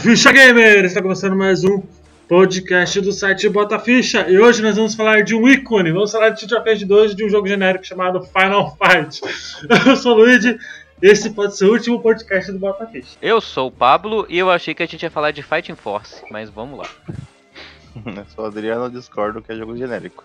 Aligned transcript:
Ficha 0.00 0.30
Gamer! 0.30 0.84
Está 0.84 1.02
começando 1.02 1.34
mais 1.34 1.64
um 1.64 1.82
podcast 2.28 3.00
do 3.00 3.12
site 3.12 3.48
Bota 3.48 3.80
Ficha 3.80 4.28
e 4.28 4.38
hoje 4.38 4.62
nós 4.62 4.76
vamos 4.76 4.94
falar 4.94 5.22
de 5.22 5.34
um 5.34 5.48
ícone. 5.48 5.90
Vamos 5.90 6.12
falar 6.12 6.30
de 6.30 6.40
Street 6.40 6.60
of 6.60 6.84
2 6.84 7.16
de 7.16 7.24
um 7.24 7.28
jogo 7.28 7.48
genérico 7.48 7.84
chamado 7.84 8.22
Final 8.22 8.76
Fight. 8.76 9.20
Eu 9.88 9.96
sou 9.96 10.12
o 10.12 10.18
Luigi. 10.18 10.56
Esse 11.02 11.30
pode 11.30 11.56
ser 11.56 11.64
o 11.64 11.72
último 11.72 12.00
podcast 12.00 12.52
do 12.52 12.58
Bota 12.58 12.86
Ficha. 12.86 13.16
Eu 13.20 13.40
sou 13.40 13.68
o 13.68 13.72
Pablo 13.72 14.24
e 14.28 14.38
eu 14.38 14.50
achei 14.50 14.72
que 14.72 14.82
a 14.82 14.86
gente 14.86 15.02
ia 15.02 15.10
falar 15.10 15.32
de 15.32 15.42
Fighting 15.42 15.74
Force, 15.74 16.22
mas 16.30 16.48
vamos 16.48 16.78
lá. 16.78 16.88
Eu 18.06 18.24
sou 18.32 18.44
o 18.44 18.46
Adriano, 18.46 18.84
eu 18.84 18.90
discordo 18.90 19.42
que 19.42 19.50
é 19.50 19.56
jogo 19.56 19.76
genérico. 19.76 20.22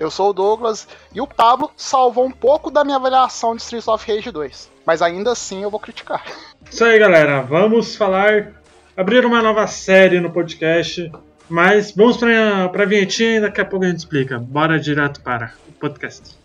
Eu 0.00 0.10
sou 0.10 0.30
o 0.30 0.32
Douglas 0.32 0.88
e 1.14 1.20
o 1.20 1.26
Pablo 1.28 1.70
salvou 1.76 2.26
um 2.26 2.30
pouco 2.30 2.72
da 2.72 2.82
minha 2.82 2.96
avaliação 2.96 3.54
de 3.54 3.62
Streets 3.62 3.86
of 3.86 4.10
Rage 4.10 4.32
2. 4.32 4.70
Mas 4.84 5.00
ainda 5.00 5.30
assim 5.30 5.62
eu 5.62 5.70
vou 5.70 5.78
criticar. 5.78 6.24
Isso 6.68 6.84
aí, 6.84 6.98
galera. 6.98 7.42
Vamos 7.42 7.94
falar. 7.94 8.63
Abrir 8.96 9.26
uma 9.26 9.42
nova 9.42 9.66
série 9.66 10.20
no 10.20 10.30
podcast. 10.30 11.10
Mas 11.48 11.92
vamos 11.92 12.16
pra, 12.16 12.68
pra 12.68 12.84
vinhetinha 12.84 13.36
e 13.36 13.40
daqui 13.40 13.60
a 13.60 13.64
pouco 13.64 13.84
a 13.84 13.88
gente 13.88 13.98
explica. 13.98 14.38
Bora 14.38 14.78
direto 14.78 15.20
para 15.20 15.52
o 15.68 15.72
podcast. 15.72 16.43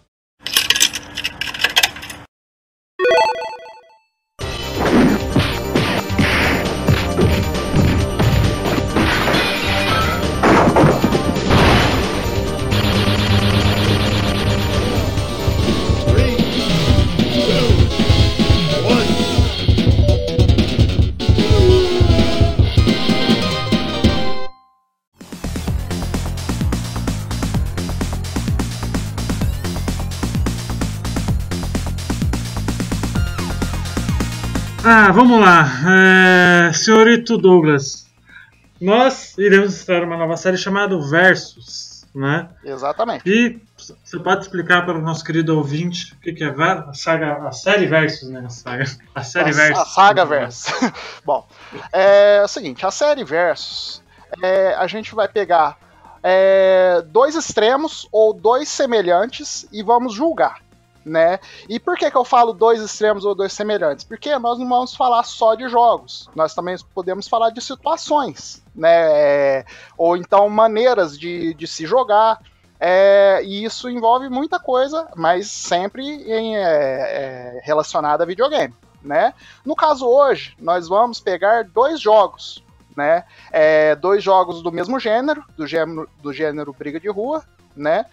Ah, 34.92 35.12
vamos 35.12 35.40
lá. 35.40 35.68
É, 36.68 36.74
senhorito 36.74 37.38
Douglas, 37.38 38.08
nós 38.82 39.38
iremos 39.38 39.76
estrear 39.76 40.04
uma 40.04 40.18
nova 40.18 40.36
série 40.36 40.58
chamada 40.58 41.00
Versus, 41.00 42.08
né? 42.16 42.50
Exatamente. 42.66 43.22
E 43.30 43.62
você 43.78 44.18
pode 44.18 44.42
explicar 44.42 44.88
para 44.88 44.98
o 44.98 45.02
nosso 45.02 45.24
querido 45.24 45.56
ouvinte 45.56 46.14
o 46.14 46.20
que, 46.20 46.34
que 46.34 46.44
é 46.44 46.48
a 46.48 46.92
saga, 46.92 47.48
a 47.48 47.52
série 47.52 47.86
Versus, 47.86 48.32
né? 48.32 48.42
A 48.44 48.50
saga, 48.50 48.86
a 49.14 49.22
série 49.22 49.50
a, 49.52 49.54
Versus. 49.54 49.80
a 49.80 49.86
saga 49.86 50.26
Versus. 50.26 50.92
Bom, 51.24 51.48
é 51.94 52.42
o 52.44 52.48
seguinte, 52.48 52.84
a 52.84 52.90
série 52.90 53.24
Versus, 53.24 54.02
é, 54.42 54.74
a 54.74 54.88
gente 54.88 55.14
vai 55.14 55.28
pegar 55.28 55.78
é, 56.24 57.04
dois 57.06 57.36
extremos 57.36 58.10
ou 58.12 58.34
dois 58.34 58.68
semelhantes 58.68 59.68
e 59.72 59.84
vamos 59.84 60.16
julgar. 60.16 60.68
Né? 61.10 61.40
E 61.68 61.80
por 61.80 61.98
que, 61.98 62.12
que 62.12 62.16
eu 62.16 62.24
falo 62.24 62.54
dois 62.54 62.80
extremos 62.80 63.26
ou 63.26 63.34
dois 63.34 63.52
semelhantes? 63.52 64.06
Porque 64.06 64.38
nós 64.38 64.60
não 64.60 64.70
vamos 64.70 64.96
falar 64.96 65.24
só 65.24 65.56
de 65.56 65.68
jogos, 65.68 66.30
nós 66.36 66.54
também 66.54 66.76
podemos 66.94 67.28
falar 67.28 67.50
de 67.50 67.60
situações, 67.62 68.64
né? 68.76 69.66
Ou 69.98 70.16
então 70.16 70.48
maneiras 70.50 71.18
de, 71.18 71.56
de 71.56 71.66
se 71.66 71.88
jogar. 71.88 72.40
É, 72.80 73.42
e 73.44 73.66
isso 73.66 73.90
envolve 73.90 74.30
muita 74.30 74.60
coisa, 74.60 75.08
mas 75.16 75.50
sempre 75.50 76.04
em, 76.06 76.56
é, 76.56 76.62
é, 76.62 77.62
relacionada 77.64 78.24
a 78.24 78.28
videogame. 78.28 78.74
Né? 79.02 79.34
No 79.66 79.76
caso 79.76 80.08
hoje, 80.08 80.56
nós 80.60 80.88
vamos 80.88 81.20
pegar 81.20 81.64
dois 81.64 82.00
jogos, 82.00 82.64
né? 82.96 83.24
É, 83.52 83.96
dois 83.96 84.24
jogos 84.24 84.62
do 84.62 84.72
mesmo 84.72 85.00
gênero, 85.00 85.44
do 85.58 85.66
gênero, 85.66 86.08
do 86.22 86.32
gênero 86.32 86.72
briga 86.72 87.00
de 87.00 87.10
rua, 87.10 87.44
né? 87.76 88.06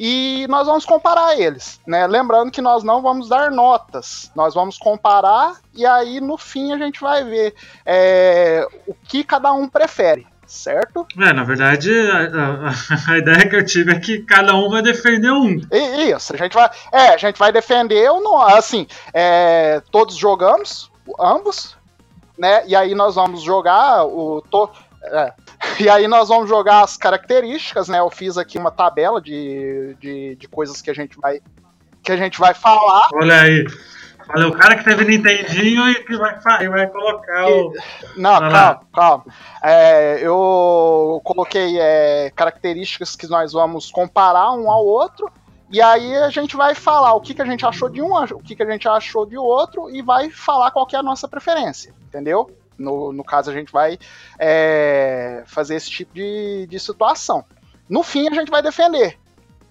E 0.00 0.46
nós 0.48 0.66
vamos 0.66 0.84
comparar 0.84 1.38
eles, 1.38 1.80
né? 1.86 2.06
Lembrando 2.06 2.52
que 2.52 2.60
nós 2.60 2.84
não 2.84 3.02
vamos 3.02 3.28
dar 3.28 3.50
notas, 3.50 4.30
nós 4.34 4.54
vamos 4.54 4.78
comparar 4.78 5.54
e 5.74 5.84
aí 5.84 6.20
no 6.20 6.38
fim 6.38 6.72
a 6.72 6.78
gente 6.78 7.00
vai 7.00 7.24
ver 7.24 7.54
é, 7.84 8.64
o 8.86 8.94
que 8.94 9.24
cada 9.24 9.52
um 9.52 9.68
prefere, 9.68 10.24
certo? 10.46 11.04
É, 11.18 11.32
na 11.32 11.42
verdade, 11.42 11.90
a, 11.92 12.68
a- 12.68 13.12
a 13.12 13.18
ideia 13.18 13.48
que 13.48 13.56
eu 13.56 13.64
tive 13.64 13.90
é 13.92 13.98
que 13.98 14.20
cada 14.20 14.54
um 14.54 14.70
vai 14.70 14.82
defender 14.82 15.32
um. 15.32 15.60
E- 15.72 16.10
Isso, 16.12 16.32
a 16.32 16.36
gente 16.36 16.52
vai, 16.54 16.70
é, 16.92 17.08
a 17.08 17.16
gente 17.16 17.36
vai 17.38 17.50
defender 17.50 18.08
ou 18.08 18.22
não, 18.22 18.40
assim, 18.40 18.86
é, 19.12 19.82
todos 19.90 20.14
jogamos, 20.14 20.92
ambos, 21.18 21.76
né? 22.38 22.62
E 22.68 22.76
aí 22.76 22.94
nós 22.94 23.16
vamos 23.16 23.42
jogar 23.42 24.04
o 24.06 24.40
to, 24.48 24.70
é, 25.02 25.32
e 25.78 25.88
aí 25.88 26.08
nós 26.08 26.28
vamos 26.28 26.48
jogar 26.48 26.82
as 26.82 26.96
características, 26.96 27.88
né? 27.88 28.00
Eu 28.00 28.10
fiz 28.10 28.36
aqui 28.36 28.58
uma 28.58 28.70
tabela 28.70 29.20
de, 29.20 29.96
de, 30.00 30.36
de 30.36 30.48
coisas 30.48 30.82
que 30.82 30.90
a 30.90 30.94
gente 30.94 31.16
vai 31.18 31.40
que 32.02 32.12
a 32.12 32.16
gente 32.16 32.38
vai 32.38 32.54
falar. 32.54 33.08
Olha 33.12 33.40
aí. 33.42 33.66
Olha, 34.30 34.48
o 34.48 34.52
cara 34.52 34.76
que 34.76 34.84
teve 34.84 35.04
Nintendinho 35.04 35.88
e 35.88 35.94
que 36.04 36.16
vai, 36.16 36.38
vai 36.68 36.86
colocar 36.88 37.48
o. 37.48 37.72
Não, 38.16 38.32
lá. 38.32 38.50
calma, 38.50 38.80
calma. 38.92 39.24
É, 39.62 40.18
eu 40.20 41.20
coloquei 41.24 41.78
é, 41.78 42.30
características 42.36 43.16
que 43.16 43.26
nós 43.26 43.52
vamos 43.52 43.90
comparar 43.90 44.52
um 44.52 44.70
ao 44.70 44.84
outro. 44.84 45.30
E 45.70 45.82
aí 45.82 46.16
a 46.16 46.30
gente 46.30 46.56
vai 46.56 46.74
falar 46.74 47.14
o 47.14 47.20
que, 47.20 47.34
que 47.34 47.42
a 47.42 47.46
gente 47.46 47.64
achou 47.64 47.90
de 47.90 48.00
um, 48.00 48.14
o 48.14 48.42
que, 48.42 48.56
que 48.56 48.62
a 48.62 48.70
gente 48.70 48.88
achou 48.88 49.26
de 49.26 49.36
outro 49.36 49.90
e 49.90 50.00
vai 50.00 50.30
falar 50.30 50.70
qual 50.70 50.86
que 50.86 50.96
é 50.96 50.98
a 50.98 51.02
nossa 51.02 51.28
preferência, 51.28 51.94
entendeu? 52.06 52.50
No, 52.78 53.12
no 53.12 53.24
caso, 53.24 53.50
a 53.50 53.54
gente 53.54 53.72
vai 53.72 53.98
é, 54.38 55.42
fazer 55.46 55.74
esse 55.74 55.90
tipo 55.90 56.14
de, 56.14 56.66
de 56.68 56.78
situação. 56.78 57.44
No 57.88 58.02
fim, 58.02 58.28
a 58.28 58.34
gente 58.34 58.50
vai 58.50 58.62
defender, 58.62 59.18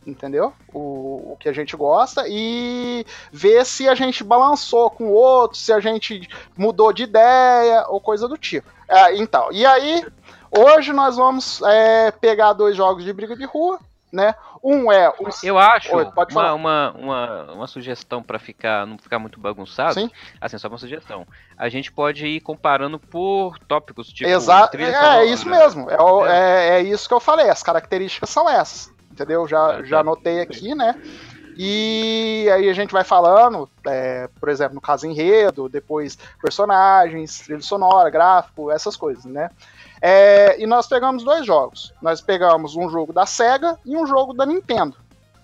entendeu? 0.06 0.52
O, 0.74 1.34
o 1.34 1.38
que 1.40 1.48
a 1.48 1.54
gente 1.54 1.76
gosta 1.76 2.26
e 2.28 3.06
ver 3.32 3.66
se 3.66 3.88
a 3.88 3.96
gente 3.96 4.24
balançou 4.24 4.90
com 4.90 5.06
o 5.06 5.14
outro, 5.14 5.58
se 5.58 5.72
a 5.72 5.80
gente 5.80 6.28
mudou 6.58 6.92
de 6.92 7.04
ideia 7.04 7.86
ou 7.88 8.02
coisa 8.02 8.28
do 8.28 8.38
tipo. 8.38 8.70
É, 8.90 9.16
então, 9.18 9.52
e 9.52 9.66
aí, 9.66 10.06
hoje 10.52 10.94
nós 10.94 11.18
vamos 11.18 11.62
é, 11.62 12.12
pegar 12.12 12.54
dois 12.54 12.76
jogos 12.76 13.04
de 13.04 13.14
briga 13.14 13.36
de 13.36 13.46
rua, 13.46 13.80
né? 14.12 14.34
Um 14.64 14.92
é 14.92 15.10
o. 15.10 15.28
Eu 15.44 15.58
acho 15.58 15.96
Oi, 15.96 16.08
uma, 16.32 16.54
uma, 16.54 16.92
uma, 16.92 17.44
uma 17.54 17.68
sugestão 17.68 18.24
pra 18.24 18.40
ficar, 18.40 18.86
não 18.86 18.98
ficar 18.98 19.20
muito 19.20 19.40
bagunçado. 19.40 19.94
Sim. 19.94 20.10
Assim, 20.40 20.58
só 20.58 20.68
uma 20.68 20.78
sugestão. 20.78 21.28
A 21.58 21.70
gente 21.70 21.92
pode 21.92 22.26
ir 22.26 22.42
comparando 22.42 23.00
por 23.00 23.58
tópicos, 23.60 24.08
tipo. 24.08 24.30
Exato, 24.30 24.78
é, 24.78 24.92
sonora. 24.92 25.26
isso 25.26 25.50
mesmo. 25.50 25.90
É, 25.90 26.02
o- 26.02 26.26
é- 26.26 26.70
é 26.70 26.82
isso 26.82 27.08
que 27.08 27.14
eu 27.14 27.20
falei. 27.20 27.50
As 27.50 27.62
características 27.64 28.30
são 28.30 28.50
essas, 28.50 28.92
entendeu? 29.12 29.48
Já, 29.48 29.84
já 29.84 30.00
anotei 30.00 30.42
aqui, 30.42 30.74
né? 30.74 30.96
E 31.60 32.48
aí 32.54 32.70
a 32.70 32.74
gente 32.74 32.92
vai 32.92 33.04
falando, 33.04 33.68
é, 33.88 34.30
por 34.40 34.48
exemplo, 34.48 34.76
no 34.76 34.82
caso 34.82 35.08
enredo, 35.08 35.68
depois 35.68 36.16
personagens, 36.40 37.40
trilha 37.40 37.62
sonora, 37.62 38.12
gráfico, 38.12 38.70
essas 38.72 38.96
coisas, 38.96 39.26
né? 39.26 39.50
É, 40.02 40.62
e 40.62 40.68
nós 40.68 40.88
pegamos 40.88 41.24
dois 41.24 41.46
jogos. 41.46 41.94
Nós 42.02 42.22
pegamos 42.22 42.76
um 42.76 42.90
jogo 42.90 43.12
da 43.14 43.26
Sega 43.26 43.78
e 43.86 43.96
um 43.96 44.06
jogo 44.06 44.34
da 44.34 44.46
Nintendo. 44.46 44.96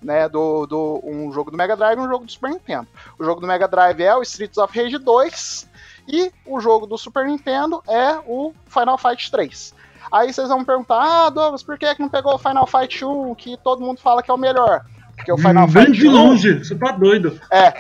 Né, 0.02 0.28
do, 0.28 0.66
do, 0.68 1.00
um 1.02 1.32
jogo 1.32 1.50
do 1.50 1.56
Mega 1.56 1.78
Drive 1.78 1.98
e 1.98 2.02
um 2.02 2.10
jogo 2.10 2.26
do 2.26 2.32
Super 2.32 2.50
Nintendo. 2.50 2.86
O 3.18 3.24
jogo 3.24 3.40
do 3.40 3.48
Mega 3.48 3.70
Drive 3.70 4.02
é 4.02 4.14
o 4.14 4.22
Streets 4.22 4.58
of 4.58 4.78
Rage 4.78 4.98
2 4.98 5.70
e 6.10 6.30
o 6.46 6.60
jogo 6.60 6.86
do 6.86 6.98
Super 6.98 7.26
Nintendo 7.26 7.82
é 7.88 8.18
o 8.28 8.54
Final 8.68 8.98
Fight 8.98 9.32
3. 9.32 9.74
Aí 10.12 10.34
vocês 10.34 10.50
vão 10.50 10.60
me 10.60 10.66
perguntar, 10.66 11.00
ah, 11.02 11.30
Douglas, 11.30 11.64
por 11.64 11.78
que, 11.78 11.96
que 11.96 12.02
não 12.02 12.10
pegou 12.10 12.36
o 12.36 12.38
Final 12.38 12.68
Fight 12.68 13.06
1, 13.06 13.34
que 13.36 13.56
todo 13.64 13.82
mundo 13.82 14.02
fala 14.02 14.22
que 14.22 14.30
é 14.30 14.34
o 14.34 14.38
melhor? 14.38 14.82
Porque 15.16 15.32
o 15.32 15.38
Final 15.38 15.68
Bem 15.68 15.86
Fight 15.86 15.98
de 15.98 16.08
1 16.10 16.12
longe, 16.12 16.60
você 16.66 16.76
tá 16.76 16.92
doido. 16.92 17.40
é, 17.50 17.74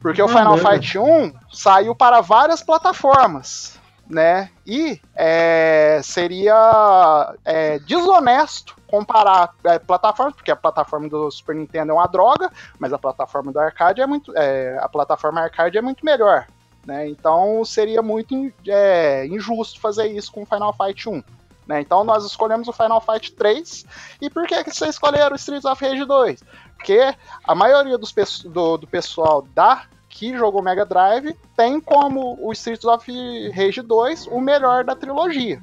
porque 0.00 0.22
o 0.22 0.24
Ah, 0.24 0.28
Final 0.28 0.56
doido. 0.56 0.70
Fight 0.70 0.98
1 0.98 1.32
saiu 1.52 1.94
para 1.94 2.22
várias 2.22 2.62
plataformas, 2.62 3.77
né? 4.08 4.50
E 4.66 5.00
é, 5.14 6.00
seria 6.02 7.34
é, 7.44 7.78
desonesto 7.80 8.76
comparar 8.86 9.54
é, 9.64 9.78
plataformas, 9.78 10.34
porque 10.34 10.50
a 10.50 10.56
plataforma 10.56 11.08
do 11.08 11.30
Super 11.30 11.54
Nintendo 11.54 11.92
é 11.92 11.94
uma 11.94 12.06
droga, 12.06 12.50
mas 12.78 12.92
a 12.92 12.98
plataforma 12.98 13.52
do 13.52 13.60
arcade 13.60 14.00
é 14.00 14.06
muito, 14.06 14.32
é, 14.34 14.78
a 14.80 14.88
plataforma 14.88 15.42
arcade 15.42 15.76
é 15.76 15.82
muito 15.82 16.04
melhor, 16.04 16.46
né? 16.86 17.08
Então 17.08 17.64
seria 17.64 18.00
muito 18.00 18.34
é, 18.66 19.26
injusto 19.26 19.78
fazer 19.80 20.06
isso 20.06 20.32
com 20.32 20.46
Final 20.46 20.72
Fight 20.72 21.08
1. 21.08 21.22
Né? 21.66 21.82
Então 21.82 22.02
nós 22.02 22.24
escolhemos 22.24 22.66
o 22.66 22.72
Final 22.72 23.00
Fight 23.00 23.32
3. 23.32 23.84
E 24.22 24.30
por 24.30 24.46
que, 24.46 24.64
que 24.64 24.70
vocês 24.74 24.90
escolheram 24.90 25.32
o 25.32 25.36
Streets 25.36 25.66
of 25.66 25.86
Rage 25.86 26.06
2? 26.06 26.42
Porque 26.76 27.14
a 27.44 27.54
maioria 27.54 27.98
dos, 27.98 28.14
do, 28.44 28.78
do 28.78 28.86
pessoal 28.86 29.42
da 29.54 29.84
que 30.18 30.36
jogou 30.36 30.60
Mega 30.62 30.84
Drive 30.84 31.32
tem 31.56 31.80
como 31.80 32.36
o 32.44 32.50
Streets 32.52 32.84
of 32.84 33.06
Rage 33.52 33.80
2 33.82 34.26
o 34.26 34.40
melhor 34.40 34.82
da 34.84 34.96
trilogia. 34.96 35.60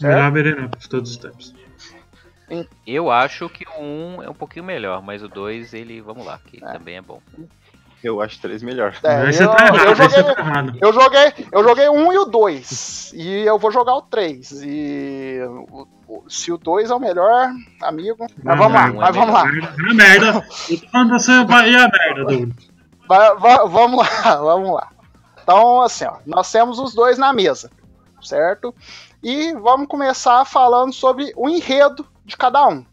Melhor 0.00 0.30
beat'em 0.30 0.64
up 0.66 0.78
de 0.78 0.88
todos 0.88 1.10
os 1.10 1.16
tempos. 1.16 1.52
Eu 2.86 3.10
acho 3.10 3.48
que 3.48 3.64
o 3.76 3.82
1 3.82 4.22
é 4.22 4.30
um 4.30 4.34
pouquinho 4.34 4.64
melhor, 4.64 5.02
mas 5.02 5.22
o 5.22 5.28
2, 5.28 5.74
ele, 5.74 6.00
vamos 6.00 6.24
lá, 6.24 6.38
que 6.46 6.64
É. 6.64 6.72
também 6.72 6.96
é 6.96 7.02
bom. 7.02 7.20
Eu 8.02 8.22
acho 8.22 8.40
três 8.40 8.62
melhor. 8.62 8.94
É, 9.02 9.22
eu, 9.28 9.32
você 9.32 9.44
tá 9.48 9.66
errado, 9.66 9.78
eu 9.88 9.94
joguei, 9.96 10.22
tá 10.22 10.72
eu 10.80 10.92
joguei, 10.92 11.32
eu 11.50 11.64
joguei 11.64 11.88
um 11.88 12.12
e 12.12 12.18
o 12.18 12.24
2. 12.26 13.12
E 13.12 13.40
eu 13.44 13.58
vou 13.58 13.72
jogar 13.72 13.96
o 13.96 14.02
3. 14.02 14.62
E 14.62 15.40
o- 15.68 15.88
o- 16.06 16.24
se 16.30 16.52
o 16.52 16.56
2 16.56 16.90
é 16.90 16.94
o 16.94 17.00
melhor, 17.00 17.50
amigo. 17.82 18.24
Mas 18.44 18.56
vamos 18.56 18.72
lá, 18.72 18.86
não, 18.88 18.94
mas 19.00 19.08
é 19.08 19.12
vamos 19.18 19.34
lá. 19.34 19.44
Merda, 19.44 19.74
é 19.90 19.94
merda. 19.94 20.46
Eu 20.70 20.80
tô 20.80 20.88
falando 20.88 21.08
pra 21.08 21.18
você 21.18 21.32
e 21.32 21.76
a 21.76 21.88
merda, 21.88 22.24
Douglas. 22.24 22.67
Vamos 23.68 23.98
lá, 24.24 24.36
vamos 24.36 24.72
lá. 24.72 24.88
Então, 25.42 25.80
assim, 25.82 26.04
ó, 26.04 26.16
nós 26.26 26.50
temos 26.52 26.78
os 26.78 26.94
dois 26.94 27.16
na 27.16 27.32
mesa, 27.32 27.70
certo? 28.22 28.74
E 29.22 29.52
vamos 29.54 29.88
começar 29.88 30.44
falando 30.44 30.92
sobre 30.92 31.32
o 31.36 31.48
enredo 31.48 32.06
de 32.24 32.36
cada 32.36 32.66
um, 32.68 32.84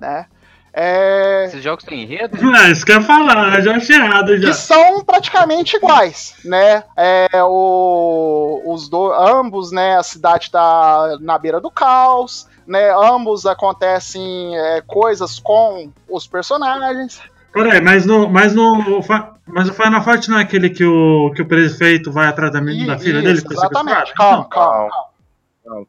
né? 0.00 0.26
É, 0.72 1.46
Esses 1.46 1.62
jogos 1.64 1.84
têm 1.84 2.02
enredo? 2.04 2.38
Ah, 2.56 2.70
isso 2.70 2.86
que 2.86 2.92
eu 2.92 3.00
ia 3.00 3.02
falar, 3.02 3.56
eu 3.56 3.62
já 3.62 3.76
achei 3.76 3.96
errado 3.96 4.38
já. 4.38 4.48
que 4.48 4.54
são 4.54 5.04
praticamente 5.04 5.76
iguais, 5.76 6.34
né? 6.44 6.84
É, 6.96 7.28
o, 7.42 8.62
os 8.66 8.88
do, 8.88 9.12
ambos, 9.12 9.72
né? 9.72 9.96
A 9.96 10.02
cidade 10.02 10.44
está 10.44 11.18
na 11.20 11.36
beira 11.38 11.60
do 11.60 11.70
caos, 11.70 12.46
né? 12.66 12.90
Ambos 12.94 13.46
acontecem 13.46 14.56
é, 14.56 14.80
coisas 14.86 15.38
com 15.40 15.90
os 16.08 16.26
personagens. 16.26 17.20
Peraí, 17.52 17.80
mas 17.80 18.06
no, 18.06 18.28
mas 18.28 18.54
no. 18.54 19.02
Mas 19.52 19.68
o 19.68 19.74
Final 19.74 20.04
Fight 20.04 20.30
não 20.30 20.38
é 20.38 20.42
aquele 20.42 20.70
que 20.70 20.84
o, 20.84 21.32
que 21.34 21.42
o 21.42 21.46
prefeito 21.46 22.12
vai 22.12 22.28
atrás 22.28 22.52
da, 22.52 22.60
menina, 22.60 22.94
da 22.94 22.98
filha 22.98 23.18
Isso, 23.18 23.44
dele? 23.44 23.58
exatamente. 23.58 24.14
Calma, 24.14 24.48
calma, 24.48 24.88
calma. 24.88 25.09
Não, 25.70 25.82
o, 25.82 25.86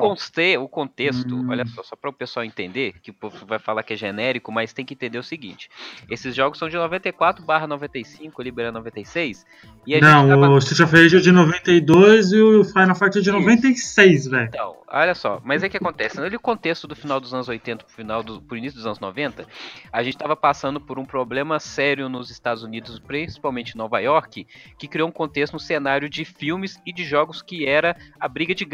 conte- 0.00 0.56
o 0.58 0.68
contexto, 0.68 1.34
Hum. 1.34 1.48
olha 1.50 1.66
só, 1.66 1.82
só 1.82 1.96
para 1.96 2.10
o 2.10 2.12
pessoal 2.12 2.44
entender, 2.44 2.94
que 3.02 3.10
o 3.10 3.14
povo 3.14 3.44
vai 3.46 3.58
falar 3.58 3.82
que 3.82 3.92
é 3.92 3.96
genérico, 3.96 4.52
mas 4.52 4.72
tem 4.72 4.84
que 4.84 4.94
entender 4.94 5.18
o 5.18 5.22
seguinte: 5.22 5.68
esses 6.08 6.34
jogos 6.34 6.58
são 6.58 6.68
de 6.68 6.76
94 6.76 7.44
95, 7.66 8.42
libera 8.42 8.70
96, 8.72 9.44
e 9.86 9.94
a 9.94 9.98
gente 9.98 10.04
Não, 10.04 10.28
tava- 10.28 10.48
o 10.50 10.58
Street 10.58 10.80
of 10.88 10.96
Rage 10.96 11.16
é 11.16 11.20
de 11.20 11.32
92 11.32 12.32
e 12.32 12.40
o 12.40 12.64
Final 12.64 12.94
Fight 12.94 13.18
é 13.18 13.20
de 13.20 13.30
Isso. 13.30 13.38
96, 13.38 14.26
velho. 14.28 14.44
Então, 14.48 14.76
olha 14.88 15.14
só, 15.14 15.40
mas 15.44 15.62
é 15.62 15.68
que 15.68 15.76
acontece, 15.76 16.20
no 16.20 16.40
contexto 16.40 16.86
do 16.86 16.94
final 16.96 17.20
dos 17.20 17.32
anos 17.34 17.48
80 17.48 17.84
pro 17.84 17.94
final 17.94 18.22
do 18.22 18.40
pro 18.42 18.56
início 18.56 18.76
dos 18.76 18.86
anos 18.86 18.98
90, 19.00 19.46
a 19.92 20.02
gente 20.02 20.14
estava 20.14 20.36
passando 20.36 20.80
por 20.80 20.98
um 20.98 21.04
problema 21.04 21.58
sério 21.58 22.08
nos 22.08 22.30
Estados 22.30 22.62
Unidos, 22.62 22.98
principalmente 22.98 23.74
em 23.74 23.78
Nova 23.78 23.98
York, 24.00 24.46
que 24.78 24.88
criou 24.88 25.08
um 25.08 25.12
contexto 25.12 25.54
no 25.54 25.60
cenário 25.60 26.08
de 26.08 26.24
filmes 26.24 26.80
e 26.86 26.92
de 26.92 27.04
jogos 27.04 27.42
que 27.42 27.66
era 27.66 27.96
a 28.18 28.28
briga 28.28 28.54
de 28.54 28.64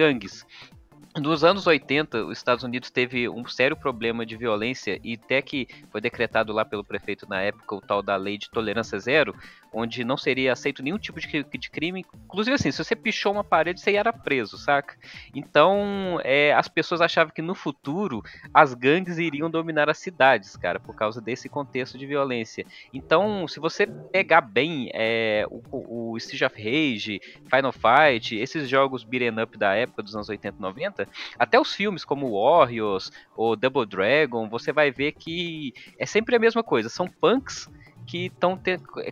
Nos 1.19 1.43
anos 1.43 1.67
80, 1.67 2.27
os 2.27 2.37
Estados 2.37 2.63
Unidos 2.63 2.91
teve 2.91 3.27
um 3.27 3.47
sério 3.47 3.75
problema 3.75 4.27
de 4.27 4.37
violência 4.37 5.01
e 5.03 5.15
até 5.15 5.41
que 5.41 5.67
foi 5.91 5.99
decretado 5.99 6.53
lá 6.53 6.63
pelo 6.63 6.85
prefeito 6.85 7.27
na 7.27 7.41
época 7.41 7.75
o 7.75 7.81
tal 7.81 8.03
da 8.03 8.17
lei 8.17 8.37
de 8.37 8.51
tolerância 8.51 8.99
zero, 8.99 9.35
onde 9.73 10.05
não 10.05 10.17
seria 10.17 10.53
aceito 10.53 10.83
nenhum 10.83 10.99
tipo 10.99 11.21
de, 11.21 11.45
de 11.45 11.71
crime. 11.71 12.05
Inclusive 12.25 12.55
assim, 12.55 12.71
se 12.71 12.83
você 12.83 12.97
pichou 12.97 13.33
uma 13.33 13.45
parede, 13.45 13.81
você 13.81 13.95
era 13.95 14.13
preso, 14.13 14.57
saca? 14.59 14.97
Então, 15.35 16.19
é, 16.25 16.53
as 16.55 16.69
pessoas 16.69 17.01
achavam 17.01 17.33
que 17.33 17.43
no 17.43 17.55
futuro 17.55 18.23
as 18.53 18.75
gangues 18.75 19.19
iriam 19.19 19.51
dominar 19.51 19.89
as 19.89 19.99
cidades, 19.99 20.57
cara, 20.57 20.81
por 20.81 20.95
causa 20.95 21.21
desse 21.21 21.49
contexto 21.49 21.99
de 21.99 22.07
violência. 22.07 22.65
Então, 22.93 23.47
se 23.49 23.61
você 23.61 23.87
pegar 23.87 24.41
bem 24.41 24.91
é, 24.95 25.45
o, 25.51 26.13
o 26.13 26.17
Street 26.17 26.43
of 26.43 26.57
Rage, 26.57 27.21
Final 27.51 27.73
Fight, 27.73 28.37
esses 28.37 28.69
jogos 28.69 29.05
beat'em 29.05 29.43
up 29.43 29.57
da 29.59 29.75
época 29.75 30.03
dos 30.03 30.15
anos 30.15 30.29
80 30.29 30.57
e 30.57 30.63
90, 30.63 31.09
até 31.39 31.61
os 31.61 31.75
filmes 31.75 32.05
como 32.05 32.33
Warriors 32.33 33.11
ou 33.37 33.57
Double 33.57 33.87
Dragon, 33.87 34.49
você 34.49 34.73
vai 34.73 34.91
ver 34.91 35.13
que 35.13 35.73
é 35.99 36.07
sempre 36.07 36.37
a 36.37 36.39
mesma 36.39 36.63
coisa. 36.63 36.89
São 36.89 37.07
punks 37.07 37.69
que 38.07 38.27
estão 38.27 38.59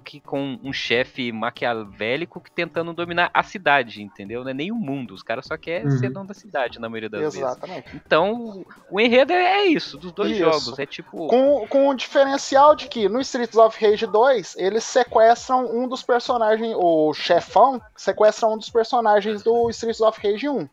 que 0.04 0.20
com 0.20 0.58
um 0.62 0.72
chefe 0.72 1.32
maquiavélico 1.32 2.40
que 2.40 2.50
tentando 2.50 2.92
dominar 2.92 3.30
a 3.32 3.42
cidade, 3.42 4.02
entendeu? 4.02 4.42
Não 4.44 4.50
é 4.50 4.54
nem 4.54 4.70
o 4.70 4.76
mundo, 4.76 5.14
os 5.14 5.22
caras 5.22 5.46
só 5.46 5.56
querem 5.56 5.86
Uhum. 5.88 5.98
ser 5.98 6.10
dono 6.10 6.28
da 6.28 6.34
cidade 6.34 6.78
na 6.78 6.88
maioria 6.88 7.08
das 7.10 7.20
vezes. 7.20 7.38
Exatamente. 7.40 7.96
Então, 7.96 8.64
o 8.90 9.00
enredo 9.00 9.32
é 9.32 9.44
é 9.44 9.66
isso, 9.66 9.98
dos 9.98 10.12
dois 10.12 10.32
Isso. 10.32 10.40
jogos. 10.40 10.78
É 10.78 10.86
tipo. 10.86 11.26
Com, 11.28 11.66
com 11.68 11.88
o 11.88 11.94
diferencial 11.94 12.74
de 12.74 12.88
que 12.88 13.08
no 13.08 13.20
Streets 13.20 13.56
of 13.56 13.84
Rage 13.84 14.06
2, 14.06 14.56
eles 14.56 14.84
sequestram 14.84 15.66
um 15.66 15.86
dos 15.88 16.02
personagens, 16.02 16.74
o 16.76 17.12
chefão, 17.14 17.80
sequestra 17.96 18.48
um 18.48 18.56
dos 18.58 18.70
personagens 18.70 19.42
do 19.42 19.68
Streets 19.70 20.00
of 20.00 20.20
Rage 20.22 20.48
1. 20.48 20.68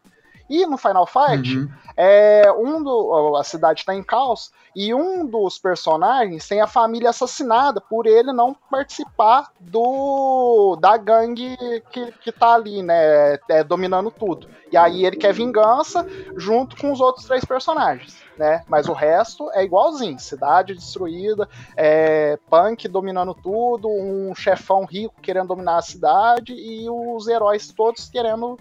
E 0.52 0.66
no 0.66 0.78
Final 0.78 1.08
Fight, 1.08 1.58
Uhum. 1.58 1.70
é 1.96 2.52
um 2.52 2.84
do, 2.84 3.38
a 3.38 3.44
cidade 3.46 3.80
está 3.80 3.96
em 3.96 4.04
caos 4.04 4.52
e 4.76 4.94
um 4.94 5.26
dos 5.26 5.58
personagens 5.58 6.46
tem 6.46 6.60
a 6.60 6.68
família 6.68 7.10
assassinada 7.10 7.80
por 7.80 8.06
ele 8.06 8.34
não 8.34 8.54
participar 8.70 9.50
do 9.62 10.76
da 10.76 10.98
gangue 10.98 11.56
que, 11.90 12.12
que 12.22 12.34
tá 12.34 12.56
ali, 12.56 12.84
né, 12.84 13.40
é, 13.50 13.64
dominando 13.64 14.12
tudo. 14.12 14.50
E 14.70 14.76
aí 14.76 15.06
ele 15.06 15.16
quer 15.16 15.34
vingança 15.34 16.06
junto 16.36 16.76
com 16.76 16.92
os 16.92 17.00
outros 17.00 17.26
três 17.26 17.46
personagens, 17.46 18.18
né? 18.38 18.64
Mas 18.68 18.90
o 18.90 18.94
resto 18.94 19.50
é 19.54 19.64
igualzinho, 19.64 20.20
cidade 20.20 20.74
destruída, 20.74 21.48
é, 21.78 22.38
punk 22.50 22.90
dominando 22.90 23.34
tudo, 23.34 23.88
um 23.88 24.36
chefão 24.36 24.84
rico 24.84 25.22
querendo 25.22 25.48
dominar 25.48 25.78
a 25.78 25.82
cidade 25.82 26.54
e 26.54 26.90
os 26.90 27.26
heróis 27.30 27.72
todos 27.72 28.10
querendo 28.10 28.58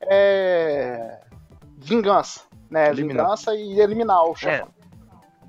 é, 0.00 1.20
vingança, 1.84 2.40
né? 2.70 2.92
Vingança 2.92 3.54
e 3.54 3.78
eliminar 3.80 4.24
o 4.24 4.34
chefão. 4.34 4.68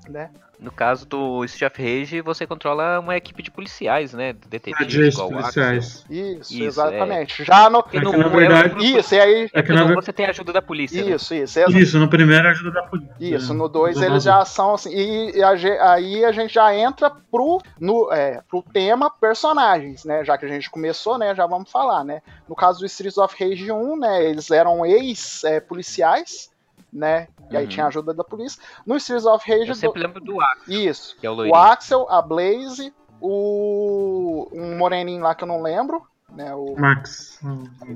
Né? 0.08 0.30
No 0.58 0.70
caso 0.72 1.04
do 1.06 1.44
Street 1.44 1.70
of 1.70 1.82
Rage, 1.82 2.20
você 2.22 2.46
controla 2.46 2.98
uma 2.98 3.14
equipe 3.14 3.42
de 3.42 3.50
policiais, 3.50 4.14
né? 4.14 4.32
Detetives, 4.32 5.14
igual 5.14 5.26
Axel. 5.28 5.40
policiais. 5.40 6.04
Isso, 6.08 6.54
Isso, 6.54 6.62
exatamente. 6.62 7.44
Já 7.44 7.68
no. 7.68 7.84
É 7.92 8.00
no 8.00 8.10
que, 8.10 8.16
na 8.16 8.28
verdade- 8.28 8.74
é 8.86 8.98
Isso, 8.98 9.14
e 9.14 9.20
aí. 9.20 9.50
É 9.52 9.62
que 9.62 9.68
no 9.70 9.74
na 9.80 9.84
ver- 9.84 9.94
você 9.96 10.14
tem 10.14 10.24
a 10.24 10.30
ajuda 10.30 10.54
da 10.54 10.62
polícia. 10.62 11.04
né? 11.04 11.10
Isso, 11.10 11.34
isso. 11.34 11.60
Isso, 11.70 11.98
no 11.98 12.08
primeiro 12.08 12.48
é 12.48 12.50
ajuda 12.52 12.70
da 12.70 12.82
polícia. 12.84 13.14
Isso, 13.20 13.52
É, 13.52 13.54
no 13.54 13.68
2 13.68 13.96
do 13.98 14.04
eles 14.04 14.22
já 14.22 14.44
são 14.46 14.74
assim. 14.74 14.90
E, 14.94 15.36
e 15.36 15.42
a 15.42 15.92
aí 15.92 16.24
a 16.24 16.32
gente 16.32 16.54
já 16.54 16.74
entra 16.74 17.10
pro, 17.10 17.60
no, 17.78 18.10
é, 18.10 18.40
pro 18.48 18.62
tema 18.62 19.10
personagens, 19.10 20.04
né? 20.06 20.24
Já 20.24 20.38
que 20.38 20.46
a 20.46 20.48
gente 20.48 20.70
começou, 20.70 21.18
né? 21.18 21.34
Já 21.34 21.46
vamos 21.46 21.70
falar, 21.70 22.02
né? 22.02 22.22
No 22.48 22.56
caso 22.56 22.80
do 22.80 22.86
Streets 22.86 23.18
of 23.18 23.36
Rage 23.38 23.70
1, 23.70 23.96
né? 23.98 24.24
Eles 24.24 24.50
eram 24.50 24.86
ex-policiais, 24.86 26.50
né? 26.96 27.28
E 27.50 27.56
aí 27.56 27.64
Uhum. 27.64 27.68
tinha 27.70 27.84
a 27.84 27.88
ajuda 27.88 28.12
da 28.14 28.24
polícia. 28.24 28.60
No 28.84 28.96
Streets 28.96 29.26
of 29.26 29.44
Rage 29.48 29.60
Eu 29.62 29.66
2. 29.68 29.78
sempre 29.78 30.02
lembro 30.02 30.20
do 30.20 30.40
Axel, 30.40 30.74
Isso. 30.74 31.16
que 31.20 31.26
é 31.26 31.30
o 31.30 31.36
O. 31.48 31.54
Axel, 31.54 32.06
a 32.10 32.20
Blaze, 32.22 32.92
o. 33.20 34.48
um 34.52 34.76
moreninho 34.76 35.22
lá 35.22 35.34
que 35.34 35.44
eu 35.44 35.48
não 35.48 35.62
lembro, 35.62 36.02
né? 36.30 36.54
O, 36.54 36.74
Max. 36.78 37.38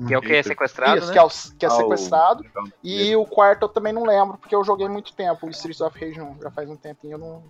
Que 0.07 0.13
é 0.13 0.17
o 0.17 0.21
que 0.21 0.33
é 0.35 0.43
sequestrado, 0.43 0.97
isso, 0.99 1.07
né? 1.07 1.13
que 1.13 1.19
é, 1.19 1.23
o, 1.23 1.29
que 1.29 1.65
é 1.65 1.67
Ah, 1.67 1.71
sequestrado. 1.71 2.45
Então, 2.45 2.63
E 2.83 3.15
o 3.15 3.25
quarto 3.25 3.63
eu 3.63 3.69
também 3.69 3.91
não 3.93 4.03
lembro, 4.05 4.37
porque 4.37 4.55
eu 4.55 4.63
joguei 4.63 4.87
muito 4.87 5.13
tempo, 5.13 5.47
o 5.47 5.49
Streets 5.49 5.81
of 5.81 5.97
Rage 5.99 6.21
1. 6.21 6.41
Já 6.41 6.51
faz 6.51 6.69
um 6.69 6.75
tempinho 6.77 7.13
eu 7.13 7.17
não. 7.19 7.43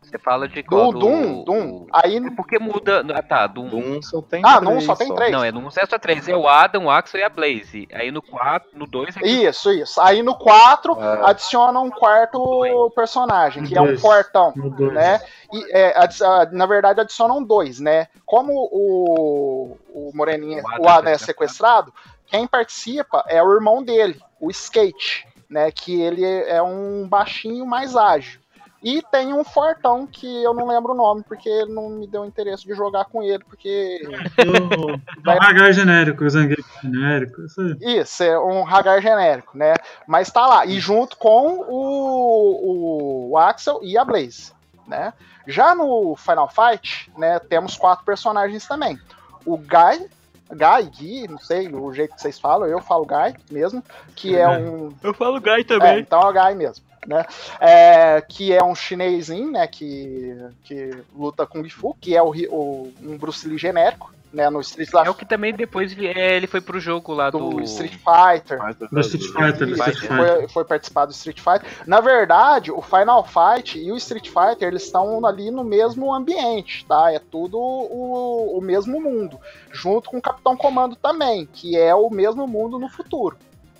Você 0.00 0.18
fala 0.18 0.48
de 0.48 0.62
Do 0.62 0.68
qual? 0.68 0.92
Doom, 0.92 1.44
Doom. 1.44 1.86
Aí. 1.92 2.16
É 2.16 2.30
porque 2.30 2.58
muda... 2.58 3.04
Ah, 3.14 3.22
tá, 3.22 3.46
Doom. 3.46 3.68
Do 3.68 3.76
um 3.76 4.00
só 4.00 4.22
tem 4.22 4.42
Ah, 4.44 4.60
três 4.60 4.84
só 4.84 4.96
tem 4.96 5.14
três. 5.14 5.30
Não, 5.32 5.44
é 5.44 5.52
no 5.52 5.60
1 5.66 5.70
só 5.70 5.98
3. 5.98 6.28
É 6.28 6.36
o 6.36 6.48
Adam, 6.48 6.86
o 6.86 6.90
Axel 6.90 7.20
e 7.20 7.24
a 7.24 7.28
Blaze. 7.28 7.86
Aí 7.92 8.10
no 8.10 8.22
4, 8.22 8.70
no 8.72 8.86
2 8.86 9.16
é 9.16 9.20
que 9.20 9.28
Isso, 9.28 9.70
isso. 9.70 10.00
Aí 10.00 10.22
no 10.22 10.34
4 10.34 10.96
Ah. 10.98 11.30
adiciona 11.30 11.78
um 11.80 11.90
quarto 11.90 12.90
personagem, 12.94 13.64
que 13.64 13.76
é 13.76 13.80
um 13.82 13.86
Dois. 13.86 14.00
portão. 14.00 14.52
Dois. 14.56 14.92
né? 14.94 15.20
E, 15.52 15.72
é, 15.76 15.94
ah, 15.98 16.48
na 16.52 16.66
verdade, 16.66 17.00
adicionam 17.00 17.42
dois, 17.42 17.78
né? 17.80 18.06
Como 18.24 18.52
o, 18.52 19.76
o 19.92 20.10
Moreninha, 20.14 20.62
O 20.62 20.68
Adam 20.68 20.84
o 20.84 20.88
Adam 20.88 21.10
é 21.10 21.14
é 21.14 21.18
sequestrado, 21.18 21.92
quem 22.26 22.46
participa 22.46 23.24
é 23.26 23.42
o 23.42 23.52
irmão 23.52 23.82
dele, 23.82 24.20
o 24.40 24.50
Skate, 24.50 25.26
né? 25.48 25.70
Que 25.70 26.00
ele 26.00 26.24
é 26.24 26.62
um 26.62 27.06
baixinho 27.08 27.66
mais 27.66 27.96
ágil. 27.96 28.40
E 28.82 29.02
tem 29.10 29.32
um 29.32 29.42
fortão 29.42 30.06
que 30.06 30.42
eu 30.42 30.54
não 30.54 30.68
lembro 30.68 30.92
o 30.92 30.96
nome, 30.96 31.24
porque 31.26 31.64
não 31.66 31.90
me 31.90 32.06
deu 32.06 32.24
interesse 32.24 32.64
de 32.64 32.74
jogar 32.74 33.06
com 33.06 33.22
ele, 33.22 33.42
porque. 33.44 34.00
O 34.06 35.28
o 35.28 35.30
Hagar 35.30 35.72
genérico, 35.72 36.24
o 36.24 36.30
Zangief 36.30 36.64
genérico. 36.80 37.42
Isso. 37.42 37.76
Isso, 37.80 38.22
é 38.22 38.38
um 38.38 38.66
Hagar 38.66 39.02
genérico, 39.02 39.58
né? 39.58 39.74
Mas 40.06 40.30
tá 40.30 40.46
lá. 40.46 40.64
E 40.64 40.78
junto 40.78 41.16
com 41.16 41.64
o, 41.68 43.30
o 43.30 43.38
Axel 43.38 43.80
e 43.82 43.98
a 43.98 44.04
Blaze, 44.04 44.52
né? 44.86 45.12
Já 45.48 45.74
no 45.74 46.14
Final 46.14 46.48
Fight, 46.48 47.10
né, 47.16 47.38
temos 47.38 47.74
quatro 47.74 48.04
personagens 48.04 48.68
também. 48.68 49.00
O 49.46 49.56
Guy, 49.56 50.08
Guy, 50.50 50.90
Gui, 50.90 51.28
não 51.28 51.38
sei 51.38 51.68
o 51.68 51.90
jeito 51.92 52.14
que 52.14 52.20
vocês 52.20 52.38
falam, 52.38 52.68
eu 52.68 52.80
falo 52.82 53.06
Guy 53.06 53.34
mesmo, 53.50 53.82
que 54.14 54.36
é 54.36 54.46
um 54.46 54.92
Eu 55.02 55.14
falo 55.14 55.40
Guy 55.40 55.64
é, 55.82 55.98
então 55.98 56.20
é 56.20 56.26
o 56.26 56.32
Guy 56.32 56.54
mesmo, 56.54 56.84
né? 57.08 57.24
É, 57.58 58.20
que 58.20 58.52
é 58.52 58.62
um 58.62 58.74
chinesinho, 58.74 59.50
né? 59.50 59.66
Que, 59.66 60.36
que 60.62 60.90
luta 61.16 61.46
com 61.46 61.66
Fu, 61.70 61.96
que 62.00 62.14
é 62.14 62.22
o, 62.22 62.30
o- 62.50 62.92
um 63.02 63.16
Bruce 63.16 63.48
Lee 63.48 63.58
genérico, 63.58 64.12
né, 64.32 64.50
no 64.50 64.60
Street 64.60 64.90
É 65.06 65.08
o 65.08 65.14
que 65.14 65.24
também 65.24 65.54
depois 65.54 65.90
ele, 65.92 66.06
é, 66.06 66.36
ele 66.36 66.46
foi 66.46 66.60
pro 66.60 66.78
jogo 66.78 67.14
lá 67.14 67.30
do. 67.30 67.38
do 67.48 67.62
Street 67.62 67.94
Fighter. 67.94 68.58
Do 68.92 69.00
Street 69.00 69.24
Fighter, 69.24 69.66
do 69.66 69.72
Street 69.74 69.96
Fighter. 69.98 70.16
foi, 70.16 70.48
foi 70.48 70.64
participar 70.66 71.06
do 71.06 71.12
Street 71.12 71.38
Fighter. 71.40 71.62
Na 71.86 72.00
verdade, 72.00 72.70
o 72.70 72.82
Final 72.82 73.24
Fight 73.24 73.78
e 73.78 73.90
o 73.90 73.96
Street 73.96 74.28
Fighter 74.28 74.68
eles 74.68 74.82
estão 74.84 75.24
ali 75.24 75.50
no 75.50 75.64
mesmo 75.64 76.12
ambiente, 76.14 76.84
tá? 76.86 77.10
É 77.10 77.18
tudo 77.18 77.58
o, 77.58 78.58
o 78.58 78.60
mesmo 78.60 79.00
mundo, 79.00 79.38
junto 79.72 80.10
com 80.10 80.18
o 80.18 80.22
Capitão 80.22 80.54
Comando 80.56 80.94
também, 80.94 81.46
que 81.50 81.76
é 81.78 81.94
o 81.94 82.10
mesmo 82.10 82.46
mundo 82.46 82.78
no 82.78 82.88
futuro, 82.90 83.38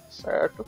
certo? 0.08 0.64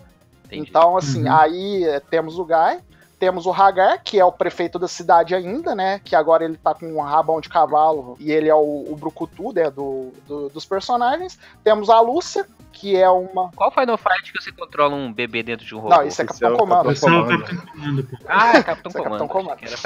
Entendi. 0.52 0.68
Então, 0.70 0.96
assim, 0.96 1.24
Uhum. 1.28 1.32
aí 1.36 1.84
é, 1.84 2.00
temos 2.00 2.38
o 2.38 2.44
Guy, 2.44 2.80
temos 3.18 3.44
o 3.46 3.52
Hagar, 3.52 4.02
que 4.02 4.18
é 4.18 4.24
o 4.24 4.32
prefeito 4.32 4.78
da 4.78 4.88
cidade 4.88 5.34
ainda, 5.34 5.74
né? 5.74 6.00
Que 6.02 6.16
agora 6.16 6.42
ele 6.44 6.56
tá 6.56 6.74
com 6.74 6.86
um 6.86 7.00
rabão 7.02 7.40
de 7.40 7.48
cavalo 7.50 8.16
e 8.18 8.32
ele 8.32 8.48
é 8.48 8.54
o, 8.54 8.86
o 8.88 8.96
Brucutu, 8.98 9.52
né? 9.52 9.70
Do, 9.70 10.10
do- 10.26 10.48
dos 10.48 10.64
personagens. 10.64 11.38
Temos 11.62 11.90
a 11.90 12.00
Lúcia, 12.00 12.46
que 12.72 12.96
é 12.96 13.10
uma. 13.10 13.50
Qual 13.54 13.70
Final 13.70 13.98
Fight 13.98 14.32
que 14.32 14.42
você 14.42 14.50
controla 14.50 14.94
um 14.94 15.12
bebê 15.12 15.42
dentro 15.42 15.66
de 15.66 15.74
um 15.74 15.80
robô? 15.80 15.94
Não, 15.96 16.06
isso 16.06 16.22
é 16.22 16.24
Capitão 16.24 16.48
é 16.48 16.52
o 16.54 16.56
Comando. 16.56 16.90
Esse 16.92 17.06
é 17.06 17.10
o 17.10 17.12
Comando. 17.12 17.44
Capitão 17.44 17.66
Comando. 17.66 18.08
Ah, 18.26 18.56
é 18.56 18.62
Capitão 18.62 18.88
Esse 18.90 18.98
é 18.98 19.02
Comando. 19.02 19.28
Capitão 19.28 19.28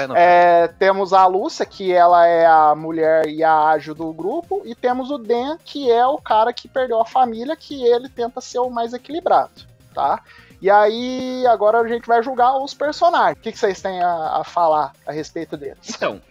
Comando. 0.07 0.15
É, 0.17 0.67
temos 0.79 1.11
a 1.11 1.25
Lúcia, 1.27 1.65
que 1.65 1.91
ela 1.91 2.25
é 2.25 2.45
a 2.45 2.73
mulher 2.73 3.27
e 3.27 3.43
a 3.43 3.53
ágil 3.67 3.93
do 3.93 4.13
grupo, 4.13 4.61
e 4.63 4.73
temos 4.73 5.11
o 5.11 5.17
Dan, 5.17 5.57
que 5.65 5.91
é 5.91 6.07
o 6.07 6.17
cara 6.19 6.53
que 6.53 6.69
perdeu 6.69 7.01
a 7.01 7.05
família, 7.05 7.53
que 7.57 7.83
ele 7.85 8.07
tenta 8.07 8.39
ser 8.39 8.59
o 8.59 8.69
mais 8.69 8.93
equilibrado, 8.93 9.51
tá? 9.93 10.21
E 10.61 10.69
aí, 10.69 11.45
agora 11.47 11.79
a 11.79 11.87
gente 11.87 12.07
vai 12.07 12.23
julgar 12.23 12.57
os 12.57 12.73
personagens. 12.73 13.37
O 13.37 13.41
que, 13.41 13.51
que 13.51 13.59
vocês 13.59 13.81
têm 13.81 14.01
a, 14.01 14.37
a 14.39 14.43
falar 14.43 14.93
a 15.05 15.11
respeito 15.11 15.55
deles? 15.57 15.77
Então, 15.89 16.21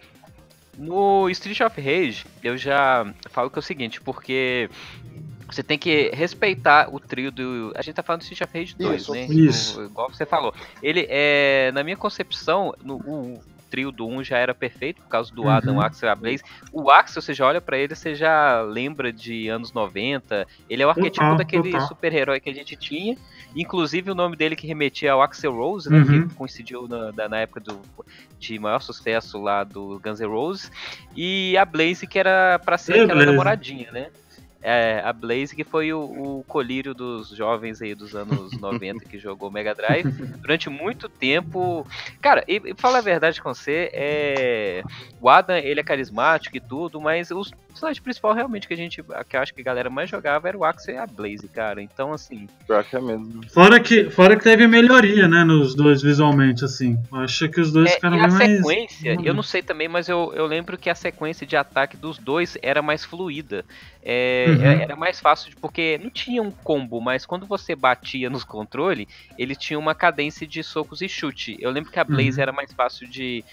no 0.77 1.29
Street 1.31 1.61
of 1.61 1.81
Rage, 1.81 2.27
eu 2.43 2.57
já 2.57 3.07
falo 3.31 3.51
que 3.51 3.59
é 3.59 3.61
o 3.61 3.63
seguinte, 3.63 4.01
porque 4.01 4.69
você 5.47 5.63
tem 5.63 5.79
que 5.79 6.11
respeitar 6.13 6.89
o 6.93 6.99
trio 6.99 7.31
do. 7.31 7.73
A 7.77 7.83
gente 7.83 7.95
tá 7.95 8.03
falando 8.03 8.23
do 8.23 8.25
Street 8.25 8.41
of 8.41 8.59
Rage 8.59 8.75
2, 8.77 9.03
Isso, 9.03 9.13
né? 9.13 9.25
isso. 9.27 9.81
O- 9.81 9.85
igual 9.85 10.11
você 10.11 10.27
falou. 10.27 10.53
Ele 10.83 11.07
é. 11.09 11.71
Na 11.73 11.85
minha 11.85 11.97
concepção, 11.97 12.75
no, 12.83 12.97
o 12.97 13.41
trio 13.75 13.91
do 13.91 14.07
1 14.07 14.23
já 14.23 14.39
era 14.39 14.55
perfeito, 14.55 15.03
por 15.03 15.09
causa 15.09 15.35
do 15.35 15.43
Uhum. 15.43 15.51
Adam, 15.51 15.77
o 15.79 15.81
Axel 15.81 16.09
e 16.09 16.13
a 16.13 16.15
Blaze. 16.15 16.45
O 16.73 16.91
Axel, 16.93 17.21
você 17.21 17.35
já 17.35 17.45
olha 17.45 17.61
pra 17.61 17.77
ele, 17.77 17.93
você 17.93 18.15
já 18.15 18.63
lembra 18.63 19.13
de 19.13 19.49
anos 19.49 19.73
90. 19.73 20.47
Ele 20.71 20.81
é 20.83 20.87
o 20.87 20.91
arquetipo 20.91 21.17
Total, 21.25 21.37
daquele 21.37 21.71
total. 21.73 21.89
super-herói 21.89 22.39
que 22.39 22.49
a 22.51 22.55
gente 22.55 22.77
tinha. 22.77 23.17
Inclusive 23.57 24.11
o 24.11 24.15
nome 24.15 24.37
dele 24.37 24.55
que 24.55 24.67
remetia 24.67 25.11
ao 25.13 25.23
Axel 25.23 25.53
Rose, 25.53 25.91
né? 25.91 25.99
Uhum. 25.99 26.29
Que 26.29 26.35
coincidiu 26.37 26.87
na, 26.87 27.29
na- 27.29 27.39
época 27.39 27.59
do, 27.61 27.81
de 28.39 28.59
maior 28.61 28.81
sucesso 28.81 29.41
lá 29.43 29.65
do 29.65 30.01
Guns 30.03 30.21
N' 30.21 30.27
Roses. 30.29 30.71
E 31.17 31.57
a 31.57 31.65
Blaze, 31.65 32.07
que 32.07 32.19
era 32.19 32.61
pra 32.65 32.79
ser 32.79 33.01
a 33.01 33.05
aquela 33.05 33.25
namoradinha, 33.27 33.91
né? 33.91 34.07
É, 34.67 35.03
a 35.05 35.13
Blaze, 35.13 35.55
que 35.55 35.63
foi 35.63 35.93
o, 35.93 36.01
o 36.01 36.45
colírio 36.49 36.95
dos 36.95 37.29
jovens 37.29 37.83
aí 37.83 37.95
dos 37.95 38.17
anos 38.17 38.53
90 38.59 39.05
que 39.05 39.19
jogou 39.19 39.51
Mega 39.51 39.75
Drive 39.75 40.11
durante 40.41 40.71
muito 40.71 41.07
tempo. 41.07 41.87
Cara, 42.23 42.43
e, 42.49 42.63
e 42.65 42.75
falar 42.75 42.99
a 42.99 43.03
verdade 43.03 43.43
com 43.43 43.53
você, 43.53 43.91
é... 43.93 44.83
o 45.21 45.29
Adam, 45.29 45.57
ele 45.57 45.81
é 45.81 45.85
carismático 45.85 46.57
e 46.57 46.61
tudo, 46.61 46.99
mas 46.99 47.31
os 47.31 47.51
personagens 47.69 48.03
principal 48.03 48.33
realmente 48.33 48.67
que 48.67 48.73
a 48.73 48.77
gente, 48.77 49.03
que 49.29 49.37
eu 49.37 49.41
acho 49.41 49.53
que 49.53 49.61
a 49.61 49.65
galera 49.65 49.91
mais 49.91 50.09
jogava 50.09 50.49
era 50.49 50.57
o 50.57 50.65
Axel 50.65 50.95
e 50.95 50.99
a 50.99 51.07
Blaze, 51.07 51.49
cara. 51.49 51.83
Então, 51.83 52.13
assim, 52.13 52.49
Pior 52.67 52.85
que 52.85 52.97
é 52.97 53.01
mesmo. 53.01 53.43
Fora 53.51 53.79
que, 53.81 54.09
fora 54.11 54.37
que 54.37 54.45
teve 54.45 54.67
melhoria, 54.67 55.29
né, 55.29 55.45
nos 55.45 55.75
dois 55.75 56.01
visualmente, 56.01 56.65
assim. 56.65 56.99
Eu 57.13 57.19
achei 57.19 57.49
que 57.49 57.61
os 57.61 57.71
dois 57.71 57.91
É, 57.91 57.95
ficaram 57.97 58.17
e 58.17 58.21
bem 58.21 58.29
a 58.29 58.33
mais. 58.33 58.57
sequência, 58.57 59.17
eu 59.23 59.35
não 59.35 59.43
sei 59.43 59.61
também, 59.61 59.89
mas 59.89 60.09
eu, 60.09 60.33
eu 60.35 60.47
lembro 60.47 60.79
que 60.79 60.89
a 60.89 60.95
sequência 60.95 61.47
de 61.47 61.57
ataque 61.57 61.97
dos 61.97 62.17
dois 62.17 62.57
era 62.63 62.81
mais 62.81 63.05
fluida. 63.05 63.65
É, 64.07 64.54
Uhum. 64.57 64.63
é- 64.65 64.83
Era 64.83 64.97
mais 64.97 65.21
fácil, 65.21 65.51
de- 65.51 65.57
porque 65.57 65.99
não 66.03 66.11
tinha 66.11 66.43
um 66.43 66.51
combo, 66.51 67.01
mas 67.01 67.25
quando 67.27 67.47
você 67.47 67.75
batia 67.75 68.29
nos 68.31 68.45
controles, 68.45 69.07
ele 69.39 69.55
tinha 69.57 69.79
uma 69.79 69.95
cadência 69.95 70.47
de 70.47 70.63
socos 70.63 71.01
e 71.03 71.09
chute. 71.09 71.57
Eu 71.61 71.71
lembro 71.71 71.91
que 71.91 71.99
a 71.99 72.05
Blaze 72.05 72.37
Uhum. 72.39 72.43
era 72.43 72.53
mais 72.53 72.73
fácil 72.73 73.09
de 73.09 73.45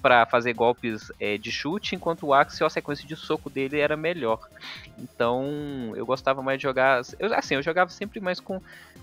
pra 0.00 0.24
fazer 0.26 0.52
golpes 0.52 1.10
é, 1.18 1.36
de 1.36 1.50
chute, 1.50 1.96
enquanto 1.96 2.26
o 2.26 2.32
Axel, 2.34 2.66
a 2.66 2.70
sequência 2.70 3.06
de 3.06 3.16
soco 3.16 3.50
dele 3.50 3.80
era 3.80 3.96
melhor. 3.96 4.38
Então, 4.98 5.92
eu 5.96 6.06
gostava 6.06 6.42
mais 6.42 6.58
de 6.58 6.62
jogar. 6.62 7.02
Eu, 7.18 7.34
assim, 7.34 7.54
eu 7.54 7.62
jogava 7.62 7.90
sempre 7.90 8.20
mais 8.20 8.38
com, 8.40 8.60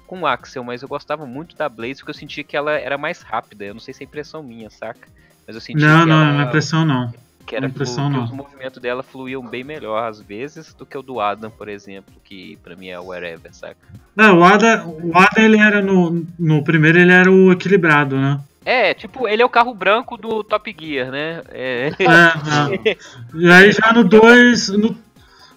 com 0.07 0.21
o 0.21 0.27
Axel, 0.27 0.63
mas 0.63 0.81
eu 0.81 0.87
gostava 0.87 1.25
muito 1.25 1.55
da 1.55 1.67
Blaze 1.67 1.97
porque 1.97 2.11
eu 2.11 2.15
sentia 2.15 2.43
que 2.43 2.55
ela 2.55 2.71
era 2.73 2.97
mais 2.97 3.21
rápida. 3.21 3.65
Eu 3.65 3.73
não 3.73 3.81
sei 3.81 3.93
se 3.93 4.03
é 4.03 4.05
impressão 4.05 4.41
minha, 4.43 4.69
saca? 4.69 5.07
Mas 5.45 5.55
eu 5.55 5.61
sentia 5.61 5.87
Não, 5.87 6.03
que 6.03 6.09
não, 6.09 6.21
ela, 6.23 6.31
não 6.33 6.41
é 6.41 6.43
impressão 6.45 6.85
não. 6.85 7.11
Que 7.49 7.55
era 7.55 7.67
que 7.67 7.81
os 7.81 8.31
movimentos 8.31 8.79
dela 8.79 9.01
fluíam 9.01 9.41
bem 9.41 9.63
melhor 9.63 10.07
às 10.07 10.21
vezes 10.21 10.71
do 10.71 10.85
que 10.85 10.95
o 10.95 11.01
do 11.01 11.19
Adam, 11.19 11.49
por 11.49 11.67
exemplo, 11.67 12.13
que 12.23 12.59
pra 12.63 12.75
mim 12.75 12.89
é 12.89 12.99
o 12.99 13.07
wherever, 13.07 13.51
saca? 13.51 13.75
Não, 14.15 14.37
o 14.37 14.43
Ada, 14.43 14.85
o 14.85 15.17
Ada 15.17 15.41
ele 15.41 15.57
era 15.57 15.81
no, 15.81 16.27
no 16.37 16.63
primeiro 16.63 16.99
ele 16.99 17.11
era 17.11 17.31
o 17.31 17.51
equilibrado, 17.51 18.15
né? 18.17 18.39
É, 18.63 18.93
tipo, 18.93 19.27
ele 19.27 19.41
é 19.41 19.45
o 19.45 19.49
carro 19.49 19.73
branco 19.73 20.15
do 20.15 20.43
Top 20.43 20.75
Gear, 20.79 21.09
né? 21.09 21.41
É, 21.49 21.91
É, 21.97 22.89
é. 22.91 22.97
E 23.33 23.49
aí 23.49 23.71
já 23.71 23.91
no 23.93 24.03
2, 24.03 24.69
no, 24.69 24.95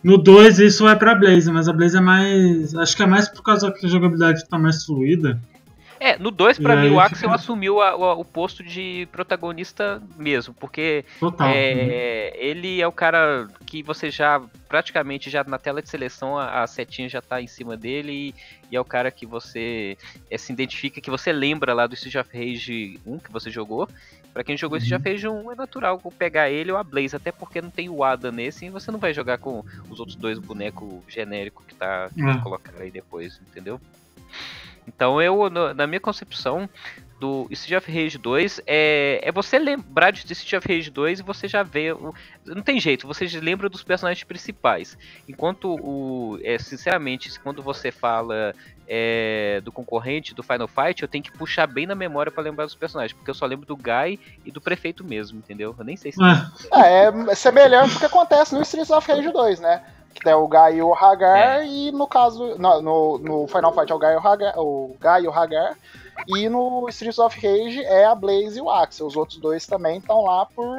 no 0.02 0.16
2 0.16 0.60
isso 0.60 0.88
é 0.88 0.94
pra 0.94 1.14
Blaze, 1.14 1.52
mas 1.52 1.68
a 1.68 1.74
Blaze 1.74 1.98
é 1.98 2.00
mais. 2.00 2.74
Acho 2.74 2.96
que 2.96 3.02
é 3.02 3.06
mais 3.06 3.28
por 3.28 3.42
causa 3.42 3.70
que 3.70 3.84
a 3.84 3.88
jogabilidade 3.88 4.48
tá 4.48 4.58
mais 4.58 4.86
fluida. 4.86 5.38
É, 6.04 6.18
no 6.18 6.32
2 6.32 6.58
pra 6.58 6.74
E 6.74 6.76
mim 6.78 6.82
aí 6.86 6.90
o 6.90 6.98
Axel 6.98 7.20
fica- 7.28 7.34
assumiu 7.36 7.80
a- 7.80 7.94
o, 7.94 8.20
o 8.20 8.24
posto 8.24 8.64
de 8.64 9.06
protagonista 9.12 10.02
mesmo, 10.16 10.52
porque 10.54 11.04
Total. 11.20 11.48
É, 11.48 12.32
ele 12.36 12.80
é 12.80 12.86
o 12.88 12.90
cara 12.92 13.48
que 13.64 13.82
você 13.84 14.10
já 14.10 14.42
praticamente 14.68 15.30
já 15.30 15.44
na 15.44 15.58
tela 15.58 15.80
de 15.80 15.88
seleção 15.88 16.36
a, 16.36 16.62
a 16.62 16.66
setinha 16.66 17.08
já 17.08 17.22
tá 17.22 17.40
em 17.40 17.46
cima 17.46 17.76
dele 17.76 18.12
e, 18.12 18.34
e 18.72 18.76
é 18.76 18.80
o 18.80 18.84
cara 18.84 19.10
que 19.12 19.24
você 19.24 19.96
é, 20.28 20.36
se 20.36 20.52
identifica, 20.52 21.00
que 21.00 21.10
você 21.10 21.32
lembra 21.32 21.72
lá 21.72 21.86
do 21.86 21.94
Street 21.94 22.16
of 22.16 22.36
Rage 22.36 22.98
1 23.06 23.18
que 23.20 23.30
você 23.32 23.48
jogou. 23.50 23.88
Pra 24.34 24.42
quem 24.42 24.56
jogou 24.56 24.78
Uhum. 24.78 24.82
Street 24.82 25.00
of 25.00 25.08
Rage 25.10 25.28
1 25.28 25.52
é 25.52 25.54
natural 25.54 26.00
pegar 26.18 26.50
ele 26.50 26.72
ou 26.72 26.78
a 26.78 26.82
Blaze, 26.82 27.14
até 27.14 27.30
porque 27.30 27.60
não 27.62 27.70
tem 27.70 27.88
o 27.88 28.02
Ada 28.02 28.32
nesse 28.32 28.64
e 28.66 28.70
você 28.70 28.90
não 28.90 28.98
vai 28.98 29.12
jogar 29.14 29.38
com 29.38 29.62
os 29.88 30.00
outros 30.00 30.16
dois 30.16 30.38
bonecos 30.40 31.00
genéricos 31.06 31.64
que 31.66 31.74
tá 31.76 32.08
É. 32.18 32.38
colocaram 32.42 32.80
aí 32.80 32.90
depois, 32.90 33.40
entendeu? 33.48 33.80
Então 34.86 35.20
eu, 35.22 35.48
no- 35.48 35.72
na 35.74 35.86
minha 35.86 36.00
concepção 36.00 36.68
do 37.20 37.46
Street 37.52 37.80
of 37.80 37.92
Rage 37.92 38.18
2, 38.18 38.60
é, 38.66 39.20
é 39.22 39.30
você 39.30 39.56
lembrar 39.56 40.10
de 40.10 40.20
Street 40.32 40.54
of 40.54 40.66
Rage 40.68 40.90
2 40.90 41.20
e 41.20 41.22
você 41.22 41.46
já 41.46 41.62
vê. 41.62 41.92
O, 41.92 42.12
não 42.44 42.62
tem 42.62 42.80
jeito, 42.80 43.06
você 43.06 43.24
lembra 43.38 43.68
dos 43.68 43.84
personagens 43.84 44.24
principais. 44.24 44.98
Enquanto 45.28 45.72
o. 45.80 46.36
É, 46.42 46.58
sinceramente, 46.58 47.30
quando 47.38 47.62
você 47.62 47.92
fala 47.92 48.52
é, 48.88 49.60
do 49.64 49.70
concorrente 49.70 50.34
do 50.34 50.42
Final 50.42 50.66
Fight, 50.66 51.00
eu 51.00 51.06
tenho 51.08 51.22
que 51.22 51.30
puxar 51.30 51.68
bem 51.68 51.86
na 51.86 51.94
memória 51.94 52.32
pra 52.32 52.42
lembrar 52.42 52.64
dos 52.64 52.74
personagens. 52.74 53.12
Porque 53.12 53.30
eu 53.30 53.34
só 53.34 53.46
lembro 53.46 53.66
do 53.66 53.76
Guy 53.76 54.18
e 54.44 54.50
do 54.50 54.60
prefeito 54.60 55.04
mesmo, 55.04 55.38
entendeu? 55.38 55.76
Eu 55.78 55.84
nem 55.84 55.96
sei 55.96 56.10
se. 56.10 56.20
É, 56.74 57.06
É, 57.06 57.06
é 57.30 57.34
semelhante 57.36 57.94
ao 57.94 58.00
que 58.00 58.06
acontece 58.06 58.52
no 58.52 58.62
Streets 58.62 58.90
of 58.90 59.08
Rage 59.10 59.30
2, 59.32 59.60
né? 59.60 59.80
Que 60.14 60.28
é 60.28 60.36
o 60.36 60.46
Guy 60.46 60.76
e 60.76 60.82
o 60.82 60.94
Hagar, 60.94 61.36
É. 61.62 61.66
e 61.66 61.90
no 61.92 62.06
caso, 62.06 62.56
no, 62.58 62.80
no, 62.82 63.18
no 63.18 63.46
Final 63.48 63.72
Fight 63.74 63.90
é 63.90 63.94
o 63.94 63.98
Guy 63.98 64.08
e 64.12 64.16
o 64.16 64.26
Hagar, 64.26 64.54
o 64.58 64.96
Guy 65.00 65.24
e 65.24 65.28
o 65.28 65.32
Hagar, 65.32 65.74
e 66.28 66.48
no 66.48 66.86
Streets 66.90 67.18
of 67.18 67.34
Rage 67.36 67.80
é 67.84 68.04
a 68.04 68.14
Blaze 68.14 68.58
e 68.58 68.60
o 68.60 68.70
Axel. 68.70 69.06
Os 69.06 69.16
outros 69.16 69.38
dois 69.38 69.66
também 69.66 69.98
estão 69.98 70.22
lá 70.24 70.46
por, 70.46 70.76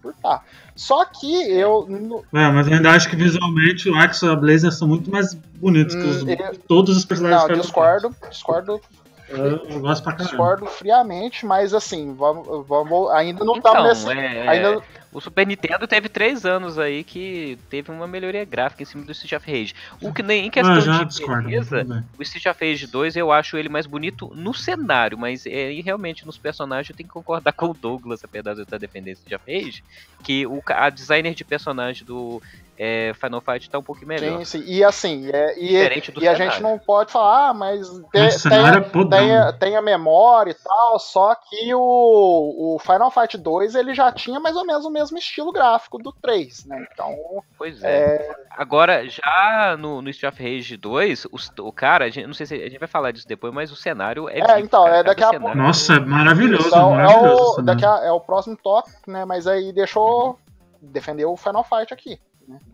por 0.00 0.14
tá. 0.22 0.40
Só 0.74 1.04
que 1.04 1.34
eu. 1.50 1.86
no- 1.88 2.24
é, 2.32 2.48
mas 2.50 2.66
eu 2.68 2.74
ainda 2.74 2.90
acho 2.92 3.08
que 3.10 3.16
visualmente 3.16 3.88
o 3.90 3.94
Axel 3.96 4.30
e 4.30 4.32
a 4.32 4.36
Blaze 4.36 4.70
são 4.72 4.86
muito 4.88 5.10
mais 5.10 5.34
bonitos 5.34 5.94
que 5.94 6.02
os, 6.02 6.22
Hum, 6.22 6.28
ele- 6.28 6.58
todos 6.68 6.96
os 6.96 7.04
personagens 7.04 7.42
não, 7.48 7.56
eu 7.56 7.60
discordo, 7.60 8.14
discordo, 8.30 8.80
Eu, 9.28 9.56
eu 9.68 9.80
gosto 9.80 10.04
pra 10.04 10.12
caramba. 10.12 10.28
discordo 10.30 10.66
friamente, 10.66 11.44
mas 11.44 11.74
assim, 11.74 12.14
vamos, 12.14 12.66
vamos 12.66 13.10
ainda 13.10 13.44
não 13.44 13.56
então, 13.56 13.72
tá 13.72 13.82
nesse. 13.82 14.08
é, 14.10 14.48
Ainda, 14.48 14.82
O 15.12 15.20
Super 15.20 15.46
Nintendo 15.46 15.86
teve 15.86 16.08
três 16.08 16.44
anos 16.44 16.78
aí 16.78 17.02
que 17.02 17.58
teve 17.68 17.90
uma 17.90 18.06
melhoria 18.06 18.44
gráfica 18.44 18.82
em 18.82 18.86
cima 18.86 19.04
do 19.04 19.10
Street 19.12 19.32
of 19.32 19.50
Rage. 19.50 19.74
O 20.00 20.12
que 20.12 20.22
nem 20.22 20.46
em 20.46 20.50
questão 20.50 20.76
Ah, 20.76 20.80
já 20.80 20.98
de 20.98 21.06
discordo. 21.06 21.48
beleza, 21.48 22.04
o 22.16 22.22
Street 22.22 22.46
of 22.46 22.64
Rage 22.64 22.86
2 22.86 23.16
eu 23.16 23.32
acho 23.32 23.56
ele 23.56 23.68
mais 23.68 23.86
bonito 23.86 24.30
no 24.34 24.54
cenário, 24.54 25.18
mas 25.18 25.44
é, 25.44 25.72
e 25.72 25.80
realmente 25.80 26.24
nos 26.24 26.38
personagens 26.38 26.90
eu 26.90 26.96
tenho 26.96 27.08
que 27.08 27.12
concordar 27.14 27.52
com 27.54 27.66
o 27.66 27.74
Douglas, 27.74 28.22
apesar 28.22 28.54
de 28.54 28.60
eu 28.60 28.64
estar 28.64 28.78
defendendo 28.78 29.14
Street 29.14 29.40
of 29.40 29.52
Rage, 29.52 29.82
que 30.22 30.46
o, 30.46 30.62
a 30.68 30.88
designer 30.88 31.34
de 31.34 31.44
personagem 31.44 32.04
do 32.04 32.40
é, 32.78 33.12
Final 33.14 33.40
Fight 33.40 33.70
tá 33.70 33.78
um 33.78 33.82
pouquinho 33.82 34.08
melhor. 34.08 34.38
sim, 34.44 34.44
sim. 34.44 34.64
E 34.66 34.84
assim, 34.84 35.30
é, 35.32 35.58
e, 35.58 35.68
Diferente 35.68 36.12
do 36.12 36.22
e 36.22 36.28
a 36.28 36.34
gente 36.34 36.60
não 36.62 36.78
pode 36.78 37.10
falar, 37.12 37.48
ah, 37.50 37.54
mas 37.54 37.86
Gente, 37.88 38.10
tem, 38.12 38.26
o 38.28 38.30
cenário 38.32 38.84
é 38.84 39.08
tem, 39.08 39.36
a- 39.36 39.52
tem 39.52 39.76
a 39.76 39.82
memória 39.82 40.50
e 40.50 40.54
tal, 40.54 40.98
só 40.98 41.34
que 41.34 41.74
o, 41.74 42.74
o 42.74 42.78
Final 42.78 43.10
Fight 43.10 43.36
2 43.38 43.74
ele 43.74 43.94
já 43.94 44.10
tinha 44.12 44.38
mais 44.40 44.56
ou 44.56 44.64
menos 44.64 44.84
o 44.84 44.90
mesmo 44.90 45.16
estilo 45.18 45.52
gráfico 45.52 45.98
do 45.98 46.12
3, 46.12 46.64
né? 46.66 46.86
Então, 46.92 47.14
Pois 47.56 47.82
é. 47.82 47.88
é, 48.16 48.34
Agora, 48.56 49.06
já 49.08 49.76
no, 49.78 50.00
no 50.02 50.08
Street 50.10 50.32
of 50.32 50.42
Rage 50.42 50.76
2, 50.76 51.26
os- 51.32 51.50
o 51.58 51.72
cara, 51.72 52.06
a 52.06 52.08
gente, 52.10 52.26
não 52.26 52.34
sei 52.34 52.46
se 52.46 52.54
a 52.54 52.68
gente 52.68 52.78
vai 52.78 52.88
falar 52.88 53.10
disso 53.12 53.26
depois, 53.28 53.52
mas 53.52 53.70
o 53.72 53.76
cenário 53.76 54.28
é. 54.28 54.38
É, 54.40 54.60
então, 54.60 54.84
cara, 54.84 54.96
é 54.98 55.02
daqui 55.02 55.20
cada 55.22 55.36
a 55.36 55.40
pouco- 55.40 55.52
cenário- 55.52 55.62
Nossa, 55.62 55.94
é 55.94 56.00
maravilhoso. 56.00 56.68
então, 56.68 56.92
é, 56.94 57.04
maravilhoso 57.04 57.42
o, 57.42 57.52
esse 57.52 57.62
daqui 57.62 57.84
a- 57.84 58.00
é 58.04 58.10
o 58.12 58.20
próximo 58.20 58.56
tópico, 58.56 59.10
né? 59.10 59.24
Mas 59.24 59.46
aí 59.46 59.72
deixou 59.72 60.38
defender 60.80 61.24
o 61.24 61.36
Final 61.36 61.64
Fight 61.64 61.92
aqui. 61.92 62.18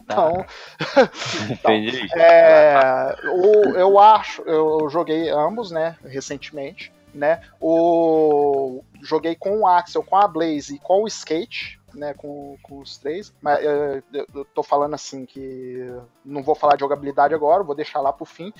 Tá. 0.07 0.15
Então, 1.49 1.81
Entendi. 1.81 2.09
é, 2.17 3.15
o, 3.25 3.77
eu 3.77 3.99
acho, 3.99 4.43
eu 4.43 4.89
joguei 4.91 5.31
ambos, 5.31 5.71
né, 5.71 5.97
recentemente, 6.05 6.93
né? 7.15 7.43
O 7.61 8.83
joguei 9.03 9.35
com 9.35 9.61
o 9.61 9.67
Axel, 9.67 10.03
com 10.03 10.17
a 10.17 10.27
Blaze 10.27 10.75
e 10.75 10.79
com 10.79 11.03
o 11.03 11.07
Skate, 11.07 11.81
né, 11.95 12.15
com, 12.15 12.57
com 12.63 12.79
os 12.79 12.97
três. 12.97 13.33
Mas 13.41 13.65
é, 13.65 14.03
eu 14.13 14.27
eu 14.35 14.45
tô 14.45 14.63
falando 14.63 14.95
assim 14.95 15.25
que 15.27 15.91
não 16.25 16.43
vou 16.43 16.55
falar 16.55 16.75
de 16.75 16.81
jogabilidade 16.81 17.35
agora, 17.35 17.63
vou 17.63 17.75
deixar 17.75 18.01
lá 18.01 18.13
pro 18.13 18.25
fim. 18.25 18.53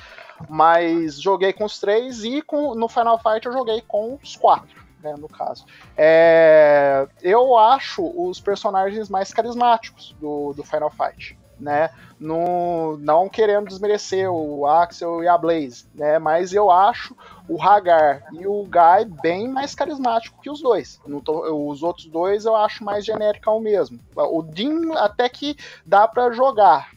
Mas 0.49 1.21
joguei 1.21 1.53
com 1.53 1.65
os 1.65 1.79
três 1.79 2.25
e 2.25 2.43
com, 2.43 2.75
no 2.75 2.89
Final 2.89 3.19
Fight 3.19 3.47
eu 3.47 3.53
joguei 3.53 3.83
com 3.83 4.19
os 4.23 4.37
quatro. 4.37 4.82
Né, 5.03 5.15
no 5.19 5.29
caso. 5.29 5.65
É, 5.97 7.07
eu 7.23 7.59
acho 7.59 8.03
os 8.17 8.41
personagens 8.41 9.09
mais 9.09 9.33
carismáticos 9.35 10.15
do, 10.21 10.53
do 10.55 10.63
Final 10.63 10.91
Fight. 10.91 11.37
Né? 11.59 11.91
No, 12.19 12.97
não 12.99 13.29
querendo 13.29 13.69
desmerecer 13.69 14.29
o 14.29 14.67
Axel 14.67 15.23
e 15.23 15.29
a 15.29 15.39
Blaze, 15.39 15.87
né? 15.95 16.19
Mas 16.19 16.53
eu 16.53 16.71
acho 16.73 17.17
o 17.49 17.61
Hagar 17.63 18.25
e 18.33 18.47
o 18.49 18.65
Guy 18.65 19.05
bem 19.23 19.47
mais 19.49 19.73
carismático 19.73 20.41
que 20.43 20.51
os 20.51 20.61
dois. 20.61 21.01
Tô- 21.25 21.69
os 21.71 21.85
outros 21.85 22.07
dois 22.07 22.47
eu 22.47 22.57
acho 22.57 22.83
mais 22.83 23.05
genericão 23.05 23.61
mesmo. 23.61 24.01
O 24.17 24.43
Dean 24.43 24.95
até 24.97 25.29
que 25.29 25.57
dá 25.87 26.09
pra 26.09 26.33
jogar, 26.33 26.91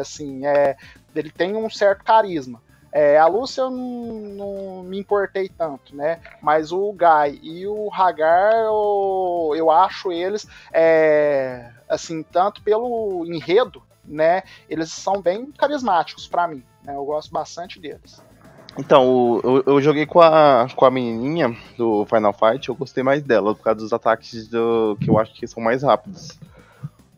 assim, 0.00 0.44
é, 0.46 0.76
ele 1.14 1.30
tem 1.30 1.54
um 1.54 1.70
certo 1.70 2.02
carisma. 2.02 2.60
É, 2.90 3.18
a 3.18 3.26
Lúcia 3.26 3.62
eu 3.62 3.70
não, 3.70 4.12
não 4.36 4.82
me 4.82 4.98
importei 4.98 5.48
tanto, 5.48 5.94
né? 5.94 6.20
Mas 6.40 6.72
o 6.72 6.92
Guy 6.92 7.38
e 7.42 7.66
o 7.66 7.90
Hagar, 7.92 8.52
eu, 8.64 9.52
eu 9.54 9.70
acho 9.70 10.10
eles, 10.10 10.46
é, 10.72 11.70
assim, 11.88 12.22
tanto 12.22 12.62
pelo 12.62 13.24
enredo, 13.26 13.82
né? 14.04 14.42
Eles 14.68 14.90
são 14.92 15.20
bem 15.20 15.52
carismáticos 15.52 16.26
pra 16.26 16.48
mim. 16.48 16.62
Né? 16.82 16.94
Eu 16.96 17.04
gosto 17.04 17.30
bastante 17.30 17.78
deles. 17.78 18.22
Então, 18.78 19.06
o- 19.06 19.40
eu, 19.42 19.62
eu 19.74 19.80
joguei 19.82 20.06
com 20.06 20.20
a, 20.20 20.66
com 20.74 20.84
a 20.84 20.90
menininha 20.90 21.54
do 21.76 22.06
Final 22.06 22.32
Fight, 22.32 22.68
eu 22.68 22.74
gostei 22.74 23.02
mais 23.02 23.22
dela, 23.22 23.54
por 23.54 23.62
causa 23.64 23.80
dos 23.80 23.92
ataques 23.92 24.48
do, 24.48 24.96
que 25.00 25.10
eu 25.10 25.18
acho 25.18 25.34
que 25.34 25.46
são 25.46 25.62
mais 25.62 25.82
rápidos. 25.82 26.38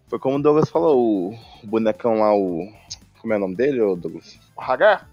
Foi 0.08 0.18
como 0.18 0.36
o 0.36 0.42
Douglas 0.42 0.68
falou, 0.68 0.98
o, 1.32 1.38
bonecão 1.62 2.18
lá, 2.20 2.34
o. 2.34 2.66
Como 3.20 3.32
é 3.32 3.36
o 3.36 3.40
nome 3.40 3.54
dele, 3.54 3.78
Douglas? 3.96 4.40
O 4.56 4.60
Hagar? 4.62 5.08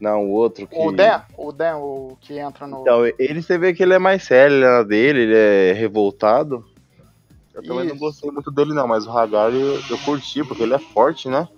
Não, 0.00 0.26
o 0.26 0.30
outro 0.30 0.66
que. 0.66 0.78
O 0.78 0.92
Dan? 0.92 1.22
O 1.36 1.52
Dan, 1.52 1.76
o 1.76 2.18
que 2.20 2.38
entra 2.38 2.66
no. 2.66 2.80
Então, 2.82 3.06
ele 3.18 3.42
você 3.42 3.56
vê 3.56 3.72
que 3.72 3.82
ele 3.82 3.94
é 3.94 3.98
mais 3.98 4.22
sério 4.22 4.64
é 4.64 4.84
dele, 4.84 5.20
ele 5.20 5.36
é 5.36 5.72
revoltado. 5.72 6.64
Eu 7.54 7.62
também 7.62 7.84
não 7.84 7.94
Isso. 7.94 7.98
gostei 7.98 8.30
muito 8.30 8.50
dele 8.50 8.74
não, 8.74 8.88
mas 8.88 9.06
o 9.06 9.10
Hagar 9.16 9.52
eu, 9.52 9.80
eu 9.88 9.98
curti, 10.04 10.42
porque 10.42 10.64
ele 10.64 10.74
é 10.74 10.78
forte, 10.78 11.28
né? 11.28 11.48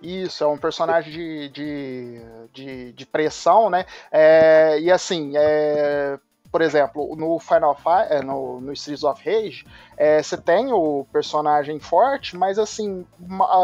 Isso, 0.00 0.44
é 0.44 0.46
um 0.46 0.58
personagem 0.58 1.12
de, 1.12 1.48
de, 1.48 2.20
de, 2.52 2.92
de 2.92 3.06
pressão, 3.06 3.68
né? 3.68 3.86
É, 4.12 4.78
e 4.78 4.92
assim, 4.92 5.32
é, 5.34 6.18
por 6.52 6.60
exemplo, 6.60 7.16
no 7.16 7.38
Final 7.40 7.74
Fight, 7.74 8.12
é, 8.12 8.22
no, 8.22 8.60
no 8.60 8.72
Streets 8.74 9.02
of 9.02 9.20
Rage, 9.24 9.66
é, 9.96 10.22
você 10.22 10.36
tem 10.36 10.72
o 10.72 11.04
personagem 11.12 11.80
forte, 11.80 12.36
mas 12.36 12.60
assim, 12.60 13.04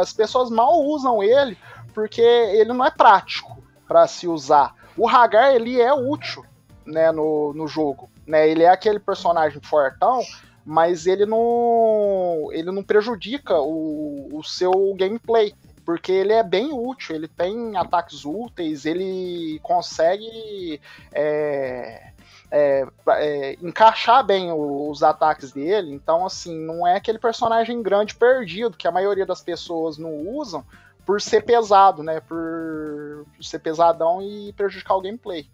as 0.00 0.12
pessoas 0.12 0.50
mal 0.50 0.82
usam 0.82 1.22
ele 1.22 1.56
porque 1.90 2.20
ele 2.20 2.72
não 2.72 2.84
é 2.84 2.90
prático 2.90 3.62
para 3.86 4.06
se 4.06 4.26
usar. 4.26 4.74
O 4.96 5.08
Hagar, 5.08 5.54
ele 5.54 5.80
é 5.80 5.92
útil, 5.92 6.44
né, 6.86 7.10
no, 7.12 7.52
no 7.52 7.66
jogo, 7.66 8.10
né? 8.26 8.48
Ele 8.48 8.62
é 8.62 8.68
aquele 8.68 8.98
personagem 8.98 9.60
fortão, 9.60 10.20
mas 10.64 11.06
ele 11.06 11.26
não 11.26 12.48
ele 12.52 12.70
não 12.70 12.82
prejudica 12.82 13.58
o, 13.58 14.28
o 14.32 14.42
seu 14.44 14.94
gameplay 14.96 15.54
porque 15.84 16.12
ele 16.12 16.32
é 16.32 16.42
bem 16.42 16.72
útil, 16.72 17.16
ele 17.16 17.26
tem 17.26 17.76
ataques 17.76 18.24
úteis, 18.24 18.84
ele 18.84 19.58
consegue 19.60 20.80
é, 21.12 22.12
é, 22.50 22.86
é, 23.08 23.56
encaixar 23.60 24.24
bem 24.24 24.52
os 24.52 25.02
ataques 25.02 25.50
dele, 25.50 25.92
então 25.92 26.24
assim, 26.24 26.56
não 26.56 26.86
é 26.86 26.94
aquele 26.94 27.18
personagem 27.18 27.82
grande 27.82 28.14
perdido 28.14 28.76
que 28.76 28.86
a 28.86 28.92
maioria 28.92 29.26
das 29.26 29.40
pessoas 29.40 29.98
não 29.98 30.14
usam 30.28 30.64
por 31.10 31.20
ser 31.20 31.42
pesado, 31.42 32.04
né? 32.04 32.20
Por 32.20 33.26
ser 33.40 33.58
pesadão 33.58 34.22
e 34.22 34.52
prejudicar 34.52 34.94
o 34.94 35.00
gameplay. 35.00 35.44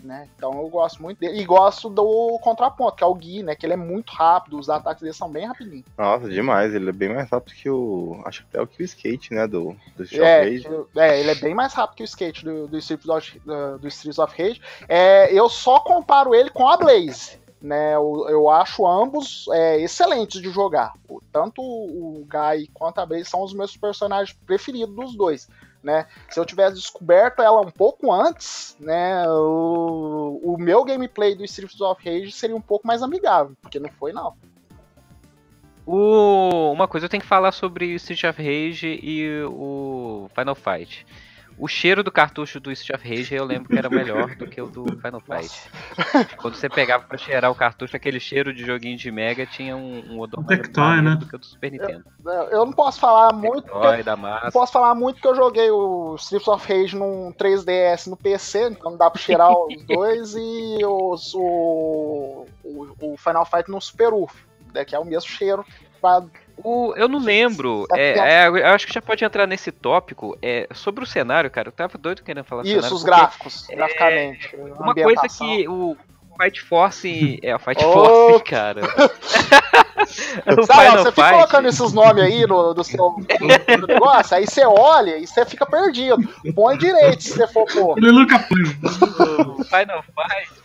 Né? 0.00 0.28
Então 0.36 0.52
eu 0.60 0.68
gosto 0.68 1.02
muito 1.02 1.18
dele. 1.18 1.40
E 1.40 1.44
gosto 1.44 1.88
do 1.88 2.38
contraponto, 2.40 2.94
que 2.96 3.02
é 3.02 3.06
o 3.06 3.14
Gui, 3.14 3.42
né? 3.42 3.56
Que 3.56 3.66
ele 3.66 3.72
é 3.72 3.76
muito 3.76 4.12
rápido, 4.12 4.56
os 4.56 4.70
ataques 4.70 5.02
dele 5.02 5.12
são 5.12 5.28
bem 5.28 5.44
rapidinhos. 5.44 5.84
Nossa, 5.98 6.28
demais, 6.28 6.72
ele 6.72 6.88
é 6.88 6.92
bem 6.92 7.12
mais 7.12 7.28
rápido 7.28 7.54
que 7.54 7.68
o. 7.68 8.22
Acho 8.24 8.42
que 8.42 8.48
até 8.50 8.62
o 8.62 8.66
que 8.66 8.80
o 8.80 8.84
skate, 8.84 9.34
né? 9.34 9.44
Do, 9.48 9.76
do 9.96 10.04
Street 10.04 10.22
É, 10.24 10.40
of 10.40 10.50
Rage. 10.50 10.86
é, 10.96 11.20
ele 11.20 11.30
é 11.32 11.34
bem 11.34 11.54
mais 11.54 11.72
rápido 11.72 11.96
que 11.96 12.04
o 12.04 12.04
skate 12.04 12.44
do, 12.44 12.68
do, 12.68 12.78
Streets, 12.78 13.08
of, 13.08 13.40
do, 13.40 13.78
do 13.78 13.88
Streets 13.88 14.20
of 14.20 14.40
Rage. 14.40 14.60
É, 14.88 15.32
eu 15.32 15.48
só 15.48 15.80
comparo 15.80 16.32
ele 16.32 16.50
com 16.50 16.68
a 16.68 16.76
Blaze. 16.76 17.41
Né, 17.62 17.94
eu, 17.94 18.26
eu 18.28 18.50
acho 18.50 18.84
ambos 18.84 19.46
é, 19.52 19.80
excelentes 19.80 20.42
de 20.42 20.50
jogar. 20.50 20.94
O- 21.08 21.20
Tanto 21.32 21.62
o 21.62 22.26
Guy 22.28 22.68
quanto 22.74 22.98
a 22.98 23.06
Blaze 23.06 23.26
são 23.26 23.40
os 23.42 23.54
meus 23.54 23.76
personagens 23.76 24.36
preferidos 24.44 24.94
dos 24.96 25.14
dois. 25.16 25.48
Né? 25.80 26.06
Se 26.28 26.38
eu 26.40 26.44
tivesse 26.44 26.74
descoberto 26.76 27.40
ela 27.40 27.60
um 27.60 27.70
pouco 27.70 28.12
antes, 28.12 28.76
né, 28.80 29.24
o, 29.28 30.40
o 30.42 30.56
meu 30.58 30.84
gameplay 30.84 31.34
do 31.36 31.44
Streets 31.44 31.80
of 31.80 32.04
Rage 32.04 32.32
seria 32.32 32.54
um 32.56 32.60
pouco 32.60 32.84
mais 32.86 33.00
amigável, 33.02 33.54
porque 33.62 33.78
não 33.80 33.90
foi 33.90 34.12
não. 34.12 34.34
O- 35.86 36.70
Uma 36.72 36.86
coisa 36.86 37.06
eu 37.06 37.10
tenho 37.10 37.22
que 37.22 37.28
falar 37.28 37.52
sobre 37.52 37.86
Street 37.94 38.24
of 38.24 38.40
Rage 38.42 38.98
e 39.02 39.42
o 39.44 40.28
Final 40.34 40.54
Fight. 40.54 41.04
O 41.58 41.68
cheiro 41.68 42.02
do 42.02 42.10
cartucho 42.10 42.58
do 42.58 42.72
Street 42.72 42.98
of 42.98 43.08
Rage 43.08 43.34
eu 43.34 43.44
lembro 43.44 43.68
que 43.68 43.78
era 43.78 43.88
melhor 43.88 44.34
do 44.34 44.46
que 44.48 44.60
o 44.60 44.66
do 44.66 44.84
Final 45.00 45.20
Fight. 45.20 45.70
Quando 46.36 46.56
você 46.56 46.68
pegava 46.68 47.04
pra 47.04 47.16
cheirar 47.16 47.50
o 47.50 47.54
cartucho, 47.54 47.94
aquele 47.94 48.18
cheiro 48.18 48.52
de 48.52 48.64
joguinho 48.64 48.96
de 48.96 49.10
Mega 49.12 49.46
tinha 49.46 49.76
um, 49.76 50.12
um 50.14 50.18
odor 50.20 50.42
mais 50.44 50.60
Tectoy, 50.60 51.00
né? 51.02 51.14
do 51.14 51.26
que 51.26 51.36
o 51.36 51.38
do 51.38 51.46
Super 51.46 51.70
Nintendo. 51.70 52.04
Eu 52.50 52.64
não 52.66 52.72
posso 52.72 52.98
falar 52.98 53.32
muito, 53.32 53.62
porque 53.62 53.78
Tectoy, 53.78 54.02
da 54.02 54.16
Não 54.16 54.22
massa. 54.22 54.50
posso 54.52 54.72
falar 54.72 54.94
muito 54.94 55.20
que 55.20 55.26
eu 55.28 55.34
joguei 55.36 55.70
o 55.70 56.16
Streets 56.16 56.48
of 56.48 56.66
Rage 56.72 56.96
num 56.96 57.32
3DS 57.38 58.08
no 58.08 58.16
PC, 58.16 58.70
então 58.70 58.90
não 58.92 58.98
dá 58.98 59.08
pra 59.10 59.20
cheirar 59.20 59.50
os 59.52 59.82
dois, 59.86 60.34
e 60.34 60.78
os, 60.84 61.32
o, 61.34 62.46
o, 62.64 62.88
o 63.00 63.16
Final 63.16 63.44
Fight 63.44 63.70
no 63.70 63.80
Super 63.80 64.12
UF, 64.12 64.34
né, 64.74 64.84
que 64.84 64.94
é 64.96 64.98
o 64.98 65.04
mesmo 65.04 65.28
cheiro. 65.30 65.64
pra- 66.00 66.24
O- 66.56 66.94
eu 66.96 67.08
não 67.08 67.18
lembro. 67.18 67.86
É, 67.94 68.44
é, 68.44 68.48
eu 68.48 68.66
acho 68.66 68.86
que 68.86 68.92
já 68.92 69.02
pode 69.02 69.24
entrar 69.24 69.46
nesse 69.46 69.70
tópico. 69.72 70.36
É, 70.42 70.68
sobre 70.72 71.04
o 71.04 71.06
cenário, 71.06 71.50
cara. 71.50 71.68
Eu 71.68 71.72
tava 71.72 71.98
doido 71.98 72.22
querendo 72.22 72.44
falar 72.44 72.62
Isso, 72.62 72.74
cenário, 72.74 72.96
os 72.96 73.02
gráficos, 73.02 73.66
graficamente. 73.68 74.54
Uma 74.78 74.94
coisa 74.94 75.22
que 75.28 75.68
o 75.68 75.96
Fight 76.40 76.60
Force. 76.62 77.38
É, 77.42 77.54
o 77.54 77.58
Fight 77.58 77.82
Ô. 77.84 77.92
Force, 77.92 78.44
cara. 78.44 78.80
o 80.58 80.66
Sabe, 80.66 80.80
Final 80.80 80.98
você 81.04 81.10
fica 81.10 81.22
Fight. 81.24 81.34
colocando 81.34 81.68
esses 81.68 81.92
nomes 81.92 82.24
aí 82.24 82.46
no, 82.46 82.74
do 82.74 82.84
seu 82.84 83.14
no 83.80 83.86
negócio, 83.86 84.36
aí 84.36 84.46
você 84.46 84.64
olha 84.66 85.16
e 85.18 85.26
você 85.26 85.44
fica 85.46 85.64
perdido. 85.64 86.16
Põe 86.54 86.76
direito 86.76 87.22
se 87.22 87.34
você 87.36 87.46
for 87.46 87.64
pôr. 87.72 87.94
Final 87.96 90.02
Fight. 90.02 90.61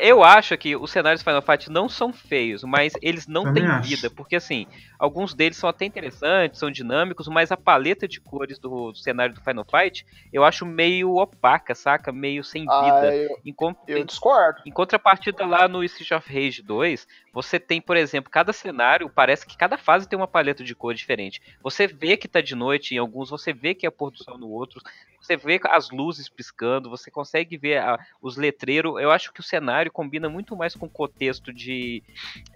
Eu 0.00 0.22
acho 0.22 0.56
que 0.56 0.76
os 0.76 0.90
cenários 0.90 1.22
do 1.22 1.24
Final 1.24 1.42
Fight 1.42 1.68
não 1.70 1.88
são 1.88 2.12
feios, 2.12 2.62
mas 2.62 2.96
eles 3.02 3.26
não 3.26 3.44
Também 3.44 3.64
têm 3.64 3.66
acho. 3.66 3.90
vida. 3.90 4.10
Porque 4.10 4.36
assim, 4.36 4.66
alguns 4.98 5.34
deles 5.34 5.56
são 5.56 5.68
até 5.68 5.84
interessantes, 5.84 6.60
são 6.60 6.70
dinâmicos, 6.70 7.26
mas 7.26 7.50
a 7.50 7.56
paleta 7.56 8.06
de 8.06 8.20
cores 8.20 8.58
do, 8.58 8.92
do 8.92 8.98
cenário 8.98 9.34
do 9.34 9.40
Final 9.40 9.64
Fight 9.64 10.04
eu 10.32 10.44
acho 10.44 10.64
meio 10.64 11.16
opaca, 11.16 11.74
saca? 11.74 12.12
Meio 12.12 12.44
sem 12.44 12.68
Ah, 12.68 12.74
vida. 12.78 13.12
eu, 13.12 13.36
Em 13.44 13.52
eu 13.88 14.04
discordo. 14.04 14.60
Em 14.64 14.70
contrapartida 14.70 15.44
lá 15.44 15.66
no 15.66 15.82
Street 15.82 16.12
of 16.12 16.32
Rage 16.32 16.62
2, 16.62 17.06
você 17.32 17.58
tem, 17.58 17.80
por 17.80 17.96
exemplo, 17.96 18.30
cada 18.30 18.52
cenário, 18.52 19.10
parece 19.10 19.44
que 19.44 19.56
cada 19.56 19.76
fase 19.76 20.08
tem 20.08 20.16
uma 20.16 20.28
paleta 20.28 20.62
de 20.62 20.74
cor 20.76 20.94
diferente. 20.94 21.40
Você 21.62 21.86
vê 21.88 22.16
que 22.16 22.28
tá 22.28 22.40
de 22.40 22.54
noite 22.54 22.94
em 22.94 22.98
alguns, 22.98 23.30
você 23.30 23.52
vê 23.52 23.74
que 23.74 23.86
é 23.86 23.90
pôr 23.90 24.10
do 24.12 24.18
sol 24.18 24.38
no 24.38 24.48
outro, 24.48 24.80
você 25.22 25.36
vê 25.36 25.60
as 25.68 25.90
luzes 25.90 26.28
piscando, 26.28 26.90
você 26.90 27.10
consegue 27.10 27.56
ver 27.56 27.78
a- 27.78 27.98
os 28.20 28.36
letreiros. 28.36 29.00
Eu 29.00 29.10
acho 29.10 29.32
que 29.32 29.40
o 29.40 29.44
cenário 29.44 29.92
combina 29.92 30.28
muito 30.28 30.56
mais 30.56 30.74
com 30.74 30.86
o 30.86 30.90
contexto 30.90 31.52
de 31.52 32.02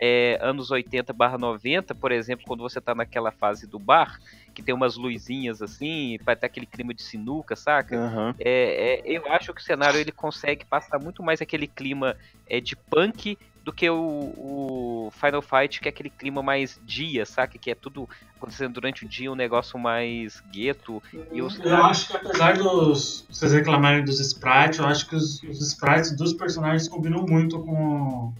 é, 0.00 0.38
anos 0.40 0.70
80 0.70 1.12
barra 1.12 1.38
90, 1.38 1.94
por 1.94 2.12
exemplo, 2.12 2.44
quando 2.46 2.60
você 2.62 2.80
tá 2.80 2.94
naquela 2.94 3.32
fase 3.32 3.66
do 3.66 3.78
bar, 3.78 4.16
que 4.56 4.62
tem 4.62 4.74
umas 4.74 4.96
luzinhas 4.96 5.60
assim, 5.60 6.16
vai 6.24 6.34
ter 6.34 6.46
aquele 6.46 6.64
clima 6.64 6.94
de 6.94 7.02
sinuca, 7.02 7.54
saca? 7.54 7.94
Aham. 7.94 8.34
É, 8.38 8.94
é, 8.94 9.02
eu 9.04 9.30
acho 9.30 9.52
que 9.52 9.60
o 9.60 9.64
cenário 9.64 10.00
ele 10.00 10.10
consegue 10.10 10.64
passar 10.64 10.98
muito 10.98 11.22
mais 11.22 11.42
aquele 11.42 11.66
clima 11.66 12.16
é, 12.48 12.58
de 12.58 12.74
punk 12.74 13.36
do 13.62 13.70
que 13.72 13.90
o, 13.90 13.98
o 13.98 15.10
Final 15.12 15.42
Fight, 15.42 15.78
que 15.80 15.88
é 15.88 15.90
aquele 15.90 16.08
clima 16.08 16.42
mais 16.42 16.80
dia, 16.82 17.26
saca? 17.26 17.58
Que 17.58 17.72
é 17.72 17.74
tudo 17.74 18.08
acontecendo 18.36 18.72
durante 18.72 19.04
o 19.04 19.08
dia, 19.08 19.30
um 19.30 19.34
negócio 19.34 19.78
mais 19.78 20.40
gueto. 20.50 21.02
E 21.32 21.42
os 21.42 21.58
Eu 21.58 21.76
acho 21.84 22.08
que 22.08 22.16
apesar 22.16 22.56
dos 22.56 23.26
vocês 23.30 23.52
reclamarem 23.52 24.04
dos 24.04 24.20
sprites, 24.20 24.78
eu 24.78 24.86
acho 24.86 25.06
que 25.06 25.16
os, 25.16 25.42
os 25.42 25.60
sprites 25.72 26.16
dos 26.16 26.32
personagens 26.32 26.88
combinam 26.88 27.26
muito 27.28 27.58
com, 27.60 28.28
o- 28.28 28.34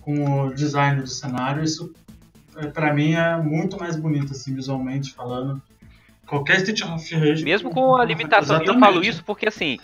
com 0.00 0.42
o 0.46 0.54
design 0.54 1.00
do 1.00 1.08
cenário. 1.08 1.64
Isso 1.64 1.92
é, 2.56 2.66
pra 2.66 2.92
mim, 2.92 3.14
é 3.14 3.36
muito 3.36 3.78
mais 3.78 3.96
bonito, 3.96 4.32
assim, 4.32 4.54
visualmente 4.54 5.12
falando. 5.12 5.60
Qualquer 6.26 6.56
Street 6.56 6.82
of 6.82 7.14
Rage. 7.14 7.44
Mesmo 7.44 7.70
com 7.70 7.96
a 7.96 8.04
limitação. 8.04 8.62
Eu 8.62 8.78
falo 8.78 9.04
isso 9.04 9.22
porque, 9.24 9.46
assim, 9.46 9.78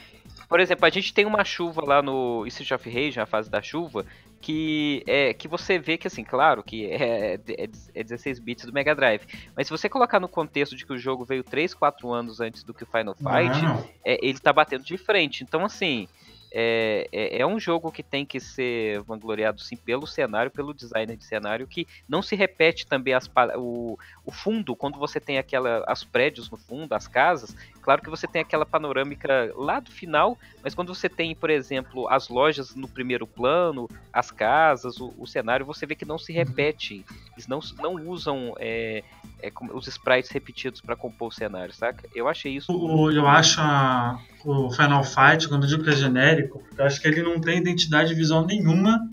por 0.49 0.59
exemplo, 0.59 0.87
a 0.87 0.91
gente 0.91 1.13
tem 1.13 1.27
uma 1.27 1.45
chuva 1.45 1.85
lá 1.85 2.03
no 2.03 2.47
Street 2.47 2.73
of 2.73 2.89
Rage, 2.89 3.19
na 3.19 3.27
fase 3.27 3.51
da 3.51 3.61
chuva, 3.61 4.07
que 4.41 5.03
é 5.07 5.35
que 5.35 5.47
você 5.47 5.79
vê 5.79 5.99
que, 5.99 6.07
assim, 6.07 6.25
claro, 6.25 6.63
que 6.63 6.87
é, 6.87 7.35
é, 7.35 7.69
é 7.95 8.03
16 8.03 8.39
bits 8.39 8.65
do 8.65 8.73
Mega 8.73 8.95
Drive. 8.95 9.23
Mas 9.55 9.67
se 9.67 9.71
você 9.71 9.89
colocar 9.89 10.19
no 10.19 10.29
contexto 10.29 10.75
de 10.75 10.87
que 10.87 10.93
o 10.93 10.99
jogo 10.99 11.25
veio 11.25 11.45
3, 11.45 11.75
4 11.75 12.11
anos 12.11 12.41
antes 12.41 12.63
do 12.63 12.73
que 12.73 12.85
o 12.85 12.87
Final 12.87 13.15
Fight, 13.15 13.91
é, 14.05 14.19
ele 14.27 14.39
tá 14.39 14.53
batendo 14.53 14.85
de 14.85 14.97
frente. 14.97 15.45
Então, 15.45 15.65
assim. 15.65 16.09
É, 16.53 17.09
é, 17.13 17.43
é, 17.43 17.47
um 17.47 17.61
jogo 17.61 17.93
que 17.93 18.03
tem 18.03 18.27
que 18.27 18.41
ser 18.41 19.01
vangloriado 19.03 19.61
sim 19.61 19.77
pelo 19.77 20.07
cenário, 20.07 20.51
pelo 20.51 20.75
designer 20.75 21.17
de 21.17 21.25
cenário, 21.25 21.67
que 21.67 21.87
não 22.09 22.21
se 22.23 22.35
repete 22.35 22.87
também 22.87 23.15
as, 23.15 23.31
o, 23.57 23.97
o 24.25 24.33
fundo, 24.33 24.75
quando 24.75 24.99
você 24.99 25.21
tem 25.21 25.39
aquela 25.39 25.85
as 25.87 26.03
prédios 26.03 26.51
no 26.51 26.57
fundo, 26.57 26.93
as 26.93 27.07
casas, 27.07 27.57
claro 27.81 28.03
que 28.03 28.11
você 28.11 28.27
tem 28.27 28.43
aquela 28.43 28.67
panorâmica 28.67 29.53
lá 29.55 29.79
do 29.79 29.93
final, 29.93 30.37
mas 30.63 30.75
quando 30.75 30.93
você 30.93 31.09
tem, 31.09 31.35
por 31.37 31.51
exemplo, 31.51 32.09
as 32.09 32.29
lojas 32.29 32.75
no 32.75 32.89
primeiro 32.89 33.27
plano, 33.27 33.89
as 34.13 34.33
casas, 34.33 35.01
o, 35.01 35.15
o 35.17 35.27
cenário, 35.27 35.65
você 35.65 35.87
vê 35.87 35.95
que 35.95 36.05
não 36.05 36.19
se 36.19 36.33
repete, 36.33 37.05
eles 37.33 37.47
não, 37.47 37.61
não 37.79 37.95
usam 38.09 38.55
é, 38.59 39.05
é, 39.43 39.53
os 39.73 39.87
sprites 39.87 40.31
repetidos 40.31 40.81
para 40.81 40.97
compor 40.97 41.29
o 41.29 41.33
cenário, 41.33 41.73
saca? 41.75 42.09
Eu 42.15 42.29
achei 42.29 42.57
isso. 42.57 42.73
O, 42.73 43.11
eu 43.11 43.27
acho 43.27 43.61
a, 43.61 44.19
o 44.45 44.71
Final 44.71 45.05
Fight, 45.05 45.49
quando 45.49 45.65
eu 45.65 45.69
digo 45.69 45.85
que 45.85 45.91
é 45.91 45.97
genérico, 45.97 46.63
eu 46.77 46.85
acho 46.85 47.01
que 47.01 47.09
ele 47.09 47.23
não 47.23 47.41
tem 47.41 47.59
identidade 47.59 48.15
visual 48.15 48.45
nenhuma 48.45 49.09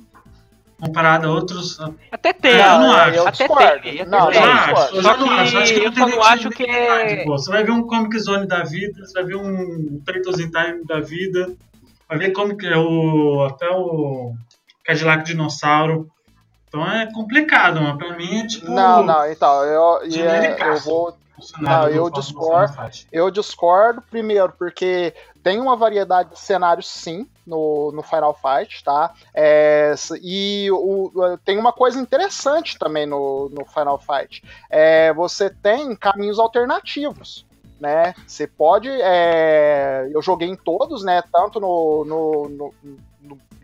comparado 0.79 1.27
a 1.27 1.31
outros. 1.31 1.77
Até 2.11 2.33
tem, 2.33 2.51
eu 2.51 2.57
não 2.57 2.91
acho. 2.91 3.21
Até 3.21 3.47
discordo. 3.47 3.81
tem. 3.81 4.05
Não, 4.05 4.31
eu 4.31 4.43
acho. 4.43 4.95
Eu 4.95 5.01
Só 5.01 5.17
não 5.17 5.27
que 5.27 5.33
acho. 5.33 5.57
Acho 5.57 5.73
que 5.73 5.79
eu 5.79 5.91
não 5.91 6.09
não 6.09 6.23
acho 6.23 6.49
que 6.49 6.63
é. 6.63 7.23
pô. 7.23 7.37
Você 7.37 7.51
vai 7.51 7.63
ver 7.63 7.71
um 7.71 7.83
Comic 7.83 8.19
Zone 8.19 8.47
da 8.47 8.63
vida, 8.63 9.05
você 9.05 9.13
vai 9.13 9.25
ver 9.25 9.35
um 9.35 10.01
Turtles 10.05 10.39
in 10.39 10.51
Time 10.51 10.85
da 10.85 10.99
vida, 10.99 11.55
vai 12.07 12.17
ver 12.17 12.31
como 12.31 12.55
que 12.55 12.67
é 12.67 12.77
o. 12.77 13.45
até 13.45 13.69
o 13.69 14.33
Cadillac 14.85 15.25
Dinossauro. 15.25 16.09
Então 16.67 16.85
é 16.91 17.11
complicado, 17.13 17.79
mas 17.81 17.97
pra 17.97 18.15
mim 18.17 18.39
é 18.41 18.47
tipo. 18.47 18.69
Não, 18.71 19.01
não, 19.03 19.31
então, 19.31 19.63
eu, 19.63 20.01
é, 20.21 20.69
eu 20.69 20.79
vou. 20.81 21.13
Não, 21.59 21.87
eu 21.87 22.05
do- 22.05 22.09
do 22.15 22.21
discordo. 22.21 22.73
Eu 23.11 23.29
discordo, 23.29 24.01
primeiro, 24.09 24.51
porque 24.57 25.13
tem 25.43 25.59
uma 25.61 25.75
variedade 25.75 26.31
de 26.31 26.39
cenários, 26.39 26.87
sim, 26.87 27.27
no, 27.45 27.91
no 27.91 28.01
Final 28.01 28.33
Fight, 28.33 28.83
tá? 28.83 29.13
É, 29.35 29.93
e 30.21 30.67
o- 30.71 31.37
tem 31.45 31.57
uma 31.59 31.71
coisa 31.71 31.99
interessante 31.99 32.77
também 32.79 33.05
no, 33.05 33.49
no 33.49 33.63
Final 33.65 33.99
Fight. 33.99 34.43
É, 34.69 35.13
você 35.13 35.49
tem 35.49 35.95
caminhos 35.95 36.39
alternativos. 36.39 37.45
Né? 37.79 38.15
Você 38.25 38.47
pode. 38.47 38.89
é, 38.89 40.09
eu 40.11 40.19
joguei 40.19 40.47
em 40.49 40.55
todos, 40.55 41.03
né? 41.03 41.21
Tanto 41.31 41.59
no, 41.59 42.03
no, 42.05 42.49
no, 42.49 42.73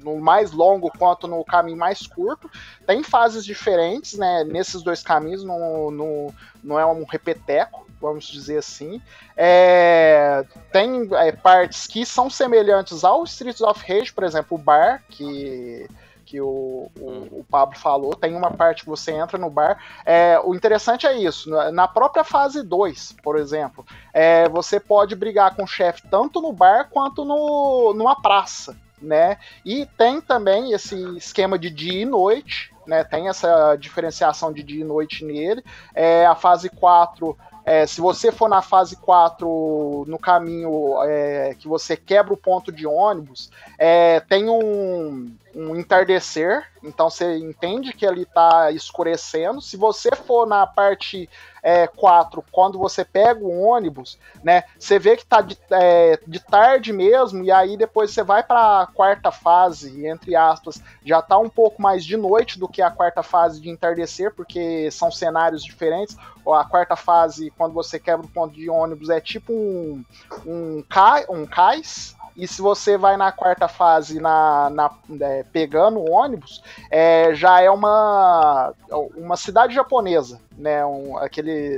no- 0.04 0.16
no 0.16 0.22
mais 0.22 0.52
longo 0.52 0.92
quanto 0.98 1.28
no 1.28 1.44
caminho 1.44 1.78
mais 1.78 2.06
curto. 2.08 2.50
Tem 2.86 3.04
fases 3.04 3.46
diferentes, 3.46 4.18
né? 4.18 4.44
Nesses 4.44 4.82
dois 4.82 5.02
caminhos, 5.02 5.44
não, 5.44 5.89
não, 5.92 6.34
não 6.63 6.80
é 6.80 6.86
um 6.86 7.04
repeteco, 7.06 7.86
vamos 8.02 8.26
dizer 8.28 8.58
assim. 8.58 9.02
É, 9.36 10.44
tem 10.72 11.08
é, 11.13 11.32
partes 11.32 11.88
que 11.88 12.06
são 12.06 12.30
semelhantes 12.30 13.04
ao 13.04 13.24
Streets 13.24 13.62
of 13.62 13.84
Rage, 13.88 14.13
por 14.13 14.24
exemplo, 14.24 14.58
o 14.58 14.62
bar, 14.62 15.04
que, 15.10 15.88
que 16.26 16.39
o, 16.42 16.89
o, 17.00 17.39
o 17.39 17.46
Pablo 17.50 17.78
falou. 17.78 18.16
Tem 18.16 18.36
uma 18.36 18.52
parte 18.52 18.84
que 18.84 18.89
você 18.89 19.12
entra 19.12 19.38
no 19.38 19.50
bar. 19.50 19.78
É, 20.06 20.39
o 20.44 20.54
interessante 20.56 21.06
é 21.08 21.16
isso, 21.18 21.50
na- 21.50 21.72
na 21.72 21.88
própria 21.88 22.24
fase 22.24 22.62
2, 22.63 23.13
por 23.24 23.38
exemplo, 23.38 23.86
é, 24.13 24.48
você 24.50 24.80
pode 24.80 25.16
brigar 25.16 25.56
com 25.56 25.63
o 25.63 25.68
chefe 25.68 26.02
tanto 26.10 26.42
no 26.42 26.52
bar 26.54 26.89
quanto 26.89 27.24
no, 27.26 27.94
numa 27.94 28.16
praça. 28.22 28.76
Né? 29.04 29.38
E 29.66 29.86
tem 29.98 30.22
também 30.22 30.72
esse 30.72 30.96
esquema 31.18 31.60
de 31.60 31.70
dia 31.70 32.02
e 32.02 32.06
noite, 32.06 32.74
né? 32.88 33.04
Tem 33.04 33.28
essa 33.28 33.76
diferenciação 33.76 34.54
de 34.54 34.63
dia 34.63 34.82
e 34.82 34.86
noite 34.86 35.26
nele. 35.26 35.62
É, 35.94 36.26
a 36.26 36.36
fase 36.36 36.70
4 36.70 37.38
é, 37.66 37.86
se 37.88 38.02
você 38.02 38.32
for 38.32 38.50
na 38.50 38.62
fase 38.62 38.98
4 38.98 40.06
no 40.08 40.20
caminho 40.20 41.02
é, 41.04 41.56
que 41.58 41.68
você 41.68 41.96
quebra 41.96 42.34
o 42.34 42.38
ponto 42.38 42.72
de 42.72 42.86
ônibus, 42.86 43.50
é, 43.78 44.20
tem 44.20 44.50
um, 44.50 45.34
um 45.56 45.76
entardecer, 45.76 46.66
então 46.84 47.10
você 47.10 47.38
entende 47.38 47.94
que 47.94 48.06
ele 48.06 48.24
está 48.24 48.72
escurecendo. 48.72 49.62
Se 49.62 49.78
você 49.78 50.10
for 50.16 50.48
na 50.48 50.66
parte 50.66 51.30
é, 51.62 51.88
4, 51.88 52.44
quando 52.52 52.78
você 52.78 53.06
pega 53.06 53.39
o 53.39 53.62
ônibus, 53.62 54.18
né, 54.44 54.63
você 54.78 54.98
vê 54.98 55.16
que 55.16 55.24
está 55.24 55.42
de, 55.42 55.58
é, 55.72 56.20
de 56.28 56.39
tarde 56.39 56.92
mesmo, 56.92 57.44
e 57.44 57.52
aí 57.52 57.78
depois 57.78 58.12
você 58.12 58.24
vai 58.24 58.44
para 58.44 58.82
a 58.82 58.88
quarta 58.88 59.32
fase, 59.32 60.06
entre 60.08 60.36
aspas, 60.36 60.82
já 61.06 61.20
está 61.20 61.38
um 61.38 61.50
pouco 61.50 61.82
mais 61.82 62.04
de 62.04 62.18
noite 62.18 62.60
do 62.60 62.68
que 62.68 62.82
a 62.82 62.92
quarta 62.92 63.22
fase 63.22 63.62
de 63.62 63.70
entardecer, 63.70 64.34
porque 64.34 64.89
são 64.92 65.12
cenários 65.12 65.63
diferentes 65.63 66.18
a 66.52 66.66
quarta 66.66 66.96
fase, 66.96 67.52
quando 67.52 67.74
você 67.74 68.00
quebra 68.00 68.26
o 68.26 68.30
ponto 68.30 68.54
de 68.54 68.70
ônibus, 68.70 69.10
é 69.10 69.22
tipo 69.22 69.54
um, 69.54 70.04
um, 70.46 70.84
ca, 70.89 71.24
um 71.30 71.46
cais. 71.46 72.18
E 72.36 72.48
se 72.48 72.62
você 72.62 72.98
vai 72.98 73.15
na 73.15 73.32
quarta 73.32 73.67
fase 73.67 74.19
na, 74.19 74.69
na 74.69 74.91
é, 75.22 75.43
pegando 75.43 76.00
o 76.00 76.12
ônibus, 76.12 76.63
é, 76.89 77.34
já 77.36 77.62
é 77.62 77.69
uma, 77.69 78.74
uma 79.15 79.38
cidade 79.38 79.74
japonesa, 79.74 80.39
né? 80.58 80.86
Um, 80.86 81.17
aquele, 81.17 81.78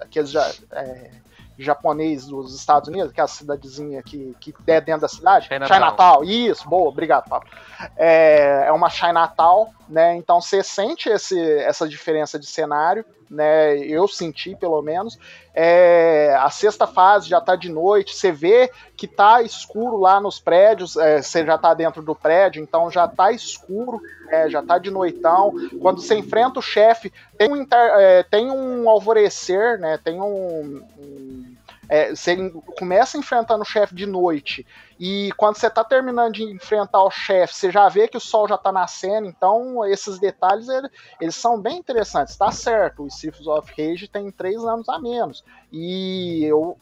aquele 0.00 0.26
ja, 0.26 0.50
é, 0.72 1.10
japonês 1.58 2.26
dos 2.26 2.54
Estados 2.54 2.88
Unidos, 2.88 3.10
aquela 3.10 3.28
cidadezinha 3.28 4.02
que, 4.02 4.34
que 4.40 4.54
é 4.66 4.80
dentro 4.80 5.02
da 5.02 5.08
cidade. 5.08 5.46
Chinatown. 5.46 5.74
Chinatown. 5.74 6.24
Isso, 6.24 6.68
boa, 6.68 6.88
obrigado, 6.88 7.28
Pablo. 7.28 7.48
É, 7.96 8.64
é 8.66 8.72
uma 8.72 8.88
Chinatown, 8.88 9.68
né? 9.88 10.16
Então 10.16 10.40
você 10.40 10.62
sente 10.62 11.08
esse, 11.08 11.38
essa 11.58 11.88
diferença 11.88 12.38
de 12.38 12.46
cenário 12.46 13.04
né? 13.30 13.78
Eu 13.78 14.08
senti 14.08 14.56
pelo 14.56 14.82
menos. 14.82 15.18
É, 15.54 16.34
a 16.40 16.50
sexta 16.50 16.86
fase 16.86 17.28
já 17.28 17.40
tá 17.40 17.54
de 17.54 17.68
noite, 17.68 18.14
você 18.14 18.32
vê 18.32 18.70
que 18.96 19.06
tá 19.06 19.42
escuro 19.42 19.96
lá 19.96 20.20
nos 20.20 20.40
prédios, 20.40 20.96
é, 20.96 21.22
você 21.22 21.44
já 21.44 21.56
tá 21.56 21.72
dentro 21.72 22.02
do 22.02 22.14
prédio, 22.14 22.62
então 22.62 22.90
já 22.90 23.06
tá 23.06 23.30
escuro, 23.30 24.00
é, 24.28 24.48
já 24.50 24.62
tá 24.62 24.78
de 24.78 24.90
noitão. 24.90 25.52
Quando 25.80 26.00
você 26.00 26.16
enfrenta 26.16 26.58
o 26.58 26.62
chefe, 26.62 27.12
tem 27.38 27.52
um, 27.52 27.66
é, 27.72 28.22
tem 28.24 28.50
um 28.50 28.88
alvorecer, 28.88 29.78
né? 29.78 29.98
Tem 30.02 30.20
um, 30.20 30.82
um 30.98 31.54
é, 31.88 32.14
você 32.14 32.36
começa 32.78 33.18
enfrentando 33.18 33.62
o 33.62 33.66
chefe 33.66 33.94
de 33.94 34.06
noite 34.06 34.64
e 35.00 35.32
quando 35.32 35.56
você 35.56 35.70
tá 35.70 35.82
terminando 35.82 36.34
de 36.34 36.42
enfrentar 36.42 37.02
o 37.02 37.10
chefe, 37.10 37.54
você 37.54 37.70
já 37.70 37.88
vê 37.88 38.06
que 38.06 38.18
o 38.18 38.20
sol 38.20 38.46
já 38.46 38.58
tá 38.58 38.70
nascendo, 38.70 39.26
então 39.26 39.82
esses 39.86 40.18
detalhes 40.18 40.68
ele, 40.68 40.90
eles 41.18 41.34
são 41.34 41.58
bem 41.58 41.78
interessantes. 41.78 42.36
Tá 42.36 42.52
certo, 42.52 43.04
o 43.04 43.06
Streets 43.06 43.46
of 43.46 43.72
Rage 43.78 44.08
tem 44.08 44.30
três 44.30 44.62
anos 44.62 44.86
a 44.90 44.98
menos 44.98 45.42
e 45.72 46.44
eu 46.44 46.76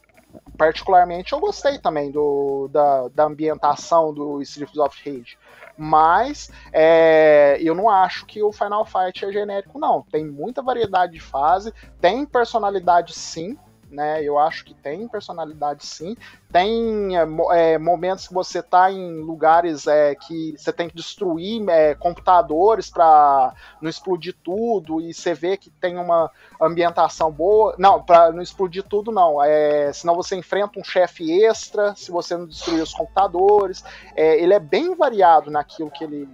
particularmente 0.58 1.32
eu 1.32 1.38
gostei 1.38 1.78
também 1.78 2.10
do, 2.10 2.68
da, 2.72 3.06
da 3.08 3.24
ambientação 3.24 4.12
do 4.12 4.42
Streets 4.42 4.76
of 4.78 4.98
Rage. 5.08 5.38
Mas 5.76 6.50
é, 6.72 7.56
eu 7.60 7.72
não 7.72 7.88
acho 7.88 8.26
que 8.26 8.42
o 8.42 8.50
Final 8.50 8.84
Fight 8.84 9.24
é 9.24 9.30
genérico, 9.30 9.78
não. 9.78 10.02
Tem 10.10 10.26
muita 10.26 10.60
variedade 10.60 11.12
de 11.12 11.20
fase, 11.20 11.72
tem 12.00 12.26
personalidade 12.26 13.14
sim, 13.14 13.56
né? 13.90 14.22
Eu 14.22 14.38
acho 14.38 14.64
que 14.64 14.74
tem 14.74 15.08
personalidade 15.08 15.84
sim. 15.86 16.16
Tem 16.52 17.16
é, 17.52 17.78
momentos 17.78 18.28
que 18.28 18.34
você 18.34 18.62
tá 18.62 18.90
em 18.90 19.20
lugares 19.20 19.86
é, 19.86 20.14
que 20.14 20.54
você 20.56 20.72
tem 20.72 20.88
que 20.88 20.96
destruir 20.96 21.68
é, 21.68 21.94
computadores 21.94 22.90
para 22.90 23.54
não 23.80 23.88
explodir 23.88 24.34
tudo 24.42 25.00
e 25.00 25.12
você 25.12 25.34
vê 25.34 25.56
que 25.56 25.70
tem 25.70 25.96
uma 25.96 26.30
ambientação 26.60 27.30
boa. 27.30 27.74
Não, 27.78 28.02
para 28.02 28.32
não 28.32 28.42
explodir 28.42 28.82
tudo 28.82 29.10
não. 29.10 29.42
É, 29.42 29.92
senão 29.92 30.14
você 30.14 30.36
enfrenta 30.36 30.78
um 30.78 30.84
chefe 30.84 31.42
extra 31.44 31.94
se 31.94 32.10
você 32.10 32.36
não 32.36 32.46
destruir 32.46 32.82
os 32.82 32.92
computadores. 32.92 33.84
É, 34.14 34.40
ele 34.40 34.54
é 34.54 34.60
bem 34.60 34.94
variado 34.94 35.50
naquilo 35.50 35.90
que 35.90 36.04
ele 36.04 36.28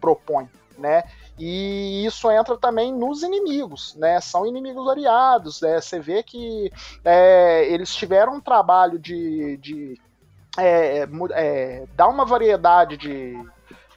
propõe, 0.00 0.48
né? 0.78 1.04
E 1.38 2.06
isso 2.06 2.30
entra 2.30 2.56
também 2.56 2.92
nos 2.92 3.22
inimigos, 3.22 3.94
né? 3.96 4.20
São 4.20 4.46
inimigos 4.46 4.84
variados, 4.84 5.60
né? 5.60 5.80
Você 5.80 6.00
vê 6.00 6.22
que 6.22 6.72
é, 7.04 7.66
eles 7.70 7.94
tiveram 7.94 8.36
um 8.36 8.40
trabalho 8.40 8.98
de, 8.98 9.58
de 9.58 10.00
é, 10.56 11.06
é, 11.32 11.86
dar 11.94 12.08
uma 12.08 12.24
variedade 12.24 12.96
de 12.96 13.36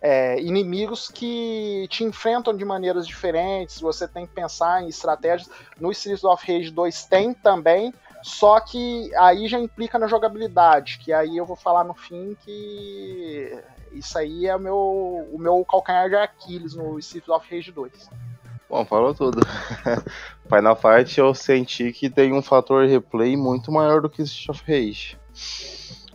é, 0.02 0.40
inimigos 0.42 1.10
que 1.10 1.88
te 1.90 2.04
enfrentam 2.04 2.56
de 2.56 2.66
maneiras 2.66 3.08
diferentes. 3.08 3.80
Você 3.80 4.08
tem 4.08 4.28
que 4.28 4.34
pensar 4.34 4.84
em 4.84 4.90
estratégias. 4.90 5.50
No 5.80 5.92
Streets 5.92 6.26
of 6.26 6.46
Rage 6.46 6.72
2 6.72 7.06
tem 7.06 7.34
também, 7.34 7.94
só 8.22 8.60
que 8.60 9.14
aí 9.16 9.48
já 9.48 9.60
implica 9.60 9.98
na 9.98 10.08
jogabilidade, 10.08 11.00
que 11.00 11.14
aí 11.14 11.38
eu 11.38 11.46
vou 11.46 11.56
falar 11.56 11.86
no 11.86 11.94
fim 11.94 12.36
que 12.44 13.58
isso 13.94 14.18
aí 14.18 14.48
é 14.48 14.56
o 14.56 14.60
meu, 14.60 14.78
o 15.32 15.38
meu 15.38 15.66
calcanhar 15.66 16.10
de 16.10 16.16
Aquiles 16.16 16.76
no 16.76 16.98
Streets 17.00 17.30
of 17.30 17.54
Rage 17.54 17.72
2. 17.72 18.10
Bom, 18.70 18.86
falou 18.86 19.14
tudo. 19.16 19.42
Final 20.48 20.76
Fight 20.76 21.20
eu 21.20 21.34
senti 21.34 21.92
que 21.92 22.10
tem 22.10 22.34
um 22.34 22.42
fator 22.42 22.88
replay 22.88 23.36
muito 23.36 23.72
maior 23.72 24.02
do 24.02 24.10
que 24.10 24.22
Street 24.22 24.50
of 24.50 24.64
Rage. 24.68 25.18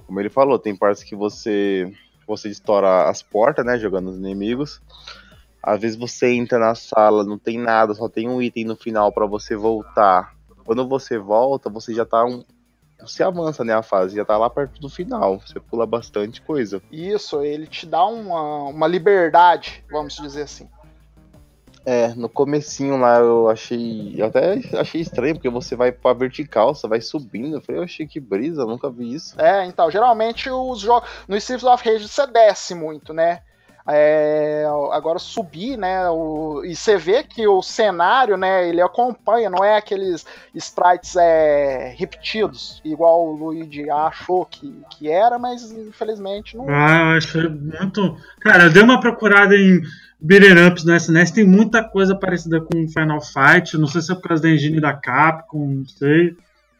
Como 0.06 0.20
ele 0.20 0.30
falou, 0.30 0.58
tem 0.58 0.76
partes 0.76 1.02
que 1.02 1.16
você 1.16 1.92
você 2.26 2.48
estoura 2.48 3.08
as 3.08 3.22
portas, 3.22 3.64
né, 3.66 3.78
jogando 3.78 4.10
os 4.10 4.16
inimigos. 4.16 4.80
Às 5.62 5.80
vezes 5.80 5.96
você 5.96 6.32
entra 6.32 6.58
na 6.58 6.74
sala, 6.74 7.24
não 7.24 7.38
tem 7.38 7.58
nada, 7.58 7.94
só 7.94 8.08
tem 8.08 8.28
um 8.28 8.40
item 8.40 8.64
no 8.64 8.76
final 8.76 9.12
para 9.12 9.26
você 9.26 9.56
voltar. 9.56 10.34
Quando 10.64 10.86
você 10.88 11.18
volta, 11.18 11.68
você 11.68 11.94
já 11.94 12.04
tá 12.04 12.24
um, 12.24 12.44
você 13.00 13.22
avança, 13.22 13.64
né, 13.64 13.74
a 13.74 13.82
fase, 13.82 14.16
já 14.16 14.24
tá 14.24 14.36
lá 14.36 14.48
perto 14.48 14.80
do 14.80 14.88
final, 14.88 15.38
você 15.38 15.58
pula 15.60 15.86
bastante 15.86 16.40
coisa. 16.40 16.82
Isso, 16.90 17.42
ele 17.42 17.66
te 17.66 17.86
dá 17.86 18.04
uma, 18.06 18.64
uma 18.68 18.86
liberdade, 18.86 19.84
vamos 19.90 20.16
dizer 20.16 20.42
assim. 20.42 20.68
É, 21.86 22.08
no 22.14 22.30
comecinho 22.30 22.96
lá 22.96 23.18
eu 23.18 23.48
achei. 23.50 24.14
Eu 24.16 24.26
até 24.26 24.54
achei 24.78 25.02
estranho, 25.02 25.34
porque 25.34 25.50
você 25.50 25.76
vai 25.76 25.92
pra 25.92 26.14
vertical, 26.14 26.74
você 26.74 26.88
vai 26.88 27.00
subindo. 27.00 27.56
Eu 27.56 27.60
falei, 27.60 27.80
eu 27.80 27.84
achei 27.84 28.06
que 28.06 28.18
brisa, 28.18 28.64
nunca 28.64 28.88
vi 28.88 29.12
isso. 29.12 29.38
É, 29.38 29.66
então, 29.66 29.90
geralmente 29.90 30.48
os 30.48 30.80
jogos. 30.80 31.08
No 31.28 31.36
Streets 31.36 31.64
of 31.64 31.86
Rage 31.86 32.08
você 32.08 32.26
desce 32.26 32.74
muito, 32.74 33.12
né? 33.12 33.42
É, 33.86 34.64
agora 34.92 35.18
subir, 35.18 35.76
né? 35.76 36.08
O, 36.08 36.62
e 36.64 36.74
você 36.74 36.96
vê 36.96 37.22
que 37.22 37.46
o 37.46 37.60
cenário, 37.60 38.36
né? 38.36 38.66
Ele 38.66 38.80
acompanha, 38.80 39.50
não 39.50 39.62
é 39.62 39.76
aqueles 39.76 40.24
sprites 40.54 41.16
é, 41.16 41.94
repetidos, 41.96 42.80
igual 42.82 43.26
o 43.26 43.36
Luigi 43.36 43.90
achou 43.90 44.46
que, 44.46 44.82
que 44.90 45.10
era, 45.10 45.38
mas 45.38 45.70
infelizmente 45.70 46.56
não. 46.56 46.66
Ah, 46.66 47.10
eu 47.12 47.18
achei 47.18 47.46
muito. 47.46 48.16
Cara, 48.40 48.64
eu 48.64 48.72
dei 48.72 48.82
uma 48.82 49.00
procurada 49.00 49.54
em 49.54 49.82
beat'em 50.18 50.66
ups 50.66 50.84
no 50.84 50.96
SNES, 50.96 51.30
tem 51.30 51.44
muita 51.44 51.84
coisa 51.84 52.14
parecida 52.14 52.62
com 52.62 52.88
Final 52.88 53.20
Fight. 53.20 53.76
Não 53.76 53.86
sei 53.86 54.00
se 54.00 54.10
é 54.10 54.14
por 54.14 54.28
causa 54.28 54.42
da 54.42 54.48
engine 54.48 54.80
da 54.80 54.94
Capcom, 54.94 55.66
não 55.66 55.84
sei. 55.84 56.30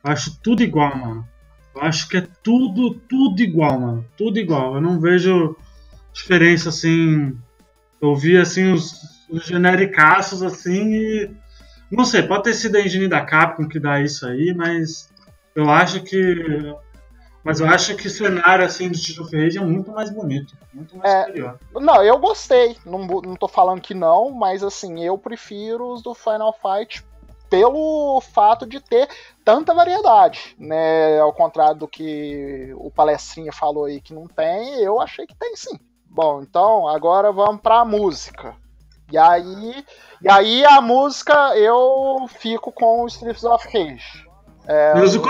Eu 0.03 0.11
acho 0.11 0.41
tudo 0.43 0.63
igual, 0.63 0.97
mano. 0.97 1.29
Eu 1.75 1.83
acho 1.83 2.09
que 2.09 2.17
é 2.17 2.27
tudo, 2.43 2.95
tudo 3.09 3.43
igual, 3.43 3.79
mano. 3.79 4.05
Tudo 4.17 4.39
igual. 4.39 4.77
Eu 4.77 4.81
não 4.81 4.99
vejo 4.99 5.55
diferença 6.15 6.71
assim. 6.71 7.37
Eu 8.01 8.15
vi 8.15 8.39
assim 8.39 8.73
os, 8.73 8.95
os 9.29 9.45
genericaços 9.45 10.43
assim 10.43 10.95
e. 10.95 11.31
Não 11.91 12.05
sei, 12.05 12.23
pode 12.23 12.45
ter 12.45 12.55
sido 12.55 12.77
a 12.77 12.81
engine 12.81 13.07
da 13.09 13.21
Capcom 13.21 13.69
que 13.69 13.79
dá 13.79 14.01
isso 14.01 14.27
aí, 14.27 14.55
mas 14.55 15.11
eu 15.55 15.69
acho 15.69 16.03
que. 16.03 16.75
Mas 17.43 17.61
eu 17.61 17.67
acho 17.67 17.95
que 17.95 18.07
o 18.07 18.11
cenário 18.11 18.65
assim 18.65 18.89
do 18.89 18.95
Street 18.95 19.21
of 19.21 19.37
Rage 19.37 19.59
é 19.59 19.61
muito 19.61 19.91
mais 19.93 20.09
bonito, 20.09 20.57
muito 20.73 20.97
mais 20.97 21.13
É. 21.13 21.27
superior. 21.27 21.59
Não, 21.75 22.03
eu 22.03 22.19
gostei. 22.19 22.75
Não, 22.87 23.07
não 23.07 23.37
tô 23.37 23.47
falando 23.47 23.83
que 23.83 23.93
não, 23.93 24.31
mas 24.31 24.63
assim, 24.63 25.05
eu 25.05 25.19
prefiro 25.19 25.93
os 25.93 26.03
do 26.03 26.15
Final 26.15 26.55
Fight 26.55 27.05
pelo 27.51 28.21
fato 28.33 28.67
de 28.67 28.81
ter 28.81 29.07
tanta 29.45 29.75
variedade, 29.75 30.57
né? 30.59 31.21
Ao 31.21 31.33
contrário 31.35 31.77
do 31.79 31.87
que 31.87 32.73
o 32.77 32.91
palestrinha 32.91 33.53
falou 33.53 33.85
aí 33.85 34.01
que 34.01 34.15
não 34.15 34.27
tem, 34.27 34.81
eu 34.83 34.99
achei 35.01 35.27
que 35.27 35.37
tem 35.37 35.55
sim. 35.55 35.79
Bom, 36.15 36.43
então 36.43 36.87
agora 36.87 37.33
vamos 37.33 37.61
pra 37.61 37.85
música. 37.85 38.55
E 39.11 39.19
aí, 39.19 39.85
e 40.23 40.31
aí 40.31 40.65
a 40.65 40.81
música 40.81 41.35
eu 41.59 42.25
fico 42.29 42.71
com 42.71 43.03
o 43.03 43.07
Streets 43.09 43.43
of 43.43 43.67
Rage. 43.67 44.25
É, 44.67 44.95
Mas 44.95 45.17
o 45.17 45.23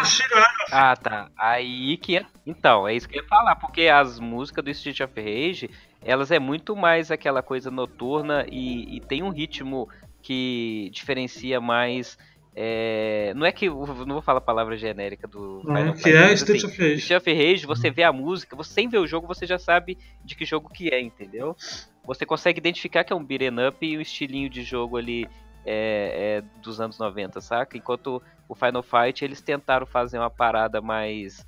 Ah, 0.70 0.94
tá. 0.94 1.28
Aí 1.38 1.96
que. 1.96 2.18
é- 2.18 2.26
Então, 2.46 2.86
é 2.86 2.94
isso 2.94 3.08
que 3.08 3.18
eu 3.18 3.22
ia 3.22 3.28
falar, 3.28 3.56
porque 3.56 3.88
as 3.88 4.20
músicas 4.20 4.62
do 4.62 4.70
Street 4.70 5.00
of 5.00 5.14
Rage, 5.18 5.70
elas 6.04 6.30
é 6.30 6.38
muito 6.38 6.76
mais 6.76 7.10
aquela 7.10 7.42
coisa 7.42 7.70
noturna 7.70 8.44
e, 8.52 8.96
e 8.96 9.00
tem 9.00 9.22
um 9.22 9.30
ritmo 9.30 9.88
que 10.22 10.90
diferencia 10.92 11.62
mais. 11.62 12.18
É, 12.54 13.32
Não 13.34 13.44
é 13.44 13.52
que. 13.52 13.68
Não 13.68 13.84
vou 14.06 14.22
falar 14.22 14.38
a 14.38 14.42
palavra 14.42 14.76
genérica 14.76 15.26
do 15.26 15.60
Final 15.62 15.82
Uhum, 15.82 15.92
que 15.92 16.02
Fight, 16.02 16.16
é 16.16 16.32
Street 16.34 16.64
assim, 16.64 16.66
of 16.72 16.82
Rage. 16.82 16.98
Street 17.00 17.20
of 17.20 17.32
Rage, 17.32 17.66
você 17.66 17.90
vê 17.90 18.02
a 18.02 18.12
música, 18.12 18.54
você 18.54 18.72
sem 18.72 18.88
ver 18.88 18.98
o 18.98 19.06
jogo, 19.06 19.26
você 19.26 19.46
já 19.46 19.58
sabe 19.58 19.98
de 20.24 20.34
que 20.34 20.44
jogo 20.44 20.68
que 20.68 20.88
é, 20.88 21.00
entendeu? 21.00 21.56
Você 22.06 22.24
consegue 22.24 22.58
identificar 22.58 23.02
que 23.02 23.12
é 23.12 23.16
um 23.16 23.24
beat'em 23.24 23.66
up 23.66 23.84
e 23.84 23.96
o 23.96 24.00
estilinho 24.00 24.48
de 24.48 24.62
jogo 24.62 24.96
ali 24.96 25.26
é, 25.64 26.42
é 26.44 26.60
dos 26.60 26.80
anos 26.80 26.98
90, 26.98 27.40
saca? 27.40 27.76
Enquanto 27.76 28.22
o 28.48 28.54
Final 28.54 28.82
Fight, 28.82 29.24
eles 29.24 29.40
tentaram 29.40 29.86
fazer 29.86 30.18
uma 30.18 30.30
parada 30.30 30.80
mais. 30.80 31.44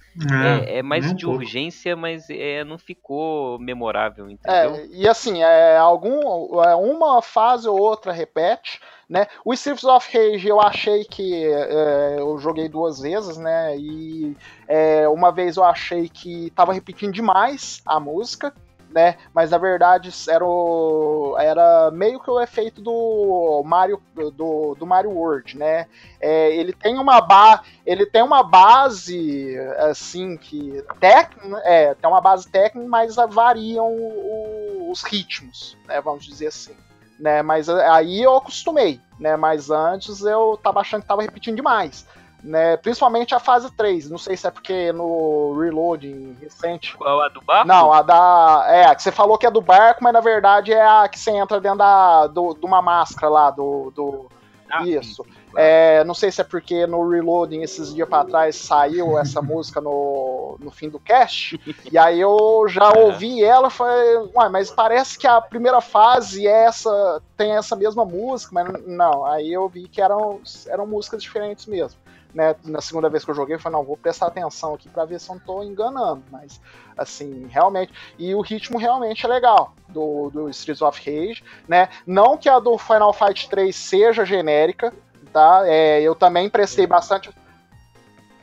É, 0.65 0.79
é 0.79 0.83
mais 0.83 1.05
nem 1.05 1.13
um 1.13 1.17
de 1.17 1.25
pouco. 1.25 1.41
urgência, 1.41 1.95
mas 1.95 2.29
é, 2.31 2.65
não 2.65 2.79
ficou 2.79 3.59
memorável, 3.59 4.31
entendeu? 4.31 4.75
É, 4.75 4.87
e 4.91 5.09
assim, 5.09 5.43
é, 5.43 5.77
algum, 5.77 6.63
é, 6.63 6.75
uma 6.75 7.21
fase 7.21 7.69
ou 7.69 7.79
outra 7.79 8.13
repete, 8.13 8.81
né? 9.09 9.27
O 9.45 9.53
Streets 9.53 9.85
of 9.85 10.11
Rage 10.17 10.49
eu 10.49 10.61
achei 10.61 11.05
que 11.05 11.45
é, 11.45 12.17
eu 12.19 12.39
joguei 12.39 12.69
duas 12.69 13.01
vezes, 13.01 13.37
né? 13.37 13.77
E 13.77 14.37
é, 14.67 15.09
uma 15.09 15.31
vez 15.31 15.57
eu 15.57 15.65
achei 15.65 16.09
que 16.09 16.51
tava 16.51 16.73
repetindo 16.73 17.13
demais 17.13 17.83
a 17.87 18.01
música, 18.01 18.53
né? 18.91 19.17
Mas 19.35 19.51
na 19.51 19.59
verdade 19.59 20.11
era, 20.29 20.45
o- 20.45 21.37
era 21.39 21.91
meio 21.91 22.21
que 22.21 22.31
o 22.31 22.41
efeito 22.41 22.81
do 22.81 23.63
Mario 23.65 24.01
do, 24.35 24.75
do 24.75 24.87
Mario 24.87 25.11
World, 25.11 25.57
né? 25.57 25.87
É, 26.21 26.55
ele 26.57 26.73
tem 26.73 26.99
uma 26.99 27.21
ba 27.21 27.63
ele 27.85 28.07
tem 28.07 28.23
uma 28.23 28.43
base 28.43 29.57
assim 29.91 30.37
que 30.37 30.83
técnica, 31.01 31.61
é, 31.65 31.95
tem 31.95 32.09
uma 32.09 32.21
base 32.21 32.49
técnica, 32.49 32.89
mas 32.89 33.17
variam 33.31 33.87
o- 33.93 34.91
os 34.91 35.03
ritmos, 35.03 35.77
né? 35.87 36.01
Vamos 36.01 36.25
dizer 36.25 36.49
assim. 36.49 36.75
Né, 37.19 37.41
mas 37.41 37.67
aí 37.71 38.23
eu 38.23 38.37
acostumei, 38.37 39.01
né? 39.19 39.37
Mas 39.37 39.71
antes 39.71 40.21
eu 40.21 40.59
tava 40.63 40.81
achando 40.81 41.01
que 41.01 41.09
tava 41.09 41.23
repetindo 41.23 41.57
demais. 41.57 42.07
Né, 42.47 42.77
principalmente 42.77 43.35
a 43.35 43.41
fase 43.41 43.69
3. 43.73 44.09
Não 44.09 44.19
sei 44.19 44.37
se 44.37 44.47
é 44.47 44.51
porque 44.53 44.93
no 44.93 45.59
Reloading 45.59 46.37
recente. 46.41 46.97
Qual 46.97 47.21
a 47.21 47.29
do 47.29 47.41
barco? 47.41 47.67
Não, 47.67 47.93
a 47.93 48.03
da. 48.03 48.65
É, 48.69 48.87
a 48.87 48.95
que 48.95 49.03
você 49.03 49.11
falou 49.11 49.37
que 49.37 49.47
é 49.47 49.51
do 49.51 49.61
barco, 49.61 50.05
mas 50.05 50.13
na 50.13 50.21
verdade 50.21 50.73
é 50.73 50.87
a 50.87 51.09
que 51.09 51.19
você 51.19 51.33
entra 51.33 51.61
dentro 51.61 51.79
da, 51.79 52.29
do, 52.29 52.55
de 52.55 52.65
uma 52.65 52.81
máscara 52.81 53.29
lá, 53.29 53.51
do. 53.51 53.91
do 53.91 54.27
Ah, 54.71 54.87
isso. 54.87 55.27
É, 55.57 56.05
não 56.05 56.15
sei 56.15 56.31
se 56.31 56.41
é 56.41 56.45
porque 56.45 56.87
no 56.87 57.09
Reloading 57.09 57.63
esses 57.63 57.93
dias 57.93 58.09
pra 58.09 58.25
trás 58.25 58.55
saiu 58.55 59.19
essa 59.19 59.41
música 59.43 59.81
no, 59.81 60.57
no 60.61 60.71
fim 60.71 60.89
do 60.89 61.01
cast. 61.01 61.59
E 61.91 61.99
aí 61.99 62.21
eu 62.21 62.67
já 62.69 62.93
ouvi 62.97 63.43
ela 63.43 63.69
e 63.69 63.71
falei, 63.73 64.17
ué, 64.37 64.49
mas 64.51 64.71
parece 64.71 65.19
que 65.19 65.27
a 65.27 65.41
primeira 65.41 65.81
fase 65.81 66.47
é 66.47 66.65
essa, 66.65 67.23
tem 67.37 67.57
essa 67.57 67.75
mesma 67.75 68.05
música, 68.05 68.53
mas 68.53 68.87
não. 68.87 69.25
Aí 69.25 69.53
eu 69.53 69.69
vi 69.69 69.89
que 69.89 70.01
eram, 70.01 70.41
eram 70.69 70.87
músicas 70.87 71.23
diferentes 71.23 71.67
mesmo. 71.67 72.06
Né, 72.37 72.55
na 72.67 72.83
segunda 72.83 73.09
vez 73.09 73.25
que 73.25 73.31
eu 73.31 73.35
joguei, 73.35 73.55
eu 73.55 73.59
falei, 73.59 73.79
não, 73.79 73.85
vou 73.87 73.97
prestar 73.97 74.27
atenção 74.27 74.75
aqui 74.75 74.91
pra 74.91 75.07
ver 75.07 75.19
se 75.19 75.31
eu 75.31 75.37
não 75.37 75.41
tô 75.43 75.63
enganando. 75.63 76.23
Mas, 76.31 76.61
assim, 76.95 77.47
realmente. 77.49 77.95
E 78.19 78.35
o 78.35 78.43
ritmo 78.43 78.77
realmente 78.77 79.25
é 79.25 79.29
legal 79.29 79.73
do, 79.89 80.29
do 80.29 80.51
Streets 80.51 80.83
of 80.83 80.99
Rage, 81.01 81.43
né? 81.67 81.89
Não 82.07 82.37
que 82.37 82.47
a 82.47 82.59
do 82.59 82.77
Final 82.77 83.15
Fight 83.15 83.49
3 83.49 83.75
seja 83.75 84.27
genérica, 84.27 84.93
tá? 85.33 85.63
É, 85.65 86.03
eu 86.03 86.15
também 86.15 86.51
prestei 86.51 86.87
bastante. 86.87 87.31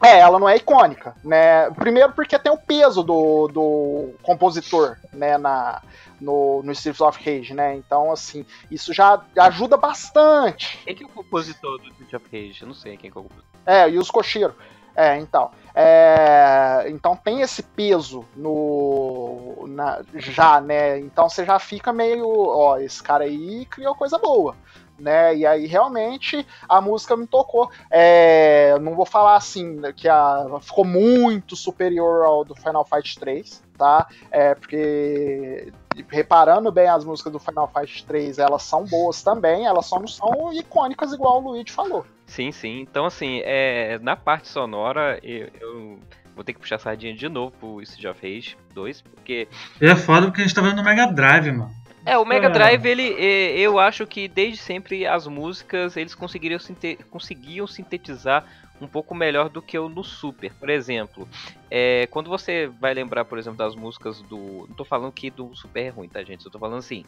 É, 0.04 0.20
ela 0.20 0.38
não 0.40 0.50
é 0.50 0.56
icônica, 0.58 1.16
né? 1.24 1.70
Primeiro 1.72 2.12
porque 2.14 2.38
tem 2.38 2.52
o 2.52 2.58
peso 2.58 3.02
do, 3.04 3.48
do 3.48 4.14
compositor, 4.22 4.98
né, 5.14 5.38
na, 5.38 5.82
no, 6.20 6.62
no 6.64 6.72
Streets 6.72 7.02
of 7.02 7.18
Rage, 7.24 7.54
né? 7.54 7.76
Então, 7.76 8.12
assim, 8.12 8.46
isso 8.70 8.94
já 8.94 9.22
ajuda 9.38 9.78
bastante. 9.78 10.78
Quem 10.86 10.96
que 10.96 11.04
é 11.04 11.08
o 11.08 11.10
compositor 11.10 11.78
do 11.80 11.88
Street 11.90 12.14
of 12.14 12.26
Rage? 12.32 12.62
Eu 12.62 12.68
não 12.68 12.76
sei 12.76 12.98
quem 12.98 13.10
que 13.12 13.18
é 13.18 13.22
o 13.22 13.24
compositor. 13.24 13.50
É, 13.66 13.90
e 13.90 13.98
os 13.98 14.12
Koshiro. 14.12 14.56
É, 14.96 15.18
então. 15.18 15.50
É, 15.74 16.86
então 16.88 17.16
tem 17.16 17.42
esse 17.42 17.64
peso 17.64 18.26
no. 18.36 19.66
na- 19.68 20.02
já, 20.16 20.62
né? 20.62 21.00
Então 21.00 21.28
você 21.28 21.44
já 21.44 21.58
fica 21.58 21.92
meio. 21.92 22.28
Ó, 22.30 22.78
esse 22.78 23.02
cara 23.02 23.24
aí 23.24 23.66
criou 23.66 23.96
coisa 23.96 24.20
boa. 24.20 24.56
Né? 25.04 25.36
E 25.36 25.46
aí 25.46 25.68
realmente 25.68 26.48
a 26.68 26.80
música 26.80 27.18
me 27.18 27.28
tocou. 27.28 27.70
É, 27.92 28.80
não 28.80 28.96
vou 28.96 29.06
falar 29.06 29.36
assim 29.36 29.82
que 29.98 30.08
a, 30.08 30.46
ficou 30.62 30.86
muito 30.86 31.58
superior 31.58 32.24
ao 32.24 32.46
do 32.46 32.56
Final 32.56 32.86
Fight 32.86 33.20
3, 33.20 33.62
tá? 33.78 34.08
É, 34.32 34.56
porque 34.56 35.74
reparando 36.08 36.72
bem 36.72 36.88
as 36.88 37.04
músicas 37.04 37.34
do 37.34 37.40
Final 37.40 37.68
Fight 37.68 38.06
3, 38.06 38.40
elas 38.40 38.64
são 38.64 38.86
boas 38.86 39.22
também, 39.22 39.66
elas 39.66 39.86
só 39.86 40.00
não 40.00 40.08
são 40.08 40.54
icônicas 40.54 41.12
igual 41.12 41.44
o 41.44 41.52
Luigi 41.52 41.74
falou. 41.74 42.06
Sim, 42.26 42.54
sim. 42.54 42.80
Então, 42.80 43.06
assim, 43.06 43.42
é, 43.44 44.00
na 44.00 44.16
parte 44.16 44.48
sonora, 44.48 45.20
eu, 45.22 45.50
eu 45.60 46.00
vou 46.34 46.46
ter 46.46 46.54
que 46.54 46.60
puxar 46.60 46.78
a 46.78 46.80
sardinha 46.80 47.14
de 47.14 47.28
novo 47.28 47.52
pro 47.60 47.82
Street 47.82 48.10
of 48.10 48.26
Rage 48.26 48.58
2, 48.74 49.02
porque 49.02 49.50
é 49.82 49.96
foda 49.98 50.28
porque 50.28 50.42
a 50.42 50.46
gente 50.46 50.56
tá 50.56 50.62
vendo 50.62 50.78
no 50.78 50.84
Mega 50.84 51.08
Drive, 51.08 51.52
mano. 51.52 51.83
É, 52.06 52.18
o 52.18 52.26
Mega 52.26 52.48
É. 52.48 52.50
Drive, 52.50 52.86
ele, 52.86 53.14
é, 53.18 53.58
eu 53.58 53.80
acho 53.80 54.06
que 54.06 54.28
desde 54.28 54.58
sempre 54.58 55.06
as 55.08 55.26
músicas 55.28 55.96
eles 55.96 56.14
conseguiriam 56.14 56.60
sinte- 56.60 56.98
conseguiam 57.10 57.66
sintetizar 57.66 58.46
um 58.82 58.88
pouco 58.88 59.16
melhor 59.16 59.48
do 59.50 59.62
que 59.62 59.78
o 59.80 59.88
no 59.88 60.04
Super. 60.04 60.52
Por 60.54 60.70
exemplo, 60.70 61.28
É, 61.76 62.06
quando 62.12 62.30
você 62.30 62.68
vai 62.68 62.94
lembrar, 62.94 63.26
por 63.26 63.40
exemplo, 63.40 63.58
das 63.58 63.76
músicas 63.76 64.22
do. 64.22 64.68
Não 64.68 64.76
tô 64.76 64.86
falando 64.86 65.12
que 65.12 65.32
do 65.32 65.56
Super 65.56 65.86
é 65.86 65.90
ruim, 65.90 66.08
tá, 66.08 66.24
gente? 66.24 66.46
Eu 66.46 66.52
tô 66.52 66.60
falando 66.60 66.78
assim. 66.78 67.04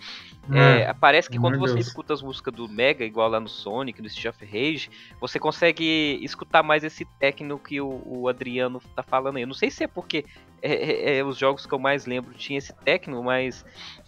É, 0.51 0.89
é, 0.89 0.93
parece 0.95 1.29
que 1.29 1.37
quando 1.37 1.59
você 1.59 1.75
Deus. 1.75 1.85
escuta 1.85 2.15
as 2.15 2.23
músicas 2.23 2.51
do 2.51 2.67
Mega, 2.67 3.05
igual 3.05 3.29
lá 3.29 3.39
no 3.39 3.47
Sonic, 3.47 4.01
no 4.01 4.07
Street 4.07 4.33
of 4.33 4.43
Rage, 4.43 4.89
você 5.21 5.37
consegue 5.37 6.17
escutar 6.23 6.63
mais 6.63 6.83
esse 6.83 7.05
técnico 7.19 7.59
que 7.59 7.79
o, 7.79 8.01
o 8.07 8.27
Adriano 8.27 8.81
tá 8.95 9.03
falando 9.03 9.35
aí. 9.35 9.43
Eu 9.43 9.47
não 9.47 9.53
sei 9.53 9.69
se 9.69 9.83
é 9.83 9.87
porque 9.87 10.25
é, 10.63 10.73
é, 10.73 11.17
é, 11.19 11.23
os 11.23 11.37
jogos 11.37 11.67
que 11.67 11.73
eu 11.75 11.77
mais 11.77 12.07
lembro 12.07 12.33
tinha 12.33 12.57
esse 12.57 12.73
técnico, 12.73 13.23
mas 13.23 13.63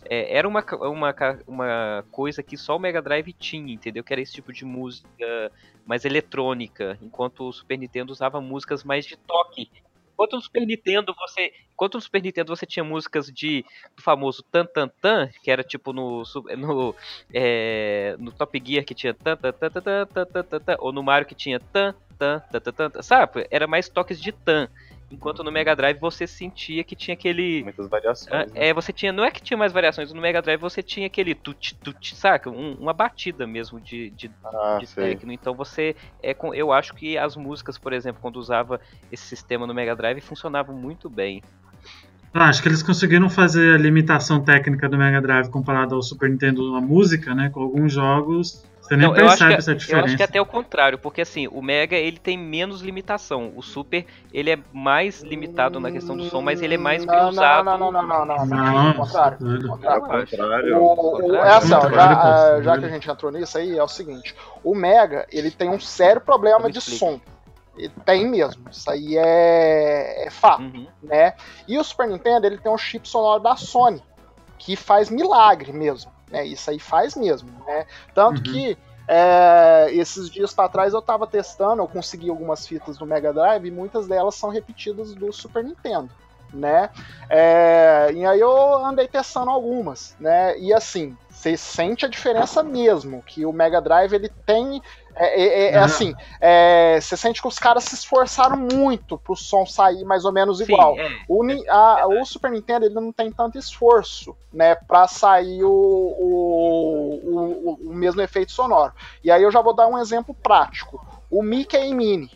era 0.10 0.48
uma, 0.48 0.66
uma, 0.82 1.16
uma 1.46 2.06
coisa 2.10 2.42
que 2.42 2.58
só 2.58 2.78
o 2.78 2.80
Mega 2.80 3.00
Drive 3.00 3.32
tinha, 3.34 3.72
entendeu? 3.72 4.04
Que 4.04 4.12
era 4.12 4.22
esse 4.24 4.34
tipo 4.34 4.52
de 4.52 4.66
música 4.66 5.52
mais 5.86 6.04
eletrônica, 6.04 6.98
enquanto 7.00 7.48
o 7.48 7.54
Super 7.54 7.78
Nintendo 7.78 8.12
usava 8.12 8.42
músicas 8.42 8.84
mais 8.84 9.06
de 9.06 9.16
toque. 9.18 9.70
Enquanto 10.18 10.36
no 10.36 10.42
Super 10.42 10.66
Nintendo 10.66 11.14
você, 11.16 11.54
enquanto 11.72 11.94
no 11.94 12.02
Super 12.02 12.24
Nintendo 12.24 12.56
você 12.56 12.66
tinha 12.66 12.84
músicas 12.84 13.28
de 13.28 13.64
do 13.96 14.02
famoso 14.02 14.42
tan 14.52 14.66
tan 14.66 14.90
tan, 15.00 15.30
que 15.44 15.52
era 15.52 15.64
tipo 15.64 15.94
no 15.94 16.24
no, 16.58 16.96
é, 17.32 18.16
no 18.18 18.32
Top 18.32 18.60
Gear 18.66 18.84
que 18.84 18.96
tinha 18.96 19.14
tan 19.14 19.38
tan 19.38 19.54
tan 19.54 19.70
tan 19.70 19.84
tan 19.84 20.26
tan 20.26 20.44
tan, 20.44 20.60
tan 20.60 20.76
ou 20.80 20.92
no 20.92 21.04
Mario 21.04 21.28
que 21.28 21.36
tinha 21.36 21.60
tan 21.60 21.94
tan 22.18 22.42
tan 22.52 22.74
tan, 22.74 22.90
tan 22.90 23.04
sabe? 23.04 23.48
Era 23.52 23.68
mais 23.68 23.90
toques 23.90 24.20
de 24.20 24.32
tan. 24.32 24.68
Enquanto 25.10 25.42
no 25.42 25.52
Mega 25.52 25.74
Drive 25.74 26.00
você 26.00 26.28
sentia 26.28 26.84
que 26.84 26.96
tinha 26.96 27.14
aquele. 27.14 27.64
Muitas 27.64 27.88
variações. 27.88 28.34
Ah, 28.34 28.46
né? 28.46 28.52
É, 28.56 28.74
você 28.74 28.92
tinha. 28.92 29.14
Não 29.14 29.24
é 29.24 29.32
que 29.32 29.42
tinha 29.42 29.58
mais 29.58 29.72
variações, 29.72 30.12
no 30.12 30.20
Mega 30.20 30.42
Drive 30.42 30.60
você 30.60 30.84
tinha 30.84 31.08
aquele 31.08 31.34
tut, 31.34 31.76
tut, 31.76 32.16
saca? 32.16 32.50
Um, 32.50 32.74
uma 32.74 32.92
batida 32.92 33.48
mesmo 33.48 33.80
de, 33.80 34.10
de, 34.10 34.30
ah, 34.44 34.78
de 34.80 34.88
técnico. 34.88 35.32
Então 35.32 35.56
você. 35.56 35.96
É, 36.22 36.36
eu 36.54 36.74
acho 36.74 36.94
que 36.94 37.18
as 37.18 37.38
músicas, 37.38 37.78
por 37.78 37.94
exemplo, 37.94 38.22
quando 38.22 38.36
usava 38.36 38.82
esse 39.10 39.24
sistema 39.24 39.66
no 39.66 39.74
Mega 39.74 39.96
Drive, 39.96 40.20
funcionavam 40.20 40.76
muito 40.76 41.10
bem. 41.10 41.42
Ah, 42.34 42.50
acho 42.50 42.62
que 42.62 42.68
eles 42.68 42.84
conseguiram 42.84 43.30
fazer 43.30 43.76
a 43.76 43.78
limitação 43.78 44.44
técnica 44.44 44.90
do 44.90 44.98
Mega 44.98 45.22
Drive 45.22 45.50
comparado 45.50 45.96
ao 45.96 46.02
Super 46.02 46.30
Nintendo 46.30 46.70
na 46.74 46.82
música, 46.82 47.34
né? 47.34 47.50
Com 47.50 47.62
alguns 47.62 47.94
jogos 47.94 48.66
você 48.88 48.96
nem 48.96 49.08
não, 49.08 49.14
percebe 49.14 49.54
essa 49.54 49.76
diferença. 49.76 50.02
Eu 50.02 50.06
acho 50.06 50.16
que 50.16 50.22
é 50.22 50.26
até 50.26 50.42
o 50.42 50.46
contrário, 50.46 50.98
porque 50.98 51.22
assim, 51.22 51.48
o 51.48 51.62
Mega 51.62 51.96
ele 51.96 52.18
tem 52.18 52.38
menos 52.38 52.82
limitação. 52.82 53.52
O 53.56 53.62
Super 53.62 54.06
ele 54.34 54.52
é 54.52 54.60
mais 54.72 55.22
limitado 55.22 55.80
na 55.80 55.92
questão 55.92 56.16
do 56.16 56.24
som, 56.30 56.42
mas 56.42 56.62
ele 56.62 56.76
é 56.76 56.78
mais 56.78 57.06
não, 57.06 57.30
usado. 57.30 57.66
Não, 57.66 57.78
não, 57.78 57.92
não, 57.92 58.02
não, 58.02 58.26
não, 58.26 58.46
não, 58.46 58.46
não. 58.46 58.94
contrário. 58.94 59.38
contrário. 59.68 60.78
O, 60.82 61.36
é 61.36 61.58
assim, 61.58 61.70
já, 61.70 62.62
já 62.62 62.78
que 62.78 62.86
a 62.86 62.90
gente 62.90 63.10
entrou 63.10 63.32
nisso 63.32 63.58
aí, 63.58 63.78
é 63.78 63.84
o 63.84 63.88
seguinte: 63.88 64.34
o 64.64 64.74
Mega 64.74 65.28
ele 65.32 65.52
tem 65.52 65.70
um 65.70 65.80
sério 65.80 66.22
problema 66.22 66.72
de 66.72 66.80
som. 66.80 67.20
Tem 68.06 68.28
mesmo, 68.28 68.68
isso 68.72 68.90
aí 68.90 69.16
é, 69.18 70.26
é 70.26 70.30
fato, 70.32 70.64
uhum. 70.64 70.88
né? 71.04 71.36
E 71.68 71.78
o 71.78 71.84
Super 71.84 72.08
Nintendo 72.08 72.48
ele 72.48 72.58
tem 72.58 72.72
um 72.72 72.78
chip 72.78 73.08
sonoro 73.08 73.44
da 73.44 73.56
Sony 73.56 74.02
que 74.58 74.76
faz 74.76 75.12
milagre 75.12 75.72
mesmo. 75.72 76.12
Né? 76.30 76.46
Isso 76.46 76.70
aí 76.70 76.80
faz 76.80 77.16
mesmo, 77.16 77.50
né? 77.66 77.86
Tanto 78.14 78.38
uhum. 78.38 78.44
que 78.44 78.78
é, 79.08 79.88
esses 79.92 80.30
dias 80.30 80.54
para 80.54 80.70
trás 80.70 80.94
eu 80.94 81.02
tava 81.02 81.26
testando, 81.26 81.82
eu 81.82 81.88
consegui 81.88 82.30
algumas 82.30 82.68
fitas 82.68 82.98
do 82.98 83.06
Mega 83.06 83.32
Drive 83.32 83.66
e 83.66 83.72
muitas 83.72 84.08
delas 84.08 84.36
são 84.36 84.50
repetidas 84.50 85.14
do 85.14 85.32
Super 85.32 85.64
Nintendo, 85.64 86.10
né? 86.54 86.90
É, 87.30 88.10
e 88.14 88.26
aí 88.26 88.40
eu 88.40 88.86
andei 88.86 89.08
testando 89.08 89.50
algumas, 89.50 90.16
né? 90.20 90.58
E 90.60 90.74
assim, 90.74 91.16
você 91.30 91.56
sente 91.56 92.06
a 92.06 92.10
diferença 92.10 92.64
mesmo, 92.64 93.22
que 93.24 93.46
o 93.46 93.54
Mega 93.54 93.80
Drive 93.80 94.14
ele 94.14 94.30
tem 94.46 94.82
é, 95.20 95.42
é, 95.42 95.48
é, 95.48 95.72
é 95.72 95.78
assim, 95.80 96.14
é, 96.40 97.00
você 97.02 97.18
sente 97.18 97.42
que 97.42 97.48
os 97.48 97.58
caras 97.58 97.84
se 97.86 97.96
esforçaram 97.96 98.56
muito 98.56 99.18
pro 99.18 99.36
som 99.36 99.66
sair 99.66 100.06
mais 100.06 100.26
ou 100.26 100.32
menos 100.32 100.62
igual. 100.62 100.96
Sim, 100.96 101.02
é. 101.02 101.10
o, 101.28 101.44
a, 101.72 102.08
o, 102.08 102.26
Super 102.26 102.52
Nintendo 102.52 102.86
ele 102.86 102.94
não 102.94 103.12
tem 103.12 103.32
tanto 103.32 103.58
esforço, 103.58 104.36
né, 104.54 104.76
para 104.76 105.08
sair 105.08 105.64
o, 105.64 105.70
o, 105.70 107.22
o, 107.24 107.90
o, 107.90 107.94
mesmo 107.94 108.22
efeito 108.22 108.52
sonoro. 108.52 108.94
E 109.24 109.32
aí 109.32 109.42
eu 109.42 109.52
já 109.52 109.62
vou 109.62 109.76
dar 109.76 109.88
um 109.88 109.98
exemplo 109.98 110.36
prático. 110.36 111.04
O 111.32 111.42
Mickey 111.42 111.94
Mini, 111.94 112.30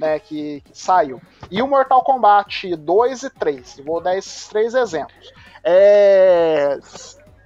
né, 0.00 0.18
que, 0.18 0.62
que 0.62 0.70
saiu, 0.72 1.20
e 1.50 1.60
o 1.60 1.68
Mortal 1.68 2.02
Kombat 2.02 2.74
2 2.74 3.22
e 3.22 3.30
3. 3.30 3.82
Vou 3.84 4.00
dar 4.00 4.16
esses 4.16 4.48
três 4.48 4.74
exemplos. 4.74 5.32
É, 5.62 6.78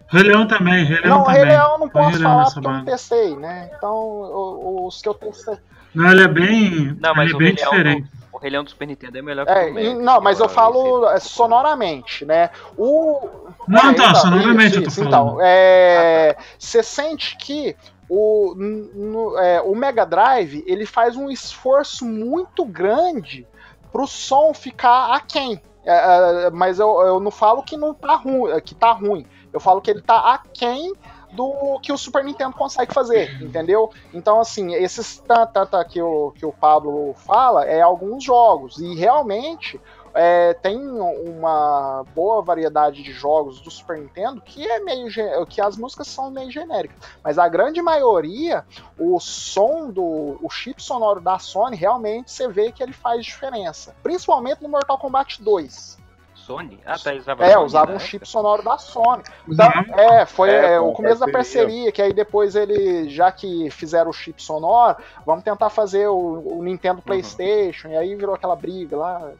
Rei 0.09 0.23
Leão 0.23 0.47
também, 0.47 0.85
Rei 0.85 1.01
Leão 1.01 1.19
não, 1.19 1.25
também. 1.25 1.41
Rei 1.41 1.51
Leão 1.51 1.79
não 1.79 1.89
posso 1.89 2.21
falar 2.21 2.45
porque 2.45 2.67
eu 2.67 2.73
não 2.73 2.85
testei, 2.85 3.37
né? 3.37 3.71
Então, 3.77 4.87
os 4.87 5.03
que 5.03 5.09
eu 5.09 5.15
testei... 5.15 5.57
Não, 5.93 6.11
ele 6.11 6.23
é 6.23 6.29
bem, 6.29 6.97
não, 7.01 7.15
mas 7.15 7.31
ele 7.31 7.35
é 7.35 7.39
bem 7.39 7.55
diferente. 7.55 8.11
o 8.33 8.39
Rei 8.39 8.51
Leão 8.51 8.63
do 8.63 8.71
Super 8.71 8.87
Nintendo 8.87 9.19
é 9.19 9.23
melhor 9.23 9.47
que 9.47 9.53
é, 9.53 9.67
o 9.67 9.75
Mac, 9.75 10.05
Não, 10.05 10.21
mas 10.21 10.39
eu 10.39 10.49
falo 10.49 11.11
esse... 11.13 11.29
sonoramente, 11.29 12.25
né? 12.25 12.51
O... 12.77 13.29
Não, 13.67 13.91
é, 13.91 13.95
tá, 13.95 14.15
sonoramente 14.15 14.79
isso, 14.79 14.79
eu 14.79 14.85
tô 14.85 15.11
falando. 15.11 15.33
Então, 15.33 15.39
é... 15.41 16.37
Você 16.59 16.83
sente 16.83 17.37
que 17.37 17.77
o, 18.15 18.55
no, 18.55 19.39
é, 19.39 19.61
o 19.61 19.75
Mega 19.75 20.05
Drive 20.05 20.63
ele 20.67 20.87
faz 20.87 21.17
um 21.17 21.31
esforço 21.31 22.05
muito 22.05 22.65
grande 22.65 23.47
pro 23.91 24.07
som 24.07 24.55
ficar 24.55 25.15
aquém. 25.15 25.61
É, 25.85 26.47
é, 26.47 26.51
mas 26.51 26.79
eu, 26.79 27.01
eu 27.03 27.21
não 27.21 27.31
falo 27.31 27.63
que 27.63 27.77
não 27.77 27.93
tá 27.93 28.15
ruim, 28.15 28.61
que 28.61 28.75
tá 28.75 28.93
ruim. 28.93 29.27
Eu 29.53 29.61
falo 29.61 29.81
que 29.81 29.91
ele 29.91 30.01
tá 30.01 30.33
aquém 30.33 30.93
do 31.33 31.81
que 31.81 31.93
o 31.93 31.99
Super 31.99 32.25
Nintendo 32.25 32.55
consegue 32.55 32.95
fazer, 32.95 33.43
entendeu? 33.43 33.91
Então, 34.13 34.41
assim, 34.41 34.73
esses 34.75 35.19
tanta 35.27 35.85
que 35.85 36.01
o, 36.01 36.31
que 36.31 36.47
o 36.47 36.53
Pablo 36.53 37.13
fala 37.15 37.65
é 37.65 37.81
alguns 37.81 38.23
jogos, 38.23 38.79
e 38.79 38.95
realmente 38.95 39.81
é, 40.15 40.55
tem 40.55 40.79
uma 40.79 42.05
boa 42.15 42.41
variedade 42.41 43.03
de 43.03 43.13
jogos 43.13 43.61
do 43.61 43.71
Super 43.71 43.99
Nintendo 43.99 44.41
que 44.41 44.67
é 44.67 44.81
meio 44.81 45.09
que 45.47 45.61
as 45.61 45.77
músicas 45.77 46.07
são 46.09 46.31
meio 46.31 46.51
genéricas, 46.51 46.97
mas 47.23 47.39
a 47.39 47.49
grande 47.49 47.83
maioria, 47.83 48.65
o 48.99 49.19
som 49.19 49.91
do 49.91 50.39
o 50.41 50.49
chip 50.51 50.83
sonoro 50.83 51.21
da 51.21 51.39
Sony 51.39 51.77
realmente 51.77 52.31
você 52.31 52.49
vê 52.49 52.71
que 52.71 52.83
ele 52.83 52.93
faz 52.93 53.25
diferença, 53.25 53.95
principalmente 54.03 54.63
no 54.63 54.69
Mortal 54.69 54.99
Kombat 54.99 55.43
2. 55.43 56.05
Sony? 56.45 56.79
Ah, 56.85 56.99
tá, 56.99 57.15
usava 57.15 57.47
É, 57.47 57.59
usava 57.59 57.91
né? 57.93 57.97
um 57.97 57.99
chip 57.99 58.29
sonoro 58.29 58.63
da 58.63 58.77
Sony. 58.77 59.23
Então, 59.49 59.67
é, 59.97 60.27
foi 60.27 60.51
é, 60.51 60.79
o 60.79 60.93
começo 60.93 61.19
da 61.21 61.31
parceria, 61.31 61.91
que 61.91 62.03
aí 62.03 62.13
depois 62.13 62.55
ele, 62.55 63.09
já 63.09 63.33
que 63.33 63.71
fizeram 63.71 64.11
o 64.11 64.13
chip 64.13 64.43
sonoro, 64.43 64.99
vamos 65.25 65.43
tentar 65.43 65.71
fazer 65.71 66.07
o, 66.09 66.59
o 66.59 66.63
Nintendo 66.63 66.99
uhum. 66.99 67.05
Playstation, 67.05 67.89
uhum. 67.89 67.95
e 67.95 67.97
aí 67.97 68.15
virou 68.15 68.35
aquela 68.35 68.55
briga 68.55 68.97
lá, 68.97 69.33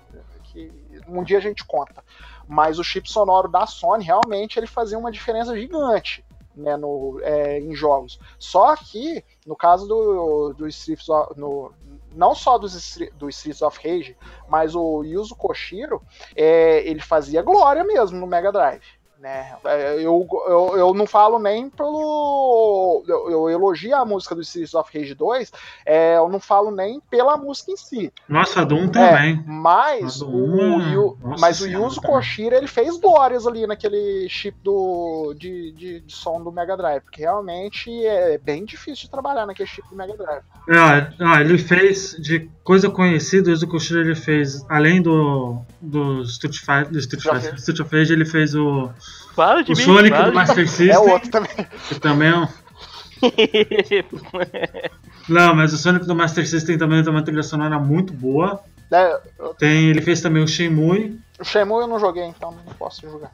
que 0.55 0.71
um 1.09 1.23
dia 1.23 1.39
a 1.39 1.41
gente 1.41 1.65
conta. 1.65 2.03
Mas 2.47 2.79
o 2.79 2.85
chip 2.85 3.11
sonoro 3.11 3.49
da 3.49 3.67
Sony, 3.67 4.05
realmente, 4.05 4.59
ele 4.59 4.67
fazia 4.67 4.99
uma 4.99 5.11
diferença 5.11 5.59
gigante. 5.59 6.25
Né, 6.57 6.77
no, 6.77 7.19
é, 7.25 7.59
em 7.59 7.75
jogos. 7.75 8.17
Só 8.39 8.77
que, 8.77 9.25
no 9.45 9.57
caso 9.57 9.89
do, 9.89 10.53
do 10.53 10.69
Streets 10.69 11.09
of, 11.09 11.37
no, 11.37 11.73
não 12.13 12.33
só 12.33 12.57
dos, 12.59 12.97
do 13.17 13.29
Streets 13.29 13.61
of 13.61 13.77
Rage, 13.83 14.17
mas 14.49 14.77
o 14.77 15.03
Yuzo 15.03 15.35
Koshiro, 15.35 16.01
é, 16.37 16.89
ele 16.89 17.01
fazia 17.01 17.43
glória 17.43 17.83
mesmo 17.83 18.21
no 18.21 18.27
Mega 18.29 18.53
Drive. 18.53 18.85
Né? 19.25 19.55
É, 19.65 19.95
eu, 19.95 20.29
eu, 20.47 20.77
eu 20.77 20.93
não 20.93 21.07
falo 21.07 21.39
nem 21.39 21.71
pelo. 21.71 23.03
Eu, 23.09 23.31
eu 23.31 23.49
elogio 23.49 23.97
a 23.97 24.05
música 24.05 24.35
do 24.35 24.43
Streets 24.43 24.75
of 24.75 24.91
Rage 24.93 25.15
2, 25.15 25.51
é, 25.87 26.19
eu 26.19 26.29
não 26.29 26.39
falo 26.39 26.71
nem 26.71 27.01
pela 27.09 27.35
música 27.39 27.73
em 27.73 27.77
si. 27.79 28.13
Nossa, 28.29 28.61
a 28.61 28.65
Doom 28.65 28.89
também. 28.89 29.33
É, 29.33 29.43
mas, 29.47 30.21
o, 30.21 30.29
o, 30.29 31.17
mas 31.41 31.63
o 31.63 31.67
Yuzo 31.67 32.03
Koshiro 32.03 32.55
ele 32.55 32.67
fez 32.67 32.99
glórias 32.99 33.47
ali 33.47 33.67
naquele 33.67 34.29
chip 34.29 34.59
do, 34.63 35.35
de, 35.39 35.73
de, 35.73 36.01
de, 36.01 36.15
som 36.15 36.45
do 36.45 36.53
Mega 36.53 36.77
Drive, 36.77 37.01
porque 37.05 37.23
realmente 37.23 37.91
é 38.05 38.37
bem 38.37 38.63
difícil 38.63 39.05
de 39.05 39.11
trabalhar 39.11 39.47
naquele 39.47 39.71
chip 39.71 39.89
do 39.89 39.97
Mega 39.97 40.19
Drive. 40.19 40.43
Ah, 40.69 41.41
ele 41.41 41.57
fez 41.57 42.15
de 42.19 42.51
coisa 42.63 42.91
conhecida, 42.91 43.49
o 43.49 43.53
Yuzo 43.53 43.67
Koshiro 43.67 44.01
ele 44.01 44.15
fez, 44.15 44.63
além 44.69 45.01
do, 45.01 45.63
do 45.81 46.21
Street 46.25 46.59
Fighter, 46.59 46.91
do 46.91 46.99
Street, 46.99 47.23
Fighter, 47.23 47.55
Street 47.55 47.81
of 47.81 47.97
Rage, 47.97 48.13
ele 48.13 48.27
fez 48.27 48.55
o 48.55 48.91
Fala 49.35 49.65
de 49.65 49.73
o 49.73 49.77
mim, 49.77 49.83
Sonic 49.83 50.23
do 50.23 50.33
Master 50.33 50.69
System. 50.69 50.91
É 50.91 50.99
o 50.99 51.11
outro 51.11 51.31
também. 51.31 51.67
Que 51.89 51.99
também 51.99 52.29
é 52.29 52.37
um. 52.37 52.47
Não, 55.29 55.55
mas 55.55 55.73
o 55.73 55.79
Sonic 55.79 56.07
do 56.07 56.15
Master 56.15 56.47
System 56.47 56.79
também 56.79 57.03
tem 57.03 57.11
uma 57.11 57.23
trilha 57.23 57.43
sonora 57.43 57.79
muito 57.79 58.13
boa. 58.13 58.63
É, 58.91 59.21
eu... 59.39 59.55
Tem, 59.55 59.89
ele 59.89 60.03
fez 60.03 60.21
também 60.21 60.43
o 60.43 60.49
Shenmue. 60.49 61.19
O 61.41 61.45
Shenmue 61.45 61.81
eu 61.81 61.89
não 61.89 61.99
joguei, 61.99 62.25
então 62.25 62.53
não 62.53 62.75
posso 62.75 63.01
jogar. 63.03 63.33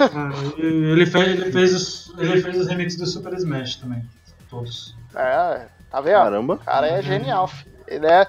Ah, 0.00 0.30
ele, 0.58 1.06
fez, 1.06 1.28
ele, 1.28 1.52
fez 1.52 1.74
os, 1.74 2.12
ele 2.18 2.42
fez 2.42 2.60
os 2.60 2.66
remixes 2.66 2.98
do 2.98 3.06
Super 3.06 3.32
Smash 3.34 3.76
também. 3.76 4.04
Todos. 4.50 4.96
É, 5.14 5.66
tá 5.90 6.00
vendo? 6.00 6.14
Caramba. 6.14 6.54
O 6.54 6.58
cara 6.58 6.88
é 6.88 7.02
genial, 7.02 7.48
filho. 7.48 7.72
Ele 7.86 8.06
é. 8.06 8.26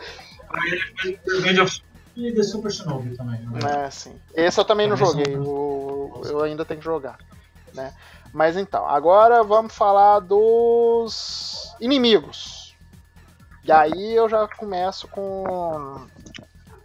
Aí 0.49 0.72
ele 0.72 0.82
fez 0.97 1.20
o 1.28 1.41
Legend 1.41 1.61
of 1.61 1.82
e 2.28 2.34
The 2.34 2.43
Super 2.43 2.72
Shinobi 2.72 3.15
também. 3.15 3.39
Né? 3.41 3.86
É, 3.86 3.89
sim. 3.89 4.15
Esse 4.34 4.59
eu 4.59 4.65
também 4.65 4.88
não 4.88 4.95
joguei, 4.95 5.36
eu, 5.36 6.22
eu 6.26 6.43
ainda 6.43 6.65
tenho 6.65 6.80
que 6.80 6.86
jogar. 6.86 7.17
Né? 7.74 7.93
Mas 8.34 8.57
então, 8.57 8.88
agora 8.88 9.43
vamos 9.43 9.74
falar 9.74 10.20
dos 10.20 11.74
inimigos. 11.80 12.76
E 13.63 13.72
aí 13.72 14.13
eu 14.15 14.28
já 14.30 14.47
começo 14.47 15.07
com 15.07 16.07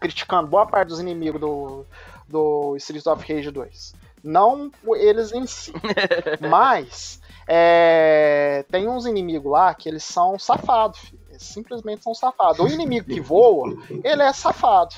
criticando 0.01 0.49
boa 0.49 0.67
parte 0.67 0.89
dos 0.89 1.01
inimigos 1.01 1.41
do, 1.41 1.87
do 2.29 2.77
Streets 2.77 3.07
of 3.07 3.33
Rage 3.33 3.51
2. 3.51 3.95
Não 4.23 4.71
eles 4.97 5.33
em 5.33 5.47
si. 5.47 5.73
Mas 6.41 7.21
é, 7.47 8.65
tem 8.71 8.89
uns 8.89 9.07
inimigos 9.07 9.51
lá 9.51 9.75
que 9.75 9.89
eles 9.89 10.05
são 10.05 10.39
safados, 10.39 10.99
filho. 10.99 11.21
Eles 11.29 11.43
simplesmente 11.43 12.03
são 12.03 12.15
safados. 12.15 12.59
O 12.59 12.69
inimigo 12.69 13.07
que 13.07 13.21
voa, 13.21 13.75
ele 14.03 14.23
é 14.23 14.33
safado. 14.33 14.95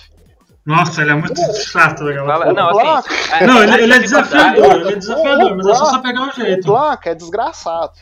Nossa, 0.66 1.00
ele 1.02 1.10
é 1.12 1.14
muito 1.14 1.40
chato, 1.62 2.02
legal. 2.02 2.26
Fala- 2.26 2.52
não, 2.52 2.72
o 2.74 2.78
assim, 2.96 3.14
a- 3.32 3.46
Não, 3.46 3.62
ele, 3.62 3.72
a 3.72 3.78
ele 3.78 3.92
é 3.94 3.98
dificuldade- 4.00 4.02
desafiador, 4.02 4.80
ele 4.80 4.92
é 4.92 4.96
desafiador, 4.96 5.52
o 5.52 5.56
mas 5.56 5.66
é 5.68 5.74
só 5.74 5.84
você 5.86 5.98
pegar 6.02 6.22
o 6.22 6.28
o 6.28 6.32
jeito. 6.32 6.66
Blanca 6.66 7.10
é 7.10 7.14
desgraçado. 7.14 7.92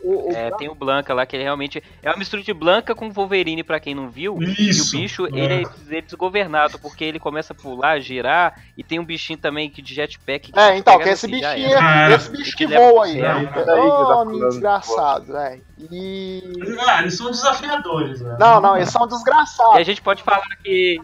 O, 0.00 0.28
o 0.28 0.30
É, 0.30 0.42
Blanca- 0.44 0.56
tem 0.58 0.68
o 0.70 0.74
Blanca 0.76 1.12
lá, 1.12 1.26
que 1.26 1.34
ele 1.36 1.42
realmente. 1.42 1.82
É 2.02 2.08
uma 2.08 2.16
mistura 2.16 2.40
de 2.40 2.54
Blanca 2.54 2.94
com 2.94 3.10
Wolverine, 3.10 3.62
pra 3.64 3.80
quem 3.80 3.94
não 3.96 4.08
viu. 4.08 4.38
Isso, 4.40 4.94
E 4.94 4.98
o 4.98 5.02
bicho, 5.02 5.26
é. 5.26 5.28
ele 5.30 5.54
é 5.54 5.62
ele 5.86 5.98
é 5.98 6.00
desgovernado, 6.00 6.78
porque 6.78 7.04
ele 7.04 7.18
começa 7.18 7.52
a 7.52 7.56
pular, 7.56 7.98
girar, 8.00 8.54
e 8.76 8.82
tem 8.84 8.98
um 9.00 9.04
bichinho 9.04 9.38
também 9.38 9.68
que 9.68 9.82
de 9.82 9.92
jetpack. 9.94 10.52
que 10.52 10.58
É, 10.58 10.76
então, 10.78 10.96
que 10.98 11.04
no 11.04 11.10
esse 11.10 11.28
já 11.40 11.52
bichinho, 11.54 11.76
era. 11.76 12.14
esse 12.14 12.30
bicho 12.30 12.56
Que 12.56 12.66
que 12.68 12.74
voa 12.74 13.04
aí. 13.06 13.20
É 13.20 13.46
falando. 13.52 14.48
desgraçado, 14.48 15.32
velho. 15.32 15.62
E. 15.90 16.42
Ah, 16.86 17.00
eles 17.02 17.16
são 17.16 17.30
desafiadores, 17.30 18.20
velho. 18.22 18.38
Não, 18.38 18.60
não, 18.60 18.76
eles 18.76 18.88
são 18.90 19.04
E 19.04 19.08
desgraçados. 19.08 19.76
a 19.76 19.82
gente 19.82 20.00
pode 20.00 20.22
falar 20.22 20.46
que. 20.64 20.98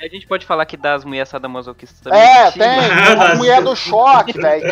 A 0.00 0.08
gente 0.08 0.26
pode 0.26 0.46
falar 0.46 0.64
que 0.64 0.76
das 0.76 1.04
mulheres 1.04 1.28
sadomasoquistas 1.28 2.00
também. 2.00 2.20
É, 2.20 2.50
tem. 2.50 2.62
A 3.18 3.34
mulher 3.34 3.62
do 3.62 3.74
choque, 3.74 4.32
velho. 4.32 4.64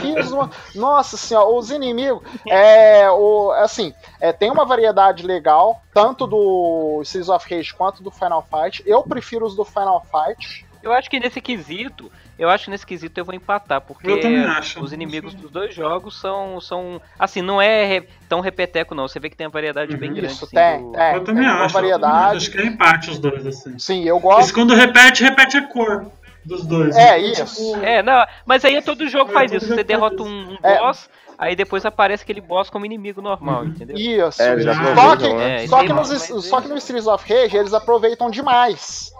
Nossa 0.74 1.16
senhora, 1.16 1.48
os 1.48 1.70
inimigos. 1.70 2.22
É, 2.48 3.10
o, 3.10 3.50
assim, 3.52 3.92
é, 4.20 4.32
tem 4.32 4.50
uma 4.50 4.64
variedade 4.64 5.26
legal, 5.26 5.82
tanto 5.92 6.26
do 6.26 7.02
Seas 7.04 7.28
of 7.28 7.52
Rage 7.52 7.74
quanto 7.74 8.02
do 8.02 8.10
Final 8.10 8.46
Fight. 8.50 8.82
Eu 8.86 9.02
prefiro 9.02 9.44
os 9.44 9.56
do 9.56 9.64
Final 9.64 10.04
Fight. 10.10 10.64
Eu 10.82 10.92
acho 10.92 11.10
que 11.10 11.18
nesse 11.18 11.40
quesito, 11.40 12.10
eu 12.38 12.48
acho 12.50 12.64
que 12.66 12.70
nesse 12.70 12.86
quesito 12.86 13.18
eu 13.18 13.24
vou 13.24 13.34
empatar, 13.34 13.80
porque 13.80 14.10
Eu 14.10 14.20
também 14.20 14.44
acho. 14.44 14.82
os 14.82 14.92
inimigos 14.92 15.34
dos 15.34 15.50
dois 15.50 15.74
jogos 15.74 16.18
são, 16.20 16.60
são 16.60 17.00
assim, 17.18 17.40
não 17.42 17.60
é 17.60 17.84
re- 17.84 18.08
tão 18.28 18.40
repeteco 18.40 18.94
não, 18.94 19.08
você 19.08 19.18
vê 19.18 19.30
que 19.30 19.36
tem 19.36 19.46
uma 19.46 19.52
variedade 19.52 19.96
bem 19.96 20.10
Uhum. 20.10 20.16
grande. 20.16 20.32
Isso, 20.34 20.44
assim, 20.44 20.54
tem, 20.56 20.82
do- 20.82 20.92
tem. 20.92 21.14
Eu 21.14 21.24
também 21.24 21.44
uma 21.44 21.64
acho. 21.64 21.74
variedade. 21.74 22.36
Acho 22.36 22.50
que 22.50 22.58
é 22.58 22.66
empate 22.66 23.10
os 23.10 23.18
dois, 23.18 23.46
assim. 23.46 23.78
Sim, 23.78 24.04
eu 24.04 24.18
gosto. 24.20 24.52
quando 24.54 24.74
repete, 24.74 25.22
repete 25.22 25.56
a 25.56 25.62
cor 25.66 26.06
dos 26.44 26.64
dois. 26.66 26.94
É, 26.96 27.18
Então, 27.18 27.44
isso. 27.44 27.72
tipo, 27.72 27.84
É, 27.84 28.02
não, 28.02 28.24
mas 28.44 28.64
aí 28.64 28.80
todo 28.82 29.08
jogo 29.08 29.30
É, 29.30 29.34
faz 29.34 29.50
todo 29.50 29.58
isso, 29.58 29.66
jogo 29.66 29.80
você 29.80 29.84
derrota 29.84 30.14
isso. 30.16 30.24
um, 30.24 30.52
um 30.52 30.58
É. 30.62 30.78
boss, 30.78 31.10
aí 31.38 31.56
depois 31.56 31.84
aparece 31.84 32.22
aquele 32.22 32.40
boss 32.40 32.70
como 32.70 32.86
inimigo 32.86 33.20
normal, 33.20 33.62
Uhum. 33.62 33.68
entendeu? 33.68 33.96
Isso. 33.96 34.40
É, 34.40 34.60
já 34.60 34.72
Só 34.94 35.16
que- 35.16 35.32
né? 35.34 35.64
É, 35.64 35.66
Só 35.66 35.82
que, 35.82 35.92
nos, 35.92 36.08
mas 36.10 36.44
só 36.46 36.60
que 36.60 36.68
no 36.68 36.76
Streets 36.76 37.06
of 37.08 37.32
Rage 37.32 37.56
eles 37.56 37.74
aproveitam 37.74 38.30
demais. 38.30 39.10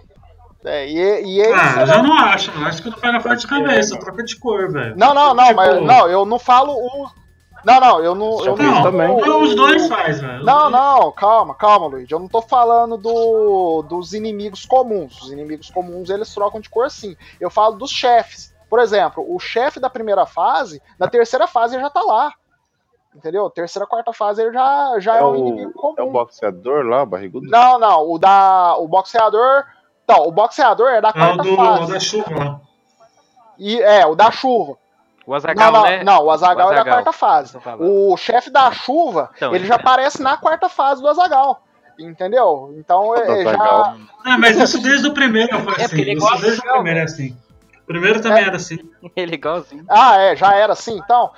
É, 0.67 0.89
e, 0.89 1.25
e 1.25 1.41
eles. 1.41 1.57
Ah, 1.57 1.81
eu 1.81 1.87
já 1.87 2.03
não 2.03 2.13
acho. 2.15 2.51
Eu 2.51 2.67
acho 2.67 2.83
que 2.83 2.91
no 2.91 2.97
Final 2.97 3.21
Fight 3.21 3.47
cabeça, 3.47 3.99
troca 3.99 4.25
de 4.25 4.37
cor, 4.37 4.71
velho. 4.71 4.97
Não, 4.97 5.15
não, 5.15 5.33
não, 5.33 5.45
Tipo, 5.45 5.57
mas 5.57 5.83
não, 5.83 6.09
eu 6.09 6.27
não 6.27 6.39
falo 6.39 6.73
o. 6.73 7.09
Não, 7.65 7.81
não, 7.81 8.05
eu 8.05 8.15
não. 8.15 8.45
Eu 8.45 8.57
Não, 8.57 8.75
não, 8.75 8.83
também. 8.83 9.21
Não, 9.21 9.43
os 9.43 9.55
dois 9.55 9.89
faz, 9.89 10.21
velho. 10.21 10.45
Não, 10.45 10.71
não, 10.71 11.11
calma, 11.13 11.55
calma, 11.55 11.87
Luiz. 11.87 12.11
Eu 12.11 12.19
não 12.19 12.29
tô 12.29 12.43
falando 12.43 12.97
do, 12.97 13.83
dos 13.83 14.13
inimigos 14.13 14.65
comuns. 14.65 15.21
Os 15.23 15.33
inimigos 15.33 15.71
comuns 15.71 16.11
eles 16.11 16.33
trocam 16.35 16.61
de 16.61 16.69
cor 16.69 16.91
sim. 16.91 17.17
Eu 17.41 17.51
falo 17.51 17.77
dos 17.77 17.91
chefes. 17.91 18.55
Por 18.69 18.81
exemplo, 18.81 19.25
o 19.29 19.39
chefe 19.39 19.79
da 19.79 19.89
primeira 19.89 20.27
fase, 20.27 20.83
na 20.99 21.09
terceira 21.09 21.47
fase 21.47 21.77
ele 21.77 21.83
já 21.83 21.91
tá 21.91 22.03
lá. 22.03 22.33
Entendeu? 23.15 23.49
Terceira, 23.49 23.87
quarta 23.87 24.13
fase 24.13 24.43
ele 24.43 24.53
já, 24.53 24.97
já 24.99 25.17
é, 25.17 25.21
É 25.21 25.25
um 25.25 25.37
inimigo 25.37 25.71
o, 25.71 25.81
comum. 25.81 25.95
é 25.97 26.03
o 26.03 26.11
boxeador 26.11 26.85
lá, 26.85 27.03
o 27.03 27.07
barrigudo? 27.07 27.49
Não, 27.49 27.79
não, 27.79 28.11
o 28.11 28.19
da. 28.19 28.77
O 28.79 28.87
boxeador. 28.87 29.65
Então, 30.09 30.23
o 30.29 30.31
boxeador 30.31 30.89
é 30.89 31.01
da 31.01 31.09
É 31.09 31.11
o 31.11 31.15
quarta 31.15 31.43
do, 31.43 31.57
fase. 31.57 31.93
da 31.93 32.01
chuva 32.01 32.39
lá. 32.39 32.61
E, 33.59 33.81
é, 33.83 34.07
o 34.07 34.15
da 34.15 34.31
chuva. 34.31 34.77
O 35.27 35.35
Azagal, 35.35 35.73
não, 35.73 35.81
não, 35.83 35.91
né? 35.91 36.05
não, 36.05 36.25
o 36.25 36.31
Azagal 36.31 36.73
é 36.73 36.77
da 36.77 36.85
quarta 36.85 37.13
fase. 37.13 37.59
O 37.81 38.17
chefe 38.17 38.49
da 38.49 38.71
chuva, 38.71 39.31
Então, 39.37 39.53
ele 39.53 39.67
já 39.67 39.75
aparece 39.75 40.23
na 40.23 40.37
quarta 40.37 40.69
fase 40.69 41.03
do 41.03 41.09
Azagal. 41.09 41.61
Entendeu? 41.99 42.75
Então 42.79 43.17
é, 43.17 43.41
é 43.41 43.45
já. 43.45 43.97
É, 44.27 44.37
mas 44.37 44.57
isso 44.59 44.79
desde 44.81 45.09
o 45.09 45.15
primeiro 45.15 45.59
foi 45.61 45.73
É, 45.73 45.77
assim. 45.77 45.89
porque 45.89 46.01
ele 46.03 46.13
isso 46.19 46.41
desde 46.41 46.61
o 46.61 46.73
primeiro 46.75 47.01
é 47.01 47.03
assim. 47.03 47.37
O 47.83 47.87
primeiro 47.87 48.21
também 48.23 48.45
É. 48.45 48.47
era 48.47 48.57
assim. 48.57 48.79
Ele 49.17 49.33
é 49.33 49.35
igualzinho. 49.35 49.85
Ah, 49.89 50.17
é, 50.21 50.37
já 50.37 50.55
era 50.55 50.73
assim, 50.75 50.99
então. 50.99 51.31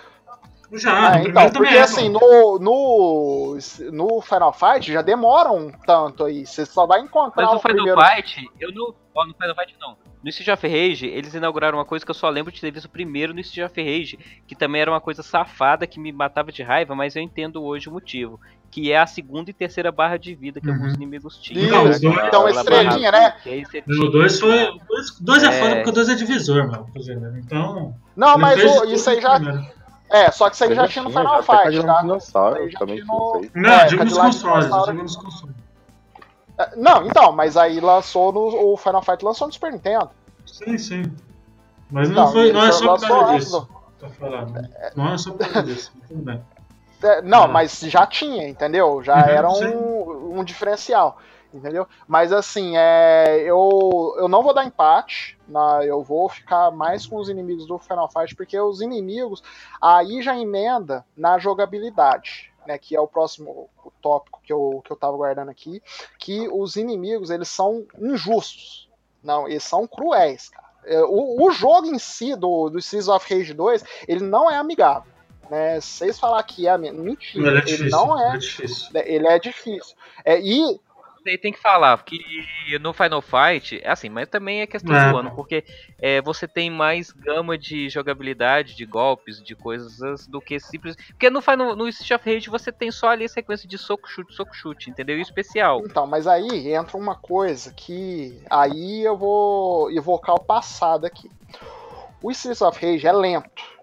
Já, 0.72 0.92
Ah, 1.14 1.18
no 1.18 1.28
então, 1.28 1.50
porque 1.50 1.78
assim, 1.78 2.08
no, 2.10 2.58
no, 2.58 3.58
no 3.90 4.20
Final 4.20 4.52
Fight 4.52 4.92
já 4.92 5.00
demora 5.00 5.50
um 5.50 5.70
tanto 5.86 6.24
aí. 6.24 6.44
Você 6.44 6.66
só 6.66 6.86
vai 6.86 7.00
encontrar 7.00 7.44
Mas 7.44 7.52
no 7.52 7.58
o 7.58 7.60
Final 7.60 7.74
primeiro. 7.76 8.00
Fight, 8.00 8.46
eu 8.60 8.72
não. 8.74 8.94
Ó, 9.14 9.24
no 9.26 9.32
Final 9.34 9.54
Fight 9.54 9.74
não. 9.80 9.96
No 10.22 10.28
Street 10.30 10.48
of 10.48 10.66
Rage, 10.66 11.06
eles 11.06 11.32
inauguraram 11.32 11.78
uma 11.78 11.84
coisa 11.84 12.04
que 12.04 12.10
eu 12.10 12.14
só 12.14 12.28
lembro 12.28 12.52
de 12.52 12.60
ter 12.60 12.70
visto 12.72 12.88
primeiro 12.88 13.32
no 13.32 13.40
Street 13.40 13.70
of 13.70 13.80
Rage, 13.80 14.18
que 14.46 14.54
também 14.54 14.80
era 14.82 14.90
uma 14.90 15.00
coisa 15.00 15.22
safada 15.22 15.86
que 15.86 15.98
me 15.98 16.12
matava 16.12 16.50
de 16.52 16.62
raiva, 16.62 16.94
mas 16.94 17.14
eu 17.16 17.22
entendo 17.22 17.62
hoje 17.62 17.88
o 17.88 17.92
motivo. 17.92 18.38
Que 18.70 18.92
é 18.92 18.98
a 18.98 19.06
segunda 19.06 19.48
e 19.50 19.54
terceira 19.54 19.90
barra 19.90 20.18
de 20.18 20.34
vida 20.34 20.60
que 20.60 20.68
Uhum. 20.68 20.74
alguns 20.74 20.94
inimigos 20.94 21.38
tinham. 21.38 21.70
Não, 21.70 21.88
os 21.88 21.98
dois- 22.00 22.18
então 22.26 22.46
estrelinha, 22.48 23.10
barra- 23.10 23.24
né? 23.28 23.34
que 23.42 23.48
aí 23.48 23.64
você 23.64 23.78
O 23.78 23.82
tinha- 23.84 24.10
2 24.10 24.38
foi. 24.40 24.64
O 24.68 24.80
2 25.22 25.42
é, 25.42 25.46
É. 25.46 25.52
foda 25.52 25.74
porque 25.76 25.90
o 25.90 25.92
2 25.92 26.08
é 26.10 26.14
divisor, 26.14 26.66
mano. 26.68 26.86
exemplo. 26.94 27.38
Então. 27.38 27.94
Não, 28.14 28.36
mas 28.36 28.62
o- 28.62 28.84
isso 28.92 29.08
aí 29.08 29.20
já. 29.22 29.36
primeiro. 29.36 29.77
É, 30.10 30.30
só 30.30 30.48
que 30.48 30.54
isso 30.56 30.64
aí 30.64 30.70
Eu 30.70 30.76
já 30.76 30.88
tinha 30.88 31.04
no 31.04 31.10
Final 31.10 31.42
Fight, 31.42 31.82
tá? 31.82 32.00
Dinossauro 32.02 32.70
já 32.70 32.78
também 32.78 33.04
no-. 33.04 33.42
Não, 33.54 33.70
É, 33.70 33.86
digo 33.86 34.04
nos 34.04 34.16
consoles. 34.16 34.64
Dinossauro. 34.66 34.90
Digo 34.92 35.02
nos 35.02 35.16
consoles. 35.16 35.56
É, 36.58 36.76
Não, 36.76 37.06
então, 37.06 37.32
mas 37.32 37.56
aí 37.56 37.78
lançou 37.80 38.32
no. 38.32 38.72
O 38.72 38.76
Final 38.76 39.02
Fight 39.02 39.24
lançou 39.24 39.46
no 39.46 39.52
Super 39.52 39.72
Nintendo. 39.72 40.10
Sim, 40.46 40.78
sim. 40.78 41.02
Mas 41.90 42.08
não, 42.10 42.24
Não, 42.26 42.32
foi, 42.32 42.52
não 42.52 42.64
é 42.66 42.72
só 42.72 42.96
por 42.98 43.06
causa 43.08 43.36
disso. 43.38 43.68
falando. 44.18 44.68
Não 44.96 45.12
é 45.12 45.18
só 45.18 45.30
por 45.32 45.38
causa 45.46 45.62
disso. 45.62 45.92
Tudo 46.08 46.22
bem. 46.22 46.42
É, 47.00 47.22
não, 47.22 47.44
Ah. 47.44 47.46
mas 47.48 47.78
já 47.78 48.04
tinha, 48.08 48.48
entendeu? 48.48 49.00
Já 49.04 49.14
Uhum, 49.14 49.28
era 49.28 49.50
sim. 49.50 49.66
um, 49.68 50.40
um 50.40 50.42
diferencial, 50.42 51.16
entendeu? 51.52 51.86
Mas 52.06 52.32
assim, 52.32 52.76
é, 52.76 53.40
eu, 53.42 54.14
eu 54.18 54.28
não 54.28 54.42
vou 54.42 54.52
dar 54.54 54.64
empate, 54.64 55.38
na, 55.48 55.84
eu 55.84 56.02
vou 56.02 56.28
ficar 56.28 56.70
mais 56.70 57.06
com 57.06 57.16
os 57.16 57.28
inimigos 57.28 57.66
do 57.66 57.78
Final 57.78 58.10
Fight, 58.10 58.34
porque 58.34 58.58
os 58.58 58.80
inimigos 58.80 59.42
aí 59.80 60.22
já 60.22 60.38
emenda 60.38 61.04
na 61.16 61.38
jogabilidade, 61.38 62.52
né? 62.66 62.76
Que 62.78 62.94
é 62.96 63.00
o 63.00 63.08
próximo 63.08 63.68
tópico 64.02 64.40
que 64.42 64.52
eu, 64.52 64.82
que 64.84 64.90
eu 64.90 64.96
tava 64.96 65.16
guardando 65.16 65.48
aqui, 65.50 65.82
que 66.18 66.48
os 66.48 66.76
inimigos, 66.76 67.30
eles 67.30 67.48
são 67.48 67.86
injustos. 67.98 68.88
Não, 69.22 69.48
eles 69.48 69.64
são 69.64 69.86
cruéis, 69.86 70.48
cara. 70.48 70.68
É, 70.84 71.02
O, 71.02 71.44
o 71.46 71.50
jogo 71.50 71.86
em 71.86 71.98
si 71.98 72.36
do, 72.36 72.70
do 72.70 72.78
Streets 72.78 73.08
of 73.08 73.34
Rage 73.34 73.52
2, 73.52 73.84
ele 74.06 74.24
não 74.24 74.50
é 74.50 74.56
amigável. 74.56 75.10
Né? 75.50 75.80
Vocês 75.80 76.18
falar 76.18 76.42
que 76.42 76.68
é 76.68 76.76
mentira, 76.78 77.48
Ele 77.48 77.56
é 77.56 77.60
ele 77.60 77.60
difícil. 77.62 77.90
não 77.90 78.20
é. 78.20 78.34
é 78.34 78.38
difícil. 78.38 78.88
Ele 78.94 79.26
é 79.26 79.38
difícil. 79.38 79.96
É, 80.24 80.38
e 80.40 80.80
Tem 81.36 81.52
que 81.52 81.58
falar 81.60 82.02
que 82.04 82.18
no 82.80 82.92
Final 82.92 83.20
Fight, 83.20 83.80
é 83.82 83.90
assim, 83.90 84.08
mas 84.08 84.28
também 84.28 84.62
é 84.62 84.66
questão 84.66 84.94
É. 84.94 85.10
do 85.10 85.16
ano, 85.18 85.30
porque 85.34 85.64
é, 85.98 86.22
você 86.22 86.46
tem 86.48 86.70
mais 86.70 87.10
gama 87.10 87.58
de 87.58 87.88
jogabilidade, 87.90 88.74
de 88.74 88.86
golpes, 88.86 89.42
de 89.42 89.54
coisas 89.54 90.26
do 90.26 90.40
que 90.40 90.58
simples. 90.60 90.96
Porque 91.08 91.28
no 91.28 91.42
Final, 91.42 91.76
no 91.76 91.88
Street 91.88 92.12
of 92.18 92.32
Rage 92.34 92.48
você 92.48 92.72
tem 92.72 92.90
só 92.90 93.08
ali 93.10 93.24
a 93.24 93.28
sequência 93.28 93.68
de 93.68 93.76
soco, 93.76 94.08
chute, 94.08 94.34
soco, 94.34 94.54
chute, 94.54 94.88
entendeu? 94.90 95.16
E 95.16 95.20
o 95.20 95.22
especial. 95.22 95.82
Então, 95.84 96.06
mas 96.06 96.26
aí 96.26 96.72
entra 96.72 96.96
uma 96.96 97.14
coisa 97.16 97.72
que 97.74 98.40
aí 98.48 99.02
eu 99.02 99.16
vou 99.16 99.90
evocar 99.90 100.34
o 100.34 100.40
passado 100.40 101.04
aqui. 101.04 101.30
O 102.22 102.30
Streets 102.30 102.62
of 102.62 102.84
Rage 102.84 103.06
é 103.06 103.12
lento. 103.12 103.78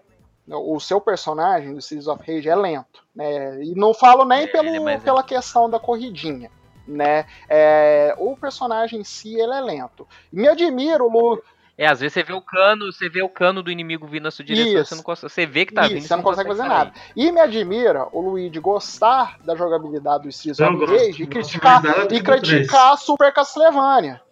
O 0.48 0.78
seu 0.78 1.00
personagem 1.00 1.72
do 1.72 1.78
Streets 1.80 2.06
of 2.06 2.22
Rage 2.26 2.48
é 2.48 2.54
lento. 2.54 3.02
Né? 3.14 3.64
E 3.64 3.74
não 3.74 3.92
falo 3.92 4.24
nem 4.24 4.44
É, 4.44 4.46
pelo, 4.46 4.88
é 4.88 4.98
pela 4.98 5.22
questão 5.22 5.68
da 5.68 5.80
corridinha. 5.80 6.50
Né? 6.86 7.26
É, 7.48 8.14
o 8.18 8.36
personagem 8.36 9.00
em 9.00 9.04
si 9.04 9.34
ele 9.34 9.52
é 9.52 9.60
lento. 9.60 10.06
Me 10.32 10.46
admiro, 10.48 11.08
Lu, 11.08 11.42
É, 11.78 11.86
às 11.86 12.00
vezes 12.00 12.14
você 12.14 12.22
vê 12.22 12.32
o 12.32 12.40
cano, 12.40 12.90
você 12.90 13.08
vê 13.08 13.22
o 13.22 13.28
cano 13.28 13.62
do 13.62 13.70
inimigo 13.70 14.06
vindo 14.06 14.22
na 14.22 14.30
sua 14.30 14.44
direção, 14.44 14.72
Isso. 14.80 14.84
você 14.86 14.94
não 14.94 15.02
consegue, 15.02 15.32
você 15.32 15.44
vê 15.46 15.66
que 15.66 15.74
tá 15.74 15.82
Isso, 15.82 15.94
vindo, 15.94 16.06
você 16.06 16.16
não 16.16 16.22
consegue 16.22 16.48
fazer 16.48 16.60
sair. 16.62 16.68
nada. 16.68 16.92
E 17.14 17.30
me 17.30 17.40
admira 17.40 18.06
o 18.12 18.20
Luigi 18.20 18.58
gostar 18.60 19.38
da 19.44 19.54
jogabilidade 19.54 20.22
do 20.22 20.28
Streets 20.30 20.58
of 20.60 20.84
Rage 20.86 21.22
e 21.22 21.26
criticar, 21.26 21.82
e 22.10 22.22
criticar 22.22 22.92
a 22.92 22.96
Super 22.96 23.32
Castlevania. 23.32 24.22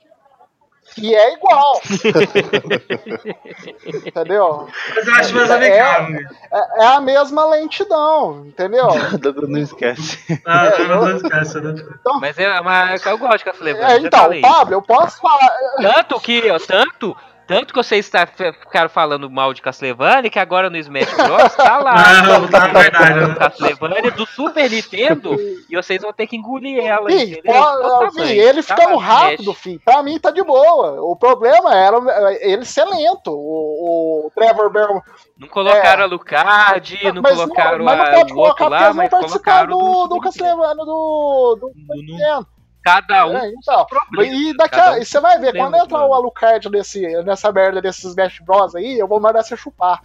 Que 0.95 1.15
é 1.15 1.35
igual. 1.35 1.81
entendeu? 4.07 4.69
Mas 4.95 5.07
eu 5.07 5.15
acho 5.15 5.35
mais 5.35 5.51
É- 5.51 5.55
amigável. 5.55 6.19
É, 6.53 6.83
é 6.83 6.87
a 6.87 7.01
mesma 7.01 7.47
lentidão, 7.47 8.45
entendeu? 8.47 8.89
Dudu 9.19 9.49
não 9.49 9.59
esquece. 9.61 10.19
Ah, 10.47 10.67
É, 10.67 10.85
não, 10.85 11.17
esquece, 11.17 11.61
né? 11.61 11.75
Mas, 12.21 12.39
é, 12.39 12.61
mas 12.61 13.05
eu 13.07 13.19
gosto 13.19 13.39
de 13.39 13.45
Castlevania, 13.45 13.97
É, 13.97 14.01
já 14.01 14.07
então, 14.07 14.21
falei. 14.21 14.41
Pablo, 14.41 14.75
eu 14.75 14.83
posso 14.83 15.21
falar. 15.21 15.51
Tanto 15.81 16.21
que, 16.21 16.51
ó, 16.51 16.59
tanto 16.59 17.17
Tanto 17.47 17.75
que 17.75 17.83
vocês 17.83 18.09
tá- 18.09 18.27
ficaram 18.27 18.89
falando 18.89 19.31
mal 19.31 19.53
de 19.53 19.61
Castlevania, 19.61 20.31
que 20.31 20.39
agora 20.39 20.71
no 20.71 20.77
Smash 20.79 21.13
Bros. 21.15 21.55
tá 21.55 21.79
lá. 21.79 21.95
Não, 22.23 22.49
tá 22.49 22.67
verdade, 22.69 23.21
né? 23.21 23.35
Castlevania 23.35 24.11
do 24.13 24.25
Super 24.27 24.71
Nintendo 24.71 25.37
e 25.69 25.77
vocês 25.77 26.01
vão 26.01 26.13
ter 26.13 26.27
que 26.27 26.37
engolir 26.37 26.83
ela. 26.83 27.11
Fih, 27.11 27.33
entendeu? 27.33 27.53
pô, 27.53 27.59
Olha 27.59 27.87
o 28.09 28.11
fih, 28.13 28.17
tamanho. 28.17 28.41
ele 28.41 28.63
Tá 28.63 28.75
ficando 28.77 28.89
lá 28.89 28.93
no 28.95 28.99
rápido, 28.99 29.55
filho, 29.55 29.81
pra 29.85 30.03
mim 30.03 30.19
tá 30.19 30.31
de 30.31 30.43
boa. 30.43 31.01
O 31.03 31.15
problema 31.17 31.75
era 31.75 31.99
ele 32.41 32.65
ser 32.65 32.85
lento. 32.87 33.31
O, 33.31 34.27
o 34.27 34.31
Trevor 34.35 34.71
Bell. 34.71 35.03
Não 35.39 35.49
colocaram 35.49 36.03
É. 36.03 36.05
a 36.05 36.07
Lucard, 36.07 36.99
não 37.13 37.21
mas 37.23 37.37
colocaram 37.37 37.85
mas 37.85 37.99
não 37.99 38.05
a, 38.07 38.11
pode 38.11 38.33
o 38.33 38.37
outro 38.39 38.69
lá, 38.69 38.89
não 38.89 38.95
mas 38.95 39.11
colocaram 39.11 39.69
do, 39.69 39.79
do, 39.79 40.09
do, 40.15 40.21
Castlevania 40.21 40.75
do, 40.77 41.59
do. 41.61 41.73
Não- 41.77 41.97
Nintendo. 41.97 42.54
Cada 42.85 43.27
um 43.27 43.37
É, 43.37 43.49
então. 43.49 43.87
E 44.23 44.55
daqui 44.57 44.79
a, 44.79 44.93
um 44.93 45.03
você 45.03 45.19
vai 45.19 45.39
ver, 45.39 45.57
quando 45.57 45.75
entrar 45.75 46.05
o 46.05 46.13
Alucard 46.13 46.69
nesse, 46.69 47.01
nessa 47.23 47.51
merda 47.51 47.81
desses 47.81 48.05
Smash 48.05 48.41
Bros 48.41 48.75
aí, 48.75 48.99
eu 48.99 49.09
vou 49.09 49.19
mandar 49.19 49.43
você 49.43 49.57
chupar. 49.57 50.03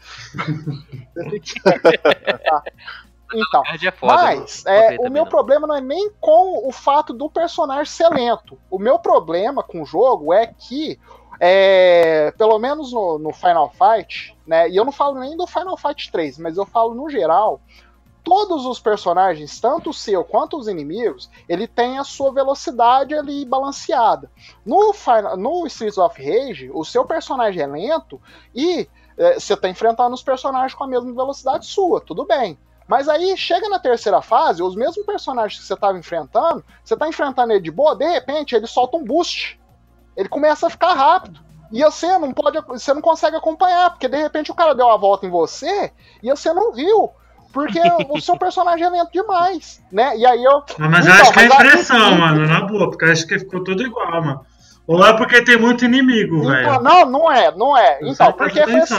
Tá. 2.46 2.64
Então, 3.32 3.62
é 3.64 3.92
foda, 3.92 4.14
mas 4.16 4.66
é, 4.66 4.98
o 5.00 5.10
meu 5.10 5.24
não. 5.24 5.30
problema 5.30 5.68
não 5.68 5.76
é 5.76 5.82
nem 5.82 6.10
com 6.20 6.68
o 6.68 6.72
fato 6.72 7.14
do 7.14 7.30
personagem 7.30 7.86
ser 7.86 8.10
lento. 8.10 8.58
O 8.72 8.80
meu 8.80 8.98
problema 8.98 9.62
com 9.62 9.84
o 9.84 9.86
jogo 9.86 10.34
é 10.34 10.48
que, 10.48 11.00
é, 11.40 12.34
pelo 12.40 12.58
menos 12.58 12.92
no, 12.92 13.20
no 13.20 13.32
Final 13.32 13.72
Fight, 13.72 14.36
né? 14.48 14.68
E 14.68 14.76
eu 14.76 14.84
não 14.84 14.92
falo 14.92 15.20
nem 15.20 15.38
do 15.38 15.46
Final 15.46 15.78
Fight 15.78 16.12
3, 16.12 16.40
mas 16.40 16.58
eu 16.58 16.66
falo 16.66 16.96
no 16.96 17.08
geral. 17.08 17.62
Todos 18.30 18.64
os 18.68 18.80
personagens, 18.80 19.60
tanto 19.60 19.90
o 19.90 19.94
seu 19.94 20.24
quanto 20.24 20.56
os 20.56 20.68
inimigos, 20.68 21.32
ele 21.50 21.66
tem 21.66 21.98
a 21.98 22.04
sua 22.04 22.32
velocidade 22.32 23.16
ali 23.16 23.44
balanceada. 23.44 24.30
No, 24.64 24.94
Final, 24.94 25.36
no 25.36 25.66
Streets 25.66 25.98
of 25.98 26.22
Rage, 26.22 26.70
o 26.72 26.86
seu 26.86 27.04
personagem 27.06 27.64
é 27.64 27.66
lento 27.66 28.22
e 28.54 28.88
é, 29.18 29.40
você 29.40 29.56
está 29.56 29.68
enfrentando 29.68 30.14
os 30.14 30.22
personagens 30.22 30.76
com 30.76 30.84
a 30.84 30.88
mesma 30.88 31.12
velocidade 31.12 31.66
sua, 31.66 32.00
tudo 32.00 32.24
bem. 32.24 32.56
Mas 32.88 33.10
aí 33.10 33.36
chega 33.36 33.68
na 33.68 33.80
terceira 33.80 34.22
fase, 34.22 34.62
os 34.62 34.76
mesmos 34.76 35.04
personagens 35.08 35.60
que 35.60 35.66
você 35.66 35.74
estava 35.74 35.98
enfrentando, 35.98 36.64
você 36.84 36.96
tá 36.96 37.08
enfrentando 37.08 37.52
ele 37.52 37.62
de 37.62 37.72
boa, 37.72 37.96
de 37.96 38.08
repente 38.08 38.56
ele 38.56 38.68
solta 38.68 38.96
um 38.96 39.04
boost. 39.04 39.60
Ele 40.16 40.30
começa 40.30 40.68
a 40.68 40.70
ficar 40.70 40.94
rápido. 40.94 41.40
E 41.72 41.84
você 41.84 42.16
não 42.20 42.32
pode, 42.32 42.62
você 42.68 42.94
não 42.94 43.02
consegue 43.02 43.36
acompanhar, 43.36 43.90
porque 43.90 44.08
de 44.08 44.18
repente 44.18 44.52
o 44.52 44.56
cara 44.56 44.76
deu 44.76 44.88
a 44.88 44.98
volta 44.98 45.26
em 45.26 45.32
você 45.32 45.92
e 46.22 46.30
você 46.30 46.54
não 46.54 46.72
viu. 46.72 47.12
Porque 47.52 47.80
o 48.10 48.20
seu 48.22 48.38
personagem 48.38 48.86
é 48.86 48.90
lento 48.90 49.12
demais, 49.12 49.84
né? 49.92 50.16
E 50.18 50.26
aí 50.26 50.44
eu. 50.44 50.64
Mas 50.78 51.06
eu 51.06 51.12
Então, 51.12 51.22
acho 51.24 51.34
que 51.34 51.40
é 51.40 51.48
mas 51.48 51.52
a- 51.52 51.56
impressão, 51.66 52.16
mano, 52.18 52.48
na 52.48 52.62
boa, 52.62 52.90
porque 52.90 53.06
eu 53.06 53.12
acho 53.12 53.26
que 53.28 53.40
ficou 53.40 53.64
tudo 53.64 53.82
igual, 53.82 54.22
mano. 54.24 54.46
Ou 54.86 55.06
é 55.06 55.16
porque 55.18 55.44
tem 55.44 55.58
muito 55.58 55.84
inimigo, 55.86 56.38
Então, 56.38 56.52
velho. 56.52 56.82
não, 56.82 57.06
não 57.06 57.32
é, 57.32 57.52
não 57.56 57.78
é. 57.78 58.00
Não 58.02 58.10
Então, 58.10 58.32
porque 58.34 58.64
foi 58.64 58.76
assim. 58.80 58.96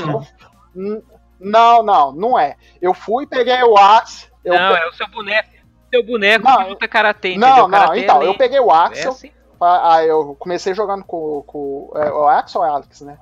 eu- 0.74 1.02
Não, 1.40 1.82
não, 1.82 2.12
não 2.12 2.38
é. 2.38 2.56
Eu 2.82 2.92
fui, 2.92 3.26
peguei 3.26 3.62
o 3.62 3.76
Axe. 3.76 4.28
Eu 4.44 4.54
Não, 4.54 4.74
pe- 4.74 4.80
é 4.80 4.88
o 4.88 4.92
seu 4.92 5.08
boneco. 5.08 5.48
Seu 5.92 6.04
boneco 6.06 6.44
Não, 6.44 6.58
que 6.58 6.68
luta 6.70 6.86
karatê, 6.88 7.36
não, 7.36 7.56
não, 7.56 7.70
Karatê 7.70 8.00
então, 8.00 8.16
é 8.16 8.24
eu 8.24 8.28
lento, 8.28 8.38
peguei 8.38 8.60
o 8.60 8.70
é 8.70 8.76
Axel. 8.76 9.10
assim. 9.10 9.30
Ah, 9.60 9.94
ah, 9.96 10.04
eu 10.04 10.36
comecei 10.38 10.72
jogando 10.74 11.02
com, 11.04 11.42
com 11.46 11.90
é, 11.96 12.10
o 12.12 12.28
Axel 12.28 12.60
ou 12.60 12.66
é 12.66 12.70
Alex, 12.70 13.00
né? 13.02 13.18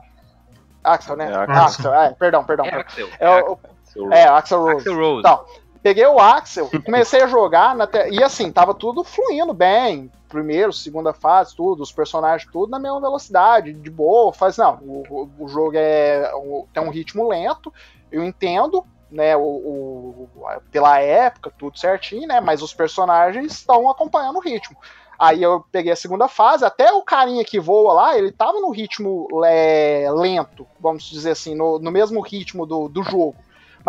Axel, 0.84 1.16
né? 1.16 1.30
É, 1.32 1.34
Axel. 1.34 1.54
Axel, 1.64 1.94
é, 1.94 2.10
perdão, 2.12 2.44
perdão. 2.44 2.66
É 2.66 2.70
perdão. 2.70 2.86
Axel. 2.86 3.08
É, 3.18 3.40
o- 3.42 3.58
Seu- 3.92 4.12
é, 4.12 4.24
Axel 4.28 4.60
Rose. 4.60 4.76
Axel 4.78 4.96
Rose. 4.96 5.18
Então, 5.20 5.44
peguei 5.82 6.06
o 6.06 6.18
Axel, 6.18 6.70
comecei 6.84 7.22
a 7.22 7.26
jogar, 7.26 7.74
na 7.74 7.86
te- 7.86 8.08
e 8.10 8.22
assim, 8.22 8.50
tava 8.52 8.74
tudo 8.74 9.02
fluindo 9.04 9.52
bem. 9.54 10.10
Primeiro, 10.28 10.72
segunda 10.72 11.14
fase, 11.14 11.56
tudo, 11.56 11.82
os 11.82 11.90
personagens, 11.92 12.50
tudo 12.52 12.70
na 12.70 12.78
mesma 12.78 13.00
velocidade, 13.00 13.72
de 13.72 13.90
boa. 13.90 14.32
Faz, 14.32 14.58
não, 14.58 14.74
o, 14.82 15.28
o- 15.38 15.48
jogo 15.48 15.72
é, 15.74 16.30
um- 16.36 16.66
tem 16.72 16.82
um 16.82 16.90
ritmo 16.90 17.26
lento, 17.28 17.72
eu 18.12 18.22
entendo, 18.22 18.84
né, 19.10 19.34
o, 19.36 19.40
o- 19.42 20.28
pela 20.70 20.98
época, 21.00 21.50
tudo 21.58 21.78
certinho, 21.78 22.28
né, 22.28 22.40
mas 22.42 22.60
os 22.60 22.74
personagens 22.74 23.52
estão 23.52 23.88
acompanhando 23.90 24.36
o 24.36 24.42
ritmo. 24.42 24.76
Aí 25.18 25.42
eu 25.42 25.64
peguei 25.72 25.90
a 25.92 25.96
segunda 25.96 26.28
fase, 26.28 26.64
até 26.64 26.92
o 26.92 27.02
carinha 27.02 27.44
que 27.44 27.58
voa 27.58 27.92
lá, 27.92 28.16
ele 28.18 28.30
tava 28.30 28.60
no 28.60 28.70
ritmo 28.70 29.26
é, 29.46 30.06
lento, 30.12 30.66
vamos 30.78 31.04
dizer 31.04 31.30
assim, 31.30 31.54
no, 31.56 31.78
no 31.78 31.90
mesmo 31.90 32.20
ritmo 32.20 32.64
do, 32.66 32.88
do 32.88 33.02
jogo. 33.02 33.34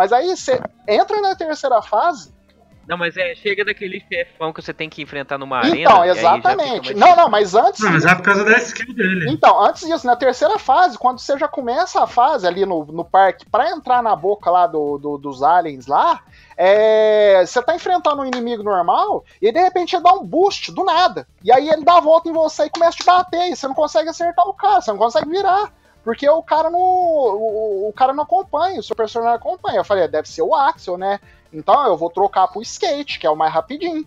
Mas 0.00 0.14
aí 0.14 0.34
você 0.34 0.58
entra 0.88 1.20
na 1.20 1.34
terceira 1.36 1.82
fase, 1.82 2.32
Não, 2.88 2.96
mas 2.96 3.18
é, 3.18 3.34
chega 3.34 3.66
daquele 3.66 4.02
chefão 4.10 4.50
que 4.50 4.62
você 4.62 4.72
tem 4.72 4.88
que 4.88 5.02
enfrentar 5.02 5.36
numa 5.36 5.58
arena. 5.58 5.76
então, 5.76 6.02
e 6.02 6.08
já 6.08 6.14
fica 6.14 6.18
exatamente. 6.52 6.94
Não, 6.94 7.14
não, 7.14 7.28
mas 7.28 7.54
antes. 7.54 7.80
Não, 7.82 7.92
mas 7.92 8.06
é 8.06 8.14
por 8.14 8.22
causa 8.22 8.42
da 8.42 8.56
skill 8.56 8.94
dele. 8.94 9.30
Então, 9.30 9.62
antes 9.62 9.86
disso, 9.86 10.06
na 10.06 10.16
terceira 10.16 10.58
fase, 10.58 10.96
quando 10.96 11.18
você 11.18 11.36
já 11.36 11.46
começa 11.46 12.02
a 12.02 12.06
fase 12.06 12.46
ali 12.46 12.64
no, 12.64 12.82
no 12.86 13.04
parque, 13.04 13.44
pra 13.44 13.70
entrar 13.72 14.02
na 14.02 14.16
boca 14.16 14.50
lá 14.50 14.66
do, 14.66 14.96
do- 14.96 15.18
dos 15.18 15.42
aliens 15.42 15.86
lá, 15.86 16.22
é, 16.56 17.44
você 17.46 17.62
tá 17.62 17.74
enfrentando 17.76 18.22
um 18.22 18.26
inimigo 18.26 18.62
normal 18.62 19.22
e 19.42 19.52
de 19.52 19.60
repente 19.60 19.94
ele 19.94 20.02
dá 20.02 20.14
um 20.14 20.24
boost 20.24 20.72
do 20.72 20.82
nada. 20.82 21.26
E 21.44 21.52
aí 21.52 21.68
ele 21.68 21.84
dá 21.84 21.98
a 21.98 22.00
volta 22.00 22.30
em 22.30 22.32
você 22.32 22.64
e 22.64 22.70
começa 22.70 22.92
a 22.94 22.96
te 22.96 23.04
bater. 23.04 23.50
E 23.52 23.54
você 23.56 23.68
não 23.68 23.74
consegue 23.74 24.08
acertar 24.08 24.48
o 24.48 24.54
cara, 24.54 24.80
você 24.80 24.90
não 24.90 24.98
consegue 24.98 25.28
virar. 25.28 25.70
Porque 26.04 26.28
o 26.28 26.42
cara 26.42 26.70
não. 26.70 26.80
O, 26.80 27.88
o 27.88 27.92
cara 27.92 28.12
não 28.12 28.22
acompanha, 28.24 28.80
o 28.80 28.82
seu 28.82 28.96
personagem 28.96 29.30
não 29.30 29.36
acompanha. 29.36 29.78
Eu 29.78 29.84
falei, 29.84 30.08
deve 30.08 30.28
ser 30.28 30.42
o 30.42 30.54
Axel, 30.54 30.96
né? 30.96 31.20
Então 31.52 31.86
eu 31.86 31.96
vou 31.96 32.08
trocar 32.10 32.48
pro 32.48 32.62
skate, 32.62 33.18
que 33.18 33.26
é 33.26 33.30
o 33.30 33.36
mais 33.36 33.52
rapidinho. 33.52 34.06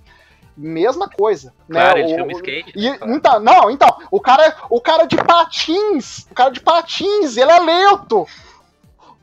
Mesma 0.56 1.10
coisa. 1.10 1.54
Claro, 1.70 1.98
né? 2.00 2.04
ele 2.06 2.14
O- 2.14 2.18
chama 2.18 2.32
skate. 2.34 2.72
e- 2.76 2.89
né, 2.91 2.98
claro. 2.98 3.14
então, 3.16 3.39
não, 3.39 3.72
então, 3.72 3.98
o 4.12 4.20
cara, 4.20 4.56
o 4.70 4.80
cara 4.80 5.06
de 5.06 5.18
patins, 5.18 6.28
o 6.30 6.34
cara 6.36 6.52
de 6.52 6.60
patins, 6.60 7.38
ele 7.38 7.52
é 7.52 7.60
lento. 7.60 8.28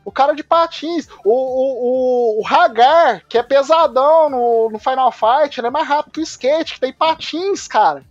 O 0.04 0.10
cara 0.10 0.32
de 0.32 0.42
patins, 0.42 1.08
o, 1.24 1.30
o, 1.30 2.38
o, 2.38 2.40
o 2.42 2.46
Hagar, 2.46 3.22
que 3.28 3.36
é 3.38 3.42
pesadão 3.42 4.28
no, 4.30 4.70
no 4.70 4.78
Final 4.78 5.12
Fight, 5.12 5.60
ele 5.60 5.66
é 5.68 5.70
mais 5.70 5.86
rápido 5.86 6.12
que 6.14 6.20
o 6.20 6.22
skate, 6.24 6.74
que 6.74 6.80
tem 6.80 6.92
patins, 6.92 7.68
cara. 7.68 8.02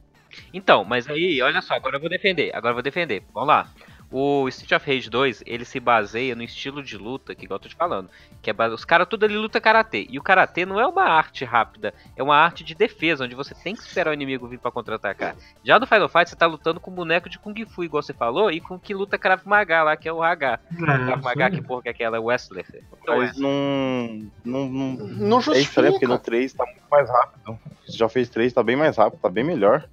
Então, 0.53 0.85
mas 0.85 1.09
aí, 1.09 1.41
olha 1.41 1.61
só, 1.61 1.73
agora 1.73 1.97
eu 1.97 1.99
vou 1.99 2.09
defender. 2.09 2.51
Agora 2.55 2.69
eu 2.71 2.75
vou 2.75 2.83
defender. 2.83 3.23
Vamos 3.33 3.49
lá. 3.49 3.67
O 4.11 4.47
Street 4.47 4.71
of 4.71 4.91
Rage 4.91 5.09
2, 5.09 5.43
ele 5.45 5.63
se 5.63 5.79
baseia 5.79 6.35
no 6.35 6.41
estilo 6.41 6.81
de 6.81 6.97
luta, 6.97 7.35
que 7.35 7.45
igual 7.45 7.57
eu 7.57 7.61
tô 7.61 7.69
te 7.69 7.75
falando. 7.75 8.09
Que 8.41 8.49
é 8.49 8.53
base... 8.53 8.73
Os 8.73 8.83
caras 8.83 9.07
tudo 9.07 9.23
ali 9.23 9.37
luta 9.37 9.61
karatê. 9.61 10.07
E 10.09 10.17
o 10.17 10.23
karatê 10.23 10.65
não 10.65 10.79
é 10.79 10.87
uma 10.87 11.03
arte 11.03 11.45
rápida, 11.45 11.93
é 12.15 12.23
uma 12.23 12.35
arte 12.35 12.63
de 12.63 12.73
defesa, 12.73 13.25
onde 13.25 13.35
você 13.35 13.53
tem 13.53 13.75
que 13.75 13.81
esperar 13.81 14.09
o 14.09 14.13
inimigo 14.13 14.47
vir 14.47 14.57
pra 14.57 14.71
contra-atacar. 14.71 15.35
Já 15.63 15.79
no 15.79 15.85
Final 15.85 16.09
Fight, 16.09 16.29
você 16.29 16.35
tá 16.35 16.47
lutando 16.47 16.79
com 16.79 16.89
boneco 16.89 17.29
de 17.29 17.37
Kung 17.37 17.65
Fu, 17.65 17.83
igual 17.83 18.01
você 18.01 18.13
falou, 18.13 18.49
e 18.51 18.59
com 18.59 18.75
o 18.75 18.79
que 18.79 18.93
luta 18.93 19.17
Krav 19.17 19.41
Maga 19.45 19.83
lá, 19.83 19.95
que 19.95 20.09
é 20.09 20.13
o 20.13 20.23
H. 20.23 20.59
Krav 20.75 21.23
Maga, 21.23 21.45
É, 21.45 21.51
que 21.51 21.61
porra 21.61 21.83
que 21.83 21.89
é 21.89 21.91
aquela 21.91 22.19
Wrestler. 22.19 22.65
Mas 23.07 23.37
não. 23.37 24.27
Não, 24.43 24.67
não, 24.69 24.93
Não 24.93 25.37
é 25.37 25.59
estranho, 25.59 25.93
porque 25.93 26.05
justifica. 26.05 26.07
no 26.07 26.19
3 26.19 26.53
tá 26.53 26.65
muito 26.65 26.81
mais 26.89 27.09
rápido. 27.09 27.59
Você 27.85 27.97
já 27.97 28.09
fez 28.09 28.29
3, 28.29 28.53
tá 28.53 28.63
bem 28.63 28.75
mais 28.75 28.97
rápido, 28.97 29.19
tá 29.19 29.29
bem 29.29 29.43
melhor. 29.43 29.87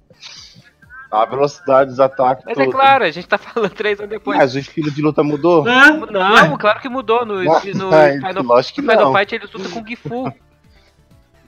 A 1.09 1.25
velocidade 1.25 1.89
dos 1.89 1.99
ataques. 1.99 2.43
Mas 2.45 2.57
é 2.57 2.65
tudo. 2.65 2.73
claro, 2.73 3.03
a 3.05 3.11
gente 3.11 3.27
tá 3.27 3.37
falando 3.37 3.69
três 3.71 3.97
anos 3.99 4.09
depois. 4.09 4.37
Mas 4.37 4.55
o 4.55 4.59
estilo 4.59 4.91
de 4.91 5.01
luta 5.01 5.23
mudou? 5.23 5.67
É? 5.67 5.91
Não, 5.91 6.57
claro 6.57 6.81
que 6.81 6.89
mudou. 6.89 7.25
No, 7.25 7.41
no 7.41 7.45
Mas, 7.45 7.63
Final, 7.63 8.43
lógico 8.43 8.75
que 8.75 8.81
no 8.81 8.91
Final 8.91 9.05
não. 9.13 9.17
Fight 9.19 9.35
eles 9.35 9.51
lutam 9.51 9.71
com 9.71 9.83
Kung 9.83 9.95
Fu. 9.95 10.33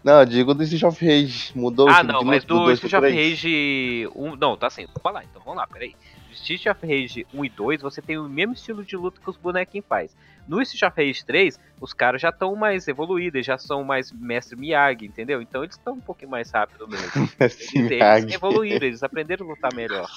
Não, 0.02 0.22
eu 0.22 0.26
digo 0.26 0.54
do 0.54 0.64
Street 0.64 0.84
of 0.84 1.06
Rage. 1.06 1.52
Mudou 1.54 1.88
o 1.88 1.90
Ah, 1.90 1.96
estilo 1.96 2.14
não, 2.14 2.20
de 2.20 2.26
mas 2.26 2.36
luta 2.44 2.48
do 2.54 2.60
do 2.60 2.66
2 2.68 2.80
pro 2.80 2.88
Street 2.88 3.04
of 3.04 3.12
3. 3.14 3.30
Rage 3.32 4.10
1. 4.16 4.36
Não, 4.38 4.56
tá 4.56 4.68
assim, 4.68 4.86
vou 4.86 4.96
falar, 5.04 5.26
então 5.26 5.42
vamos 5.44 5.60
lá, 5.60 5.68
peraí. 5.68 5.94
Street 6.32 6.66
of 6.68 6.80
Rage 6.88 7.28
1 7.34 7.46
e 7.46 7.50
2, 7.50 7.82
você 7.82 8.02
tem 8.02 8.18
o 8.18 8.24
mesmo 8.30 8.54
estilo 8.54 8.82
de 8.86 8.96
luta 8.96 9.20
que 9.22 9.30
os 9.30 9.36
bonequinhos 9.36 9.86
faz. 9.90 10.16
No 10.50 10.60
Street 10.64 10.92
of 10.92 11.00
Rage 11.00 11.24
3, 11.24 11.60
os 11.80 11.94
caras 11.94 12.20
já 12.20 12.30
estão 12.30 12.56
mais 12.56 12.88
evoluídos, 12.88 13.36
eles 13.36 13.46
já 13.46 13.60
são 13.60 13.84
mais 13.84 14.12
mestre 14.12 14.58
Miyagi, 14.58 15.06
entendeu? 15.06 15.44
Então 15.44 15.64
eles 15.64 15.76
estão 15.76 15.94
um 15.94 16.02
pouquinho 16.02 16.32
mais 16.32 16.50
rápido 16.50 16.88
mesmo. 16.88 17.30
Eles, 17.40 17.74
eles 17.76 18.34
evoluíram, 18.34 18.88
eles 18.88 19.04
aprenderam 19.04 19.46
a 19.46 19.50
lutar 19.50 19.72
melhor. 19.76 20.10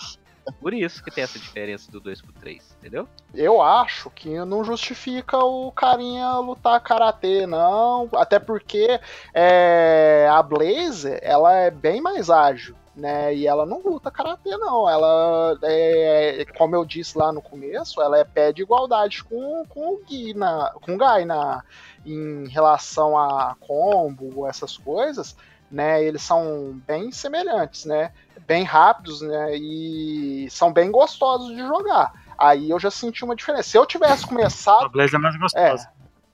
Por 0.58 0.72
isso 0.72 1.04
que 1.04 1.10
tem 1.10 1.22
essa 1.22 1.38
diferença 1.38 1.92
do 1.92 2.00
2 2.00 2.22
pro 2.22 2.32
3, 2.32 2.76
entendeu? 2.78 3.06
Eu 3.34 3.60
acho 3.60 4.10
que 4.10 4.30
não 4.44 4.64
justifica 4.64 5.36
o 5.38 5.70
carinha 5.70 6.38
lutar 6.38 6.80
karatê, 6.80 7.46
não. 7.46 8.08
Até 8.14 8.38
porque 8.38 8.98
é, 9.34 10.26
a 10.30 10.42
Blaze, 10.42 11.18
ela 11.20 11.54
é 11.54 11.70
bem 11.70 12.00
mais 12.00 12.30
ágil, 12.30 12.74
né? 12.94 13.34
E 13.34 13.46
ela 13.46 13.64
não 13.64 13.80
luta 13.82 14.10
karatê, 14.10 14.56
não. 14.56 14.88
Ela, 14.88 15.58
é, 15.62 16.44
como 16.56 16.76
eu 16.76 16.84
disse 16.84 17.16
lá 17.16 17.32
no 17.32 17.42
começo, 17.42 18.00
ela 18.00 18.18
é 18.18 18.24
pé 18.24 18.52
de 18.52 18.62
igualdade 18.62 19.24
com, 19.24 19.64
com 19.68 19.94
o 19.94 20.02
Gui 20.04 20.34
na, 20.34 20.72
com 20.82 20.94
o 20.94 20.98
Guy 20.98 21.24
na, 21.24 21.62
em 22.04 22.46
relação 22.48 23.16
a 23.18 23.56
combo, 23.60 24.46
essas 24.46 24.76
coisas. 24.76 25.36
Né, 25.70 26.04
eles 26.04 26.20
são 26.20 26.78
bem 26.86 27.10
semelhantes, 27.10 27.86
né? 27.86 28.12
Bem 28.46 28.62
rápidos, 28.62 29.22
né? 29.22 29.56
E 29.56 30.46
são 30.50 30.70
bem 30.70 30.90
gostosos 30.90 31.48
de 31.48 31.66
jogar. 31.66 32.12
Aí 32.36 32.68
eu 32.68 32.78
já 32.78 32.90
senti 32.90 33.24
uma 33.24 33.34
diferença. 33.34 33.70
Se 33.70 33.78
eu 33.78 33.86
tivesse 33.86 34.26
A 34.26 34.28
começado. 34.28 34.90
Blaze 34.90 35.16
é 35.16 35.18
mais 35.18 35.38
gostosa. 35.38 35.88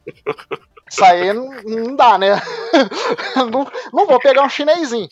Isso 0.91 1.05
aí 1.05 1.33
não, 1.33 1.51
não 1.65 1.97
dá, 1.97 2.17
né? 2.19 2.41
não, 3.51 3.67
não 3.93 4.07
vou 4.07 4.19
pegar 4.19 4.43
um 4.45 4.49
chinesinho. 4.49 5.09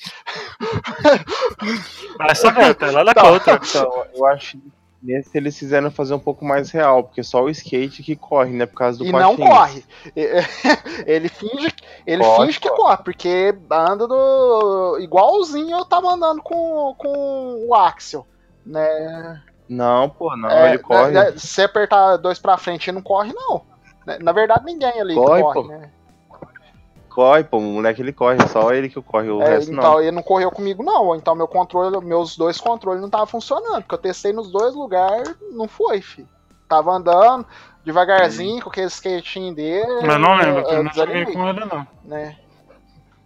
Mas 2.19 2.39
só 2.39 2.51
volta, 2.51 2.91
lá 2.91 3.05
na 3.05 3.15
Tá. 3.15 3.23
contra. 3.23 3.55
Então, 3.63 4.05
eu 4.15 4.27
acho 4.27 4.59
Nesse 5.03 5.37
eles 5.39 5.57
fizeram 5.57 5.89
fazer 5.91 6.15
um 6.15 6.19
pouco 6.19 6.45
mais 6.45 6.71
real, 6.71 7.05
porque 7.05 7.23
só 7.23 7.43
o 7.43 7.51
skate 7.51 8.03
que 8.03 8.17
corre, 8.17 8.51
né? 8.51 8.67
Por 8.67 8.75
causa 8.77 8.99
do 8.99 9.05
E 9.05 9.13
não 9.13 9.37
patins. 9.37 9.47
corre. 9.49 9.85
Ele 11.07 11.29
finge, 11.29 11.73
ele 12.07 12.25
Corre, 12.25 12.47
finge 12.47 12.59
que 12.61 12.69
corre. 12.71 12.81
corre, 12.83 12.97
porque 13.05 13.55
anda 13.71 14.09
do. 14.09 14.99
igualzinho 14.99 15.77
eu 15.77 15.85
tava 15.85 16.09
andando 16.09 16.43
com, 16.43 16.95
com 16.99 17.67
o 17.69 17.75
Axel. 17.75 18.27
Né? 18.65 19.41
Não, 19.69 20.09
pô, 20.09 20.35
não, 20.37 20.51
É, 20.51 20.71
ele 20.71 20.79
corre. 20.79 21.13
né, 21.13 21.33
Se 21.37 21.47
você 21.47 21.63
apertar 21.63 22.17
dois 22.17 22.39
pra 22.41 22.57
frente, 22.57 22.89
ele 22.91 22.97
não 22.97 23.03
corre, 23.03 23.33
não. 23.33 23.63
Né, 24.07 24.19
Na 24.21 24.33
verdade, 24.33 24.65
ninguém 24.65 25.01
ali 25.01 25.15
Corre, 25.15 25.43
corre, 25.43 25.63
pô. 25.63 25.69
né? 25.69 25.91
Corre, 27.09 27.45
pô, 27.45 27.57
o 27.59 27.63
moleque 27.63 28.03
ele 28.03 28.13
corre, 28.13 28.37
só 28.49 28.73
ele 28.73 28.89
que 28.91 29.01
corre, 29.03 29.31
o 29.31 29.41
É, 29.43 29.55
resto 29.55 29.73
então 29.73 29.95
não. 29.95 30.01
ele 30.01 30.11
não 30.13 30.23
correu 30.23 30.51
comigo, 30.51 30.83
não. 30.83 31.17
Então 31.17 31.35
meu 31.35 31.49
controle, 31.49 31.99
meus 32.05 32.37
dois 32.37 32.61
controles 32.61 33.01
não 33.01 33.09
estavam 33.09 33.27
funcionando. 33.27 33.83
Porque 33.83 33.95
eu 33.95 33.99
testei 33.99 34.33
nos 34.33 34.51
dois 34.51 34.75
lugares, 34.75 35.35
não 35.53 35.67
foi, 35.67 36.01
fi. 36.01 36.27
Tava 36.69 36.93
andando 36.93 37.47
devagarzinho 37.85 38.63
com 38.63 38.69
aquele 38.69 38.89
skatinho 38.89 39.55
dele. 39.55 40.07
Mas 40.07 40.21
não 40.21 40.37
lembro, 40.37 40.59
eu- 40.59 40.63
porque 40.63 40.75
eu 40.75 40.83
não 40.85 40.93
joguei 40.93 41.25
com 41.25 41.49
ele, 41.49 41.65
não. 41.65 41.87
né? 42.05 42.37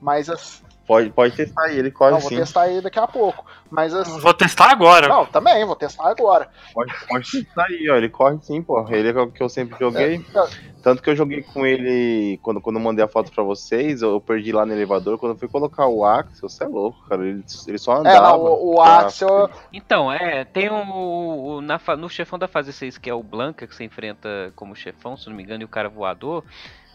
Mas 0.00 0.30
assim, 0.30 0.62
Pode, 0.90 1.08
pode 1.10 1.36
testar 1.36 1.72
ele 1.72 1.88
corre 1.92 2.10
não, 2.10 2.18
vou 2.18 2.30
sim. 2.30 2.36
testar 2.38 2.68
ele 2.68 2.80
daqui 2.80 2.98
a 2.98 3.06
pouco. 3.06 3.46
Mas 3.70 3.94
assim, 3.94 4.18
Vou 4.18 4.34
testar 4.34 4.72
agora. 4.72 5.06
não, 5.06 5.24
também, 5.24 5.64
vou 5.64 5.76
testar 5.76 6.10
agora. 6.10 6.50
Pode, 6.74 6.92
pode 7.06 7.30
testar 7.30 7.66
aí, 7.66 7.88
ó, 7.88 7.94
ele 7.94 8.08
corre 8.08 8.36
sim, 8.42 8.60
pô. 8.60 8.84
Ele 8.88 9.08
é 9.08 9.20
o 9.20 9.30
que 9.30 9.40
eu 9.40 9.48
sempre 9.48 9.78
joguei. 9.78 10.16
É. 10.16 10.48
Tanto 10.82 11.00
que 11.00 11.08
eu 11.08 11.14
joguei 11.14 11.42
com 11.42 11.64
ele, 11.64 12.40
quando, 12.42 12.60
quando 12.60 12.76
eu 12.80 12.82
mandei 12.82 13.04
a 13.04 13.08
foto 13.08 13.30
pra 13.30 13.44
vocês, 13.44 14.02
eu 14.02 14.20
perdi 14.20 14.50
lá 14.50 14.66
no 14.66 14.72
elevador. 14.72 15.16
Quando 15.16 15.34
eu 15.34 15.38
fui 15.38 15.46
colocar 15.46 15.86
o 15.86 16.04
Axel, 16.04 16.48
você 16.48 16.64
é 16.64 16.66
louco, 16.66 17.06
cara. 17.08 17.24
Ele, 17.24 17.44
ele 17.68 17.78
só 17.78 17.98
andava. 17.98 18.16
É, 18.16 18.20
não, 18.20 18.40
o, 18.40 18.72
o 18.72 18.82
tá? 18.82 18.98
Axel. 18.98 19.48
Então, 19.72 20.12
é, 20.12 20.44
tem 20.44 20.72
um, 20.72 20.90
o, 20.90 21.60
na, 21.60 21.78
no 21.96 22.08
chefão 22.08 22.36
da 22.36 22.48
fase 22.48 22.72
6, 22.72 22.98
que 22.98 23.08
é 23.08 23.14
o 23.14 23.22
Blanca, 23.22 23.64
que 23.64 23.76
você 23.76 23.84
enfrenta 23.84 24.52
como 24.56 24.74
chefão, 24.74 25.16
se 25.16 25.28
não 25.28 25.36
me 25.36 25.44
engano, 25.44 25.62
e 25.62 25.66
o 25.66 25.68
cara 25.68 25.88
voador. 25.88 26.42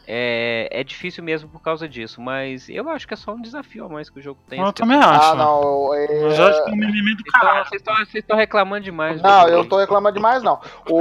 É, 0.07 0.67
é 0.71 0.83
difícil 0.83 1.23
mesmo 1.23 1.49
por 1.49 1.61
causa 1.61 1.87
disso, 1.89 2.21
mas 2.21 2.69
eu 2.69 2.87
acho 2.89 3.07
que 3.07 3.13
é 3.13 3.17
só 3.17 3.31
um 3.33 3.41
desafio 3.41 3.85
a 3.85 3.89
mais 3.89 4.09
que 4.09 4.19
o 4.19 4.21
jogo 4.21 4.39
tem. 4.47 4.59
Eu 4.59 4.71
também 4.73 4.97
acho. 4.97 5.31
Ah, 5.31 5.35
não. 5.35 5.93
é- 5.93 6.23
Eu 6.25 6.31
já 6.31 6.47
acho 6.49 6.63
que 6.63 6.69
é 6.69 6.73
um 6.73 6.77
do 6.77 7.23
tão- 7.23 7.41
caralho. 7.41 7.65
Vocês 7.69 7.81
estão- 8.15 8.37
reclamando 8.37 8.83
demais. 8.83 9.21
Não, 9.21 9.47
eu 9.47 9.57
não 9.59 9.65
tô 9.65 9.77
reclamando 9.77 10.15
demais, 10.15 10.43
não. 10.43 10.59
O, 10.89 10.97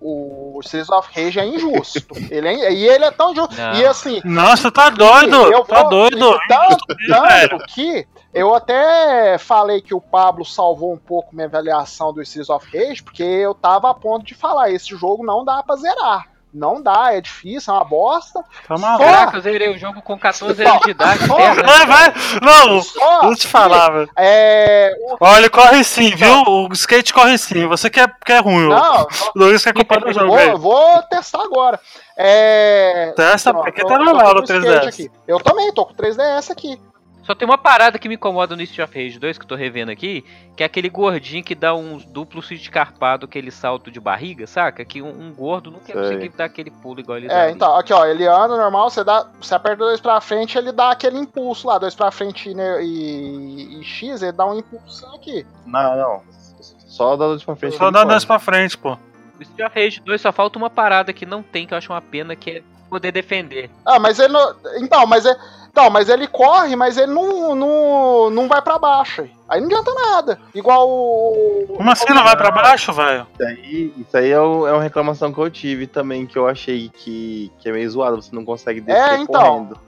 o, 0.00 0.58
o 0.58 0.62
Series 0.62 0.88
of 0.90 1.08
Rage 1.14 1.38
é 1.40 1.46
injusto. 1.46 2.14
ele 2.30 2.48
é, 2.48 2.72
e 2.72 2.88
ele 2.88 3.04
é 3.04 3.10
tão 3.10 3.32
injusto. 3.32 3.54
Não. 3.56 3.74
E 3.74 3.84
assim, 3.86 4.20
Nossa, 4.24 4.70
tá 4.70 4.90
doido! 4.90 5.36
eu 5.36 5.64
Tá 5.64 5.80
vou- 5.82 5.90
doido! 5.90 6.38
Tanto, 6.48 6.86
tanto 7.08 7.64
que 7.74 8.06
eu 8.32 8.54
até 8.54 9.38
falei 9.38 9.80
que 9.80 9.94
o 9.94 10.00
Pablo 10.00 10.44
salvou 10.44 10.92
um 10.92 10.98
pouco 10.98 11.34
minha 11.34 11.46
avaliação 11.46 12.12
do 12.12 12.24
Series 12.24 12.50
of 12.50 12.66
Rage, 12.76 13.02
porque 13.02 13.22
eu 13.22 13.54
tava 13.54 13.90
a 13.90 13.94
ponto 13.94 14.24
de 14.24 14.34
falar: 14.34 14.70
esse 14.70 14.94
jogo 14.96 15.24
não 15.24 15.44
dá 15.44 15.62
pra 15.62 15.76
zerar. 15.76 16.26
Não 16.54 16.80
dá, 16.82 17.12
é 17.12 17.20
difícil, 17.20 17.72
é 17.72 17.76
uma 17.76 17.84
bosta. 17.84 18.42
Tá 18.66 18.78
maluco. 18.78 19.04
Caraca, 19.04 19.36
eu 19.36 19.40
zerei 19.42 19.68
o 19.68 19.78
jogo 19.78 20.00
com 20.00 20.18
14 20.18 20.64
anos 20.64 20.80
de 20.82 20.90
idade. 20.90 21.26
Só- 21.26 21.36
merda. 21.36 21.62
Vai, 21.62 21.86
vai! 21.86 22.14
Não! 22.40 22.82
Só 22.82 23.22
Vou 23.22 23.34
te 23.34 23.46
falar, 23.46 23.90
velho. 23.90 24.10
É. 24.16 24.90
Olha, 25.20 25.50
corre 25.50 25.84
sim, 25.84 26.14
viu? 26.14 26.42
O 26.46 26.72
skate 26.72 27.12
corre 27.12 27.36
sim. 27.36 27.66
Você 27.66 27.90
que 27.90 28.00
é, 28.00 28.06
que 28.24 28.32
é 28.32 28.38
ruim. 28.38 28.68
Não, 28.68 29.02
O 29.36 29.38
Luiz 29.38 29.62
que 29.62 29.68
é 29.68 29.72
culpado 29.72 30.06
do 30.06 30.12
jogo 30.14 30.28
vou, 30.28 30.58
vou 30.58 31.02
testar 31.02 31.42
agora. 31.42 31.78
É. 32.16 33.12
Testa, 33.14 33.52
porque 33.52 33.84
tá 33.84 33.98
no 33.98 34.12
o 34.12 34.42
skate 34.44 34.66
3DS. 34.66 34.88
aqui. 34.88 35.10
Eu 35.28 35.38
também, 35.40 35.72
tô 35.74 35.84
com 35.84 35.92
o 35.92 35.96
3DS 35.96 36.50
aqui. 36.50 36.80
Só 37.26 37.34
tem 37.34 37.44
uma 37.46 37.58
parada 37.58 37.98
que 37.98 38.08
me 38.08 38.14
incomoda 38.14 38.54
no 38.54 38.62
Street 38.62 38.88
of 38.88 38.96
Rage 38.96 39.18
2, 39.18 39.36
que 39.36 39.44
eu 39.44 39.48
tô 39.48 39.56
revendo 39.56 39.90
aqui, 39.90 40.24
que 40.56 40.62
é 40.62 40.66
aquele 40.66 40.88
gordinho 40.88 41.42
que 41.42 41.56
dá 41.56 41.74
um 41.74 41.98
duplo 41.98 42.40
switch 42.40 42.68
carpado, 42.68 43.26
aquele 43.26 43.50
salto 43.50 43.90
de 43.90 43.98
barriga, 43.98 44.46
saca? 44.46 44.84
Que 44.84 45.02
um, 45.02 45.08
um 45.08 45.34
gordo 45.34 45.72
nunca 45.72 45.86
Sei. 45.86 45.94
conseguir 45.94 46.28
dar 46.28 46.44
aquele 46.44 46.70
pulo 46.70 47.00
igual 47.00 47.18
ele 47.18 47.26
dá. 47.26 47.34
É, 47.34 47.42
ali. 47.46 47.52
então, 47.52 47.76
aqui 47.76 47.92
ó, 47.92 48.06
ele 48.06 48.28
anda 48.28 48.56
normal, 48.56 48.88
você 48.88 49.02
dá, 49.02 49.26
você 49.40 49.56
aperta 49.56 49.78
dois 49.78 50.00
pra 50.00 50.20
frente, 50.20 50.56
ele 50.56 50.70
dá 50.70 50.92
aquele 50.92 51.18
impulso 51.18 51.66
lá, 51.66 51.78
dois 51.78 51.96
pra 51.96 52.12
frente 52.12 52.54
né, 52.54 52.80
e, 52.84 53.80
e 53.80 53.84
X, 53.84 54.22
ele 54.22 54.30
dá 54.30 54.46
um 54.46 54.60
impulso 54.60 55.04
aqui. 55.12 55.44
Não, 55.66 55.96
não. 55.96 56.22
Só 56.60 57.16
dá 57.16 57.26
dois 57.26 57.42
pra 57.42 57.56
frente. 57.56 57.76
Só 57.76 57.90
dá 57.90 58.04
dois 58.04 58.24
pra 58.24 58.38
frente, 58.38 58.78
pô. 58.78 58.96
No 59.34 59.42
Street 59.42 59.68
of 59.68 59.78
Rage 59.78 60.00
2 60.00 60.20
só 60.20 60.32
falta 60.32 60.58
uma 60.58 60.70
parada 60.70 61.12
que 61.12 61.26
não 61.26 61.42
tem, 61.42 61.66
que 61.66 61.74
eu 61.74 61.78
acho 61.78 61.92
uma 61.92 62.00
pena, 62.00 62.36
que 62.36 62.50
é 62.50 62.62
poder 62.88 63.10
defender. 63.10 63.68
Ah, 63.84 63.98
mas 63.98 64.18
ele 64.18 64.32
não, 64.32 64.54
então, 64.78 65.06
mas 65.06 65.26
é, 65.26 65.36
então, 65.76 65.90
mas 65.90 66.08
ele 66.08 66.26
corre, 66.26 66.74
mas 66.74 66.96
ele 66.96 67.12
não, 67.12 67.54
não, 67.54 68.30
não 68.30 68.48
vai 68.48 68.62
pra 68.62 68.78
baixo. 68.78 69.20
aí. 69.22 69.30
Aí 69.48 69.60
não 69.60 69.66
adianta 69.66 69.92
nada. 69.94 70.40
Igual 70.54 70.88
o 70.88 71.74
Como 71.76 71.90
assim 71.90 72.12
não 72.14 72.24
vai 72.24 72.34
pra 72.36 72.50
baixo, 72.50 72.92
velho? 72.94 73.26
Isso 73.34 73.42
aí, 73.46 73.94
isso 73.98 74.16
aí 74.16 74.30
é, 74.30 74.40
o- 74.40 74.66
é 74.66 74.72
uma 74.72 74.82
reclamação 74.82 75.32
que 75.32 75.38
eu 75.38 75.50
tive 75.50 75.86
também, 75.86 76.24
que 76.26 76.36
eu 76.38 76.48
achei 76.48 76.88
que, 76.88 77.52
que 77.60 77.68
é 77.68 77.72
meio 77.72 77.88
zoado, 77.90 78.22
você 78.22 78.34
não 78.34 78.44
consegue 78.44 78.80
descer 78.80 79.12
É, 79.12 79.16
então. 79.18 79.42
correndo. 79.42 79.78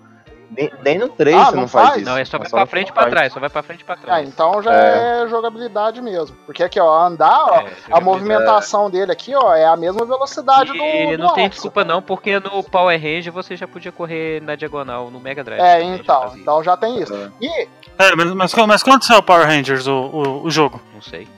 Nem, 0.50 0.72
nem 0.82 0.98
no 0.98 1.08
3 1.10 1.36
Ah, 1.36 1.44
você 1.46 1.50
não 1.56 1.60
não 1.62 1.68
faz, 1.68 1.88
faz? 1.88 2.00
isso. 2.02 2.10
Não, 2.10 2.16
é 2.18 2.24
só 2.24 2.38
vai 2.38 2.46
no 2.46 2.50
pra 2.50 2.66
frente 2.66 2.88
e 2.88 2.92
pra 2.92 3.06
trás, 3.10 3.32
só 3.32 3.38
vai 3.40 3.50
pra 3.50 3.62
frente 3.62 3.80
e 3.82 3.84
pra 3.84 3.94
Ah, 3.94 3.98
trás. 3.98 4.28
então 4.28 4.62
já 4.62 4.72
é. 4.72 5.28
jogabilidade 5.28 6.00
mesmo. 6.00 6.34
Porque 6.46 6.62
aqui, 6.62 6.80
ó, 6.80 7.02
andar, 7.06 7.44
ó, 7.44 7.60
É, 7.60 7.66
a 7.90 8.00
movimentação 8.00 8.90
dele 8.90 9.12
aqui, 9.12 9.34
ó, 9.34 9.54
é 9.54 9.66
a 9.66 9.76
mesma 9.76 10.06
velocidade 10.06 10.72
do, 10.72 10.76
E 10.82 11.16
do 11.16 11.22
não 11.22 11.34
tem 11.34 11.44
Axel. 11.46 11.50
desculpa 11.50 11.84
não, 11.84 12.00
porque 12.00 12.40
no 12.40 12.62
Power 12.64 12.98
Range 13.00 13.28
você 13.30 13.56
já 13.56 13.68
podia 13.68 13.92
correr 13.92 14.40
na 14.42 14.56
diagonal, 14.56 15.10
no 15.10 15.20
Mega 15.20 15.44
Drive. 15.44 15.60
É, 15.60 15.80
já 15.80 15.84
então, 15.96 16.22
fazia. 16.22 16.40
então 16.40 16.62
já 16.64 16.76
tem 16.76 16.98
isso. 17.02 17.14
É. 17.14 17.30
E, 17.40 17.68
É, 17.98 18.16
mas, 18.16 18.32
mas, 18.32 18.54
mas 18.54 18.82
quando 18.82 19.04
saiu 19.04 19.18
o 19.18 19.22
Power 19.22 19.46
Rangers, 19.46 19.86
o, 19.86 19.92
o, 19.92 20.42
o 20.44 20.50
jogo? 20.50 20.80
Não 20.94 21.02
sei. 21.02 21.28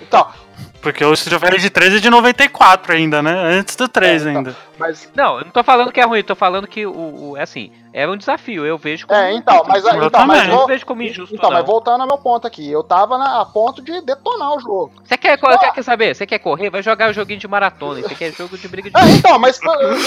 então, 0.00 0.26
Porque 0.80 1.04
o 1.04 1.12
Street 1.14 1.42
of 1.42 1.50
Rage 1.52 1.68
3 1.68 1.94
é 1.96 1.98
de 1.98 2.08
94 2.08 2.92
ainda, 2.92 3.20
né? 3.20 3.32
Antes 3.58 3.74
do 3.76 3.88
3 3.88 4.24
É, 4.24 4.30
então. 4.30 4.38
ainda. 4.38 4.56
mas 4.78 5.10
Não, 5.16 5.38
eu 5.38 5.44
não 5.44 5.50
tô 5.50 5.64
falando 5.64 5.90
que 5.90 6.00
é 6.00 6.04
ruim, 6.04 6.18
eu 6.18 6.24
tô 6.24 6.36
falando 6.36 6.66
que 6.68 6.86
o, 6.86 7.30
o- 7.32 7.36
é 7.36 7.42
assim, 7.42 7.72
é 8.02 8.08
um 8.08 8.16
desafio, 8.16 8.66
eu 8.66 8.76
vejo 8.76 9.06
como 9.06 9.18
É, 9.18 9.32
então, 9.32 9.64
mas, 9.66 9.84
Eu 9.84 10.04
então, 10.04 10.26
mas 10.26 10.42
eu 10.42 10.48
não 10.48 10.56
vou, 10.58 10.66
vejo 10.66 10.84
como 10.86 11.02
injusto 11.02 11.34
então, 11.34 11.50
não. 11.50 11.56
mas 11.56 11.66
voltando 11.66 12.00
ao 12.02 12.06
meu 12.06 12.18
ponto 12.18 12.46
aqui, 12.46 12.70
eu 12.70 12.82
tava 12.82 13.16
na, 13.18 13.40
a 13.40 13.44
ponto 13.44 13.80
de 13.82 14.00
detonar 14.02 14.52
o 14.54 14.60
jogo. 14.60 14.92
Você 15.04 15.16
quer, 15.16 15.38
quer, 15.38 15.72
quer 15.72 15.82
saber? 15.82 16.14
Você 16.14 16.26
quer 16.26 16.38
correr? 16.38 16.68
Vai 16.70 16.82
jogar 16.82 17.10
o 17.10 17.12
joguinho 17.12 17.38
de 17.40 17.48
maratona. 17.48 18.00
Isso 18.00 18.12
aqui 18.12 18.24
é 18.24 18.32
jogo 18.32 18.56
de 18.58 18.68
briga 18.68 18.90
de. 18.90 18.96
É, 18.96 19.08
então, 19.16 19.38
mas, 19.38 19.58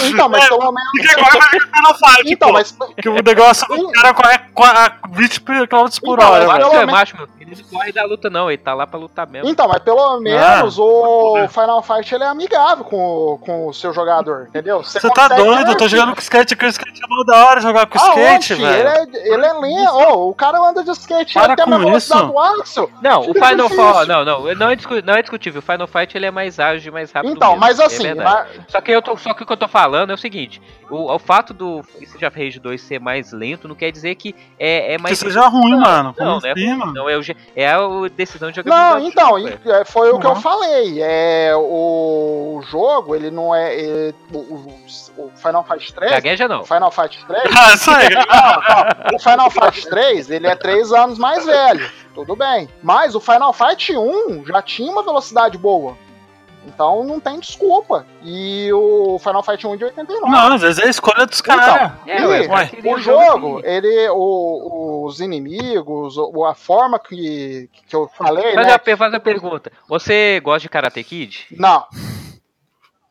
então, 0.06 0.28
mas 0.28 0.48
pelo 0.48 0.72
menos. 0.72 0.90
Porque 0.92 1.08
agora 1.10 1.38
vai 1.38 1.60
Final 1.60 1.94
Fight, 1.94 2.32
Então, 2.32 2.48
pô. 2.48 2.54
mas, 2.54 2.76
Que 2.96 3.08
o 3.08 3.14
negócio 3.22 3.66
o 3.74 3.92
cara 3.92 4.14
corre 4.14 4.38
a 4.70 4.92
20 5.10 5.40
km 5.40 5.64
por 6.02 6.18
Então, 6.18 6.30
hora, 6.30 6.46
mas. 6.46 6.58
Macho 6.58 6.58
pelo 6.60 6.72
é 6.74 6.78
menos- 6.78 6.92
macho, 6.92 7.16
meu 7.16 7.26
filho. 7.26 7.40
Ele 7.40 7.62
não 7.62 7.68
corre 7.78 7.90
da 7.92 8.04
luta, 8.04 8.30
não. 8.30 8.48
Ele 8.48 8.58
tá 8.62 8.72
lá 8.74 8.86
pra 8.86 9.00
lutar 9.00 9.26
mesmo. 9.26 9.48
então, 9.48 9.66
mas 9.66 9.80
pelo 9.82 10.20
menos 10.20 10.78
Ah, 10.78 10.82
o 10.82 11.48
Final 11.48 11.82
Fight 11.82 12.14
ele 12.14 12.22
é 12.22 12.28
amigável 12.28 12.84
com, 12.84 12.96
o- 12.96 13.38
com 13.38 13.66
o 13.66 13.74
seu 13.74 13.92
jogador, 13.92 14.46
entendeu? 14.48 14.82
Você 14.84 15.00
tá 15.10 15.26
doido? 15.28 15.72
Eu 15.72 15.76
tô 15.76 15.88
jogando 15.88 16.14
com 16.14 16.20
skate 16.20 16.54
aqui, 16.54 16.64
o 16.64 16.68
skate 16.68 17.00
é 17.02 17.06
mó 17.08 17.24
da 17.24 17.46
hora 17.46 17.60
jogar 17.60 17.79
com 17.86 17.98
Ah, 17.98 18.08
skate, 18.08 18.54
velho. 18.54 18.88
Ele 18.88 18.88
é, 19.18 19.32
ele 19.34 19.46
é 19.46 19.52
lento. 19.52 19.92
Ô, 19.94 20.28
o 20.30 20.34
cara 20.34 20.58
anda 20.58 20.82
de 20.84 20.90
skate 20.92 21.34
Para 21.34 21.44
ele 21.52 21.56
tem 21.56 21.64
a 21.64 21.68
com 21.68 21.78
velocidade 21.84 22.22
isso. 22.24 22.32
do 22.32 22.38
Axel. 22.38 22.90
Não, 23.02 23.20
o 23.20 23.34
Final. 23.34 23.68
Fight. 23.68 24.08
Não, 24.08 24.24
não. 24.24 24.40
Não 24.54 24.70
é, 24.70 24.74
não 25.04 25.14
é 25.14 25.22
discutível. 25.22 25.58
O 25.58 25.62
Final 25.62 25.86
Fight 25.86 26.16
ele 26.16 26.26
é 26.26 26.30
mais 26.30 26.58
ágil 26.60 26.90
e 26.90 26.92
mais 26.92 27.10
rápido. 27.12 27.32
Então, 27.32 27.50
mesmo, 27.50 27.60
mas 27.60 27.78
é 27.80 27.84
assim, 27.84 28.02
verdade. 28.02 28.48
mas- 28.58 28.64
Só 28.68 28.80
que, 28.80 28.90
eu 28.92 29.02
tô, 29.02 29.16
só 29.16 29.34
que 29.34 29.42
o 29.42 29.46
que 29.46 29.52
eu 29.52 29.56
tô 29.56 29.68
falando 29.68 30.10
é 30.10 30.14
o 30.14 30.18
seguinte: 30.18 30.60
o, 30.90 31.12
o 31.12 31.18
fato 31.18 31.52
do 31.54 31.84
Street 32.00 32.22
of 32.30 32.38
Rage 32.44 32.58
2 32.58 32.80
ser 32.80 33.00
mais 33.00 33.32
lento 33.32 33.66
não 33.68 33.74
quer 33.74 33.90
dizer 33.90 34.14
que 34.14 34.34
é, 34.58 34.94
é 34.94 34.96
Que 34.96 35.02
mais. 35.02 35.18
seja 35.18 35.46
ruim, 35.48 35.76
mano. 35.78 36.14
Como 36.14 36.28
Não, 36.30 36.40
não 36.40 36.48
é 36.48 36.52
assim, 36.52 36.74
mano? 36.74 36.92
Não, 36.92 37.08
é, 37.08 37.16
o, 37.16 37.20
é 37.56 37.66
a 37.68 37.78
decisão 38.14 38.50
de 38.50 38.62
Não, 38.64 38.72
jogabilidade. 38.72 39.06
então, 39.06 39.32
do 39.40 39.48
jogo, 39.48 39.70
é, 39.72 39.84
foi 39.84 40.10
o 40.10 40.18
que 40.18 40.26
eu 40.26 40.30
Uhum. 40.30 40.36
falei. 40.40 40.98
É, 41.02 41.52
o 41.56 42.60
jogo, 42.70 43.14
ele 43.14 43.30
não 43.30 43.54
é. 43.54 43.74
é, 43.74 44.14
o, 44.32 44.38
o- 44.38 44.80
Final 45.36 45.62
Fight 45.64 45.92
3. 45.94 46.10
Gagueja 46.12 46.48
não. 46.48 46.60
O 46.62 46.64
Final 46.64 46.90
Fight 46.90 47.24
3. 47.26 47.42
Aí. 47.88 48.08
Não, 48.14 48.22
não, 48.22 49.16
o 49.16 49.18
Final 49.18 49.50
Fight 49.50 49.88
3, 49.88 50.30
ele 50.30 50.46
é 50.46 50.54
3 50.56 50.92
anos 50.92 51.18
mais 51.18 51.44
velho. 51.46 51.90
Tudo 52.14 52.34
bem. 52.36 52.68
Mas 52.82 53.14
o 53.14 53.20
Final 53.20 53.52
Fight 53.52 53.96
1 53.96 54.44
já 54.46 54.60
tinha 54.62 54.90
uma 54.90 55.02
velocidade 55.02 55.56
boa. 55.56 55.96
Então 56.66 57.04
não 57.04 57.18
tem 57.18 57.38
desculpa. 57.40 58.04
E 58.22 58.70
o 58.72 59.18
Final 59.18 59.42
Fight 59.42 59.66
1 59.66 59.76
de 59.78 59.84
89. 59.84 60.30
Não, 60.30 60.54
às 60.54 60.60
vezes 60.60 60.78
é 60.78 60.86
a 60.86 60.90
escolha 60.90 61.24
dos 61.26 61.40
caras. 61.40 61.90
É, 62.06 62.20
E 62.20 62.26
ué, 62.26 62.46
ué, 62.48 62.66
queria 62.66 62.92
o 62.92 62.96
um 62.96 63.00
jogo, 63.00 63.60
ele, 63.64 64.08
o- 64.10 65.04
os 65.06 65.20
inimigos, 65.20 66.18
o- 66.18 66.44
a 66.44 66.54
forma 66.54 66.98
que, 66.98 67.70
que 67.88 67.96
eu 67.96 68.10
falei, 68.14 68.52
Faz, 68.54 68.66
né? 68.66 68.78
per- 68.78 68.96
faz 68.98 69.12
uma 69.12 69.20
pergunta. 69.20 69.72
Você 69.88 70.38
gosta 70.44 70.60
de 70.60 70.68
Karate 70.68 71.02
Kid? 71.02 71.46
Não, 71.52 71.86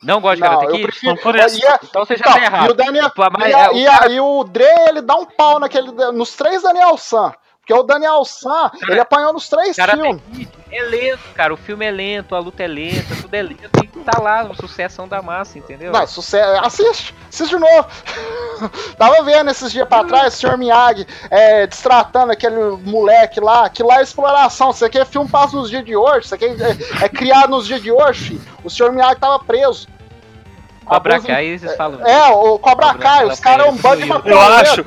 Não 0.02 0.22
gosta 0.22 0.38
de 0.38 0.42
Karate 0.42 0.68
Kid? 0.72 0.84
prefiro. 0.84 1.12
Então, 1.14 1.24
por 1.24 1.36
isso. 1.36 1.68
A- 1.68 1.80
você 2.06 2.16
já 2.16 2.22
então, 2.22 2.34
tá 2.34 2.40
e 2.40 2.42
o 2.42 2.46
errado. 2.46 2.74
Daniel, 2.74 3.12
e, 3.48 3.52
é, 3.52 3.88
a- 3.90 4.08
o 4.08 4.12
e 4.12 4.20
o 4.20 4.44
Dre, 4.46 4.66
ele 4.88 5.02
dá 5.02 5.16
um 5.16 5.26
pau 5.26 5.60
naquele, 5.60 5.92
nos 6.12 6.36
três 6.36 6.62
Daniel 6.62 6.98
San. 6.98 7.34
Porque 7.70 7.82
o 7.82 7.84
Daniel 7.84 8.26
San, 8.26 8.72
Cara, 8.72 8.92
ele 8.92 9.00
apanhou 9.00 9.32
nos 9.32 9.48
três 9.48 9.78
Karate 9.78 10.02
filmes. 10.02 10.24
Kid 10.34 10.50
é 10.72 10.82
lento, 10.82 11.22
cara. 11.36 11.54
O 11.54 11.58
filme 11.58 11.86
é 11.86 11.92
lento, 11.92 12.34
a 12.34 12.40
luta 12.40 12.64
é 12.64 12.68
lenta, 12.68 13.16
tudo 13.22 13.34
é 13.36 13.44
lento 13.44 13.70
e 13.84 13.88
tá 14.00 14.20
lá, 14.20 14.44
uma 14.44 14.56
sucessão 14.56 15.08
da 15.08 15.22
massa, 15.22 15.60
entendeu? 15.60 15.92
Não, 15.92 16.08
sucesso. 16.08 16.66
Assiste, 16.66 17.14
assiste 17.30 17.52
de 17.52 17.60
novo. 17.60 17.88
Tava 18.98 19.22
vendo 19.22 19.52
esses 19.52 19.72
dias 19.72 19.88
pra 19.88 20.04
trás 20.04 20.34
o 20.34 20.38
Sr. 20.38 20.58
Miyagi 20.58 21.06
é, 21.30 21.68
destratando 21.68 22.32
aquele 22.32 22.60
moleque 22.84 23.40
lá, 23.40 23.70
que 23.70 23.84
lá 23.84 24.00
é 24.00 24.02
exploração. 24.02 24.72
Isso 24.72 24.84
aqui 24.84 24.98
é 24.98 25.06
filme 25.06 25.30
passa 25.30 25.56
nos 25.56 25.70
dias 25.70 25.86
de 25.86 25.96
hoje, 25.96 26.26
isso 26.26 26.34
aqui 26.34 26.46
é, 26.46 27.06
é 27.06 27.10
criado 27.10 27.52
nos 27.52 27.68
dias 27.68 27.84
de 27.84 27.92
hoje, 27.92 28.30
filho. 28.30 28.42
O 28.64 28.70
Sr. 28.72 28.92
Miyagi 28.92 29.20
tava 29.20 29.38
preso. 29.44 29.88
Cobra 30.90 31.22
Kai, 31.22 31.46
eles 31.46 31.76
falam. 31.76 32.04
É, 32.04 32.30
o 32.30 32.58
Cobra 32.58 32.88
Cobra 32.88 32.98
Kai, 32.98 33.26
os 33.28 33.40
caras 33.40 33.68
é 33.68 33.70
um 33.70 33.76
bando 33.76 33.98
de 33.98 34.02
eu 34.04 34.08
maconheiro. 34.08 34.44
Eu 34.44 34.54
acho. 34.56 34.86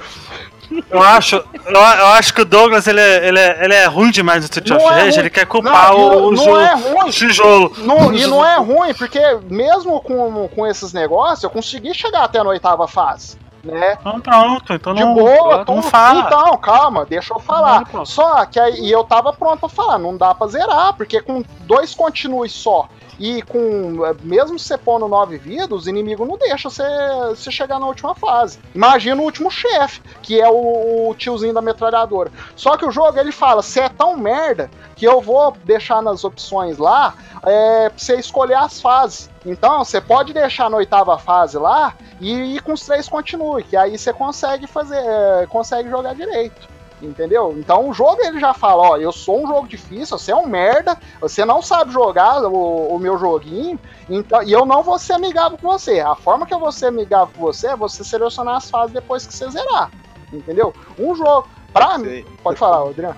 Eu 0.90 1.02
acho, 1.02 1.36
eu, 1.36 1.72
eu 1.74 2.06
acho 2.08 2.32
que 2.34 2.40
o 2.42 2.44
Douglas 2.44 2.86
ele 2.86 3.00
é, 3.00 3.28
ele 3.28 3.38
é, 3.38 3.64
ele 3.64 3.74
é 3.74 3.84
ruim 3.86 4.10
demais 4.10 4.40
no 4.40 4.44
Street 4.44 4.68
Não 4.70 4.76
of 4.78 4.86
é 4.86 5.02
Rage, 5.04 5.18
ele 5.20 5.30
quer 5.30 5.46
culpar 5.46 5.90
Não, 5.92 5.98
o, 5.98 6.26
o, 6.28 6.32
não 6.32 6.44
jo- 6.44 6.58
é 6.60 6.74
ruim. 6.74 7.08
o 7.08 7.10
tijolo. 7.12 7.72
Não- 7.78 8.12
e 8.12 8.26
não 8.26 8.44
é 8.44 8.56
ruim, 8.58 8.94
porque 8.94 9.20
mesmo 9.50 10.00
com, 10.00 10.48
com 10.48 10.66
esses 10.66 10.92
negócios, 10.92 11.42
eu 11.42 11.50
consegui 11.50 11.94
chegar 11.94 12.24
até 12.24 12.38
a 12.38 12.42
oitava 12.42 12.86
fase. 12.88 13.36
Né? 13.64 13.96
Então 14.00 14.20
pronto, 14.20 14.72
então 14.72 14.92
De 14.92 15.04
não. 15.04 15.14
boa, 15.14 15.58
não 15.58 15.64
tô- 15.64 15.82
fala. 15.82 16.20
Então, 16.26 16.56
calma, 16.58 17.04
deixa 17.06 17.32
eu 17.32 17.38
falar. 17.38 17.84
Não. 17.92 18.04
Só 18.04 18.44
que 18.44 18.58
aí 18.58 18.90
eu 18.90 19.04
tava 19.04 19.32
pronto 19.32 19.60
pra 19.60 19.68
falar, 19.68 19.98
não 19.98 20.16
dá 20.16 20.34
pra 20.34 20.48
zerar, 20.48 20.94
porque 20.94 21.20
com 21.22 21.44
dois 21.60 21.94
continues 21.94 22.50
só 22.52 22.88
e 23.22 23.40
com 23.40 23.98
mesmo 24.24 24.58
você 24.58 24.76
pondo 24.76 25.06
nove 25.06 25.38
vidas, 25.38 25.70
os 25.70 25.86
inimigos 25.86 26.26
não 26.26 26.36
deixam 26.36 26.68
você, 26.68 26.82
você 27.28 27.52
chegar 27.52 27.78
na 27.78 27.86
última 27.86 28.16
fase. 28.16 28.58
Imagina 28.74 29.22
o 29.22 29.24
último 29.24 29.48
chefe, 29.48 30.02
que 30.20 30.40
é 30.40 30.48
o, 30.48 31.08
o 31.08 31.14
tiozinho 31.14 31.54
da 31.54 31.62
metralhadora. 31.62 32.32
Só 32.56 32.76
que 32.76 32.84
o 32.84 32.90
jogo 32.90 33.16
ele 33.20 33.30
fala: 33.30 33.62
você 33.62 33.82
é 33.82 33.88
tão 33.88 34.16
merda 34.16 34.68
que 34.96 35.06
eu 35.06 35.20
vou 35.20 35.56
deixar 35.64 36.02
nas 36.02 36.24
opções 36.24 36.78
lá 36.78 37.14
é, 37.44 37.90
pra 37.90 37.98
você 37.98 38.16
escolher 38.16 38.56
as 38.56 38.80
fases. 38.80 39.30
Então, 39.46 39.84
você 39.84 40.00
pode 40.00 40.32
deixar 40.32 40.68
na 40.68 40.78
oitava 40.78 41.16
fase 41.16 41.56
lá 41.56 41.94
e 42.20 42.56
ir 42.56 42.62
com 42.62 42.72
os 42.72 42.84
três 42.84 43.08
continue, 43.08 43.62
que 43.62 43.76
aí 43.76 43.96
você 43.96 44.12
consegue 44.12 44.66
fazer, 44.66 44.98
é, 44.98 45.46
consegue 45.48 45.88
jogar 45.88 46.14
direito. 46.16 46.71
Entendeu? 47.02 47.54
Então 47.58 47.88
o 47.88 47.92
jogo 47.92 48.22
ele 48.22 48.38
já 48.38 48.54
fala, 48.54 48.90
ó, 48.90 48.96
eu 48.96 49.10
sou 49.10 49.42
um 49.42 49.46
jogo 49.46 49.66
difícil, 49.66 50.16
você 50.16 50.30
é 50.30 50.36
um 50.36 50.46
merda, 50.46 50.96
você 51.20 51.44
não 51.44 51.60
sabe 51.60 51.92
jogar 51.92 52.42
o, 52.44 52.94
o 52.94 52.98
meu 52.98 53.18
joguinho, 53.18 53.78
então, 54.08 54.40
e 54.42 54.52
eu 54.52 54.64
não 54.64 54.84
vou 54.84 54.98
ser 55.00 55.14
amigável 55.14 55.58
com 55.58 55.68
você. 55.68 55.98
A 55.98 56.14
forma 56.14 56.46
que 56.46 56.54
eu 56.54 56.60
vou 56.60 56.70
ser 56.70 56.86
amigável 56.86 57.34
com 57.36 57.42
você 57.42 57.68
é 57.68 57.76
você 57.76 58.04
selecionar 58.04 58.56
as 58.56 58.70
fases 58.70 58.92
depois 58.92 59.26
que 59.26 59.34
você 59.34 59.50
zerar. 59.50 59.90
Entendeu? 60.32 60.72
Um 60.98 61.14
jogo. 61.14 61.48
Pra 61.72 61.98
mim. 61.98 62.24
Pode 62.42 62.58
falar, 62.58 62.88
Adriano. 62.88 63.16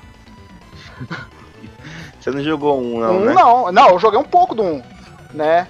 você 2.21 2.31
não 2.31 2.43
jogou 2.43 2.81
um, 2.81 3.01
não, 3.01 3.17
um 3.17 3.25
né? 3.25 3.33
não. 3.35 3.73
Não, 3.73 3.89
eu 3.91 3.99
joguei 3.99 4.19
um 4.19 4.25
pouco 4.25 4.55
do 4.55 4.63
um. 4.63 4.83
Né? 5.33 5.67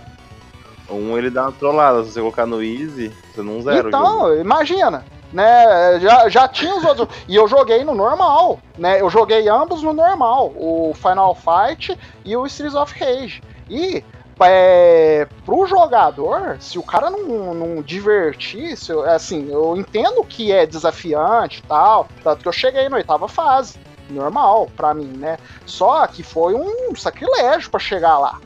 Um 0.90 1.16
ele 1.16 1.30
dá 1.30 1.44
uma 1.44 1.52
trollada. 1.52 2.04
Se 2.04 2.12
você 2.12 2.20
colocar 2.20 2.46
no 2.46 2.62
Easy, 2.62 3.10
você 3.34 3.42
não 3.42 3.62
zera. 3.62 3.88
Então, 3.88 4.38
imagina. 4.38 5.04
Né, 5.34 5.98
já, 5.98 6.28
já 6.28 6.46
tinha 6.46 6.76
os 6.76 6.84
outros. 6.84 7.08
E 7.26 7.34
eu 7.34 7.48
joguei 7.48 7.82
no 7.82 7.92
normal, 7.92 8.60
né? 8.78 9.00
Eu 9.00 9.10
joguei 9.10 9.48
ambos 9.48 9.82
no 9.82 9.92
normal, 9.92 10.52
o 10.54 10.92
Final 10.94 11.34
Fight 11.34 11.98
e 12.24 12.36
o 12.36 12.46
Streets 12.46 12.76
of 12.76 12.94
Rage. 12.96 13.42
E 13.68 14.04
é, 14.40 15.26
pro 15.44 15.66
jogador, 15.66 16.56
se 16.60 16.78
o 16.78 16.82
cara 16.84 17.10
não, 17.10 17.52
não 17.52 17.82
divertir, 17.82 18.76
se 18.76 18.92
eu- 18.92 19.02
assim, 19.10 19.50
eu 19.50 19.76
entendo 19.76 20.22
que 20.24 20.52
é 20.52 20.64
desafiante 20.66 21.58
e 21.58 21.62
tal, 21.68 22.06
tanto 22.22 22.42
que 22.42 22.48
eu 22.48 22.52
cheguei 22.52 22.88
na 22.88 22.96
oitava 22.96 23.26
fase, 23.26 23.76
normal 24.10 24.68
pra 24.76 24.94
mim, 24.94 25.16
né? 25.16 25.36
Só 25.66 26.06
que 26.06 26.22
foi 26.22 26.54
um 26.54 26.94
sacrilégio 26.94 27.70
pra 27.70 27.80
chegar 27.80 28.18
lá. 28.18 28.38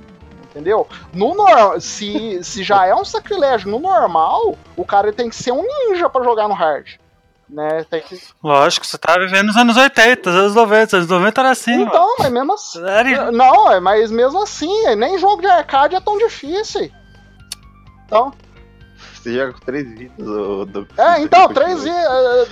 Entendeu? 0.58 0.88
No 1.14 1.36
nor- 1.36 1.80
se, 1.80 2.42
se 2.42 2.64
já 2.64 2.84
é 2.84 2.92
um 2.92 3.04
sacrilégio 3.04 3.70
no 3.70 3.78
normal, 3.78 4.58
o 4.76 4.84
cara 4.84 5.12
tem 5.12 5.30
que 5.30 5.36
ser 5.36 5.52
um 5.52 5.62
ninja 5.62 6.08
pra 6.10 6.24
jogar 6.24 6.48
no 6.48 6.54
hard. 6.54 6.88
Né? 7.48 7.86
Tem 7.88 8.02
que... 8.02 8.20
Lógico, 8.42 8.84
você 8.84 8.98
tá 8.98 9.16
vivendo 9.18 9.46
nos 9.46 9.56
anos 9.56 9.76
80, 9.76 10.28
anos 10.28 10.54
90, 10.56 10.86
os 10.86 10.92
anos 10.94 11.08
90 11.08 11.40
era 11.40 11.50
assim, 11.50 11.78
mano. 11.78 11.86
Então, 11.86 12.14
mas 12.18 12.32
mesmo 12.32 12.52
assim. 12.54 12.80
Sério? 12.80 13.30
Não, 13.30 13.70
é, 13.72 13.78
mas 13.78 14.10
mesmo 14.10 14.42
assim, 14.42 14.94
nem 14.96 15.16
jogo 15.16 15.40
de 15.42 15.46
arcade 15.48 15.94
é 15.94 16.00
tão 16.00 16.18
difícil. 16.18 16.90
Então, 18.04 18.32
Você 19.14 19.32
joga 19.32 19.52
com 19.52 19.60
três 19.60 19.88
vidas. 19.96 20.26
do- 20.26 20.88
é, 20.98 21.20
então, 21.20 21.48
três 21.54 21.84
e. 21.86 21.88
eh, 21.88 22.46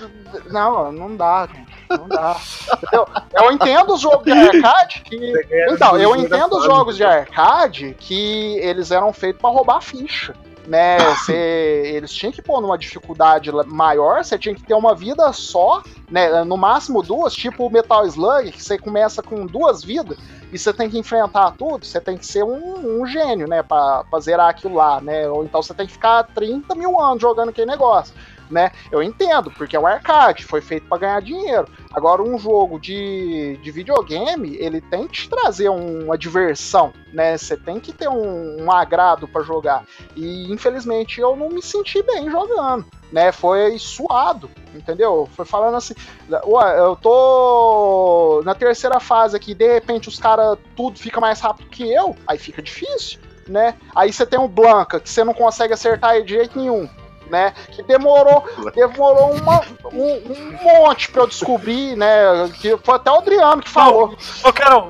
Não, 0.51 0.93
não 0.93 1.17
dá, 1.17 1.49
gente. 1.53 1.66
Não 1.91 2.09
dá. 2.09 2.37
Entendeu? 2.77 3.07
Eu 3.35 3.53
entendo 3.53 3.95
os 3.95 4.01
jogos 4.01 4.25
de 4.25 4.33
arcade 4.33 5.03
que. 5.03 5.33
Então, 5.71 5.97
eu 5.99 6.15
entendo 6.17 6.57
os 6.59 6.65
jogos 6.65 6.97
de 6.97 7.05
arcade 7.05 7.97
que 7.99 8.59
eles 8.59 8.91
eram 8.91 9.13
feitos 9.13 9.41
pra 9.41 9.51
roubar 9.51 9.81
ficha. 9.81 10.35
Né, 10.67 10.99
cê- 11.25 11.93
eles 11.95 12.13
tinham 12.13 12.33
que 12.33 12.43
pôr 12.43 12.61
numa 12.61 12.77
dificuldade 12.77 13.53
maior, 13.67 14.25
você 14.25 14.37
tinha 14.37 14.53
que 14.53 14.65
ter 14.65 14.75
uma 14.75 14.97
vida 14.97 15.33
só, 15.33 15.81
né, 16.11 16.43
no 16.43 16.57
máximo 16.57 17.05
duas, 17.05 17.33
tipo 17.35 17.65
o 17.65 17.71
Metal 17.71 18.05
Slug, 18.05 18.51
que 18.51 18.61
você 18.61 18.77
começa 18.77 19.23
com 19.23 19.47
duas 19.47 19.85
vidas 19.85 20.19
e 20.53 20.59
você 20.59 20.73
tem 20.73 20.91
que 20.91 20.99
enfrentar 20.99 21.53
tudo, 21.53 21.87
você 21.87 22.01
tem 22.01 22.17
que 22.19 22.27
ser 22.27 22.43
um, 22.43 23.01
um 23.01 23.07
gênio, 23.07 23.47
né, 23.47 23.63
pra, 23.63 24.03
pra 24.11 24.19
zerar 24.19 24.49
aquilo 24.49 24.75
lá, 24.75 25.01
né, 25.01 25.29
ou 25.29 25.45
então 25.45 25.63
você 25.63 25.73
tem 25.73 25.87
que 25.87 25.93
ficar 25.93 26.25
30 26.35 26.75
mil 26.75 27.01
anos 27.01 27.23
jogando 27.23 27.51
aquele 27.51 27.71
negócio, 27.71 28.13
né, 28.51 28.71
eu 28.91 29.03
entendo, 29.03 29.51
porque 29.51 29.77
é 29.77 29.81
um 29.81 29.87
arcade, 29.87 30.45
foi 30.45 30.61
feito 30.61 30.89
pra 30.89 30.99
ganhar 30.99 31.21
dinheiro, 31.23 31.67
Agora, 31.97 32.23
um 32.23 32.39
jogo 32.39 32.79
de, 32.79 33.59
de 33.63 33.71
videogame, 33.71 34.55
ele 34.61 34.83
tem 34.83 35.07
que 35.07 35.15
te 35.23 35.31
trazer 35.31 35.71
um- 35.71 36.05
uma 36.05 36.19
diversão, 36.19 36.93
né? 37.11 37.39
Você 37.39 37.57
tem 37.57 37.81
que 37.81 37.91
ter 37.91 38.07
um, 38.07 38.65
um 38.65 38.71
agrado 38.71 39.27
pra 39.27 39.41
jogar. 39.43 39.83
E, 40.15 40.53
infelizmente, 40.53 41.23
eu 41.23 41.35
não 41.35 41.49
me 41.49 41.63
senti 41.63 42.03
bem 42.03 42.31
jogando, 42.31 42.85
né? 43.11 43.33
Foi 43.33 43.79
suado, 43.79 44.51
entendeu? 44.75 45.27
Foi 45.35 45.47
falando 45.47 45.77
assim, 45.79 45.95
ué, 46.45 46.79
eu 46.79 46.97
tô 46.97 48.43
na 48.45 48.55
terceira 48.55 49.01
fase 49.01 49.35
aqui, 49.35 49.55
de 49.55 49.67
repente 49.73 50.11
os 50.11 50.19
caras 50.19 50.59
tudo 50.77 50.99
fica 50.99 51.19
mais 51.19 51.41
rápido 51.41 51.71
que 51.71 51.91
eu, 51.91 52.15
aí 52.27 52.37
fica 52.37 52.61
difícil, 52.61 53.19
né? 53.49 53.75
Aí 53.95 54.13
você 54.13 54.27
tem 54.27 54.39
o 54.39 54.49
Blanca, 54.49 55.01
que 55.01 55.09
você 55.09 55.25
não 55.25 55.33
consegue 55.33 55.73
acertar 55.73 56.21
de 56.23 56.35
jeito 56.35 56.59
nenhum. 56.59 56.87
Né, 57.31 57.53
que 57.73 57.83
demorou, 57.83 58.45
demorou 58.75 59.33
uma- 59.35 59.61
um, 59.93 60.13
um 60.33 60.59
monte 60.63 61.11
pra 61.11 61.23
eu 61.23 61.27
descobrir, 61.27 61.97
né? 61.97 62.07
Que 62.61 62.77
foi 62.85 62.95
até 62.95 63.11
o 63.11 63.17
Adriano 63.19 63.61
que 63.63 63.69
falou. 63.69 64.17
Eu 64.45 64.53
quero. 64.53 64.87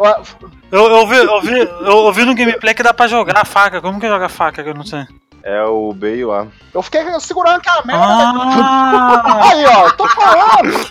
Eu, 0.71 0.85
eu, 0.85 1.07
vi, 1.07 1.17
eu, 1.17 1.41
vi, 1.41 1.59
eu, 1.61 2.05
eu 2.07 2.13
vi 2.13 2.25
no 2.27 2.35
gameplay 2.35 2.75
que 2.75 2.83
dá 2.83 2.93
pra 2.93 3.07
jogar 3.07 3.39
a 3.41 3.45
faca. 3.47 3.81
Como 3.81 3.99
que 3.99 4.07
joga 4.09 4.27
a 4.27 4.29
faca 4.29 4.63
que 4.63 4.69
eu 4.69 4.75
não 4.75 4.85
sei? 4.85 5.05
É 5.43 5.63
o 5.63 5.93
B 5.95 6.17
e 6.17 6.25
o 6.25 6.33
A. 6.33 6.47
Eu 6.75 6.83
fiquei 6.83 7.03
segurando 7.21 7.57
aquela 7.59 7.83
merda. 7.85 8.03
Ah! 8.05 9.41
Aí, 9.45 9.65
ó, 9.65 9.91
tô 9.93 10.07
falando. 10.09 10.91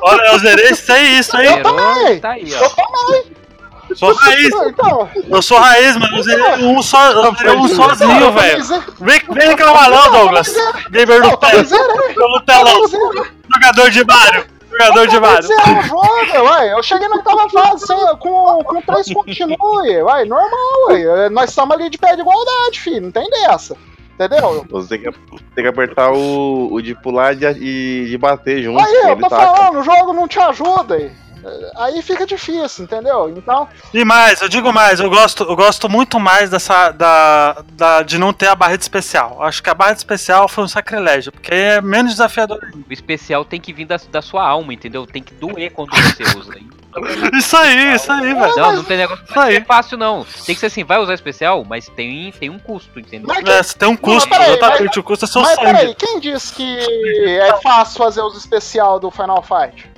Olha, 0.00 0.22
eu 0.32 0.38
zerei 0.40 0.74
sem 0.74 1.18
isso 1.18 1.36
aí. 1.36 1.46
Zerou, 1.48 1.74
também. 1.76 2.20
tá 2.20 2.30
aí, 2.30 2.50
Eu 2.52 2.60
ó. 2.64 2.68
também. 2.68 3.41
Sou 3.94 4.14
raiz. 4.14 4.46
Então, 4.46 5.08
Eu 5.28 5.42
sou 5.42 5.58
raiz, 5.58 5.96
mano. 5.96 6.16
Eu 6.16 6.22
zerei 6.22 6.64
um, 6.64 6.82
só, 6.82 7.10
eu 7.10 7.34
zerei 7.34 7.56
um 7.56 7.68
sozinho, 7.68 8.20
eu 8.20 8.32
velho. 8.32 8.64
Vem, 9.00 9.20
vem 9.30 9.48
reclamar 9.48 9.90
não, 9.90 10.10
Douglas. 10.10 10.54
Gamer 10.90 11.22
do 11.22 11.64
zerei. 11.64 12.14
Pelo 12.14 12.40
telão. 12.40 12.82
Jogador 13.52 13.90
de 13.90 14.04
Mario. 14.04 14.46
Jogador 14.70 15.06
de 15.06 15.20
Mario. 15.20 15.48
O 15.48 15.82
jogo, 15.82 16.48
ué. 16.48 16.72
Eu 16.72 16.82
cheguei 16.82 17.08
na 17.08 17.16
oitava 17.16 17.48
fase 17.48 17.86
com, 18.18 18.64
com 18.64 18.82
três 18.82 19.12
continue, 19.12 20.02
ué. 20.02 20.24
Normal, 20.24 20.88
ué. 20.88 21.28
Nós 21.28 21.50
estamos 21.50 21.76
ali 21.76 21.90
de 21.90 21.98
pé 21.98 22.14
de 22.14 22.22
igualdade, 22.22 22.80
filho. 22.80 23.02
Não 23.02 23.10
tem 23.10 23.28
dessa. 23.30 23.76
Entendeu? 24.14 24.64
Você 24.70 24.88
tem 24.98 25.12
que, 25.12 25.18
tem 25.54 25.64
que 25.64 25.70
apertar 25.70 26.12
o, 26.12 26.68
o 26.72 26.82
de 26.82 26.94
pular 26.94 27.32
e 27.32 27.36
de, 27.36 28.08
de 28.10 28.18
bater 28.18 28.62
junto. 28.62 28.78
Aí, 28.78 29.10
eu 29.10 29.16
tô 29.16 29.28
taca. 29.28 29.46
falando, 29.46 29.80
o 29.80 29.82
jogo 29.82 30.12
não 30.12 30.28
te 30.28 30.38
ajuda 30.38 30.94
aí. 30.94 31.10
Aí 31.76 32.00
fica 32.02 32.26
difícil, 32.26 32.84
entendeu? 32.84 33.28
Então, 33.36 33.68
E 33.92 34.04
mais, 34.04 34.40
eu 34.40 34.48
digo 34.48 34.72
mais, 34.72 35.00
eu 35.00 35.10
gosto, 35.10 35.42
eu 35.44 35.56
gosto 35.56 35.88
muito 35.88 36.20
mais 36.20 36.50
dessa 36.50 36.90
da, 36.90 37.64
da 37.72 38.02
de 38.02 38.18
não 38.18 38.32
ter 38.32 38.48
a 38.48 38.54
barreta 38.54 38.82
especial. 38.82 39.42
Acho 39.42 39.62
que 39.62 39.70
a 39.70 39.74
barreta 39.74 39.98
especial 39.98 40.48
foi 40.48 40.64
um 40.64 40.68
sacrilégio, 40.68 41.32
porque 41.32 41.52
é 41.54 41.80
menos 41.80 42.12
desafiador. 42.12 42.58
O 42.88 42.92
especial 42.92 43.44
tem 43.44 43.60
que 43.60 43.72
vir 43.72 43.86
da, 43.86 43.96
da 44.10 44.22
sua 44.22 44.46
alma, 44.46 44.72
entendeu? 44.72 45.06
Tem 45.06 45.22
que 45.22 45.34
doer 45.34 45.72
quando 45.72 45.90
você 45.90 46.22
usa. 46.38 46.52
Isso 47.32 47.56
aí, 47.56 47.94
isso 47.94 48.12
aí, 48.12 48.34
velho. 48.34 48.54
Não, 48.54 48.72
não 48.76 48.84
tem 48.84 48.98
negócio 48.98 49.24
Isso 49.24 49.40
aí. 49.40 49.56
é 49.56 49.64
fácil, 49.64 49.96
não. 49.96 50.26
Tem 50.44 50.54
que 50.54 50.60
ser 50.60 50.66
assim, 50.66 50.84
vai 50.84 50.98
usar 50.98 51.14
especial, 51.14 51.64
mas 51.64 51.88
tem, 51.88 52.30
tem 52.32 52.50
um 52.50 52.58
custo, 52.58 53.00
entendeu? 53.00 53.26
Mas 53.28 53.48
É, 53.48 53.62
você 53.62 53.78
tem 53.78 53.88
um 53.88 53.96
custo, 53.96 54.28
Não, 54.28 54.36
peraí, 54.38 54.56
exatamente, 54.58 55.00
o 55.00 55.02
custo 55.02 55.24
é 55.24 55.28
seu 55.28 55.40
mas 55.40 55.54
sangue. 55.54 55.64
peraí, 55.72 55.94
quem 55.94 56.20
disse 56.20 56.52
que 56.52 56.78
é 57.40 57.58
fácil 57.62 57.96
fazer 57.96 58.20
os 58.20 58.36
especial 58.36 59.00
do 59.00 59.10
Final 59.10 59.42
Fight? 59.42 59.90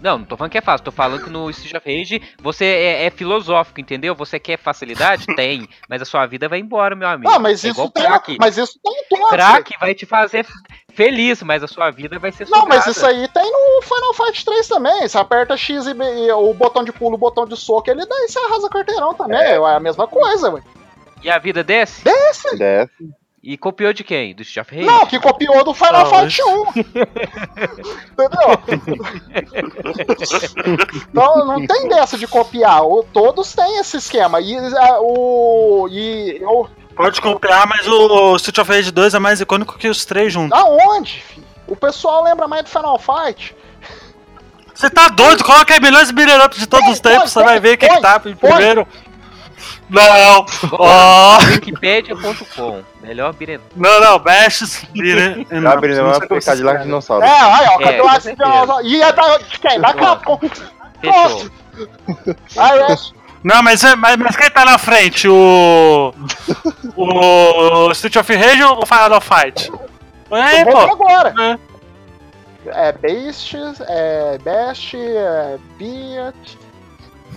Não, 0.00 0.18
não 0.18 0.24
tô 0.24 0.36
falando 0.36 0.50
que 0.52 0.58
é 0.58 0.62
fácil, 0.62 0.84
tô 0.84 0.90
falando 0.92 1.24
que 1.24 1.30
no 1.30 1.50
Street 1.50 1.74
of 1.74 1.86
Rage 1.86 2.22
você 2.42 2.64
é, 2.64 3.04
é 3.04 3.10
filosófico, 3.10 3.80
entendeu? 3.80 4.14
Você 4.14 4.38
quer 4.38 4.58
facilidade? 4.58 5.26
Tem, 5.36 5.68
mas 5.88 6.00
a 6.00 6.04
sua 6.04 6.26
vida 6.26 6.48
vai 6.48 6.58
embora, 6.58 6.96
meu 6.96 7.08
amigo. 7.08 7.30
Ah, 7.30 7.38
mas 7.38 7.64
é 7.64 7.68
isso 7.68 7.76
igual 7.76 7.90
tem, 7.90 8.04
crack. 8.04 8.36
mas 8.40 8.56
isso 8.56 8.78
tem 8.82 8.92
em 8.92 9.04
todos. 9.08 9.28
Crack 9.30 9.78
vai 9.78 9.94
te 9.94 10.06
fazer 10.06 10.46
feliz, 10.92 11.42
mas 11.42 11.62
a 11.62 11.68
sua 11.68 11.90
vida 11.90 12.18
vai 12.18 12.32
ser 12.32 12.48
Não, 12.48 12.66
mas 12.66 12.84
sugada. 12.84 12.90
isso 12.90 13.06
aí 13.06 13.28
tem 13.28 13.50
no 13.50 13.82
Final 13.82 14.14
Fight 14.14 14.44
3 14.44 14.68
também. 14.68 15.08
Você 15.08 15.18
aperta 15.18 15.56
X 15.56 15.86
e, 15.86 15.90
e 15.90 16.32
o 16.32 16.54
botão 16.54 16.82
de 16.82 16.92
pulo, 16.92 17.14
o 17.14 17.18
botão 17.18 17.44
de 17.46 17.56
soco, 17.56 17.90
ele 17.90 18.04
dá 18.06 18.16
e 18.24 18.28
você 18.28 18.38
arrasa 18.38 18.68
quarteirão 18.68 19.14
também. 19.14 19.38
É, 19.38 19.56
a 19.56 19.80
mesma 19.80 20.06
coisa, 20.06 20.50
ué. 20.50 20.62
E 21.22 21.30
a 21.30 21.38
vida 21.38 21.62
desce? 21.62 22.02
Desce. 22.02 22.56
Desce. 22.56 23.19
E 23.42 23.56
copiou 23.56 23.90
de 23.94 24.04
quem? 24.04 24.34
Do 24.34 24.42
Street 24.42 24.66
of 24.66 24.74
Rage? 24.76 24.86
Não, 24.86 25.06
que 25.06 25.18
copiou 25.18 25.64
do 25.64 25.72
Final 25.72 26.04
Fight 26.06 26.42
1. 26.42 26.64
Entendeu? 28.12 28.60
Então 31.10 31.46
não 31.46 31.66
tem 31.66 31.88
dessa 31.88 32.18
de 32.18 32.26
copiar. 32.26 32.82
O- 32.84 33.02
todos 33.02 33.52
têm 33.54 33.78
esse 33.78 33.96
esquema. 33.96 34.40
E 34.40 34.56
a- 34.56 34.98
o. 35.00 35.88
E 35.90 36.38
eu. 36.40 36.68
Pode 36.94 37.20
copiar, 37.20 37.66
mas 37.66 37.86
o 37.86 38.36
Street 38.36 38.58
of 38.58 38.70
Rage 38.70 38.90
2 38.90 39.14
é 39.14 39.18
mais 39.18 39.40
icônico 39.40 39.78
que 39.78 39.88
os 39.88 40.04
três 40.04 40.32
juntos. 40.32 40.58
Aonde? 40.58 41.22
filho? 41.22 41.46
O 41.66 41.76
pessoal 41.76 42.22
lembra 42.24 42.46
mais 42.46 42.64
do 42.64 42.68
Final 42.68 42.98
Fight. 42.98 43.54
Você 44.74 44.90
tá 44.90 45.08
doido? 45.08 45.44
Coloca 45.44 45.72
aí 45.72 45.80
melhores 45.80 46.10
beat'em 46.10 46.36
de 46.58 46.66
todos 46.66 46.84
Põe, 46.84 46.92
os 46.92 47.00
tempos, 47.00 47.32
você 47.32 47.42
vai 47.42 47.60
ver 47.60 47.76
quem 47.76 47.88
põe, 47.88 47.96
que 47.96 48.02
tá 48.02 48.20
em 48.26 48.34
põe. 48.34 48.86
Não! 49.90 50.46
Ó! 50.72 51.38
Wikipedia.com. 51.52 52.82
Melhor 53.02 53.32
beat'em 53.34 53.60
Não, 53.76 54.00
não, 54.00 54.18
Bash, 54.18 54.86
beat'em 54.92 55.42
up. 55.42 55.66
Abre 55.66 55.94
Não 55.96 56.04
uma 56.06 56.20
de 56.56 56.62
lá 56.62 56.74
de 56.74 56.84
dinossauro. 56.84 57.24
É, 57.24 57.28
aí, 57.28 57.66
ó, 57.68 57.80
É, 57.80 58.20
certeza. 58.20 58.50
dinossauro. 58.50 58.86
E 58.86 59.02
é 59.02 59.12
da, 59.12 59.38
de 59.38 59.58
quem? 59.58 59.80
Da 59.80 59.92
Capcom. 59.94 60.38
Fechou. 61.00 61.50
Aí 62.56 62.78
é. 62.80 62.96
Não, 63.42 63.62
mas, 63.62 63.82
é- 63.82 63.96
mas, 63.96 64.16
mas 64.16 64.36
quem 64.36 64.50
tá 64.50 64.64
na 64.64 64.76
frente? 64.78 65.26
O. 65.28 66.12
O 66.96 67.90
Street 67.92 68.16
of 68.16 68.34
Rage 68.34 68.62
ou 68.62 68.82
o 68.82 68.86
Final 68.86 69.20
Fight? 69.20 69.72
É, 70.30 70.64
pô. 70.64 70.78
agora. 70.78 71.34
É. 71.38 71.70
É 72.66 72.92
Beast, 72.92 73.54
é 73.88 74.38
Best, 74.38 74.94
é 74.94 75.56
Beat. 75.78 76.58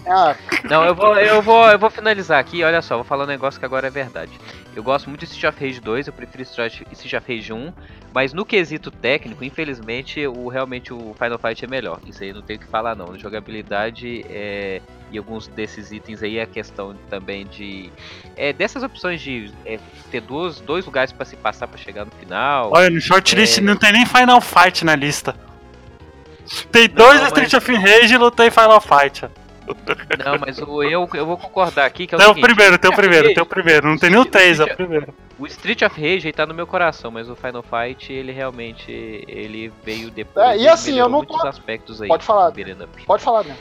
Ah, 0.06 0.36
Não, 0.70 0.84
eu 0.86 0.93
vou, 0.95 1.18
eu 1.18 1.41
vou, 1.41 1.66
eu 1.70 1.80
vou 1.80 1.89
finalizar 1.89 2.39
aqui. 2.39 2.64
Olha 2.64 2.82
só, 2.82 2.95
vou 2.95 3.04
falar 3.04 3.24
um 3.24 3.28
negócio 3.28 3.60
que 3.60 3.66
agora 3.66 3.88
é 3.88 3.89
verdade. 3.89 4.32
Eu 4.76 4.82
gosto 4.84 5.08
muito 5.10 5.26
de 5.26 5.32
Street 5.32 5.54
of 5.54 5.64
Rage 5.66 5.80
2, 5.80 6.08
eu 6.08 6.14
prefiro 6.14 6.41
Street 6.43 6.82
Street 6.91 7.14
of 7.14 7.36
Rage 7.36 7.54
1, 7.54 7.74
mas 8.14 8.34
no 8.34 8.43
quesito 8.45 8.89
técnico, 8.89 9.43
infelizmente, 9.43 10.26
o 10.26 10.47
realmente 10.47 10.91
o 10.91 11.16
Final 11.18 11.38
Fight 11.38 11.64
é 11.64 11.68
melhor. 11.68 11.99
Isso 12.08 12.24
aí 12.24 12.34
não 12.34 12.41
tem 12.41 12.56
o 12.56 12.60
que 12.60 12.66
falar 12.68 12.95
não. 12.95 13.18
Jogabilidade 13.18 14.26
é, 14.30 14.82
e 15.12 15.18
alguns 15.18 15.47
desses 15.47 15.91
itens 15.91 16.24
aí 16.24 16.38
é 16.39 16.41
a 16.41 16.47
questão 16.47 16.95
também 17.10 17.45
de 17.45 17.91
é, 18.36 18.51
dessas 18.51 18.82
opções 18.82 19.22
de 19.22 19.51
é, 19.66 19.78
ter 20.10 20.22
dois, 20.22 20.60
dois 20.60 20.86
lugares 20.86 21.12
pra 21.12 21.24
se 21.26 21.36
passar 21.36 21.68
pra 21.68 21.78
chegar 21.78 22.04
no 22.06 22.12
final. 22.12 22.72
Olha, 22.74 22.89
no 22.89 22.99
shortlist 22.99 23.60
É. 23.60 23.62
não 23.62 23.76
tem 23.76 23.91
nem 23.91 24.06
Final 24.08 24.41
Fight 24.41 24.84
na 24.84 24.95
lista. 24.95 25.36
Tem 26.72 26.89
dois 26.89 27.20
Não, 27.22 27.28
Street 27.28 27.54
mas- 27.54 27.64
of 27.64 27.74
Rage 27.76 28.16
e 28.16 28.18
não 28.18 28.32
tem 28.32 28.49
Final 28.49 28.82
Fight. 28.82 29.26
Não, 30.24 30.38
mas 30.39 30.59
o, 30.59 30.84
eu, 30.84 31.09
eu 31.14 31.26
vou 31.26 31.38
concordar 31.38 31.86
aqui 31.86 32.05
que 32.07 32.14
é 32.14 32.18
o 32.18 32.20
Tem 32.20 32.28
o 32.30 32.34
seguinte, 32.34 32.45
primeiro, 32.45 32.78
tem 32.78 32.89
o 32.89 32.93
Street 32.93 32.99
of 32.99 33.09
primeiro, 33.09 33.34
tem 33.34 33.43
o 33.43 33.45
primeiro. 33.45 33.88
Não 33.88 33.97
tem 33.97 34.09
nem 34.09 34.20
o 34.20 34.26
3, 34.26 34.59
é 34.59 34.64
o 34.64 34.76
primeiro. 34.76 35.14
O 35.39 35.47
Street 35.47 35.82
of 35.82 35.99
Rage 36.01 36.32
tá 36.32 36.45
no 36.45 36.53
meu 36.53 36.68
coração, 36.68 37.09
mas 37.11 37.30
o 37.30 37.36
Final 37.36 37.64
Fight 37.64 38.11
ele 38.11 38.32
realmente 38.32 38.91
ele 39.28 39.72
veio 39.84 40.11
depois. 40.11 40.45
É, 40.45 40.57
e 40.57 40.68
assim, 40.68 40.99
eu 40.99 41.09
não 41.09 41.20
muitos 41.20 41.41
tô- 41.41 41.47
aspectos 41.47 42.01
aí. 42.01 42.07
Pode 42.07 42.24
falar. 42.24 42.53
pode 43.05 43.24
falar, 43.24 43.43
né? 43.43 43.55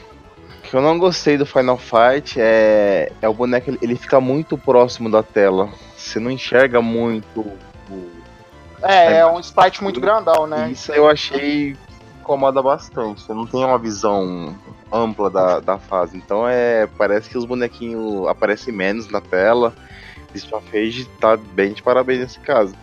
O 0.59 0.61
que 0.69 0.75
eu 0.75 0.81
não 0.81 0.97
gostei 0.97 1.37
do 1.37 1.45
Final 1.45 1.77
Fight 1.77 2.39
é, 2.39 3.11
é 3.21 3.29
o 3.29 3.33
boneco, 3.33 3.77
ele- 3.81 3.95
fica 3.95 4.19
muito 4.21 4.57
próximo 4.57 5.09
da 5.09 5.21
tela. 5.23 5.69
Você 5.97 6.19
não 6.19 6.31
enxerga 6.31 6.81
muito 6.81 7.39
o. 7.39 8.23
É, 8.81 9.19
é 9.19 9.25
um 9.25 9.39
sprite 9.39 9.81
muito 9.81 10.01
grandão, 10.01 10.45
né? 10.45 10.69
Isso 10.71 10.91
eu 10.91 11.07
achei 11.09 11.75
incomoda 12.23 12.61
bastante. 12.63 13.21
Você 13.21 13.33
não 13.33 13.45
tem 13.45 13.63
uma 13.63 13.77
visão 13.77 14.55
ampla 14.91 15.29
da, 15.29 15.59
da 15.59 15.77
fase. 15.77 16.17
Então 16.17 16.47
é. 16.47 16.87
Parece 16.97 17.29
que 17.29 17.37
os 17.37 17.45
bonequinhos 17.45 18.27
aparecem 18.27 18.73
menos 18.73 19.09
na 19.09 19.21
tela. 19.21 19.73
Street 20.33 20.53
of 20.63 20.67
Rage 20.75 21.05
tá 21.19 21.37
bem 21.37 21.73
de 21.73 21.83
parabéns 21.83 22.19
nesse 22.21 22.39
caso. 22.39 22.73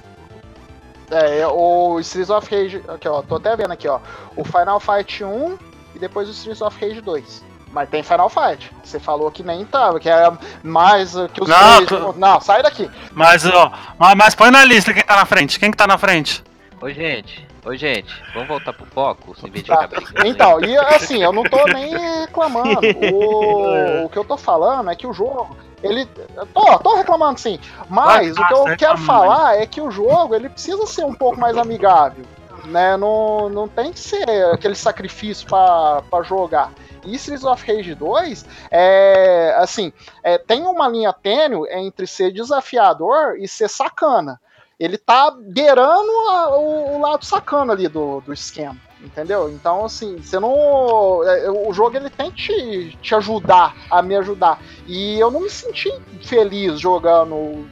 É, 1.10 1.44
o 1.48 1.98
Streets 2.00 2.30
of 2.30 2.48
Rage. 2.54 2.82
Aqui, 2.86 3.08
ó, 3.08 3.20
tô 3.22 3.36
até 3.36 3.56
vendo 3.56 3.72
aqui, 3.72 3.88
ó. 3.88 3.98
O 4.36 4.44
Final 4.44 4.78
Fight 4.78 5.24
1 5.24 5.58
e 5.96 5.98
depois 5.98 6.28
o 6.28 6.30
Streets 6.32 6.60
of 6.62 6.78
Rage 6.80 7.00
2. 7.00 7.44
Mas 7.72 7.88
tem 7.88 8.02
Final 8.02 8.28
Fight. 8.28 8.70
Você 8.84 9.00
falou 9.00 9.30
que 9.30 9.42
nem 9.42 9.64
tava, 9.64 9.98
que 9.98 10.08
era 10.08 10.36
mais 10.62 11.16
uh, 11.16 11.28
que 11.28 11.42
os 11.42 11.48
Não, 11.48 11.84
três. 11.86 11.88
tu- 12.02 12.14
Não, 12.18 12.40
sai 12.40 12.62
daqui. 12.62 12.88
Mas, 13.12 13.44
ó, 13.46 13.72
mas, 13.98 14.14
mas 14.16 14.34
põe 14.36 14.50
na 14.50 14.64
lista 14.64 14.92
quem 14.94 15.02
tá 15.02 15.16
na 15.16 15.24
frente. 15.24 15.58
Quem 15.58 15.70
que 15.70 15.76
tá 15.76 15.86
na 15.86 15.98
frente? 15.98 16.44
Ô 16.80 16.88
gente, 16.90 17.46
ô 17.64 17.74
gente, 17.74 18.12
vamos 18.32 18.48
voltar 18.48 18.72
pro 18.72 18.86
foco, 18.86 19.34
em 19.46 19.50
vez 19.50 19.64
de 19.64 19.70
Tá. 19.70 19.88
Então, 20.24 20.60
e 20.60 20.76
assim, 20.76 21.22
eu 21.22 21.32
não 21.32 21.42
tô 21.44 21.64
nem 21.66 21.96
reclamando. 21.96 22.80
O, 23.12 24.04
o 24.04 24.08
que 24.08 24.18
eu 24.18 24.24
tô 24.24 24.36
falando 24.36 24.90
é 24.90 24.96
que 24.96 25.06
o 25.06 25.12
jogo. 25.12 25.56
Ele. 25.82 26.06
Tô, 26.52 26.78
tô 26.78 26.96
reclamando 26.96 27.40
sim. 27.40 27.58
Mas 27.88 28.34
Vai, 28.36 28.44
o 28.44 28.46
que 28.46 28.70
eu 28.70 28.76
quero 28.76 28.98
falar 28.98 29.56
é 29.56 29.66
que 29.66 29.80
o 29.80 29.90
jogo 29.90 30.34
ele 30.34 30.48
precisa 30.48 30.86
ser 30.86 31.04
um 31.04 31.14
pouco 31.14 31.40
mais 31.40 31.56
amigável. 31.56 32.24
Né? 32.66 32.96
Não, 32.96 33.48
não 33.48 33.66
tem 33.66 33.92
que 33.92 33.98
ser 33.98 34.28
aquele 34.52 34.74
sacrifício 34.74 35.46
pra 35.46 36.02
pra 36.10 36.22
jogar. 36.22 36.70
E 37.04 37.14
Streets 37.14 37.44
of 37.44 37.64
Rage 37.66 37.94
2 37.94 38.44
é 38.70 39.54
assim, 39.56 39.92
é, 40.22 40.36
tem 40.36 40.66
uma 40.66 40.86
linha 40.86 41.12
tênue 41.12 41.66
entre 41.70 42.06
ser 42.06 42.30
desafiador 42.30 43.36
e 43.38 43.48
ser 43.48 43.68
sacana. 43.68 44.38
Ele 44.80 44.96
tá 44.96 45.30
beirando 45.38 46.10
a- 46.30 46.56
o, 46.56 46.96
o 46.96 47.00
lado 47.02 47.24
sacana 47.24 47.74
ali 47.74 47.86
do, 47.86 48.22
do 48.22 48.32
esquema. 48.32 48.76
Entendeu? 49.02 49.48
Então, 49.50 49.84
assim, 49.84 50.16
você 50.18 50.38
não. 50.40 51.22
é, 51.24 51.50
O 51.50 51.72
jogo 51.72 51.96
ele 51.96 52.10
tem 52.10 52.30
que 52.30 52.42
te, 52.90 52.98
te 53.00 53.14
ajudar 53.14 53.74
a 53.90 54.02
me 54.02 54.16
ajudar. 54.16 54.60
E 54.86 55.18
eu 55.18 55.30
não 55.30 55.40
me 55.40 55.50
senti 55.50 55.90
feliz 56.22 56.78
jogando 56.80 57.66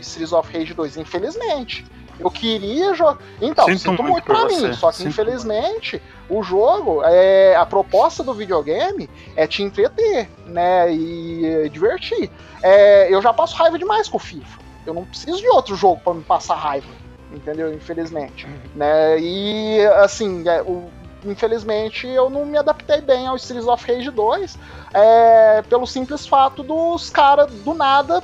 Streets 0.00 0.32
of 0.32 0.50
Rage 0.56 0.72
2, 0.74 0.96
infelizmente. 0.98 1.84
Eu 2.18 2.30
queria 2.30 2.94
jogar. 2.94 3.18
Então, 3.40 3.66
Sinto 3.66 3.78
sinto, 3.80 4.02
muito 4.02 4.12
muito 4.12 4.24
pra 4.24 4.42
você, 4.44 4.68
mim. 4.68 4.72
Só 4.74 4.90
que 4.90 4.96
sinto 4.98 5.08
infelizmente 5.08 6.00
o 6.30 6.42
jogo, 6.42 7.02
é, 7.04 7.56
a 7.56 7.66
proposta 7.66 8.22
do 8.22 8.32
videogame 8.32 9.10
é 9.36 9.46
te 9.46 9.62
entreter, 9.62 10.30
né? 10.46 10.90
E 10.94 11.68
divertir. 11.70 12.30
É, 12.62 13.12
eu 13.12 13.20
já 13.20 13.32
passo 13.32 13.56
raiva 13.56 13.78
demais 13.78 14.08
com 14.08 14.16
o 14.16 14.20
FIFA. 14.20 14.63
Eu 14.86 14.94
não 14.94 15.04
preciso 15.04 15.38
de 15.38 15.48
outro 15.48 15.74
jogo 15.76 16.00
pra 16.02 16.14
me 16.14 16.22
passar 16.22 16.54
raiva. 16.56 16.86
Entendeu? 17.32 17.72
Infelizmente. 17.72 18.46
Né? 18.74 19.18
E 19.18 19.80
assim, 20.02 20.46
é, 20.48 20.62
o- 20.62 20.88
infelizmente 21.24 22.06
eu 22.06 22.28
não 22.30 22.44
me 22.46 22.56
adaptei 22.56 23.00
bem 23.00 23.26
ao 23.26 23.34
Streets 23.36 23.66
of 23.66 23.90
Rage 23.90 24.10
2 24.10 24.58
é, 24.92 25.62
pelo 25.62 25.86
simples 25.86 26.26
fato 26.26 26.62
dos 26.62 27.08
caras 27.10 27.50
do 27.50 27.72
nada 27.74 28.22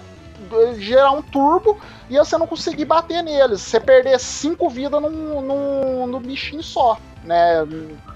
gerar 0.78 1.10
um 1.12 1.22
turbo 1.22 1.78
e 2.10 2.18
você 2.18 2.36
não 2.36 2.46
conseguir 2.46 2.84
bater 2.84 3.22
neles. 3.22 3.62
Você 3.62 3.78
perder 3.80 4.18
cinco 4.18 4.68
vidas 4.68 5.00
num, 5.00 5.40
num, 5.40 6.06
num 6.06 6.20
bichinho 6.20 6.62
só. 6.62 6.98
Né? 7.22 7.66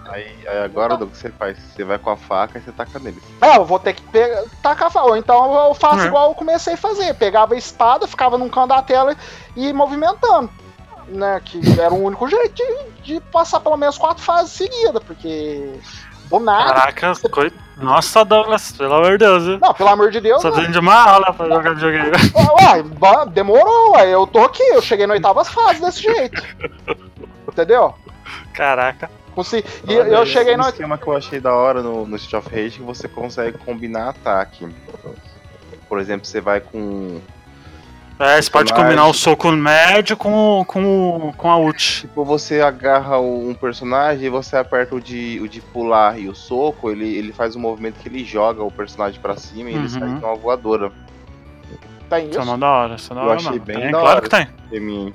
Aí, 0.07 0.35
aí 0.49 0.59
agora 0.65 0.95
o 0.95 1.07
que 1.07 1.17
você 1.17 1.31
faz? 1.31 1.59
Você 1.59 1.85
vai 1.85 1.99
com 1.99 2.11
a 2.11 2.17
faca 2.17 2.59
e 2.59 2.63
você 2.63 2.73
taca 2.73 2.99
neles. 2.99 3.23
É, 3.41 3.57
eu 3.57 3.65
vou 3.65 3.79
ter 3.79 3.93
que 3.95 4.03
pegar, 4.03 4.43
tacar 4.63 4.91
fa- 4.91 5.03
ou 5.03 5.17
Então 5.17 5.67
eu 5.69 5.75
faço 5.75 6.01
Uhum. 6.01 6.07
igual 6.07 6.29
eu 6.31 6.35
comecei 6.35 6.75
a 6.75 6.77
fazer. 6.79 7.15
Pegava 7.15 7.55
a 7.55 7.59
espada, 7.59 8.07
ficava 8.07 8.37
num 8.37 8.49
canto 8.49 8.69
da 8.69 8.83
tela 8.83 9.15
e 9.55 9.67
ia 9.67 9.75
movimentando. 9.75 10.51
Né, 11.07 11.39
que 11.45 11.61
era 11.79 11.93
o 11.93 12.03
único 12.03 12.27
jeito 12.27 12.55
de, 12.55 13.15
de 13.15 13.21
passar 13.21 13.61
pelo 13.61 13.77
menos 13.77 13.99
quatro 13.99 14.23
fases 14.25 14.53
seguidas, 14.53 15.03
porque 15.05 15.79
do 16.31 16.41
nada. 16.41 16.73
Caraca, 16.73 17.13
coi... 17.31 17.53
nossa, 17.77 18.25
Douglas, 18.25 18.73
pelo 18.73 18.95
amor 18.95 19.13
de 19.13 19.19
Deus, 19.19 19.45
viu? 19.45 19.59
Não, 19.59 19.75
pelo 19.75 19.89
amor 19.89 20.11
de 20.11 20.21
Deus, 20.21 20.41
Só 20.43 20.49
não. 20.49 20.55
precisa 20.55 20.73
de 20.73 20.79
uma 20.79 20.95
aula 20.95 21.33
pra 21.33 21.47
jogar 21.49 21.75
videogame. 21.75 22.11
Ué, 22.13 23.27
demorou, 23.33 23.93
ué. 23.93 24.09
Eu 24.15 24.27
tô 24.27 24.41
aqui, 24.45 24.63
eu 24.63 24.81
cheguei 24.83 25.07
na 25.07 25.15
oitava 25.15 25.45
fase 25.45 25.81
desse 25.81 26.03
jeito. 26.03 26.43
Entendeu? 27.49 27.95
Caraca. 28.53 29.11
Consegui- 29.35 29.67
E 29.89 29.93
eu 29.95 30.25
cheguei 30.25 30.57
no 30.57 30.63
no. 30.63 30.69
esquema 30.69 30.97
que 30.97 31.07
eu 31.07 31.17
achei 31.17 31.41
da 31.41 31.53
hora 31.53 31.83
no, 31.83 32.07
no 32.07 32.17
Street 32.17 32.45
of 32.47 32.55
Rage 32.55 32.79
que 32.79 32.83
você 32.85 33.09
consegue 33.09 33.59
combinar 33.59 34.11
ataque. 34.11 34.69
Por 35.89 35.99
exemplo, 35.99 36.25
você 36.27 36.41
vai 36.41 36.61
com. 36.61 37.21
É, 38.19 38.41
você 38.41 38.49
pode 38.49 38.73
combinar 38.73 39.07
o 39.09 39.13
soco 39.13 39.51
médio 39.51 40.17
com, 40.17 40.65
com, 40.69 41.33
com 41.37 41.51
a 41.51 41.57
ult. 41.59 42.03
Tipo, 42.03 42.25
você 42.25 42.61
agarra 42.61 43.19
um 43.19 43.53
personagem 43.55 44.27
e 44.27 44.31
você 44.31 44.57
aperta 44.57 44.95
o 44.95 45.01
de, 45.01 45.41
o 45.43 45.49
de 45.49 45.61
pular 45.61 46.17
e 46.19 46.29
o 46.29 46.35
soco, 46.35 46.91
ele, 46.91 47.13
ele 47.17 47.33
faz 47.33 47.57
um 47.57 47.61
movimento 47.61 47.99
que 47.99 48.09
ele 48.09 48.25
joga 48.25 48.63
o 48.63 48.71
personagem 48.71 49.21
pra 49.21 49.37
cima 49.37 49.69
e 49.71 49.75
ele 49.75 49.83
Uhum. 49.83 49.89
sai 49.89 50.01
com 50.21 50.27
uma 50.29 50.37
voadora. 50.37 50.93
Tem 52.09 52.29
Isso 52.29 52.39
é 52.39 52.43
isso? 52.43 52.51
uma 52.51 52.59
da 52.59 52.71
hora, 52.71 52.95
isso 52.95 53.13
é 53.13 53.17
da 53.17 53.23
Eu 53.23 53.27
hora, 53.27 53.37
achei 53.37 53.51
mano. 53.51 53.65
bem 53.65 53.77
Tem, 53.81 53.91
da 53.91 53.99
claro 53.99 54.17
hora. 54.17 54.21
que 54.21 54.29
tem. 54.71 54.81
Mim. 54.81 55.15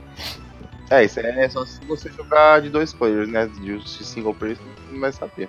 É, 0.89 1.03
isso 1.05 1.19
é 1.21 1.49
só 1.49 1.65
se 1.65 1.79
você 1.85 2.09
jogar 2.11 2.61
de 2.61 2.69
dois 2.69 2.91
players, 2.93 3.29
né? 3.29 3.47
De 3.47 3.81
single 4.03 4.33
player, 4.33 4.57
você 4.57 4.91
não 4.91 4.99
vai 4.99 5.11
saber. 5.13 5.47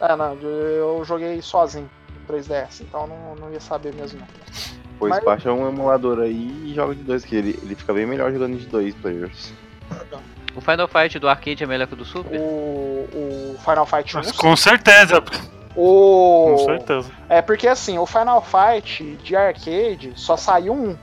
É, 0.00 0.14
não, 0.14 0.34
eu 0.34 1.02
joguei 1.04 1.40
sozinho 1.42 1.90
no 2.28 2.34
3DS, 2.34 2.82
então 2.82 3.06
não, 3.08 3.34
não 3.34 3.52
ia 3.52 3.60
saber 3.60 3.92
mesmo. 3.94 4.20
não. 4.20 4.81
Pois 5.02 5.10
Mas- 5.16 5.24
baixa 5.24 5.52
um 5.52 5.68
emulador 5.68 6.20
aí 6.20 6.62
e 6.64 6.72
joga 6.76 6.94
de 6.94 7.02
dois, 7.02 7.24
que 7.24 7.34
ele, 7.34 7.58
ele 7.60 7.74
fica 7.74 7.92
bem 7.92 8.06
melhor 8.06 8.30
jogando 8.32 8.56
de 8.56 8.66
dois 8.66 8.94
players. 8.94 9.52
O 10.54 10.60
Final 10.60 10.86
Fight 10.86 11.18
do 11.18 11.28
arcade 11.28 11.64
é 11.64 11.66
melhor 11.66 11.88
que 11.88 11.94
o 11.94 11.96
do 11.96 12.04
Super? 12.04 12.38
O, 12.38 12.44
o 13.12 13.56
Final 13.64 13.84
Fight 13.84 14.16
1. 14.16 14.20
Mas 14.20 14.30
com 14.30 14.54
certeza. 14.54 15.20
O... 15.74 16.54
Com 16.56 16.64
certeza. 16.66 17.10
É 17.28 17.42
porque 17.42 17.66
assim, 17.66 17.98
o 17.98 18.06
Final 18.06 18.40
Fight 18.44 19.02
de 19.24 19.34
arcade 19.34 20.12
só 20.14 20.36
saiu 20.36 20.72
um, 20.72 20.96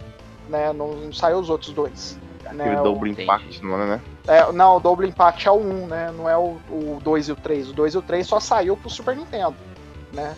né? 0.47 0.71
Não, 0.71 0.93
não 0.93 1.11
saiu 1.11 1.39
os 1.39 1.49
outros 1.49 1.73
dois. 1.73 2.17
Né? 2.53 2.63
Aquele 2.63 2.79
O- 2.79 2.83
Double 2.83 3.11
Entendi. 3.11 3.23
Impact, 3.23 3.61
não 3.65 3.81
é, 3.81 3.85
né? 3.85 4.01
é, 4.29 4.49
não, 4.53 4.77
o 4.77 4.79
Double 4.79 5.09
Impact 5.09 5.45
é 5.45 5.51
o 5.51 5.57
1, 5.59 5.87
né? 5.87 6.13
Não 6.15 6.29
é 6.29 6.37
o, 6.37 6.57
o 6.69 7.01
2 7.03 7.27
e 7.27 7.31
o 7.33 7.35
3. 7.35 7.69
O 7.71 7.73
2 7.73 7.95
e 7.95 7.97
o 7.97 8.01
3 8.01 8.25
só 8.25 8.39
saiu 8.39 8.77
pro 8.77 8.89
Super 8.89 9.17
Nintendo, 9.17 9.55
né? 10.13 10.33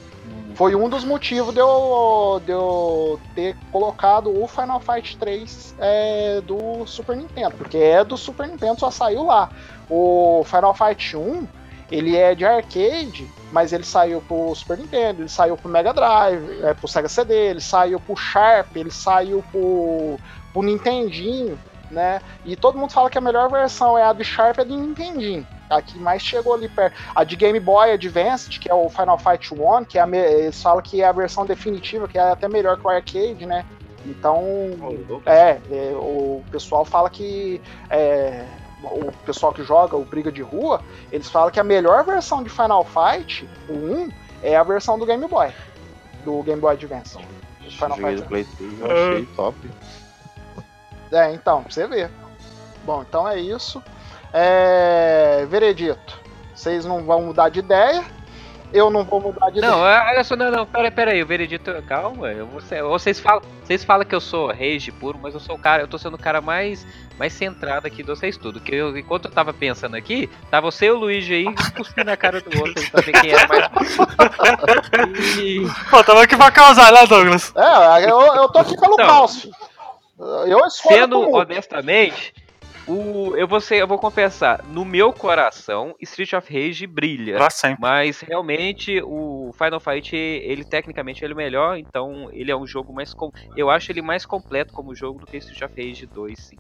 Foi 0.56 0.76
um 0.76 0.90
dos 0.90 1.04
motivos 1.04 1.54
de 1.54 1.60
eu, 1.60 2.42
de 2.46 2.52
eu 2.52 3.20
ter 3.34 3.56
colocado 3.72 4.32
o 4.42 4.48
Final 4.48 4.80
Fight 4.80 5.18
3 5.18 5.76
é, 5.80 6.42
do 6.42 6.86
Super 6.86 7.16
Nintendo, 7.16 7.56
porque 7.58 7.78
é 7.78 8.04
do 8.04 8.18
Super 8.18 8.48
Nintendo, 8.48 8.80
só 8.80 8.92
saiu 8.92 9.24
lá. 9.24 9.50
O 9.90 10.44
Final 10.46 10.74
Fight 10.74 11.16
1, 11.16 11.48
ele 11.92 12.16
é 12.16 12.36
de 12.36 12.46
arcade, 12.46 13.30
mas 13.52 13.74
ele 13.74 13.84
saiu 13.84 14.22
pro 14.22 14.54
Super 14.56 14.78
Nintendo, 14.78 15.22
ele 15.22 15.30
saiu 15.30 15.58
pro 15.58 15.70
Mega 15.70 15.94
Drive, 15.94 16.64
é, 16.64 16.74
pro 16.74 16.88
Sega 16.88 17.10
CD, 17.10 17.34
ele 17.34 17.62
saiu 17.62 18.00
pro 18.00 18.16
Sharp, 18.16 18.76
ele 18.76 18.92
saiu 18.92 19.44
pro, 19.52 20.18
pro 20.54 20.62
Nintendinho, 20.62 21.58
né? 21.92 22.22
E 22.46 22.56
todo 22.56 22.78
mundo 22.78 22.92
fala 22.92 23.10
que 23.10 23.18
a 23.18 23.22
melhor 23.22 23.50
versão 23.50 23.98
é 23.98 24.04
a 24.04 24.14
do 24.14 24.24
Sharp 24.24 24.60
é 24.60 24.66
do 24.66 24.76
Nintendinho. 24.78 25.46
A 25.70 25.82
que 25.82 25.98
mais 26.00 26.22
chegou 26.22 26.54
ali 26.54 26.68
perto. 26.68 26.96
A 27.16 27.24
de 27.24 27.36
Game 27.36 27.60
Boy 27.60 27.92
Advanced, 27.92 28.60
que 28.60 28.70
é 28.70 28.74
o 28.74 28.90
Final 28.90 29.18
Fight 29.18 29.54
1, 29.54 29.86
que 29.86 29.98
é 29.98 30.02
a 30.02 30.08
me- 30.08 30.18
eles 30.18 30.62
falam 30.62 30.82
que 30.82 31.02
é 31.02 31.06
a 31.06 31.12
versão 31.12 31.46
definitiva, 31.46 32.08
que 32.08 32.18
é 32.18 32.22
até 32.22 32.48
melhor 32.50 32.78
que 32.78 32.86
o 32.86 32.90
arcade, 32.90 33.46
né? 33.46 33.66
Então, 34.06 34.44
é, 35.26 35.60
é, 35.72 35.94
o 35.96 36.44
pessoal 36.52 36.84
fala 36.84 37.10
que 37.10 37.62
é, 37.90 38.44
o 38.84 39.12
pessoal 39.26 39.54
que 39.54 39.64
joga 39.64 39.96
o 39.96 40.04
Briga 40.04 40.32
de 40.32 40.42
Rua, 40.42 40.82
eles 41.12 41.30
falam 41.30 41.52
que 41.52 41.60
a 41.60 41.64
melhor 41.64 42.04
versão 42.04 42.42
de 42.44 42.50
Final 42.50 42.84
Fight, 42.84 43.48
o 43.70 43.74
1, 43.74 44.10
é 44.44 44.56
a 44.58 44.64
versão 44.64 44.98
do 44.98 45.06
Game 45.06 45.26
Boy, 45.28 45.52
do 46.26 46.42
Game 46.44 46.60
Boy 46.60 46.74
Advance. 46.74 47.16
O 47.16 47.72
Final 47.72 47.96
Fight 47.98 48.22
Play 48.28 48.44
3, 48.58 48.80
eu 48.80 48.86
achei 48.92 49.26
top. 49.36 49.56
É, 51.12 51.34
então, 51.34 51.64
pra 51.64 51.72
você 51.72 51.88
ver. 51.88 52.10
Bom, 52.84 53.04
então 53.08 53.28
é 53.28 53.40
isso. 53.40 53.82
É, 54.34 55.46
veredito. 55.50 56.20
Vocês 56.56 56.86
não 56.86 57.04
vão 57.04 57.22
mudar 57.24 57.50
de 57.50 57.60
ideia. 57.60 58.04
Eu 58.74 58.90
não 58.90 59.04
vou 59.04 59.20
mudar 59.20 59.50
de 59.50 59.60
Não, 59.60 59.80
ideia. 59.80 59.96
é- 59.98 60.10
olha 60.12 60.24
só, 60.24 60.34
não, 60.38 60.50
não, 60.50 60.66
pera, 60.66 60.90
pera 60.90 61.12
aí, 61.12 61.22
o 61.22 61.26
veredito, 61.28 61.70
calma, 61.90 62.30
eu 62.32 62.48
vou 62.48 62.62
ser, 62.62 62.82
vocês 62.82 63.20
falam, 63.20 63.42
vocês 63.62 63.84
falam 63.84 64.06
que 64.06 64.16
eu 64.16 64.22
sou 64.22 64.48
rage 64.48 64.94
puro, 64.94 65.20
mas 65.22 65.34
eu 65.34 65.42
sou 65.42 65.58
o 65.58 65.60
cara, 65.60 65.84
eu 65.84 65.90
tô 65.90 65.98
sendo 65.98 66.14
o 66.14 66.18
cara 66.18 66.40
mais, 66.40 66.88
mais 67.20 67.34
centrado 67.34 67.86
aqui 67.86 67.98
de 67.98 68.08
vocês 68.10 68.38
tudo, 68.38 68.62
que 68.62 68.74
eu, 68.74 68.98
enquanto 68.98 69.26
eu 69.26 69.32
tava 69.32 69.54
pensando 69.54 69.96
aqui, 69.98 70.30
tava 70.50 70.72
você 70.72 70.86
e 70.86 70.92
o 70.92 70.96
Luigi 70.98 71.34
aí, 71.34 71.46
cuspindo 71.76 72.06
na 72.06 72.16
cara 72.16 72.40
do 72.40 72.58
outro 72.62 72.82
aí 72.82 72.90
pra 72.90 73.02
ver 73.02 73.12
quem 73.20 73.32
era 73.32 73.46
mais... 73.46 73.68
E- 75.38 75.68
Pô, 75.90 76.02
tava 76.06 76.24
aqui 76.24 76.38
pra 76.38 76.50
causar, 76.50 76.94
né, 76.94 77.06
Douglas? 77.06 77.54
É, 77.56 78.10
eu, 78.10 78.22
eu 78.36 78.48
tô 78.48 78.60
aqui 78.60 78.80
pelo 78.80 78.96
Não. 78.96 79.06
caos. 79.06 79.50
Eu 80.48 80.70
Sendo 80.70 81.24
tudo. 81.24 81.38
honestamente, 81.38 82.34
o, 82.88 83.36
eu, 83.36 83.48
vou 83.48 83.62
ser, 83.62 83.78
eu 83.78 83.88
vou 83.88 83.98
confessar, 83.98 84.64
no 84.66 84.84
meu 84.84 85.14
coração, 85.14 85.96
Street 86.02 86.34
of 86.34 86.52
Rage 86.52 86.86
brilha. 86.88 87.38
Pra 87.38 87.50
sempre. 87.50 87.82
Mas 87.82 88.22
realmente 88.22 89.02
o 89.04 89.52
Final 89.54 89.80
Fight, 89.80 90.16
ele 90.16 90.64
tecnicamente 90.64 91.24
ele 91.24 91.34
é 91.34 91.36
o 91.36 91.38
melhor, 91.38 91.78
então 91.78 92.30
ele 92.32 92.52
é 92.52 92.56
um 92.56 92.66
jogo 92.66 92.94
mais 92.94 93.14
com... 93.14 93.32
eu 93.56 93.70
acho 93.70 93.92
ele 93.92 94.02
mais 94.02 94.26
completo 94.26 94.74
como 94.74 94.96
jogo 94.96 95.20
do 95.20 95.26
que 95.26 95.38
Street 95.38 95.62
of 95.62 95.74
Rage 95.76 96.06
2, 96.06 96.40
sim. 96.40 96.58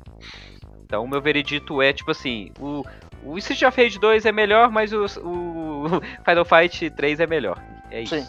Então 0.83 1.03
o 1.03 1.07
meu 1.07 1.21
veredito 1.21 1.81
é 1.81 1.91
tipo 1.91 2.11
assim, 2.11 2.51
o, 2.59 2.83
o 3.23 3.37
Street 3.37 3.63
of 3.63 3.81
Rage 3.81 3.99
2 3.99 4.25
é 4.25 4.31
melhor, 4.31 4.69
mas 4.69 4.93
o, 4.93 5.05
o 5.05 6.01
Final 6.25 6.45
Fight 6.45 6.89
3 6.91 7.19
é 7.19 7.27
melhor. 7.27 7.57
É 7.91 8.01
isso. 8.01 8.15
Sim. 8.15 8.27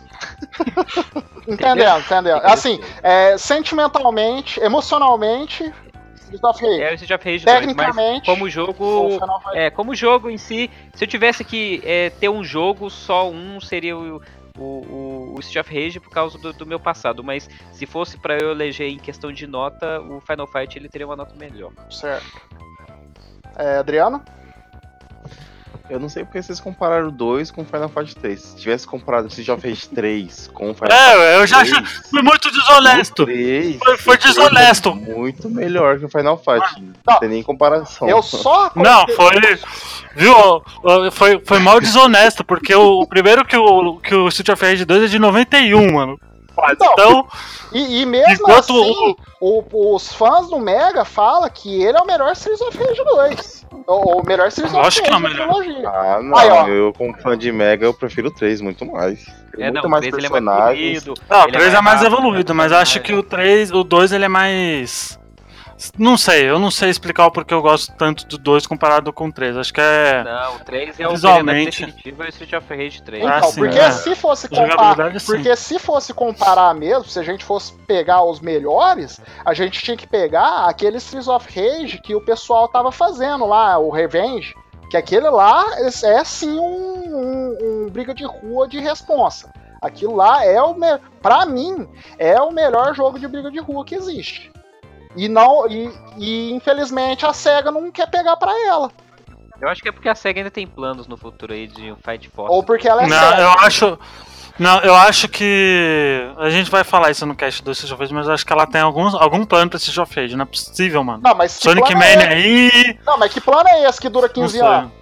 Entendendo, 1.47 2.01
entendendo. 2.01 2.41
Assim, 2.45 2.81
é, 3.03 3.37
sentimentalmente, 3.39 4.61
emocionalmente. 4.61 5.73
É 6.81 6.93
o 6.93 6.95
Street 6.95 7.11
of 7.11 7.31
Rage 7.31 7.45
2, 7.45 7.45
mas 7.45 7.67
Tecnicamente, 7.67 8.25
como 8.25 8.49
jogo 8.49 8.75
É, 9.53 9.71
como 9.71 9.95
jogo 9.95 10.31
em 10.31 10.39
si, 10.39 10.71
se 10.95 11.05
eu 11.05 11.09
tivesse 11.09 11.45
que 11.45 11.83
é, 11.85 12.09
ter 12.09 12.31
um 12.31 12.43
jogo, 12.43 12.89
só 12.89 13.29
um 13.29 13.61
seria 13.61 13.95
o, 13.97 14.21
o, 14.59 15.35
o, 15.35 15.41
Street 15.41 15.67
of 15.67 15.75
Rage 15.75 16.01
por 16.01 16.11
causa 16.11 16.39
do, 16.39 16.53
do 16.55 16.65
meu 16.65 16.81
passado. 16.81 17.23
Mas 17.23 17.51
se 17.73 17.85
fosse 17.85 18.17
pra 18.17 18.39
eu 18.39 18.51
eleger 18.51 18.89
em 18.89 18.99
questão 18.99 19.31
de 19.31 19.47
nota, 19.47 20.01
o 20.01 20.21
Final 20.21 20.47
Fight 20.47 20.79
ele 20.79 20.89
teria 20.89 21.07
uma 21.07 21.17
nota 21.17 21.35
melhor. 21.35 21.73
Certo. 21.91 22.41
É, 23.57 23.77
Adriano? 23.77 24.23
Eu 25.91 26.01
não 26.01 26.09
sei 26.09 26.25
porque 26.25 26.43
vocês 26.43 26.59
compararam 26.61 27.09
o 27.09 27.13
2 27.13 27.51
com 27.51 27.63
o 27.63 27.65
Final 27.65 27.89
Fight 27.89 28.15
3. 28.17 28.41
Se 28.41 28.57
tivesse 28.57 28.87
comparado 28.87 29.25
o 29.27 29.29
Street 29.29 29.49
of 29.49 29.69
Rage 29.69 29.89
3 29.89 30.51
com 30.53 30.71
o 30.71 30.75
Final 30.75 30.91
Fight 30.91 31.01
É, 31.21 31.37
eu 31.37 31.47
já 31.47 31.59
3, 31.61 31.73
achei. 31.73 31.87
Fui 32.11 32.23
muito 32.23 32.51
desonesto. 32.51 33.23
o 33.23 33.27
3 33.27 33.77
Foi- 33.79 33.99
foi 33.99 34.19
desonesto. 34.19 34.95
Muito 34.95 35.49
melhor 35.51 35.99
que 35.99 36.05
o 36.05 36.09
Final 36.09 36.37
Fight. 36.39 36.81
Não. 36.81 36.93
Não 37.09 37.21
tem 37.21 37.29
nem 37.29 37.43
comparação. 37.43 38.09
Eu 38.09 38.23
só. 38.23 38.71
Não, 38.77 39.07
foi. 39.09 39.59
Viu? 40.15 40.35
Foi, 41.13 41.41
foi 41.45 41.59
mal 41.59 41.81
desonesto, 41.81 42.45
porque 42.45 42.75
o, 42.75 43.01
o 43.01 43.07
primeiro 43.07 43.45
que 43.45 43.57
o, 43.57 43.97
que 43.97 44.15
o 44.15 44.29
Street 44.29 44.49
of 44.51 44.65
Rage 44.65 44.85
2 44.85 45.05
é 45.05 45.07
de 45.07 45.19
91, 45.19 45.93
mano. 45.93 46.19
Quase. 46.55 46.75
Então, 46.75 46.93
Então, 46.93 47.27
E, 47.73 48.03
e 48.03 48.07
mesmo 48.07 48.33
Enquanto 48.35 48.81
assim, 48.83 49.17
o- 49.41 49.95
os 49.95 50.13
fãs 50.13 50.49
do 50.51 50.59
Mega 50.59 51.05
falam 51.05 51.49
que 51.49 51.83
ele 51.83 51.97
é 51.97 52.01
o 52.01 52.07
melhor 52.07 52.33
Streets 52.33 52.61
of 52.61 52.77
Rage 52.79 53.03
2. 53.05 53.67
Ou 53.87 54.21
o 54.21 54.27
melhor 54.27 54.49
Streets 54.49 54.75
of 54.75 54.79
é 54.79 54.81
o 54.81 54.85
Rage 54.85 55.03
da 55.11 55.19
melhor. 55.19 55.49
trilogia. 55.49 55.89
Ah, 55.89 56.21
não. 56.23 56.37
Aí, 56.37 56.71
eu, 56.77 56.93
como 56.93 57.17
fã 57.21 57.37
de 57.37 57.51
Mega, 57.51 57.87
eu 57.87 57.95
prefiro 57.95 58.29
o 58.29 58.31
3 58.35 58.61
muito 58.61 58.85
mais. 58.85 59.25
É, 59.59 59.65
muito 59.71 59.75
não, 59.75 59.83
o 59.85 59.91
mais 59.91 60.03
3 60.03 60.15
ele 60.17 60.27
é 60.27 60.41
mais 60.41 60.45
personagens. 60.45 61.05
polido. 61.05 61.23
não, 61.31 61.39
o 61.41 61.43
ele 61.45 61.53
3 61.53 61.75
é 61.75 61.81
mais 61.81 62.01
rápido, 62.01 62.13
evoluído, 62.19 62.55
mas 62.55 62.73
eu 62.73 62.79
acho 62.79 63.01
que 63.01 63.13
o 63.15 63.23
3, 63.23 63.71
o 63.73 63.83
2 63.83 64.13
ele 64.13 64.25
é 64.25 64.29
mais. 64.29 65.19
Não 65.99 66.17
sei, 66.17 66.49
eu 66.49 66.59
não 66.59 66.71
sei 66.71 66.91
explicar 66.91 67.27
o 67.27 67.31
porquê 67.31 67.53
eu 67.55 67.63
gosto 67.63 67.93
tanto 67.97 68.27
do 68.27 68.39
2 68.39 68.67
comparado 68.67 69.13
com 69.13 69.27
o 69.29 69.33
3. 69.33 69.57
Acho 69.57 69.73
que 69.73 69.81
é. 69.81 70.23
Não, 70.25 70.57
o 70.57 70.59
3 70.61 71.01
é 71.01 71.07
o 71.09 71.11
Visualmente. 71.11 71.81
veredito 71.81 71.87
definitivo, 71.87 72.23
é 72.23 72.27
o 72.27 72.29
Street 72.29 72.53
of 72.53 72.75
Rage 72.77 73.03
3. 73.03 73.25
Ah, 73.25 73.39
Então, 73.39 73.51
sim, 73.51 73.61
porque 73.61 73.79
é. 73.79 73.91
se 73.93 74.15
fosse 74.15 74.49
comparar. 74.49 75.13
Porque 75.25 75.57
se 75.57 75.79
fosse 75.79 76.15
comparar 76.15 76.75
mesmo, 76.75 77.05
se 77.05 77.19
a 77.19 77.23
gente 77.23 77.45
fosse 77.45 77.73
pegar 77.87 78.23
os 78.23 78.41
melhores, 78.41 79.21
a 79.45 79.55
gente 79.55 79.81
tinha 79.83 79.97
que 79.97 80.07
pegar 80.07 80.67
aquele 80.69 80.99
Streets 80.99 81.29
of 81.29 81.47
Rage 81.49 81.99
que 82.01 82.15
o 82.15 82.21
pessoal 82.25 82.69
tava 82.69 82.93
fazendo 82.93 83.47
lá, 83.47 83.79
o 83.79 83.91
Revenge. 83.91 84.55
Que 84.91 84.97
aquele 84.97 85.31
lá 85.31 85.65
é 85.79 85.87
é, 86.07 86.25
sim 86.25 86.59
um, 86.59 86.63
um- 86.63 87.57
um 87.87 87.91
briga 87.91 88.13
de 88.15 88.25
rua 88.25 88.69
de 88.69 88.79
responsa. 88.79 89.51
Aquilo 89.81 90.15
lá 90.15 90.45
é 90.45 90.61
o 90.63 90.75
me... 90.75 90.99
pra 91.21 91.45
mim 91.47 91.89
é 92.19 92.41
o 92.41 92.53
melhor 92.53 92.95
jogo 92.95 93.19
de 93.19 93.27
briga 93.27 93.51
de 93.51 93.59
rua 93.59 93.85
que 93.85 93.95
existe. 93.95 94.53
E 95.17 95.29
não 95.29 95.69
e, 95.69 95.91
e, 96.17 96.53
infelizmente 96.53 97.27
a 97.27 97.33
Sega 97.33 97.71
não 97.71 97.91
quer 97.91 98.09
pegar 98.11 98.37
pra 98.37 98.53
ela, 98.67 98.91
Eu 99.61 99.69
acho 99.69 99.83
que 99.83 99.89
é 99.89 99.93
porque 99.93 100.09
a 100.09 100.15
SEGA 100.15 100.41
ainda 100.41 100.51
tem 100.51 100.67
planos 100.67 101.07
no 101.07 101.17
futuro 101.17 101.53
aí 101.53 101.67
de 101.67 101.93
um 101.93 101.97
Fight 101.97 102.29
Force. 102.31 102.53
ou 102.53 102.63
porque 102.63 102.89
ela 102.89 103.05
é 103.05 103.07
Não, 103.07 103.31
Sega. 103.31 103.43
eu 103.43 103.51
acho. 103.51 103.99
Não, 104.59 104.81
eu 104.81 104.95
acho 104.95 105.29
que. 105.29 106.31
A 106.37 106.51
gente 106.51 106.71
vai 106.71 106.85
falar 106.85 107.11
isso 107.11 107.25
no 107.25 107.35
cast 107.35 107.63
do 107.63 107.71
of 107.71 107.95
Rage, 107.95 108.13
mas 108.13 108.27
eu 108.27 108.35
acho 108.35 108.45
que 108.45 108.53
ela 108.53 108.67
tem 108.67 108.81
alguns, 108.81 109.15
algum 109.15 109.45
plano 109.45 109.71
pra 109.71 109.79
of 109.79 110.15
Rage. 110.21 110.37
Não 110.37 110.43
é 110.43 110.47
possível, 110.47 111.03
mano. 111.03 111.23
Não, 111.23 111.35
mas 111.35 111.53
Sonic 111.53 111.91
é 111.91 111.95
Mania 111.95 112.39
esse? 112.39 112.77
aí. 112.79 112.99
Não, 113.07 113.19
mas 113.19 113.33
que 113.33 113.41
plano 113.41 113.69
é 113.69 113.89
esse 113.89 114.01
que 114.01 114.09
dura 114.09 114.27
Não 114.27 114.35
15 114.35 114.59
sei. 114.59 114.67
anos? 114.67 114.93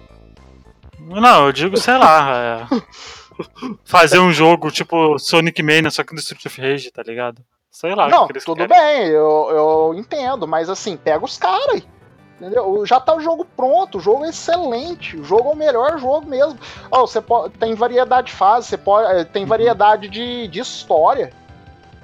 Não, 0.99 1.45
eu 1.45 1.51
digo, 1.51 1.77
sei 1.77 1.97
lá. 1.97 2.67
é, 2.71 2.81
fazer 3.83 4.19
um 4.19 4.31
jogo 4.31 4.71
tipo 4.71 5.19
Sonic 5.19 5.61
Mania, 5.61 5.91
só 5.91 6.03
que 6.03 6.15
do 6.15 6.19
Street 6.19 6.45
of 6.45 6.61
Rage, 6.61 6.91
tá 6.91 7.03
ligado? 7.03 7.41
Sei 7.71 7.95
lá. 7.95 8.09
Não, 8.09 8.27
que 8.27 8.33
eles 8.33 8.43
tudo 8.43 8.67
querem. 8.67 8.77
bem, 8.77 9.07
eu, 9.07 9.47
eu 9.49 9.93
entendo, 9.95 10.45
mas 10.45 10.69
assim, 10.69 10.97
pega 10.97 11.23
os 11.23 11.37
caras 11.37 11.75
aí. 11.75 11.83
Entendeu? 12.39 12.85
Já 12.85 12.99
tá 12.99 13.15
o 13.15 13.21
jogo 13.21 13.45
pronto, 13.45 13.97
o 13.97 14.01
jogo 14.01 14.25
é 14.25 14.29
excelente, 14.29 15.15
o 15.15 15.23
jogo 15.23 15.49
é 15.49 15.53
o 15.53 15.55
melhor 15.55 15.97
jogo 15.97 16.27
mesmo. 16.27 16.59
Ó, 16.91 17.01
você 17.07 17.21
pode, 17.21 17.53
tem 17.53 17.73
variedade 17.73 18.27
de 18.27 18.33
fase, 18.33 18.67
você 18.67 18.77
pode, 18.77 19.13
eh, 19.13 19.23
tem 19.23 19.45
variedade 19.45 20.09
de, 20.09 20.47
de 20.47 20.59
história. 20.59 21.31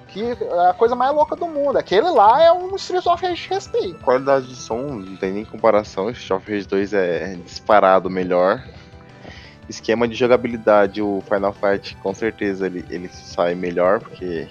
Que 0.07 0.23
é 0.23 0.69
a 0.69 0.73
coisa 0.73 0.95
mais 0.95 1.13
louca 1.13 1.35
do 1.35 1.47
mundo. 1.47 1.77
Aquele 1.77 2.09
lá 2.09 2.41
é 2.41 2.51
um 2.51 2.73
Street 2.75 3.05
of 3.05 3.25
Rage 3.25 3.49
respeito. 3.49 3.99
Qualidade 4.05 4.47
de 4.47 4.55
som, 4.55 4.77
não 4.77 5.17
tem 5.17 5.33
nem 5.33 5.43
comparação. 5.43 6.05
O 6.05 6.11
Street 6.11 6.39
of 6.39 6.51
Rage 6.51 6.67
2 6.67 6.93
é 6.93 7.35
disparado 7.43 8.09
melhor. 8.09 8.63
Esquema 9.67 10.07
de 10.07 10.15
jogabilidade, 10.15 11.01
o 11.01 11.21
Final 11.27 11.51
Fight 11.51 11.97
com 11.97 12.13
certeza 12.13 12.67
ele, 12.67 12.85
ele 12.89 13.09
sai 13.09 13.53
melhor, 13.53 13.99
porque 13.99 14.47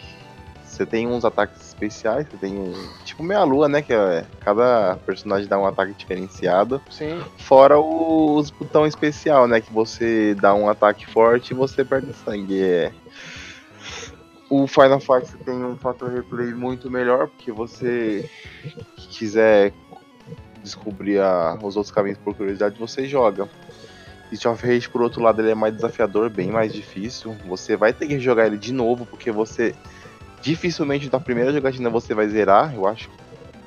você 0.76 0.84
tem 0.86 1.06
uns 1.06 1.24
ataques 1.24 1.66
especiais, 1.68 2.26
você 2.28 2.36
tem 2.36 2.52
um. 2.58 2.72
Tipo 3.04 3.22
meia 3.22 3.42
lua, 3.44 3.68
né? 3.68 3.80
Que 3.82 3.92
é, 3.92 4.24
cada 4.40 4.96
personagem 5.06 5.48
dá 5.48 5.58
um 5.58 5.66
ataque 5.66 5.94
diferenciado. 5.94 6.80
Sim. 6.90 7.20
Fora 7.38 7.78
o- 7.78 8.36
os 8.36 8.50
botão 8.50 8.86
especial, 8.86 9.48
né? 9.48 9.60
Que 9.60 9.72
você 9.72 10.34
dá 10.34 10.54
um 10.54 10.68
ataque 10.68 11.06
forte 11.06 11.50
e 11.52 11.54
você 11.54 11.84
perde 11.84 12.12
sangue. 12.12 12.62
É. 12.62 12.92
O 14.48 14.66
Final 14.66 15.00
Fight 15.00 15.26
você 15.26 15.38
tem 15.38 15.54
um 15.64 15.76
fator 15.76 16.08
replay 16.10 16.52
muito 16.54 16.88
melhor, 16.90 17.26
porque 17.28 17.50
você 17.50 18.28
quiser 19.10 19.72
descobrir 20.62 21.20
a, 21.20 21.58
os 21.62 21.76
outros 21.76 21.90
caminhos 21.90 22.18
por 22.18 22.34
curiosidade, 22.34 22.78
você 22.78 23.06
joga. 23.06 23.48
Street 24.32 24.52
of 24.52 24.66
Rage, 24.66 24.88
por 24.88 25.02
outro 25.02 25.22
lado, 25.22 25.40
ele 25.40 25.50
é 25.50 25.54
mais 25.54 25.74
desafiador, 25.74 26.28
bem 26.28 26.50
mais 26.50 26.72
difícil. 26.72 27.36
Você 27.46 27.76
vai 27.76 27.92
ter 27.92 28.06
que 28.08 28.18
jogar 28.18 28.46
ele 28.46 28.58
de 28.58 28.72
novo, 28.72 29.06
porque 29.06 29.30
você 29.30 29.72
dificilmente 30.40 31.10
na 31.10 31.20
primeira 31.20 31.52
jogatina 31.52 31.90
você 31.90 32.14
vai 32.14 32.28
zerar. 32.28 32.74
Eu 32.74 32.86
acho 32.86 33.10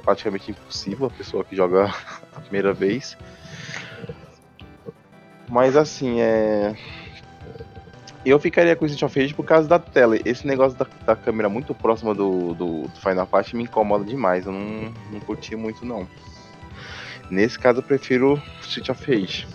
praticamente 0.03 0.51
impossível 0.51 1.07
a 1.07 1.09
pessoa 1.09 1.43
que 1.43 1.55
joga 1.55 1.85
a 2.35 2.39
primeira 2.41 2.73
vez. 2.73 3.17
Mas 5.47 5.75
assim, 5.75 6.21
é. 6.21 6.75
Eu 8.25 8.37
ficaria 8.39 8.75
com 8.75 8.83
o 8.83 8.87
Street 8.87 9.03
of 9.09 9.19
Rage 9.19 9.33
por 9.33 9.45
causa 9.45 9.67
da 9.67 9.79
tela. 9.79 10.17
Esse 10.25 10.45
negócio 10.45 10.77
da, 10.77 10.85
da 11.05 11.15
câmera 11.15 11.47
muito 11.47 11.73
próxima 11.73 12.13
do, 12.13 12.53
do, 12.53 12.83
do, 12.83 12.89
Final 12.99 13.25
Fight 13.25 13.55
me 13.55 13.63
incomoda 13.63 14.03
demais. 14.03 14.45
Eu 14.45 14.51
não, 14.51 14.93
não 15.11 15.19
curti 15.21 15.55
muito, 15.55 15.85
não. 15.85 16.07
Nesse 17.31 17.57
caso, 17.57 17.79
eu 17.79 17.83
prefiro 17.83 18.41
Street 18.61 18.89
of 18.89 19.09
Rage. 19.09 19.47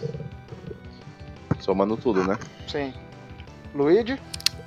Somando 1.61 1.97
tudo, 1.97 2.25
né? 2.25 2.39
Sim. 2.67 2.93
Luigi? 3.75 4.19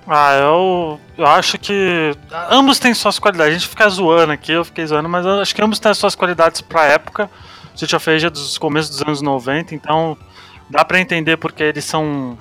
Ah, 0.09 0.35
eu, 0.35 0.99
eu 1.17 1.25
acho 1.27 1.57
que 1.57 2.15
ambos 2.49 2.79
têm 2.79 2.93
suas 2.93 3.19
qualidades. 3.19 3.55
A 3.55 3.59
gente 3.59 3.67
fica 3.67 3.89
zoando 3.89 4.31
aqui, 4.31 4.53
eu 4.53 4.63
fiquei 4.63 4.85
zoando, 4.85 5.09
mas 5.09 5.25
acho 5.25 5.53
que 5.53 5.61
ambos 5.61 5.79
têm 5.79 5.93
suas 5.93 6.15
qualidades 6.15 6.61
pra 6.61 6.85
época. 6.85 7.29
Street 7.75 7.93
of 7.93 8.09
Rage 8.09 8.25
é 8.25 8.29
dos 8.29 8.57
começos 8.57 8.89
dos 8.89 9.01
anos 9.01 9.21
90, 9.21 9.75
então 9.75 10.17
dá 10.69 10.85
para 10.85 10.99
entender 10.99 11.35
porque 11.37 11.61
eles 11.61 11.83
são 11.83 12.37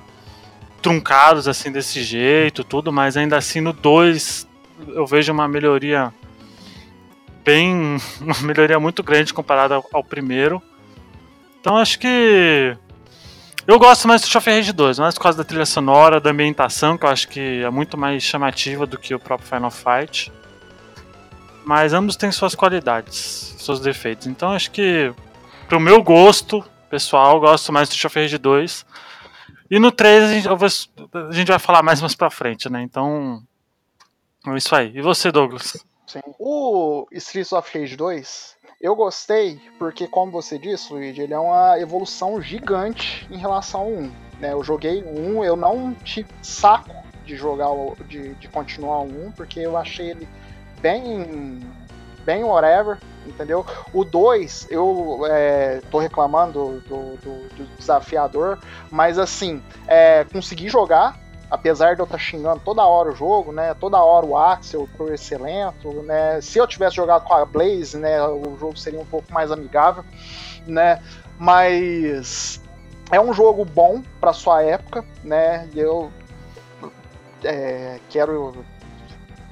truncados 0.81 1.47
assim 1.47 1.69
desse 1.69 2.01
jeito, 2.01 2.63
tudo, 2.63 2.91
mas 2.91 3.17
ainda 3.17 3.37
assim 3.37 3.59
no 3.59 3.73
2 3.73 4.47
eu 4.89 5.05
vejo 5.05 5.33
uma 5.33 5.47
melhoria 5.47 6.13
bem 7.43 7.97
uma 8.21 8.39
melhoria 8.43 8.79
muito 8.79 9.03
grande 9.03 9.33
comparada 9.33 9.75
ao, 9.75 9.85
ao 9.93 10.03
primeiro. 10.03 10.61
Então 11.59 11.75
acho 11.75 11.99
que 11.99 12.77
eu 13.67 13.77
gosto 13.77 14.07
mais 14.07 14.21
do 14.21 14.37
of 14.37 14.49
Rage 14.49 14.71
2, 14.71 14.99
mais 14.99 15.13
por 15.15 15.23
causa 15.23 15.37
da 15.37 15.43
trilha 15.43 15.65
sonora, 15.65 16.21
da 16.21 16.31
ambientação, 16.31 16.97
que 16.97 17.05
eu 17.05 17.09
acho 17.09 17.27
que 17.27 17.61
é 17.61 17.69
muito 17.69 17.97
mais 17.97 18.23
chamativa 18.23 18.85
do 18.85 18.97
que 18.97 19.13
o 19.13 19.19
próprio 19.19 19.47
Final 19.47 19.69
Fight. 19.69 20.31
Mas 21.65 21.91
ambos 21.91 22.15
têm 22.15 22.31
suas 22.31 22.55
qualidades, 22.55 23.55
seus 23.59 23.81
defeitos. 23.81 24.25
Então 24.25 24.53
acho 24.53 24.71
que, 24.71 25.13
pro 25.67 25.81
meu 25.81 26.01
gosto 26.01 26.63
pessoal, 26.89 27.39
gosto 27.41 27.73
mais 27.73 27.89
do 27.89 27.93
of 27.93 28.17
Rage 28.17 28.37
2. 28.37 28.85
E 29.69 29.79
no 29.79 29.91
3 29.91 30.23
a 30.23 30.33
gente, 30.33 30.47
a 30.47 31.31
gente 31.33 31.49
vai 31.49 31.59
falar 31.59 31.83
mais 31.83 31.99
mais 31.99 32.15
pra 32.15 32.29
frente, 32.29 32.69
né? 32.69 32.81
Então. 32.81 33.43
É 34.47 34.55
isso 34.55 34.73
aí. 34.73 34.93
E 34.95 35.01
você, 35.01 35.29
Douglas? 35.29 35.75
Sim. 36.07 36.21
O 36.39 37.05
Streets 37.11 37.51
of 37.51 37.77
Rage 37.77 37.97
2, 37.97 38.55
eu 38.81 38.95
gostei 38.95 39.59
porque, 39.77 40.07
como 40.07 40.31
você 40.31 40.57
disse, 40.57 40.93
Luigi, 40.93 41.21
ele 41.21 41.33
é 41.33 41.39
uma 41.39 41.77
evolução 41.79 42.41
gigante 42.41 43.27
em 43.29 43.37
relação 43.37 43.81
ao 43.81 43.87
1. 43.89 44.11
Né? 44.39 44.53
Eu 44.53 44.63
joguei 44.63 45.03
o 45.03 45.39
1, 45.39 45.43
eu 45.43 45.55
não 45.57 45.93
tive 45.93 46.29
saco 46.41 46.95
de 47.25 47.35
jogar, 47.35 47.69
de, 48.07 48.33
de 48.35 48.47
continuar 48.47 49.01
o 49.01 49.27
1, 49.27 49.31
porque 49.33 49.59
eu 49.59 49.75
achei 49.75 50.11
ele 50.11 50.27
bem 50.81 51.59
bem 52.23 52.43
whatever, 52.43 52.97
entendeu? 53.25 53.65
O 53.93 54.03
2, 54.03 54.67
eu 54.69 55.21
é, 55.29 55.81
tô 55.89 55.97
reclamando 55.97 56.81
do, 56.81 57.15
do, 57.15 57.47
do, 57.55 57.77
desafiador, 57.77 58.59
mas 58.91 59.17
assim, 59.17 59.63
é, 59.87 60.25
consegui 60.25 60.67
jogar, 60.67 61.17
apesar 61.49 61.95
de 61.95 62.01
eu 62.01 62.05
estar 62.05 62.17
tá 62.17 62.23
xingando 62.23 62.61
toda 62.63 62.85
hora 62.85 63.09
o 63.09 63.15
jogo, 63.15 63.51
né? 63.51 63.73
Toda 63.73 64.01
hora 64.01 64.25
o 64.25 64.37
Axel 64.37 64.87
por 64.97 65.13
excelente, 65.13 65.87
né? 66.03 66.39
Se 66.41 66.57
eu 66.57 66.67
tivesse 66.67 66.95
jogado 66.95 67.23
com 67.23 67.33
a 67.33 67.45
Blaze, 67.45 67.97
né, 67.97 68.21
o 68.21 68.57
jogo 68.59 68.77
seria 68.77 68.99
um 68.99 69.05
pouco 69.05 69.31
mais 69.33 69.51
amigável, 69.51 70.03
né? 70.65 71.01
Mas 71.37 72.61
é 73.11 73.19
um 73.19 73.33
jogo 73.33 73.63
bom 73.63 74.01
para 74.19 74.33
sua 74.33 74.61
época, 74.61 75.05
né? 75.23 75.67
Eu 75.75 76.11
é, 77.43 77.99
quero 78.09 78.65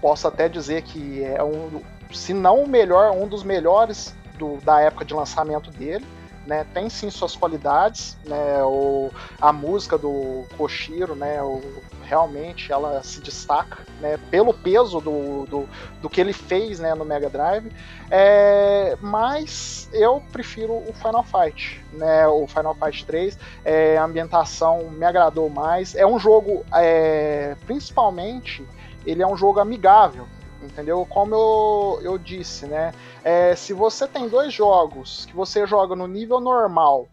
posso 0.01 0.27
até 0.27 0.49
dizer 0.49 0.81
que 0.83 1.23
é 1.23 1.43
um 1.43 1.81
se 2.11 2.33
não 2.33 2.63
o 2.63 2.67
melhor, 2.67 3.11
um 3.11 3.27
dos 3.27 3.43
melhores 3.43 4.15
do, 4.37 4.57
da 4.57 4.79
época 4.81 5.05
de 5.05 5.13
lançamento 5.13 5.71
dele. 5.71 6.05
Né, 6.45 6.63
tem 6.75 6.89
sim 6.91 7.09
suas 7.09 7.35
qualidades, 7.35 8.15
né, 8.23 8.61
o, 8.61 9.09
a 9.41 9.51
música 9.51 9.97
do 9.97 10.45
Koshiro, 10.55 11.15
né, 11.15 11.41
o, 11.41 11.59
realmente 12.03 12.71
ela 12.71 13.01
se 13.01 13.19
destaca, 13.19 13.79
né, 13.99 14.19
pelo 14.29 14.53
peso 14.53 15.01
do, 15.01 15.47
do, 15.47 15.69
do, 16.03 16.07
que 16.07 16.21
ele 16.21 16.33
fez, 16.33 16.79
né, 16.79 16.93
no 16.93 17.03
Mega 17.03 17.31
Drive, 17.31 17.71
é, 18.11 18.95
mas 19.01 19.89
eu 19.91 20.21
prefiro 20.31 20.73
o 20.73 20.93
Final 20.93 21.23
Fight, 21.23 21.83
né, 21.91 22.27
o 22.27 22.45
Final 22.45 22.75
Fight 22.75 23.03
3, 23.07 23.39
é, 23.63 23.97
a 23.97 24.03
ambientação 24.03 24.91
me 24.91 25.03
agradou 25.03 25.49
mais, 25.49 25.95
é 25.95 26.05
um 26.05 26.19
jogo, 26.19 26.63
é, 26.73 27.55
principalmente, 27.65 28.63
ele 29.03 29.23
é 29.23 29.27
um 29.27 29.35
jogo 29.35 29.59
amigável, 29.59 30.27
entendeu? 30.61 31.05
Como 31.09 31.33
eu, 31.35 31.99
eu 32.03 32.17
disse, 32.17 32.65
né? 32.65 32.91
É, 33.27 33.55
se 33.55 33.73
você 33.73 34.07
tem 34.07 34.29
dois 34.29 34.53
jogos 34.53 35.25
que 35.25 35.35
você 35.35 35.65
joga 35.65 35.95
no 35.95 36.05
nível 36.05 36.39
normal 36.39 37.07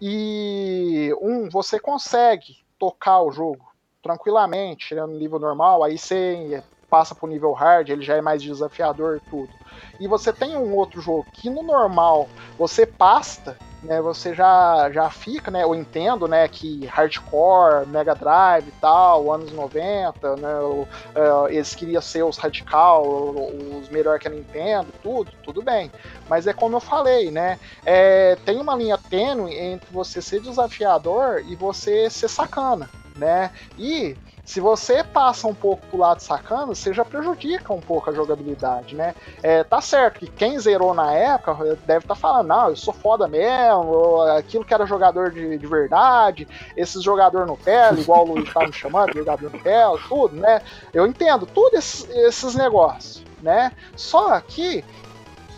e 0.00 1.14
um 1.20 1.48
você 1.48 1.78
consegue 1.78 2.56
tocar 2.76 3.22
o 3.22 3.30
jogo 3.30 3.64
tranquilamente 4.02 4.92
né, 4.92 5.02
no 5.02 5.16
nível 5.16 5.38
normal, 5.38 5.84
aí 5.84 5.96
você 5.96 6.64
passa 6.90 7.14
pro 7.14 7.28
nível 7.28 7.52
hard, 7.52 7.90
ele 7.90 8.02
já 8.02 8.16
é 8.16 8.20
mais 8.20 8.42
desafiador 8.42 9.18
e 9.18 9.30
tudo. 9.30 9.52
E 10.00 10.08
você 10.08 10.32
tem 10.32 10.56
um 10.56 10.74
outro 10.74 11.00
jogo 11.00 11.26
que 11.32 11.48
no 11.48 11.62
normal 11.62 12.28
você 12.58 12.84
pasta 12.84 13.56
né, 13.82 14.00
você 14.00 14.34
já, 14.34 14.90
já 14.92 15.10
fica, 15.10 15.50
né, 15.50 15.64
eu 15.64 15.74
entendo, 15.74 16.28
né, 16.28 16.46
que 16.46 16.86
hardcore, 16.86 17.86
Mega 17.86 18.14
Drive 18.14 18.68
e 18.68 18.72
tal, 18.80 19.32
anos 19.32 19.52
90, 19.52 20.36
né, 20.36 20.60
uh, 20.60 21.48
eles 21.48 21.74
queriam 21.74 22.00
ser 22.00 22.22
os 22.22 22.38
radical, 22.38 23.04
os 23.04 23.88
melhor 23.88 24.18
que 24.18 24.28
a 24.28 24.30
Nintendo, 24.30 24.88
tudo, 25.02 25.30
tudo 25.42 25.62
bem. 25.62 25.90
Mas 26.28 26.46
é 26.46 26.52
como 26.52 26.76
eu 26.76 26.80
falei, 26.80 27.30
né, 27.30 27.58
é, 27.84 28.36
tem 28.44 28.60
uma 28.60 28.76
linha 28.76 28.96
tênue 28.96 29.54
entre 29.54 29.92
você 29.92 30.22
ser 30.22 30.40
desafiador 30.40 31.42
e 31.46 31.56
você 31.56 32.08
ser 32.08 32.28
sacana, 32.28 32.88
né, 33.16 33.50
e 33.76 34.16
se 34.44 34.60
você 34.60 35.04
passa 35.04 35.46
um 35.46 35.54
pouco 35.54 35.86
pro 35.86 35.98
lado 35.98 36.20
sacana, 36.20 36.66
você 36.66 36.92
já 36.92 37.04
prejudica 37.04 37.72
um 37.72 37.80
pouco 37.80 38.10
a 38.10 38.12
jogabilidade, 38.12 38.96
né? 38.96 39.14
É, 39.42 39.62
tá 39.62 39.80
certo 39.80 40.18
que 40.18 40.26
quem 40.26 40.58
zerou 40.58 40.92
na 40.92 41.12
época 41.12 41.54
deve 41.86 42.04
estar 42.04 42.14
tá 42.14 42.20
falando, 42.20 42.48
não, 42.48 42.68
eu 42.70 42.76
sou 42.76 42.92
foda 42.92 43.28
mesmo, 43.28 44.20
aquilo 44.36 44.64
que 44.64 44.74
era 44.74 44.84
jogador 44.84 45.30
de, 45.30 45.56
de 45.56 45.66
verdade, 45.66 46.48
esses 46.76 47.02
jogador 47.02 47.46
no 47.46 47.56
pé, 47.56 47.92
igual 47.94 48.26
o 48.26 48.34
Luiz 48.34 48.52
tá 48.52 48.66
me 48.66 48.72
chamando, 48.72 49.14
jogador 49.14 49.50
no 49.50 49.60
pé, 49.60 49.84
tudo, 50.08 50.34
né? 50.36 50.60
Eu 50.92 51.06
entendo 51.06 51.46
tudo 51.46 51.76
esses, 51.76 52.08
esses 52.10 52.54
negócios, 52.56 53.24
né? 53.40 53.72
Só 53.94 54.40
que 54.40 54.84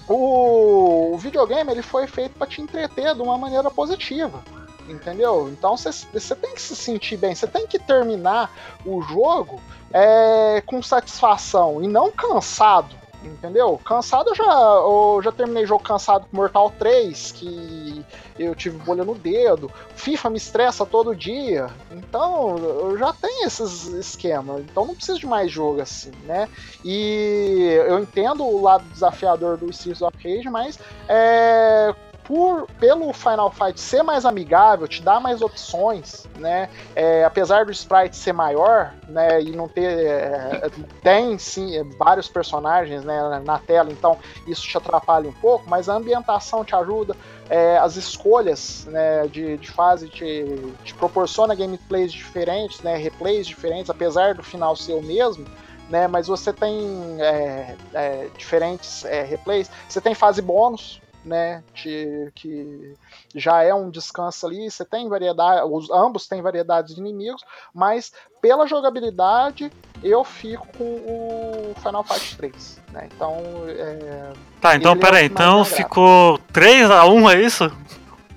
o, 0.07 1.14
o 1.14 1.18
videogame 1.18 1.72
ele 1.72 1.82
foi 1.82 2.07
feito 2.07 2.37
para 2.37 2.47
te 2.47 2.61
entreter 2.61 3.14
de 3.14 3.22
uma 3.22 3.39
maneira 3.39 3.70
positiva 3.70 4.43
entendeu? 4.89 5.49
Então 5.49 5.76
você 5.76 6.35
tem 6.35 6.55
que 6.55 6.61
se 6.61 6.76
sentir 6.76 7.16
bem, 7.16 7.35
você 7.35 7.47
tem 7.47 7.66
que 7.66 7.78
terminar 7.78 8.51
o 8.85 9.03
jogo 9.03 9.61
é, 9.93 10.62
com 10.66 10.82
satisfação 10.82 11.82
e 11.82 11.89
não 11.89 12.11
cansado, 12.11 12.95
entendeu? 13.22 13.80
Cansado 13.85 14.30
eu 14.30 14.35
já, 14.35 14.45
eu 14.45 15.20
já 15.22 15.32
terminei 15.32 15.66
jogo 15.66 15.82
cansado 15.82 16.26
com 16.30 16.37
Mortal 16.37 16.70
3, 16.78 17.32
que 17.32 18.05
eu 18.39 18.55
tive 18.55 18.76
bolha 18.78 19.05
no 19.05 19.14
dedo, 19.14 19.70
FIFA 19.95 20.30
me 20.30 20.37
estressa 20.37 20.85
todo 20.85 21.14
dia, 21.14 21.68
então 21.91 22.57
eu 22.59 22.99
já 22.99 23.12
tenho 23.12 23.47
esses 23.47 23.87
esquemas, 23.87 24.61
então 24.61 24.85
não 24.85 24.95
preciso 24.95 25.20
de 25.20 25.26
mais 25.26 25.51
jogo 25.51 25.80
assim, 25.80 26.12
né? 26.24 26.49
E 26.85 27.80
eu 27.87 27.99
entendo 28.01 28.45
o 28.45 28.61
lado 28.61 28.85
desafiador 28.91 29.57
do 29.57 29.70
Streets 29.70 30.03
of 30.03 30.16
Rage, 30.23 30.51
mas 30.51 30.78
é, 31.09 31.94
por 32.24 32.66
pelo 32.80 33.12
Final 33.12 33.51
Fight 33.51 33.78
ser 33.78 34.02
mais 34.02 34.24
amigável, 34.24 34.88
te 34.88 35.02
dar 35.02 35.20
mais 35.20 35.42
opções, 35.42 36.26
né? 36.38 36.68
É, 36.96 37.24
apesar 37.24 37.66
do 37.66 37.72
sprite 37.72 38.16
ser 38.16 38.32
maior, 38.32 38.94
né? 39.09 39.42
E 39.42 39.51
não 39.51 39.68
ter 39.68 40.06
é, 40.06 40.70
tem 41.02 41.38
sim 41.38 41.82
vários 41.98 42.28
personagens, 42.28 43.05
né? 43.05 43.42
Na 43.44 43.59
tela, 43.59 43.90
então 43.92 44.18
isso 44.46 44.62
te 44.62 44.76
atrapalha 44.76 45.28
um 45.28 45.34
pouco, 45.34 45.68
mas 45.68 45.88
a 45.88 45.94
ambientação 45.94 46.64
te 46.64 46.74
ajuda. 46.74 47.14
É, 47.51 47.76
as 47.76 47.96
escolhas 47.96 48.86
né, 48.86 49.26
de, 49.28 49.59
de 49.59 49.70
fase 49.70 50.09
te, 50.09 50.74
te 50.82 50.94
proporciona 50.94 51.55
gameplays 51.55 52.10
diferentes, 52.10 52.80
né, 52.80 52.96
replays 52.96 53.46
diferentes, 53.46 53.90
apesar 53.90 54.34
do 54.34 54.42
final 54.42 54.74
ser 54.74 54.94
o 54.94 55.02
mesmo, 55.02 55.44
né, 55.90 56.09
mas 56.09 56.26
você 56.26 56.55
tem 56.55 57.20
é, 57.20 57.76
é, 57.92 58.28
diferentes 58.36 59.05
é, 59.05 59.22
replays. 59.22 59.70
Você 59.86 60.01
tem 60.01 60.14
fase 60.14 60.40
bônus, 60.40 61.02
né? 61.24 61.62
Que, 61.74 62.30
que 62.34 62.94
já 63.34 63.62
é 63.62 63.74
um 63.74 63.90
descanso 63.90 64.46
ali. 64.46 64.70
Você 64.70 64.84
tem 64.84 65.09
variedade, 65.09 65.62
os, 65.70 65.90
ambos 65.90 66.28
têm 66.28 66.42
variedades 66.42 66.94
de 66.94 67.01
inimigos, 67.01 67.42
mas 67.72 68.12
pela 68.40 68.66
jogabilidade 68.66 69.72
eu 70.02 70.22
fico 70.22 70.66
com 70.76 70.84
o 70.84 71.74
Final 71.80 72.05
Fight 72.05 72.36
3. 72.36 72.82
Né? 72.92 73.09
Então. 73.14 73.42
É... 73.68 74.32
Tá, 74.60 74.76
então 74.76 74.92
é 74.92 74.96
peraí, 74.96 75.22
mais 75.22 75.32
então 75.32 75.55
me 75.56 75.60
agrada. 75.62 75.76
ficou 75.76 76.38
3x1, 76.52 77.34
é 77.34 77.40
isso? 77.42 77.72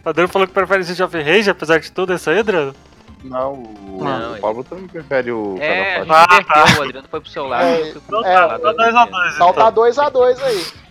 O 0.03 0.09
Adriano 0.09 0.31
falou 0.31 0.47
que 0.47 0.53
prefere 0.53 0.81
Street 0.81 1.01
of 1.01 1.21
Rage, 1.21 1.49
apesar 1.49 1.79
de 1.79 1.91
tudo, 1.91 2.13
isso 2.13 2.29
aí, 2.29 2.39
Adriano? 2.39 2.73
Não, 3.23 3.53
o, 3.53 4.03
Não, 4.03 4.35
o 4.35 4.39
Pablo 4.39 4.63
também 4.63 4.87
prefere 4.87 5.31
o 5.31 5.57
É, 5.59 5.97
a 5.97 6.03
Final 6.03 6.19
gente 6.19 6.29
Fight. 6.29 6.47
Ah, 6.49 6.53
tá. 6.53 6.79
o 6.79 6.83
Adriano 6.83 7.07
foi 7.09 7.19
pro 7.19 7.29
seu 7.29 7.47
lado. 7.47 7.65
É, 7.65 7.89
é, 7.89 7.91
seu 7.91 8.01
lado. 8.21 8.61
tá 8.61 8.71
dois 8.71 8.95
a 8.95 9.05
dois, 9.05 9.35
Então 9.35 9.53
tá 9.53 10.86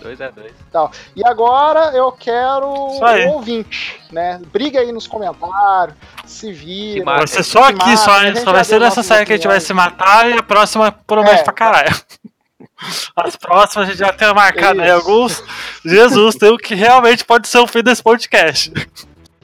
então. 0.00 0.10
2x2 0.12 0.32
aí. 0.44 0.52
2x2. 0.72 0.90
E 1.16 1.26
agora 1.26 1.92
eu 1.96 2.10
quero 2.12 2.66
o 2.66 3.28
ouvinte, 3.34 4.00
né? 4.10 4.40
Briga 4.52 4.80
aí 4.80 4.92
nos 4.92 5.06
comentários, 5.06 5.96
se 6.26 6.52
vira. 6.52 7.04
Vai 7.04 7.26
ser 7.26 7.42
só 7.42 7.64
se 7.64 7.72
aqui, 7.72 7.78
mata, 7.78 7.96
só, 7.96 8.22
hein? 8.24 8.36
Só 8.36 8.52
vai 8.52 8.64
ser 8.64 8.80
nessa 8.80 9.02
série 9.02 9.26
que 9.26 9.32
a 9.32 9.36
gente 9.36 9.48
vai 9.48 9.60
se 9.60 9.72
matar 9.74 10.28
e 10.30 10.34
a 10.38 10.42
próxima 10.42 10.92
promete 11.06 11.40
É. 11.40 11.44
pra 11.44 11.52
caralho. 11.52 11.94
As 13.16 13.34
próximas 13.36 13.88
a 13.88 13.90
gente 13.90 13.98
já 13.98 14.12
tem 14.12 14.32
marcado 14.32 14.80
aí 14.80 14.90
alguns. 14.90 15.42
Jesus, 15.84 16.36
tem 16.36 16.50
o 16.50 16.56
que 16.56 16.74
realmente 16.76 17.24
pode 17.24 17.48
ser 17.48 17.58
o 17.58 17.66
fim 17.66 17.82
desse 17.82 18.02
podcast. 18.02 18.72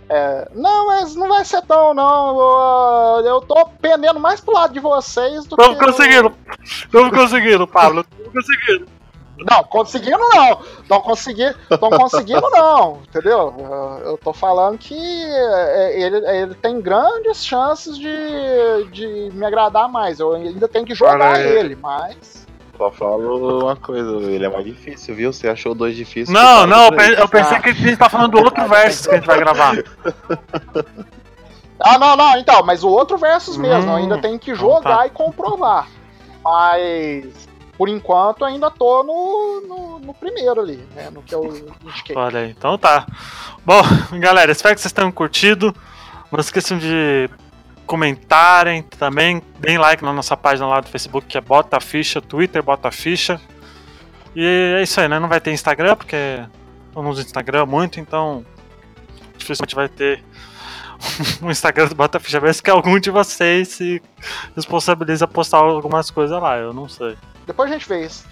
É, 0.09 0.49
não, 0.55 0.87
mas 0.87 1.17
não 1.17 1.29
vai 1.29 1.45
ser 1.45 1.63
tão, 1.63 1.95
não. 1.95 3.19
Eu, 3.19 3.27
eu 3.27 3.41
tô 3.41 3.67
pendendo 3.81 4.21
mais 4.21 4.41
pro 4.41 4.55
lado 4.55 4.73
de 4.73 4.79
vocês 4.79 5.47
do 5.47 5.57
Estamos 5.57 5.79
que. 5.79 5.85
conseguindo. 5.85 6.33
Estamos 6.63 7.11
conseguindo, 7.11 7.67
Pablo. 7.67 8.05
Estamos 8.11 8.33
conseguindo. 8.33 8.87
Não, 9.39 9.65
conseguindo 9.65 10.19
não. 10.19 10.59
Não 10.89 11.01
conseguindo, 11.01 11.57
não 11.71 11.91
conseguindo 11.91 12.49
não, 12.51 13.01
entendeu? 13.09 13.53
Eu, 13.59 14.11
eu 14.11 14.19
tô 14.19 14.33
falando 14.33 14.79
que 14.79 14.95
é, 14.97 16.01
ele, 16.01 16.17
ele 16.29 16.55
tem 16.55 16.81
grandes 16.81 17.45
chances 17.45 17.99
de, 17.99 18.09
de 18.93 19.31
me 19.33 19.45
agradar 19.45 19.89
mais. 19.89 20.21
Eu 20.21 20.35
ainda 20.35 20.69
tenho 20.69 20.85
que 20.85 20.95
jogar 20.95 21.19
Cara, 21.19 21.39
é- 21.41 21.59
ele, 21.59 21.75
mas. 21.77 22.45
Só 22.77 22.91
falo 22.91 23.63
uma 23.63 23.77
coisa, 23.77 24.17
ele 24.31 24.45
é 24.45 24.49
mais 24.49 24.65
difícil, 24.65 25.15
viu? 25.15 25.33
Você 25.33 25.49
achou 25.49 25.77
dois 25.77 25.95
difíceis. 25.95 26.29
Não, 26.29 26.67
não, 26.67 26.87
eu 26.87 27.29
pensei 27.29 27.61
que 27.61 27.69
a 27.69 27.73
gente 27.73 27.97
tá 27.97 28.09
falando 28.09 28.33
do 28.33 28.39
outro 28.39 28.67
verso 28.69 29.09
que 29.09 29.15
a 29.15 29.19
gente 29.19 29.27
vai 29.27 29.39
gravar. 29.39 29.77
Ah, 31.81 31.99
não, 31.99 32.17
não, 32.17 32.39
então, 32.39 32.63
mas 32.65 32.83
o 32.85 32.89
outro 32.89 33.19
versus 33.19 33.57
mesmo, 33.57 33.91
eu 33.91 33.95
Hum, 33.95 33.97
ainda 33.97 34.19
tenho 34.19 34.39
que 34.39 34.53
então 34.53 34.61
jogar 34.61 34.99
tá. 34.99 35.07
e 35.07 35.11
comprovar. 35.11 35.89
Mas 36.43 37.27
por 37.77 37.89
enquanto 37.89 38.45
ainda 38.45 38.71
tô 38.71 39.03
no, 39.03 39.61
no, 39.67 39.99
no 39.99 40.15
primeiro 40.15 40.61
ali, 40.61 40.77
né? 40.95 41.11
No 41.11 41.23
que 41.23 41.35
eu 41.35 41.45
indiquei. 41.85 42.17
Olha 42.17 42.41
aí, 42.41 42.51
então 42.51 42.79
tá. 42.79 43.07
Bom, 43.65 43.83
galera, 44.19 44.53
espero 44.53 44.75
que 44.75 44.81
vocês 44.81 44.93
tenham 44.93 45.11
curtido. 45.11 45.75
Não 46.31 46.41
esqueçam 46.41 46.79
de 46.79 47.29
comentarem 47.87 48.83
também. 48.83 49.43
Deem 49.59 49.79
like 49.79 50.05
na 50.05 50.13
nossa 50.13 50.37
página 50.37 50.67
lá 50.67 50.81
do 50.81 50.89
Facebook, 50.89 51.27
que 51.27 51.39
é 51.39 51.41
Bota 51.41 51.81
Ficha, 51.81 52.21
Twitter 52.21 52.63
Bota 52.63 52.91
Ficha. 52.91 53.41
E 54.35 54.77
é 54.79 54.83
isso 54.83 55.01
aí, 55.01 55.09
né? 55.09 55.19
Não 55.19 55.29
vai 55.29 55.41
ter 55.41 55.53
Instagram, 55.53 55.97
porque 55.97 56.17
eu 56.95 57.03
não 57.03 57.11
uso 57.11 57.23
Instagram 57.23 57.67
muito, 57.67 58.01
então 58.01 58.45
dificilmente 59.37 59.75
vai 59.75 59.89
ter 59.89 60.23
um 61.43 61.51
Instagram 61.51 61.89
do 61.89 61.95
Bota 61.95 62.21
Ficha, 62.21 62.41
mesmo 62.41 62.63
que 62.63 62.71
algum 62.71 62.99
de 62.99 63.11
vocês 63.11 63.69
se 63.69 64.03
responsabilize 64.55 65.23
a 65.23 65.27
postar 65.29 65.59
algumas 65.59 66.11
coisas 66.11 66.41
lá, 66.41 66.57
eu 66.57 66.73
não 66.73 66.89
sei. 66.89 67.17
Depois 67.47 67.71
a 67.71 67.75
gente 67.75 67.89
vê 67.89 68.07
isso. 68.07 68.25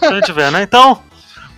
A 0.00 0.14
gente 0.14 0.32
vê, 0.32 0.50
né? 0.50 0.62
Então, 0.62 1.02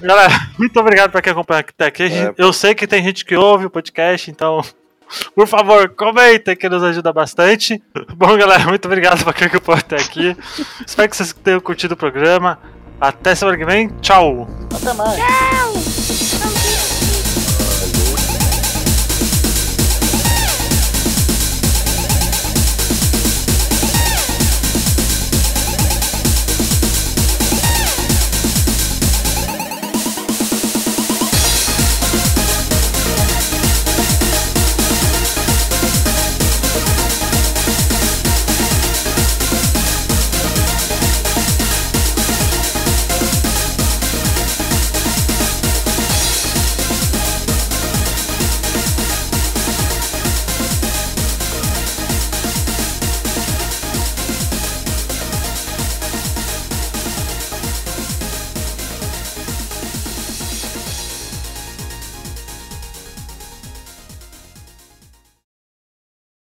galera, 0.00 0.32
muito 0.58 0.78
obrigado 0.78 1.10
pra 1.10 1.22
quem 1.22 1.32
acompanha 1.32 1.60
até 1.60 1.86
aqui. 1.86 2.04
É. 2.04 2.34
Eu 2.36 2.52
sei 2.52 2.74
que 2.74 2.86
tem 2.86 3.02
gente 3.02 3.24
que 3.24 3.36
ouve 3.36 3.66
o 3.66 3.70
podcast, 3.70 4.30
então, 4.30 4.62
por 5.34 5.46
favor, 5.46 5.88
comentem 5.90 6.56
que 6.56 6.68
nos 6.68 6.82
ajuda 6.82 7.12
bastante. 7.12 7.82
Bom, 8.16 8.36
galera, 8.36 8.64
muito 8.64 8.84
obrigado 8.86 9.24
pra 9.24 9.32
quem 9.32 9.46
acompanhou 9.46 9.80
até 9.80 9.96
aqui. 9.96 10.36
Espero 10.86 11.08
que 11.08 11.16
vocês 11.16 11.32
tenham 11.32 11.60
curtido 11.60 11.94
o 11.94 11.96
programa. 11.96 12.58
Até 13.00 13.34
semana 13.34 13.58
que 13.58 13.64
vem. 13.64 13.88
Tchau! 14.00 14.48
Até 14.74 14.92
mais. 14.94 15.65